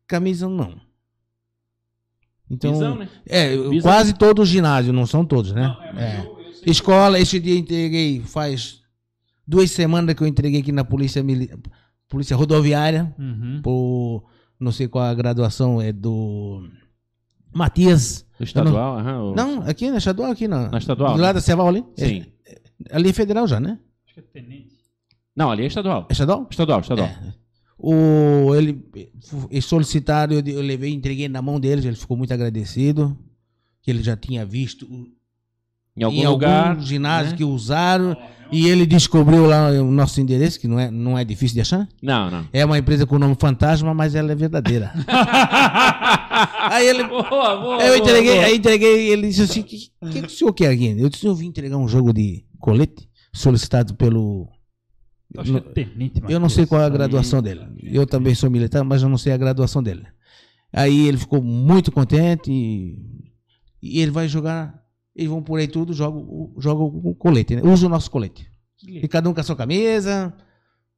Camisa 0.06 0.50
não. 0.50 0.76
Então, 2.50 2.72
Visão, 2.74 2.96
né? 2.96 3.10
é, 3.26 3.50
Visão. 3.58 3.80
quase 3.82 4.14
todo 4.14 4.46
ginásio, 4.46 4.94
não 4.94 5.06
são 5.06 5.26
todos, 5.26 5.52
né? 5.52 5.64
Não, 5.64 6.00
é, 6.00 6.04
É. 6.04 6.20
eu- 6.20 6.38
eu 6.66 6.72
Escola, 6.72 7.20
esse 7.20 7.40
dia 7.40 7.58
entreguei, 7.58 8.22
faz 8.22 8.82
duas 9.46 9.70
semanas 9.72 10.16
que 10.16 10.24
eu 10.24 10.28
entreguei 10.28 10.62
aqui 10.62 10.72
na 10.72 10.84
polícia, 10.86 11.24
polícia 12.10 12.36
rodoviária, 12.38 13.14
Uhum. 13.20 13.62
por 13.62 14.24
não 14.60 14.72
sei 14.72 14.88
qual 14.88 15.06
a 15.06 15.14
graduação, 15.14 15.82
é 15.82 15.92
do 15.92 16.68
Matias. 17.54 18.26
O 18.40 18.44
estadual, 18.44 19.00
aham, 19.00 19.24
o- 19.32 19.36
Não, 19.36 19.62
aqui 19.64 19.90
na 19.90 19.98
estadual, 19.98 20.32
aqui 20.32 20.48
na, 20.48 20.70
Na 20.70 20.78
estadual, 20.78 21.14
Do 21.14 21.18
né? 21.18 21.24
lado 21.24 21.36
da 21.36 21.42
Ceval 21.42 21.68
ali? 21.68 21.84
Sim. 21.96 22.26
É, 22.46 22.62
ali 22.92 23.10
é 23.10 23.14
federal 23.14 23.48
já, 23.48 23.60
né? 23.60 23.80
Acho 24.06 24.14
que 24.14 24.20
é 24.20 24.24
tenente. 24.24 24.76
Não, 25.36 25.52
ali 25.52 25.64
é 25.64 25.68
estadual. 25.68 26.06
É 26.10 26.14
estadual? 26.14 26.48
Estadual, 26.50 26.80
estadual. 26.82 27.08
É. 27.08 27.34
O, 27.80 28.56
ele, 28.56 28.84
eles 29.52 29.66
solicitaram, 29.66 30.34
eu, 30.34 30.44
eu 30.48 30.62
levei, 30.62 30.92
entreguei 30.92 31.28
na 31.30 31.42
mão 31.44 31.60
deles, 31.60 31.86
ele 31.86 31.96
ficou 31.96 32.18
muito 32.18 32.34
agradecido, 32.34 33.16
que 33.82 33.92
ele 33.92 34.02
já 34.02 34.18
tinha 34.18 34.44
visto 34.46 34.88
Em 35.98 36.04
algum 36.04 36.18
em 36.18 36.28
lugar. 36.28 36.70
algum 36.70 36.82
ginásio 36.82 37.32
né? 37.32 37.38
que 37.38 37.44
usaram, 37.44 38.16
e 38.52 38.68
ele 38.68 38.86
descobriu 38.86 39.46
lá 39.46 39.70
o 39.72 39.92
nosso 39.92 40.22
endereço, 40.22 40.60
que 40.60 40.68
não 40.68 40.80
é, 40.80 40.90
não 40.90 41.18
é 41.18 41.24
difícil 41.24 41.56
de 41.56 41.62
achar. 41.62 41.88
Não, 42.02 42.32
não. 42.32 42.48
É 42.54 42.64
uma 42.64 42.78
empresa 42.78 43.06
com 43.06 43.20
nome 43.20 43.36
fantasma, 43.40 43.94
mas 43.94 44.16
ela 44.16 44.32
é 44.32 44.36
verdadeira. 44.36 44.94
aí 46.70 46.88
ele. 46.88 47.04
Boa, 47.04 47.24
boa, 47.24 47.82
eu 47.82 47.88
boa, 47.88 47.98
entreguei, 47.98 48.36
boa. 48.36 48.46
aí 48.46 48.56
entreguei, 48.56 49.10
ele 49.12 49.28
disse 49.28 49.42
assim: 49.42 49.62
o 49.62 49.64
que, 49.64 49.78
que, 50.12 50.22
que 50.22 50.28
o 50.28 50.30
senhor 50.30 50.54
quer 50.54 50.70
aqui? 50.70 50.96
Eu 50.98 51.10
disse, 51.10 51.26
eu 51.26 51.36
vim 51.36 51.48
entregar 51.48 51.78
um 51.78 51.88
jogo 51.88 52.14
de 52.14 52.46
colete 52.60 53.10
solicitado 53.34 53.96
pelo. 53.96 54.48
Eu 55.34 55.58
é 55.58 55.60
tenente, 55.60 56.22
Eu 56.30 56.40
não 56.40 56.48
sei 56.48 56.66
qual 56.66 56.82
é 56.82 56.86
a 56.86 56.90
graduação 56.90 57.42
dele. 57.42 57.62
Eu 57.84 58.08
também 58.08 58.34
sou 58.34 58.50
militar, 58.50 58.84
mas 58.84 59.02
eu 59.02 59.10
não 59.10 59.18
sei 59.18 59.34
a 59.34 59.38
graduação 59.38 59.84
dele. 59.84 60.06
Aí 60.72 61.08
ele 61.08 61.18
ficou 61.18 61.42
muito 61.42 61.92
contente 61.92 62.50
e, 62.50 62.98
e 63.82 64.00
ele 64.00 64.12
vai 64.12 64.28
jogar. 64.28 64.87
Eles 65.18 65.30
vão 65.32 65.42
por 65.42 65.60
aí 65.60 65.68
tudo, 65.68 65.94
joga, 65.94 66.16
o- 66.18 66.54
joga 66.60 66.84
o 66.84 67.16
colete, 67.16 67.56
né? 67.56 67.62
Usa 67.64 67.88
o 67.88 67.90
nosso 67.90 68.10
colete. 68.12 68.48
E 68.86 69.08
cada 69.08 69.28
um 69.28 69.34
com 69.34 69.40
a 69.40 69.44
sua 69.44 69.56
camisa. 69.56 70.32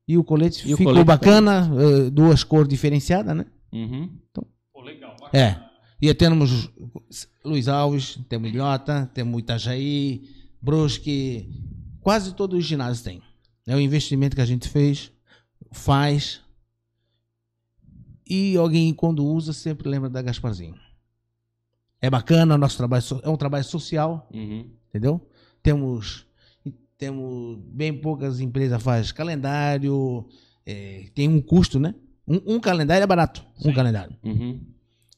E 0.05 0.17
o 0.17 0.23
colete 0.25 0.67
E 0.69 0.73
o 0.73 0.77
ficou 0.77 0.91
colete 0.91 1.07
bacana, 1.07 1.71
eh, 1.79 2.09
duas 2.09 2.43
cores 2.43 2.67
diferenciadas, 2.67 3.33
né? 3.37 3.45
Uhum. 3.71 4.09
Pô, 4.33 4.81
legal. 4.81 5.15
bacana. 5.21 5.29
É. 5.33 5.69
E 6.01 6.13
temos 6.13 6.69
Luiz 7.45 7.67
Alves, 7.69 8.19
temos 8.27 8.49
Ilhota, 8.49 9.09
temos 9.13 9.39
Itajaí, 9.39 10.23
Brusque, 10.61 11.49
quase 12.01 12.33
todos 12.35 12.59
os 12.59 12.65
ginásios 12.65 13.01
têm. 13.01 13.21
É 13.65 13.73
o 13.75 13.79
investimento 13.79 14.35
que 14.35 14.41
a 14.41 14.45
gente 14.45 14.67
fez, 14.67 15.11
faz. 15.71 16.41
E 18.27 18.57
alguém, 18.57 18.93
quando 18.93 19.25
usa, 19.25 19.53
sempre 19.53 19.87
lembra 19.89 20.09
da 20.09 20.21
Gasparzinho. 20.21 20.75
É 22.01 22.09
bacana, 22.09 22.57
nosso 22.57 22.77
trabalho 22.77 23.03
é 23.23 23.29
um 23.29 23.35
trabalho 23.37 23.63
social, 23.63 24.27
Uhum. 24.33 24.69
entendeu? 24.89 25.27
Temos, 25.61 26.25
temos 26.97 27.59
bem 27.65 27.93
poucas 27.93 28.39
empresas 28.39 28.81
faz 28.81 29.11
calendário, 29.11 30.25
é, 30.65 31.05
tem 31.13 31.27
um 31.27 31.41
custo, 31.41 31.79
né? 31.79 31.93
Um, 32.27 32.55
um 32.55 32.59
calendário 32.59 33.03
é 33.03 33.07
barato, 33.07 33.45
um 33.59 33.63
Sim. 33.63 33.73
calendário. 33.73 34.15
Uhum. 34.23 34.61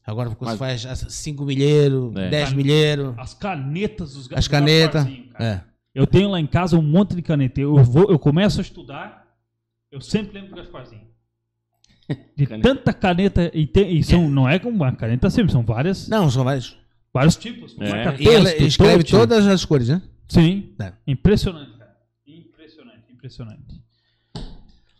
Agora 0.04 0.30
você 0.30 0.58
Mas- 0.58 0.58
faz 0.84 1.06
5 1.14 1.46
milheiros, 1.46 2.16
É. 2.16 2.30
10 2.30 2.54
milheiros, 2.54 3.14
As 3.18 3.34
canetas 3.36 4.14
dos 4.14 4.32
as 4.32 4.48
canetas. 4.48 5.06
É. 5.40 5.62
Eu 5.94 6.08
tenho 6.08 6.30
lá 6.30 6.40
em 6.40 6.48
casa 6.48 6.78
um 6.78 6.82
monte 6.82 7.16
de 7.16 7.22
caneta. 7.22 7.60
Eu, 7.62 7.76
vou, 7.84 8.10
eu 8.10 8.18
começo 8.18 8.60
a 8.60 8.64
estudar, 8.64 9.28
eu 9.92 10.02
sempre 10.02 10.34
lembro 10.34 10.50
do 10.52 10.56
Gasparzinho. 10.56 11.04
De 12.36 12.46
Caneta. 12.46 12.68
tanta 12.70 12.94
caneta, 12.94 13.52
e, 13.54 13.66
tem- 13.66 13.96
e 13.96 14.04
são, 14.04 14.30
não 14.30 14.48
é 14.50 14.60
como 14.60 14.76
uma 14.76 14.92
caneta 14.96 15.30
sempre, 15.30 15.52
são 15.52 15.64
várias, 15.64 16.08
Não, 16.10 16.30
são 16.30 16.44
vários. 16.44 16.78
vários 17.14 17.36
tipos. 17.38 17.76
É. 17.80 17.90
marca 17.90 18.22
E 18.22 18.28
ela 18.28 18.54
escreve 18.58 18.98
touch. 19.04 19.12
todas 19.12 19.48
as 19.48 19.64
cores, 19.64 19.88
né? 19.88 20.02
Sim. 20.28 20.74
É. 20.82 20.92
Impressionante, 21.08 21.78
cara. 21.78 21.96
Impressionante, 22.28 23.12
impressionante. 23.14 23.82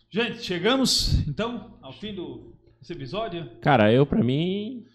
Gente, 0.10 0.42
chegamos 0.44 1.26
então 1.28 1.78
ao 1.82 1.94
fim 1.94 2.14
do, 2.14 2.54
desse 2.80 2.94
episódio. 2.94 3.50
Cara, 3.62 3.92
eu 3.92 4.06
pra 4.06 4.24
mim 4.24 4.86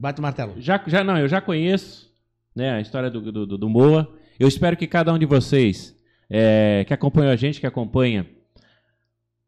Bate 0.00 0.20
o 0.20 0.22
martelo. 0.22 0.54
já, 0.60 0.82
já 0.86 1.02
não, 1.02 1.18
eu 1.18 1.26
já 1.28 1.40
conheço, 1.40 2.08
né, 2.54 2.72
a 2.72 2.80
história 2.80 3.10
do, 3.10 3.20
do, 3.32 3.46
do- 3.46 3.58
do 3.58 3.68
Moa. 3.68 4.14
Eu 4.38 4.46
espero 4.46 4.76
que 4.76 4.86
cada 4.86 5.12
um 5.12 5.18
de 5.18 5.26
vocês 5.26 5.94
é, 6.30 6.84
que 6.86 6.94
acompanha 6.94 7.32
a 7.32 7.36
gente, 7.36 7.58
que 7.60 7.66
acompanha, 7.66 8.26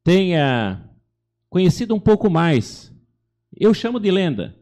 tenha 0.02 0.82
conhecido 1.50 1.94
um 1.94 2.00
pouco 2.00 2.30
mais. 2.30 2.90
Eu 3.54 3.74
chamo 3.74 3.98
de 3.98 4.10
lenda, 4.10 4.56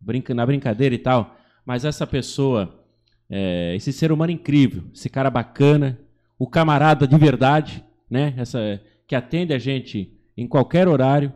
brinca, 0.00 0.34
na 0.34 0.44
brincadeira 0.44 0.94
e 0.94 0.98
tal, 0.98 1.36
mas 1.64 1.84
essa 1.84 2.06
pessoa, 2.06 2.84
é, 3.30 3.74
esse 3.76 3.92
ser 3.92 4.10
humano 4.10 4.32
incrível, 4.32 4.82
esse 4.92 5.08
cara 5.08 5.30
bacana, 5.30 5.98
o 6.38 6.48
camarada 6.48 7.06
de 7.06 7.16
verdade, 7.16 7.84
né, 8.10 8.34
essa, 8.36 8.82
que 9.06 9.14
atende 9.14 9.54
a 9.54 9.58
gente 9.58 10.12
em 10.36 10.46
qualquer 10.46 10.88
horário. 10.88 11.32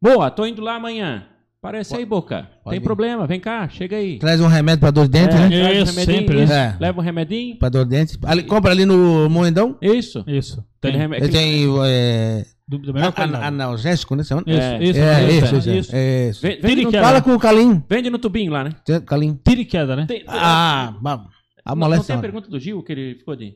Boa, 0.00 0.30
tô 0.30 0.46
indo 0.46 0.62
lá 0.62 0.76
amanhã. 0.76 1.28
Parece 1.62 1.94
aí, 1.94 2.06
Boca. 2.06 2.48
pode 2.64 2.74
Tem 2.74 2.80
ir. 2.80 2.82
problema, 2.82 3.26
vem 3.26 3.38
cá, 3.38 3.68
chega 3.68 3.96
aí. 3.96 4.18
Traz 4.18 4.40
um 4.40 4.46
remédio 4.46 4.80
pra 4.80 4.90
dor 4.90 5.04
de 5.04 5.10
dente, 5.10 5.34
É, 5.34 5.38
né? 5.38 5.48
traz 5.60 5.78
um 5.78 5.82
Isso, 5.82 5.92
sempre, 6.06 6.36
né? 6.38 6.44
isso. 6.44 6.52
É. 6.54 6.76
Leva 6.80 7.00
um 7.00 7.04
remedinho. 7.04 7.56
Pra 7.58 7.68
dor 7.68 7.84
de 7.84 7.90
dente. 7.90 8.18
Ali, 8.24 8.44
compra 8.44 8.70
ali 8.70 8.86
no 8.86 9.28
Moendão. 9.28 9.76
Isso. 9.82 10.24
Isso. 10.26 10.64
Tem. 10.80 10.94
Ele 10.94 11.04
aquele- 11.16 11.28
tem 11.28 11.66
é, 11.84 12.46
Do, 12.66 12.78
do 12.78 12.94
melhor 12.94 13.08
an- 13.08 13.12
qualidade. 13.12 13.44
analgésico, 13.44 14.16
né? 14.16 14.22
Isso, 14.22 14.32
É. 14.34 14.38
isso, 14.82 14.98
É, 15.00 15.24
isso, 15.30 15.44
isso, 15.44 15.56
isso. 15.56 15.70
isso. 15.70 15.90
é, 15.96 16.28
isso. 16.30 16.40
Vende, 16.40 16.54
vende, 16.62 16.68
Tire 16.76 16.84
no, 16.92 16.96
é- 16.96 17.02
Fala 17.02 17.20
com 17.20 17.34
o 17.34 17.38
Calim. 17.38 17.84
vende 17.90 18.08
no 18.08 18.18
tubinho 18.18 18.52
lá, 18.52 18.64
né? 18.64 18.70
Tem- 18.82 19.00
Calim. 19.02 19.38
Tira 19.46 19.60
e 19.60 19.64
queda, 19.66 19.94
né? 19.94 20.06
Tem- 20.06 20.24
Ah, 20.26 20.94
ba- 21.02 21.26
não, 21.66 21.76
não 21.76 22.02
tem 22.02 22.16
a 22.16 22.20
pergunta 22.20 22.48
do 22.48 22.58
Gil 22.58 22.82
que 22.82 22.92
ele 22.92 23.16
ficou 23.16 23.36
de. 23.36 23.54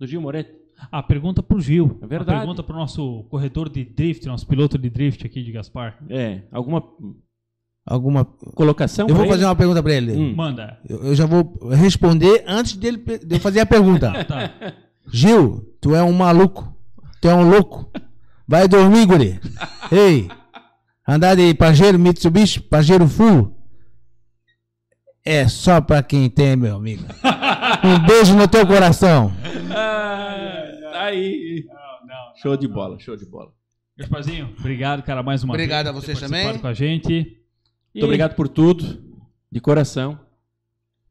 Do 0.00 0.06
Gil 0.06 0.22
Moretti? 0.22 0.52
A 0.90 1.02
pergunta 1.02 1.42
pro 1.42 1.60
Gil. 1.60 1.98
É 2.02 2.06
verdade. 2.06 2.36
A 2.36 2.40
pergunta 2.40 2.62
pro 2.62 2.76
nosso 2.76 3.24
corretor 3.30 3.68
de 3.68 3.84
drift, 3.84 4.26
nosso 4.26 4.46
piloto 4.46 4.76
de 4.78 4.90
drift 4.90 5.26
aqui 5.26 5.42
de 5.42 5.52
Gaspar. 5.52 5.98
É. 6.08 6.42
Alguma 6.52 6.82
Alguma. 7.86 8.24
colocação? 8.54 9.06
Eu 9.08 9.14
vou 9.14 9.26
fazer 9.26 9.40
ele? 9.40 9.46
uma 9.48 9.56
pergunta 9.56 9.82
pra 9.82 9.92
ele. 9.92 10.12
Hum. 10.12 10.34
Manda. 10.34 10.78
Eu, 10.88 11.04
eu 11.04 11.14
já 11.14 11.26
vou 11.26 11.58
responder 11.70 12.44
antes 12.46 12.76
dele, 12.76 12.98
de 12.98 13.36
eu 13.36 13.40
fazer 13.40 13.60
a 13.60 13.66
pergunta. 13.66 14.12
Tá. 14.24 14.50
Gil, 15.12 15.74
tu 15.80 15.94
é 15.94 16.02
um 16.02 16.12
maluco. 16.12 16.74
Tu 17.20 17.28
é 17.28 17.34
um 17.34 17.48
louco. 17.48 17.90
Vai 18.48 18.66
dormir, 18.68 19.06
guri. 19.06 19.40
Ei, 19.92 20.28
andar 21.06 21.34
de 21.34 21.52
Pajero 21.54 21.98
Mitsubishi, 21.98 22.60
Pajero 22.60 23.06
Full, 23.06 23.54
é 25.24 25.48
só 25.48 25.80
pra 25.80 26.02
quem 26.02 26.28
tem, 26.28 26.56
meu 26.56 26.76
amigo. 26.76 27.04
Um 27.84 27.98
beijo 28.06 28.34
no 28.34 28.48
teu 28.48 28.66
coração. 28.66 29.30
Ah, 31.04 31.08
tá 31.08 31.12
aí. 31.12 31.66
Show 32.36 32.56
de 32.56 32.66
bola, 32.68 32.98
show 32.98 33.16
de 33.16 33.26
bola. 33.26 33.52
Gasparzinho, 33.96 34.54
obrigado, 34.58 35.02
cara, 35.02 35.22
mais 35.22 35.44
uma 35.44 35.54
Obrigado 35.54 35.84
vez. 35.86 35.96
a 35.96 36.00
por 36.00 36.04
ter 36.04 36.14
vocês 36.16 36.20
também. 36.30 36.58
com 36.58 36.66
a 36.66 36.74
gente. 36.74 37.38
Muito 37.94 38.04
obrigado 38.04 38.34
por 38.34 38.48
tudo, 38.48 39.02
de 39.52 39.60
coração. 39.60 40.18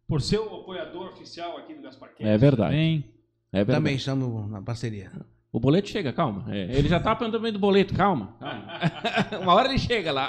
Por 0.07 0.22
ser 0.22 0.40
o 0.40 0.56
apoiador 0.61 1.07
oficial 1.14 1.57
aqui 1.57 1.74
do 1.74 1.82
Gaspar 1.82 2.10
Cast 2.10 2.24
É 2.24 2.38
verdade. 2.38 2.72
também. 2.72 3.06
É 3.53 3.57
verdade. 3.57 3.78
Também 3.78 3.95
estamos 3.95 4.49
na 4.52 4.61
parceria. 4.61 5.11
O 5.52 5.60
boleto 5.60 5.88
chega, 5.88 6.11
calma. 6.11 6.45
É, 6.53 6.76
ele 6.78 6.90
já 6.90 6.99
tá 6.99 7.15
perguntando 7.15 7.52
do 7.52 7.60
boleto, 7.60 7.94
calma. 7.94 8.36
calma. 8.40 8.68
Uma 9.41 9.53
hora 9.53 9.70
ele 9.70 9.78
chega 9.78 10.11
lá. 10.11 10.28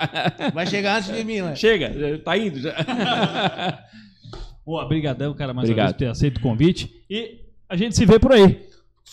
Vai 0.53 0.67
chegar 0.67 0.99
antes 0.99 1.13
de 1.13 1.25
mim, 1.25 1.41
né? 1.41 1.57
Chega, 1.57 2.19
tá 2.19 2.37
indo 2.37 2.61
já. 2.61 2.75
Boa, 4.65 4.87
brigadão, 4.87 5.35
cara, 5.35 5.53
mais 5.53 5.69
Obrigado. 5.69 5.87
uma 5.87 5.93
vez 5.93 5.97
por 5.97 5.99
ter 5.99 6.07
aceito 6.11 6.39
o 6.39 6.41
convite. 6.41 7.05
E 7.11 7.41
a 7.69 7.77
gente 7.77 7.97
se 7.97 8.07
vê 8.07 8.19
por 8.19 8.33
aí. 8.33 8.69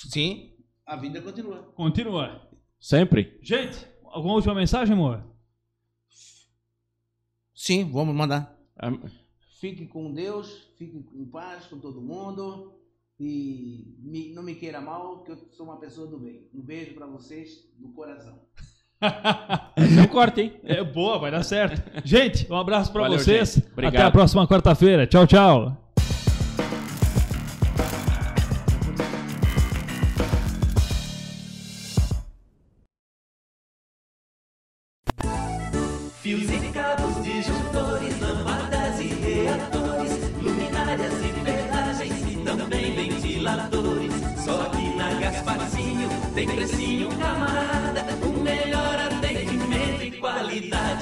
Sim, 0.10 0.54
a 0.86 0.96
vida 0.96 1.22
continua. 1.22 1.64
Continua. 1.76 2.50
Sempre. 2.80 3.38
Gente, 3.42 3.86
alguma 4.06 4.34
última 4.36 4.56
mensagem, 4.56 4.94
amor? 4.94 5.24
Sim, 7.54 7.90
vamos 7.92 8.16
mandar. 8.16 8.58
Ah, 8.78 8.92
Fique 9.60 9.86
com 9.86 10.12
Deus, 10.12 10.68
fique 10.78 10.98
em 11.14 11.26
paz 11.26 11.66
com 11.68 11.78
todo 11.80 12.02
mundo 12.02 12.74
e 13.20 13.96
me- 14.00 14.34
não 14.34 14.42
me 14.42 14.56
queira 14.56 14.82
mal, 14.82 15.24
que 15.24 15.32
eu 15.32 15.38
sou 15.52 15.68
uma 15.68 15.80
pessoa 15.80 16.08
do 16.08 16.18
bem. 16.20 16.48
Um 16.52 16.62
beijo 16.62 16.96
pra 16.96 17.06
vocês 17.06 17.70
do 17.78 17.90
coração. 17.90 18.40
Não 19.96 20.08
corta, 20.08 20.42
hein? 20.42 20.60
É 20.64 20.84
boa, 20.84 21.18
vai 21.18 21.32
dar 21.32 21.42
certo. 21.44 21.82
Gente, 22.06 22.52
um 22.52 22.56
abraço 22.56 22.92
pra 22.92 23.02
Valeu, 23.02 23.18
vocês. 23.20 23.54
gente. 23.56 23.68
Obrigado. 23.72 23.96
Até 23.96 24.04
a 24.04 24.12
próxima 24.12 24.48
quarta-feira. 24.48 25.08
Tchau, 25.08 25.26
tchau. 25.26 25.91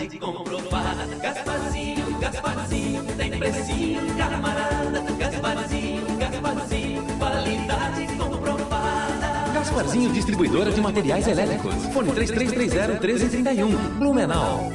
Qualidade 0.10 0.19
comprovada. 0.19 1.15
Gasparzinho, 1.22 2.19
Gasparzinho, 2.19 3.03
tem 3.18 3.31
precinho, 3.31 4.15
camarada, 4.18 5.02
Gasparzinho, 5.18 6.18
Gasparzinho, 6.18 7.03
qualidade 7.19 8.07
comprovada. 8.18 9.52
Gasparzinho 9.53 10.11
Distribuidora 10.11 10.72
de 10.72 10.81
Materiais 10.81 11.27
Elétricos. 11.27 11.86
Fone 11.94 12.11
3330 12.11 12.88
1331. 12.99 13.99
Blumenau. 13.99 14.72